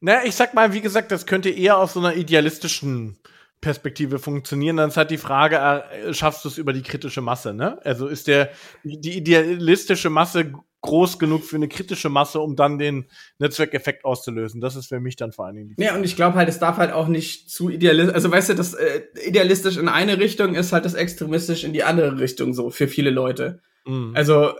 Naja, 0.00 0.22
ich 0.24 0.34
sag 0.34 0.52
mal, 0.52 0.72
wie 0.72 0.80
gesagt, 0.80 1.12
das 1.12 1.26
könnte 1.26 1.48
eher 1.48 1.78
aus 1.78 1.94
so 1.94 2.00
einer 2.00 2.14
idealistischen 2.14 3.18
Perspektive 3.60 4.18
funktionieren. 4.18 4.76
Dann 4.76 4.88
ist 4.88 4.96
halt 4.96 5.12
die 5.12 5.18
Frage, 5.18 5.56
äh, 5.56 6.12
schaffst 6.12 6.44
du 6.44 6.48
es 6.48 6.58
über 6.58 6.72
die 6.72 6.82
kritische 6.82 7.20
Masse, 7.20 7.54
ne? 7.54 7.78
Also 7.84 8.08
ist 8.08 8.26
der, 8.26 8.50
die 8.82 9.16
idealistische 9.16 10.10
Masse 10.10 10.52
groß 10.82 11.18
genug 11.18 11.44
für 11.44 11.56
eine 11.56 11.68
kritische 11.68 12.08
Masse, 12.08 12.40
um 12.40 12.56
dann 12.56 12.78
den 12.78 13.06
Netzwerkeffekt 13.38 14.04
auszulösen. 14.04 14.60
Das 14.60 14.76
ist 14.76 14.88
für 14.88 15.00
mich 15.00 15.16
dann 15.16 15.32
vor 15.32 15.46
allen 15.46 15.56
Dingen 15.56 15.68
die 15.68 15.82
Ja, 15.82 15.94
und 15.94 16.04
ich 16.04 16.16
glaube 16.16 16.36
halt, 16.36 16.48
es 16.48 16.58
darf 16.58 16.76
halt 16.76 16.92
auch 16.92 17.08
nicht 17.08 17.50
zu 17.50 17.70
idealistisch, 17.70 18.14
also 18.14 18.30
weißt 18.30 18.50
du, 18.50 18.54
das 18.54 18.74
äh, 18.74 19.02
idealistisch 19.24 19.76
in 19.76 19.88
eine 19.88 20.18
Richtung 20.18 20.54
ist 20.54 20.72
halt 20.72 20.84
das 20.84 20.94
extremistisch 20.94 21.64
in 21.64 21.72
die 21.72 21.84
andere 21.84 22.18
Richtung 22.18 22.52
so 22.52 22.70
für 22.70 22.88
viele 22.88 23.10
Leute. 23.10 23.60
Mhm. 23.86 24.12
Also 24.14 24.50
äh, 24.50 24.54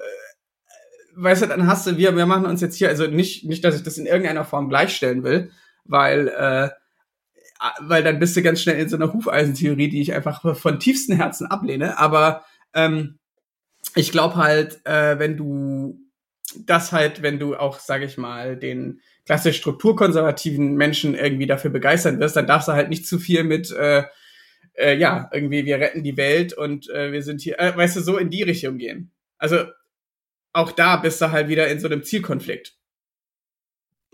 weißt 1.16 1.42
du, 1.42 1.46
dann 1.46 1.66
hast 1.66 1.86
du, 1.86 1.96
wir, 1.96 2.16
wir 2.16 2.26
machen 2.26 2.46
uns 2.46 2.60
jetzt 2.60 2.76
hier, 2.76 2.88
also 2.88 3.06
nicht, 3.06 3.44
nicht, 3.44 3.64
dass 3.64 3.76
ich 3.76 3.82
das 3.82 3.98
in 3.98 4.06
irgendeiner 4.06 4.44
Form 4.44 4.68
gleichstellen 4.68 5.24
will, 5.24 5.50
weil, 5.84 6.28
äh, 6.28 6.70
weil 7.80 8.02
dann 8.02 8.18
bist 8.18 8.36
du 8.36 8.42
ganz 8.42 8.60
schnell 8.60 8.78
in 8.78 8.88
so 8.88 8.96
einer 8.96 9.12
Hufeisentheorie, 9.12 9.88
die 9.88 10.00
ich 10.00 10.12
einfach 10.12 10.56
von 10.56 10.78
tiefstem 10.78 11.16
Herzen 11.16 11.46
ablehne. 11.46 11.98
Aber 11.98 12.44
ähm, 12.74 13.18
ich 13.94 14.10
glaube 14.10 14.36
halt, 14.36 14.84
äh, 14.86 15.18
wenn 15.18 15.36
du 15.36 15.98
das 16.66 16.92
halt, 16.92 17.22
wenn 17.22 17.38
du 17.38 17.56
auch, 17.56 17.78
sage 17.78 18.04
ich 18.04 18.18
mal, 18.18 18.56
den 18.56 19.00
klassisch 19.26 19.58
strukturkonservativen 19.58 20.74
Menschen 20.74 21.14
irgendwie 21.14 21.46
dafür 21.46 21.70
begeistern 21.70 22.18
wirst, 22.20 22.36
dann 22.36 22.46
darfst 22.46 22.68
du 22.68 22.72
halt 22.72 22.88
nicht 22.88 23.06
zu 23.06 23.18
viel 23.18 23.44
mit, 23.44 23.70
äh, 23.70 24.04
äh, 24.74 24.96
ja, 24.96 25.28
irgendwie, 25.32 25.64
wir 25.64 25.78
retten 25.78 26.02
die 26.02 26.16
Welt 26.16 26.52
und 26.52 26.88
äh, 26.90 27.12
wir 27.12 27.22
sind 27.22 27.40
hier, 27.40 27.58
äh, 27.58 27.76
weißt 27.76 27.96
du, 27.96 28.00
so 28.00 28.18
in 28.18 28.30
die 28.30 28.42
Richtung 28.42 28.78
gehen. 28.78 29.12
Also 29.38 29.64
auch 30.52 30.72
da 30.72 30.96
bist 30.96 31.20
du 31.20 31.30
halt 31.30 31.48
wieder 31.48 31.68
in 31.68 31.80
so 31.80 31.88
einem 31.88 32.02
Zielkonflikt. 32.02 32.76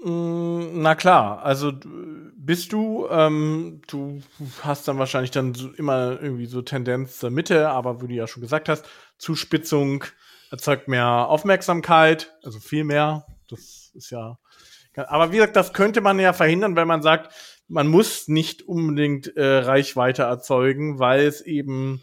Mm, 0.02 0.80
na 0.82 0.94
klar, 0.94 1.42
also 1.42 1.72
bist 2.36 2.72
du, 2.72 3.08
ähm, 3.10 3.82
du 3.88 4.22
hast 4.62 4.86
dann 4.86 4.98
wahrscheinlich 4.98 5.32
dann 5.32 5.54
so 5.54 5.72
immer 5.72 6.20
irgendwie 6.22 6.46
so 6.46 6.62
Tendenz 6.62 7.18
zur 7.18 7.30
Mitte, 7.30 7.68
aber 7.68 8.00
wie 8.00 8.08
du 8.08 8.14
ja 8.14 8.26
schon 8.26 8.40
gesagt 8.40 8.68
hast, 8.68 8.86
Zuspitzung, 9.18 10.04
erzeugt 10.50 10.88
mehr 10.88 11.28
Aufmerksamkeit, 11.28 12.34
also 12.42 12.60
viel 12.60 12.84
mehr. 12.84 13.26
Das 13.48 13.90
ist 13.94 14.10
ja. 14.10 14.38
Aber 14.94 15.30
wie 15.30 15.36
gesagt, 15.36 15.56
das 15.56 15.72
könnte 15.72 16.00
man 16.00 16.18
ja 16.18 16.32
verhindern, 16.32 16.74
wenn 16.74 16.88
man 16.88 17.02
sagt, 17.02 17.32
man 17.68 17.86
muss 17.86 18.28
nicht 18.28 18.62
unbedingt 18.62 19.36
äh, 19.36 19.58
Reichweite 19.58 20.22
erzeugen, 20.22 20.98
weil 20.98 21.20
es 21.20 21.40
eben, 21.42 22.02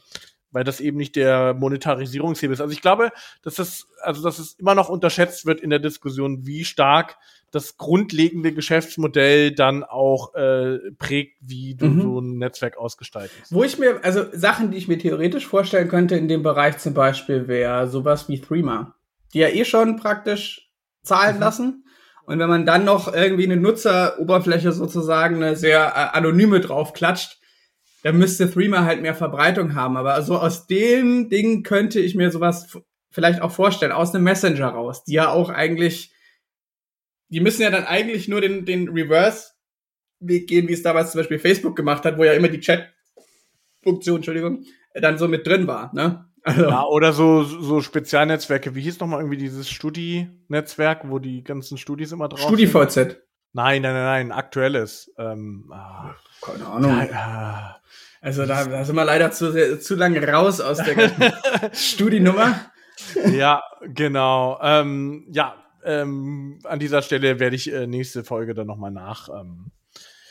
weil 0.51 0.63
das 0.63 0.79
eben 0.79 0.97
nicht 0.97 1.15
der 1.15 1.53
Monetarisierungshebel 1.55 2.53
ist. 2.53 2.61
Also 2.61 2.71
ich 2.71 2.81
glaube, 2.81 3.11
dass 3.41 3.55
das, 3.55 3.87
also 4.01 4.23
dass 4.23 4.39
es 4.39 4.53
immer 4.53 4.75
noch 4.75 4.89
unterschätzt 4.89 5.45
wird 5.45 5.59
in 5.59 5.71
der 5.71 5.79
Diskussion, 5.79 6.45
wie 6.45 6.63
stark 6.63 7.17
das 7.55 7.77
grundlegende 7.77 8.53
Geschäftsmodell 8.53 9.51
dann 9.51 9.83
auch 9.83 10.35
äh, 10.35 10.77
prägt, 10.97 11.37
wie 11.39 11.75
du 11.75 11.85
mhm. 11.85 12.01
so 12.01 12.19
ein 12.19 12.37
Netzwerk 12.37 12.77
ausgestaltest. 12.77 13.51
Wo 13.51 13.63
ich 13.63 13.79
mir, 13.79 14.03
also 14.03 14.25
Sachen, 14.33 14.71
die 14.71 14.77
ich 14.77 14.87
mir 14.87 14.99
theoretisch 14.99 15.47
vorstellen 15.47 15.87
könnte 15.87 16.15
in 16.17 16.27
dem 16.27 16.43
Bereich 16.43 16.77
zum 16.77 16.93
Beispiel, 16.93 17.47
wäre 17.47 17.87
sowas 17.87 18.27
wie 18.27 18.41
Threema, 18.41 18.95
die 19.33 19.39
ja 19.39 19.47
eh 19.47 19.63
schon 19.63 19.95
praktisch 19.95 20.69
zahlen 21.03 21.35
mhm. 21.35 21.41
lassen. 21.41 21.85
Und 22.25 22.39
wenn 22.39 22.49
man 22.49 22.65
dann 22.65 22.85
noch 22.85 23.13
irgendwie 23.13 23.45
eine 23.45 23.57
Nutzeroberfläche 23.57 24.71
sozusagen 24.71 25.37
eine 25.37 25.55
sehr 25.55 25.79
äh, 25.79 26.17
anonyme 26.17 26.59
drauf 26.59 26.93
klatscht, 26.93 27.39
dann 28.03 28.17
müsste 28.17 28.51
Threema 28.51 28.83
halt 28.83 29.01
mehr 29.01 29.15
Verbreitung 29.15 29.75
haben. 29.75 29.95
Aber 29.95 30.21
so 30.21 30.37
aus 30.37 30.67
dem 30.67 31.29
Ding 31.29 31.63
könnte 31.63 31.99
ich 31.99 32.15
mir 32.15 32.31
sowas 32.31 32.77
vielleicht 33.11 33.41
auch 33.41 33.51
vorstellen, 33.51 33.93
aus 33.93 34.13
einem 34.13 34.25
Messenger 34.25 34.67
raus, 34.67 35.05
die 35.05 35.13
ja 35.13 35.29
auch 35.29 35.49
eigentlich, 35.49 36.11
die 37.29 37.39
müssen 37.39 37.61
ja 37.61 37.71
dann 37.71 37.85
eigentlich 37.85 38.27
nur 38.27 38.41
den, 38.41 38.65
den 38.65 38.89
Reverse-Weg 38.89 40.47
gehen, 40.47 40.67
wie 40.67 40.73
es 40.73 40.83
damals 40.83 41.11
zum 41.11 41.19
Beispiel 41.19 41.39
Facebook 41.39 41.75
gemacht 41.75 42.05
hat, 42.05 42.17
wo 42.17 42.23
ja 42.23 42.33
immer 42.33 42.47
die 42.47 42.59
Chat-Funktion, 42.59 44.17
Entschuldigung, 44.17 44.63
dann 44.93 45.17
so 45.17 45.27
mit 45.27 45.45
drin 45.45 45.67
war, 45.67 45.93
ne? 45.93 46.25
Also. 46.43 46.61
Ja, 46.69 46.83
oder 46.85 47.11
so, 47.11 47.43
so 47.43 47.81
Spezialnetzwerke. 47.81 48.75
Wie 48.75 48.81
hieß 48.81 48.99
nochmal 48.99 49.19
irgendwie 49.21 49.37
dieses 49.37 49.67
Studi-Netzwerk, 49.67 51.09
wo 51.09 51.17
die 51.17 51.43
ganzen 51.43 51.79
Studis 51.79 52.11
immer 52.11 52.29
drauf 52.29 52.41
StudiVZ. 52.41 52.93
Sind? 52.93 53.21
Nein, 53.53 53.81
nein, 53.81 53.93
nein, 53.93 54.03
nein, 54.03 54.31
aktuelles. 54.31 55.11
Ähm, 55.17 55.71
ah. 55.73 56.13
Keine 56.43 56.67
Ahnung. 56.67 56.91
Ja, 56.91 57.09
ah. 57.15 57.81
Also 58.21 58.45
da, 58.45 58.63
da 58.65 58.85
sind 58.85 58.95
wir 58.95 59.05
leider 59.05 59.31
zu, 59.31 59.79
zu 59.79 59.95
lange 59.95 60.27
raus 60.27 60.61
aus 60.61 60.77
der 60.77 61.11
Studinummer. 61.73 62.71
ja, 63.31 63.63
genau. 63.81 64.59
Ähm, 64.61 65.27
ja, 65.31 65.55
ähm, 65.85 66.59
an 66.63 66.79
dieser 66.79 67.01
Stelle 67.01 67.39
werde 67.39 67.55
ich 67.55 67.71
äh, 67.71 67.87
nächste 67.87 68.23
Folge 68.23 68.53
dann 68.53 68.67
nochmal 68.67 68.91
nach, 68.91 69.29
ähm, 69.29 69.71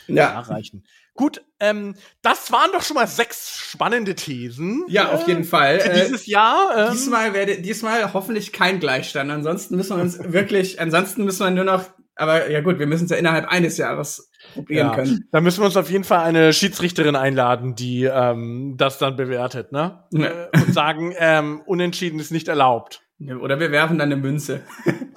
ja. 0.06 0.35
nachreichen. 0.35 0.85
Gut, 1.16 1.43
ähm, 1.60 1.94
das 2.22 2.51
waren 2.51 2.72
doch 2.72 2.82
schon 2.82 2.97
mal 2.97 3.06
sechs 3.06 3.56
spannende 3.56 4.16
Thesen. 4.16 4.85
Ja, 4.89 5.12
auf 5.12 5.28
jeden 5.28 5.44
Fall. 5.44 5.78
Äh, 5.78 6.05
dieses 6.05 6.26
Jahr. 6.26 6.76
Ähm, 6.76 6.93
diesmal 6.93 7.35
werde, 7.35 7.60
diesmal 7.60 8.12
hoffentlich 8.12 8.52
kein 8.52 8.81
Gleichstand. 8.81 9.31
Ansonsten 9.31 9.76
müssen 9.76 9.97
wir 9.97 10.02
uns 10.02 10.18
wirklich, 10.32 10.81
ansonsten 10.81 11.24
müssen 11.24 11.44
wir 11.44 11.51
nur 11.52 11.64
noch, 11.64 11.85
aber 12.16 12.51
ja 12.51 12.60
gut, 12.62 12.81
wir 12.81 12.89
müssen 12.89 13.05
es 13.05 13.10
ja 13.10 13.16
innerhalb 13.16 13.47
eines 13.47 13.76
Jahres 13.76 14.28
probieren 14.55 14.89
ja, 14.89 14.94
können. 14.94 15.28
Da 15.31 15.40
müssen 15.40 15.60
wir 15.60 15.66
uns 15.66 15.76
auf 15.76 15.89
jeden 15.89 16.05
Fall 16.05 16.24
eine 16.24 16.52
Schiedsrichterin 16.52 17.14
einladen, 17.14 17.76
die 17.76 18.05
ähm, 18.05 18.74
das 18.76 18.98
dann 18.98 19.16
bewertet, 19.16 19.70
ne? 19.70 20.05
Ja. 20.10 20.26
Äh, 20.26 20.48
und 20.52 20.74
sagen, 20.74 21.14
ähm, 21.16 21.62
unentschieden 21.64 22.18
ist 22.18 22.32
nicht 22.32 22.48
erlaubt. 22.48 23.03
Oder 23.33 23.59
wir 23.59 23.71
werfen 23.71 23.99
dann 23.99 24.13
eine 24.13 24.21
Münze. 24.21 24.63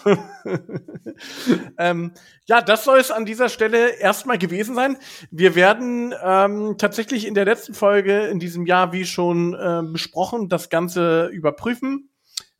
ähm, 1.77 2.13
ja, 2.45 2.61
das 2.61 2.85
soll 2.85 2.99
es 2.99 3.11
an 3.11 3.25
dieser 3.25 3.49
Stelle 3.49 3.99
erstmal 3.99 4.37
gewesen 4.37 4.75
sein. 4.75 4.97
Wir 5.29 5.55
werden 5.55 6.13
ähm, 6.23 6.75
tatsächlich 6.77 7.27
in 7.27 7.33
der 7.33 7.45
letzten 7.45 7.73
Folge 7.73 8.27
in 8.27 8.39
diesem 8.39 8.65
Jahr, 8.65 8.93
wie 8.93 9.05
schon 9.05 9.53
äh, 9.53 9.81
besprochen, 9.83 10.47
das 10.47 10.69
Ganze 10.69 11.27
überprüfen. 11.27 12.09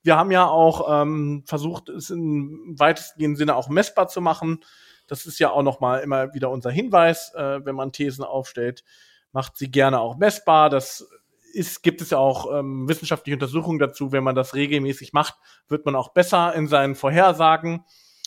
Wir 0.04 0.18
haben 0.18 0.32
ja 0.32 0.48
auch 0.48 1.02
ähm, 1.02 1.44
versucht, 1.46 1.90
es 1.90 2.10
in 2.10 2.76
weitestgehenden 2.78 3.38
Sinne 3.38 3.56
auch 3.56 3.70
messbar 3.70 4.08
zu 4.08 4.22
machen. 4.22 4.64
Das 5.08 5.26
ist 5.26 5.40
ja 5.40 5.52
auch 5.52 5.64
noch 5.64 5.80
mal 5.80 6.00
immer 6.00 6.34
wieder 6.34 6.50
unser 6.50 6.72
Hinweis, 6.72 7.34
äh, 7.36 7.66
wenn 7.66 7.76
man 7.76 7.94
Thesen 7.94 8.26
aufstellt, 8.26 8.84
macht 9.32 9.58
sie 9.58 9.72
gerne 9.72 10.00
auch 10.00 10.18
messbar. 10.18 10.70
Das 10.70 11.08
ist, 11.58 11.84
gibt 11.84 12.02
es 12.02 12.12
ja 12.12 12.20
auch 12.20 12.58
ähm, 12.58 12.88
wissenschaftliche 12.88 13.36
Untersuchungen 13.36 13.80
dazu, 13.80 14.12
wenn 14.12 14.24
man 14.24 14.36
das 14.36 14.54
regelmäßig 14.54 15.12
macht, 15.12 15.36
wird 15.68 15.86
man 15.86 15.96
auch 15.96 16.10
besser 16.10 16.54
in 16.54 16.68
seinen 16.68 16.96
Vorhersagen. 16.96 17.84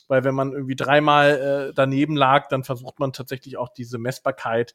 Weil 0.08 0.24
wenn 0.24 0.34
man 0.34 0.52
irgendwie 0.52 0.74
dreimal 0.74 1.68
äh, 1.70 1.72
daneben 1.72 2.16
lag, 2.16 2.48
dann 2.48 2.64
versucht 2.64 2.98
man 2.98 3.12
tatsächlich 3.12 3.56
auch 3.56 3.68
diese 3.68 3.96
Messbarkeit 3.98 4.74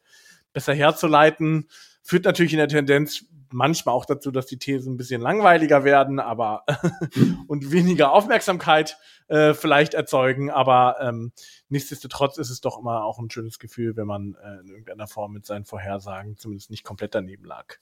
besser 0.54 0.72
herzuleiten. 0.72 1.68
Führt 2.02 2.24
natürlich 2.24 2.54
in 2.54 2.58
der 2.58 2.68
Tendenz 2.68 3.26
manchmal 3.52 3.94
auch 3.94 4.06
dazu, 4.06 4.30
dass 4.30 4.46
die 4.46 4.58
Thesen 4.58 4.94
ein 4.94 4.96
bisschen 4.96 5.20
langweiliger 5.20 5.84
werden, 5.84 6.20
aber 6.20 6.64
und 7.48 7.70
weniger 7.70 8.12
Aufmerksamkeit 8.12 8.96
äh, 9.28 9.54
vielleicht 9.54 9.94
erzeugen. 9.94 10.50
Aber 10.50 10.96
ähm, 11.00 11.32
nichtsdestotrotz 11.68 12.38
ist 12.38 12.50
es 12.50 12.60
doch 12.60 12.78
immer 12.78 13.04
auch 13.04 13.18
ein 13.18 13.30
schönes 13.30 13.58
Gefühl, 13.58 13.96
wenn 13.96 14.06
man 14.06 14.36
äh, 14.42 14.60
in 14.60 14.68
irgendeiner 14.68 15.06
Form 15.06 15.32
mit 15.32 15.46
seinen 15.46 15.64
Vorhersagen 15.64 16.38
zumindest 16.38 16.70
nicht 16.70 16.84
komplett 16.84 17.14
daneben 17.14 17.44
lag. 17.44 17.76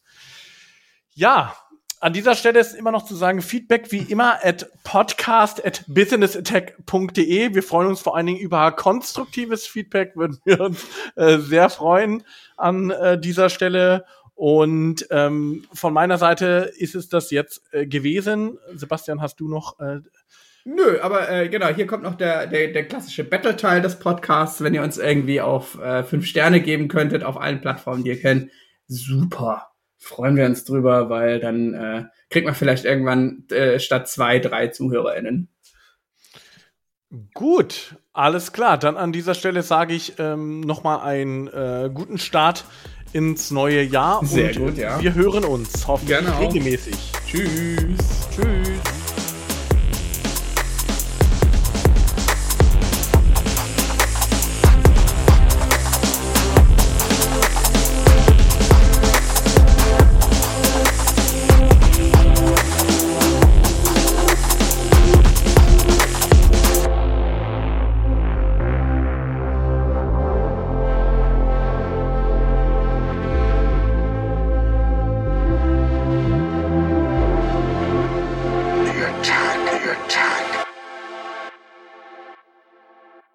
Ja, 1.16 1.54
an 2.00 2.12
dieser 2.12 2.34
Stelle 2.34 2.58
ist 2.58 2.74
immer 2.74 2.90
noch 2.90 3.04
zu 3.04 3.14
sagen, 3.14 3.40
Feedback 3.40 3.92
wie 3.92 3.98
immer 3.98 4.44
at 4.44 4.68
podcast 4.82 5.64
at 5.64 5.84
businessattack.de. 5.86 7.54
Wir 7.54 7.62
freuen 7.62 7.86
uns 7.86 8.00
vor 8.00 8.16
allen 8.16 8.26
Dingen 8.26 8.40
über 8.40 8.72
konstruktives 8.72 9.64
Feedback, 9.64 10.16
würden 10.16 10.38
wir 10.44 10.60
uns 10.60 10.84
äh, 11.14 11.38
sehr 11.38 11.70
freuen 11.70 12.24
an 12.56 12.90
äh, 12.90 13.18
dieser 13.18 13.48
Stelle. 13.48 14.04
Und 14.34 15.06
ähm, 15.12 15.64
von 15.72 15.92
meiner 15.94 16.18
Seite 16.18 16.72
ist 16.76 16.96
es 16.96 17.08
das 17.08 17.30
jetzt 17.30 17.62
äh, 17.72 17.86
gewesen. 17.86 18.58
Sebastian, 18.74 19.22
hast 19.22 19.38
du 19.38 19.48
noch 19.48 19.78
äh, 19.78 20.00
Nö, 20.64 20.98
aber 21.00 21.30
äh, 21.30 21.48
genau, 21.48 21.68
hier 21.68 21.86
kommt 21.86 22.02
noch 22.02 22.16
der, 22.16 22.48
der, 22.48 22.72
der 22.72 22.88
klassische 22.88 23.22
Battle-Teil 23.22 23.82
des 23.82 24.00
Podcasts. 24.00 24.62
Wenn 24.64 24.74
ihr 24.74 24.82
uns 24.82 24.98
irgendwie 24.98 25.40
auf 25.40 25.78
äh, 25.78 26.02
fünf 26.02 26.26
Sterne 26.26 26.60
geben 26.60 26.88
könntet, 26.88 27.22
auf 27.22 27.40
allen 27.40 27.60
Plattformen, 27.60 28.02
die 28.02 28.10
ihr 28.10 28.20
kennt, 28.20 28.50
super 28.88 29.73
freuen 30.04 30.36
wir 30.36 30.44
uns 30.46 30.64
drüber, 30.64 31.08
weil 31.08 31.40
dann 31.40 31.74
äh, 31.74 32.04
kriegt 32.30 32.46
man 32.46 32.54
vielleicht 32.54 32.84
irgendwann 32.84 33.44
äh, 33.50 33.78
statt 33.78 34.08
zwei, 34.08 34.38
drei 34.38 34.68
ZuhörerInnen. 34.68 35.48
Gut, 37.32 37.96
alles 38.12 38.52
klar. 38.52 38.76
Dann 38.78 38.96
an 38.96 39.12
dieser 39.12 39.34
Stelle 39.34 39.62
sage 39.62 39.94
ich 39.94 40.14
ähm, 40.18 40.60
nochmal 40.60 41.00
einen 41.00 41.46
äh, 41.48 41.90
guten 41.92 42.18
Start 42.18 42.64
ins 43.12 43.50
neue 43.50 43.82
Jahr. 43.82 44.24
Sehr 44.24 44.54
gut, 44.54 44.76
ja. 44.76 45.00
Wir 45.00 45.14
hören 45.14 45.44
uns 45.44 45.86
hoffentlich 45.86 46.18
regelmäßig. 46.40 47.12
Tschüss. 47.26 48.28
Tschüss. 48.34 48.93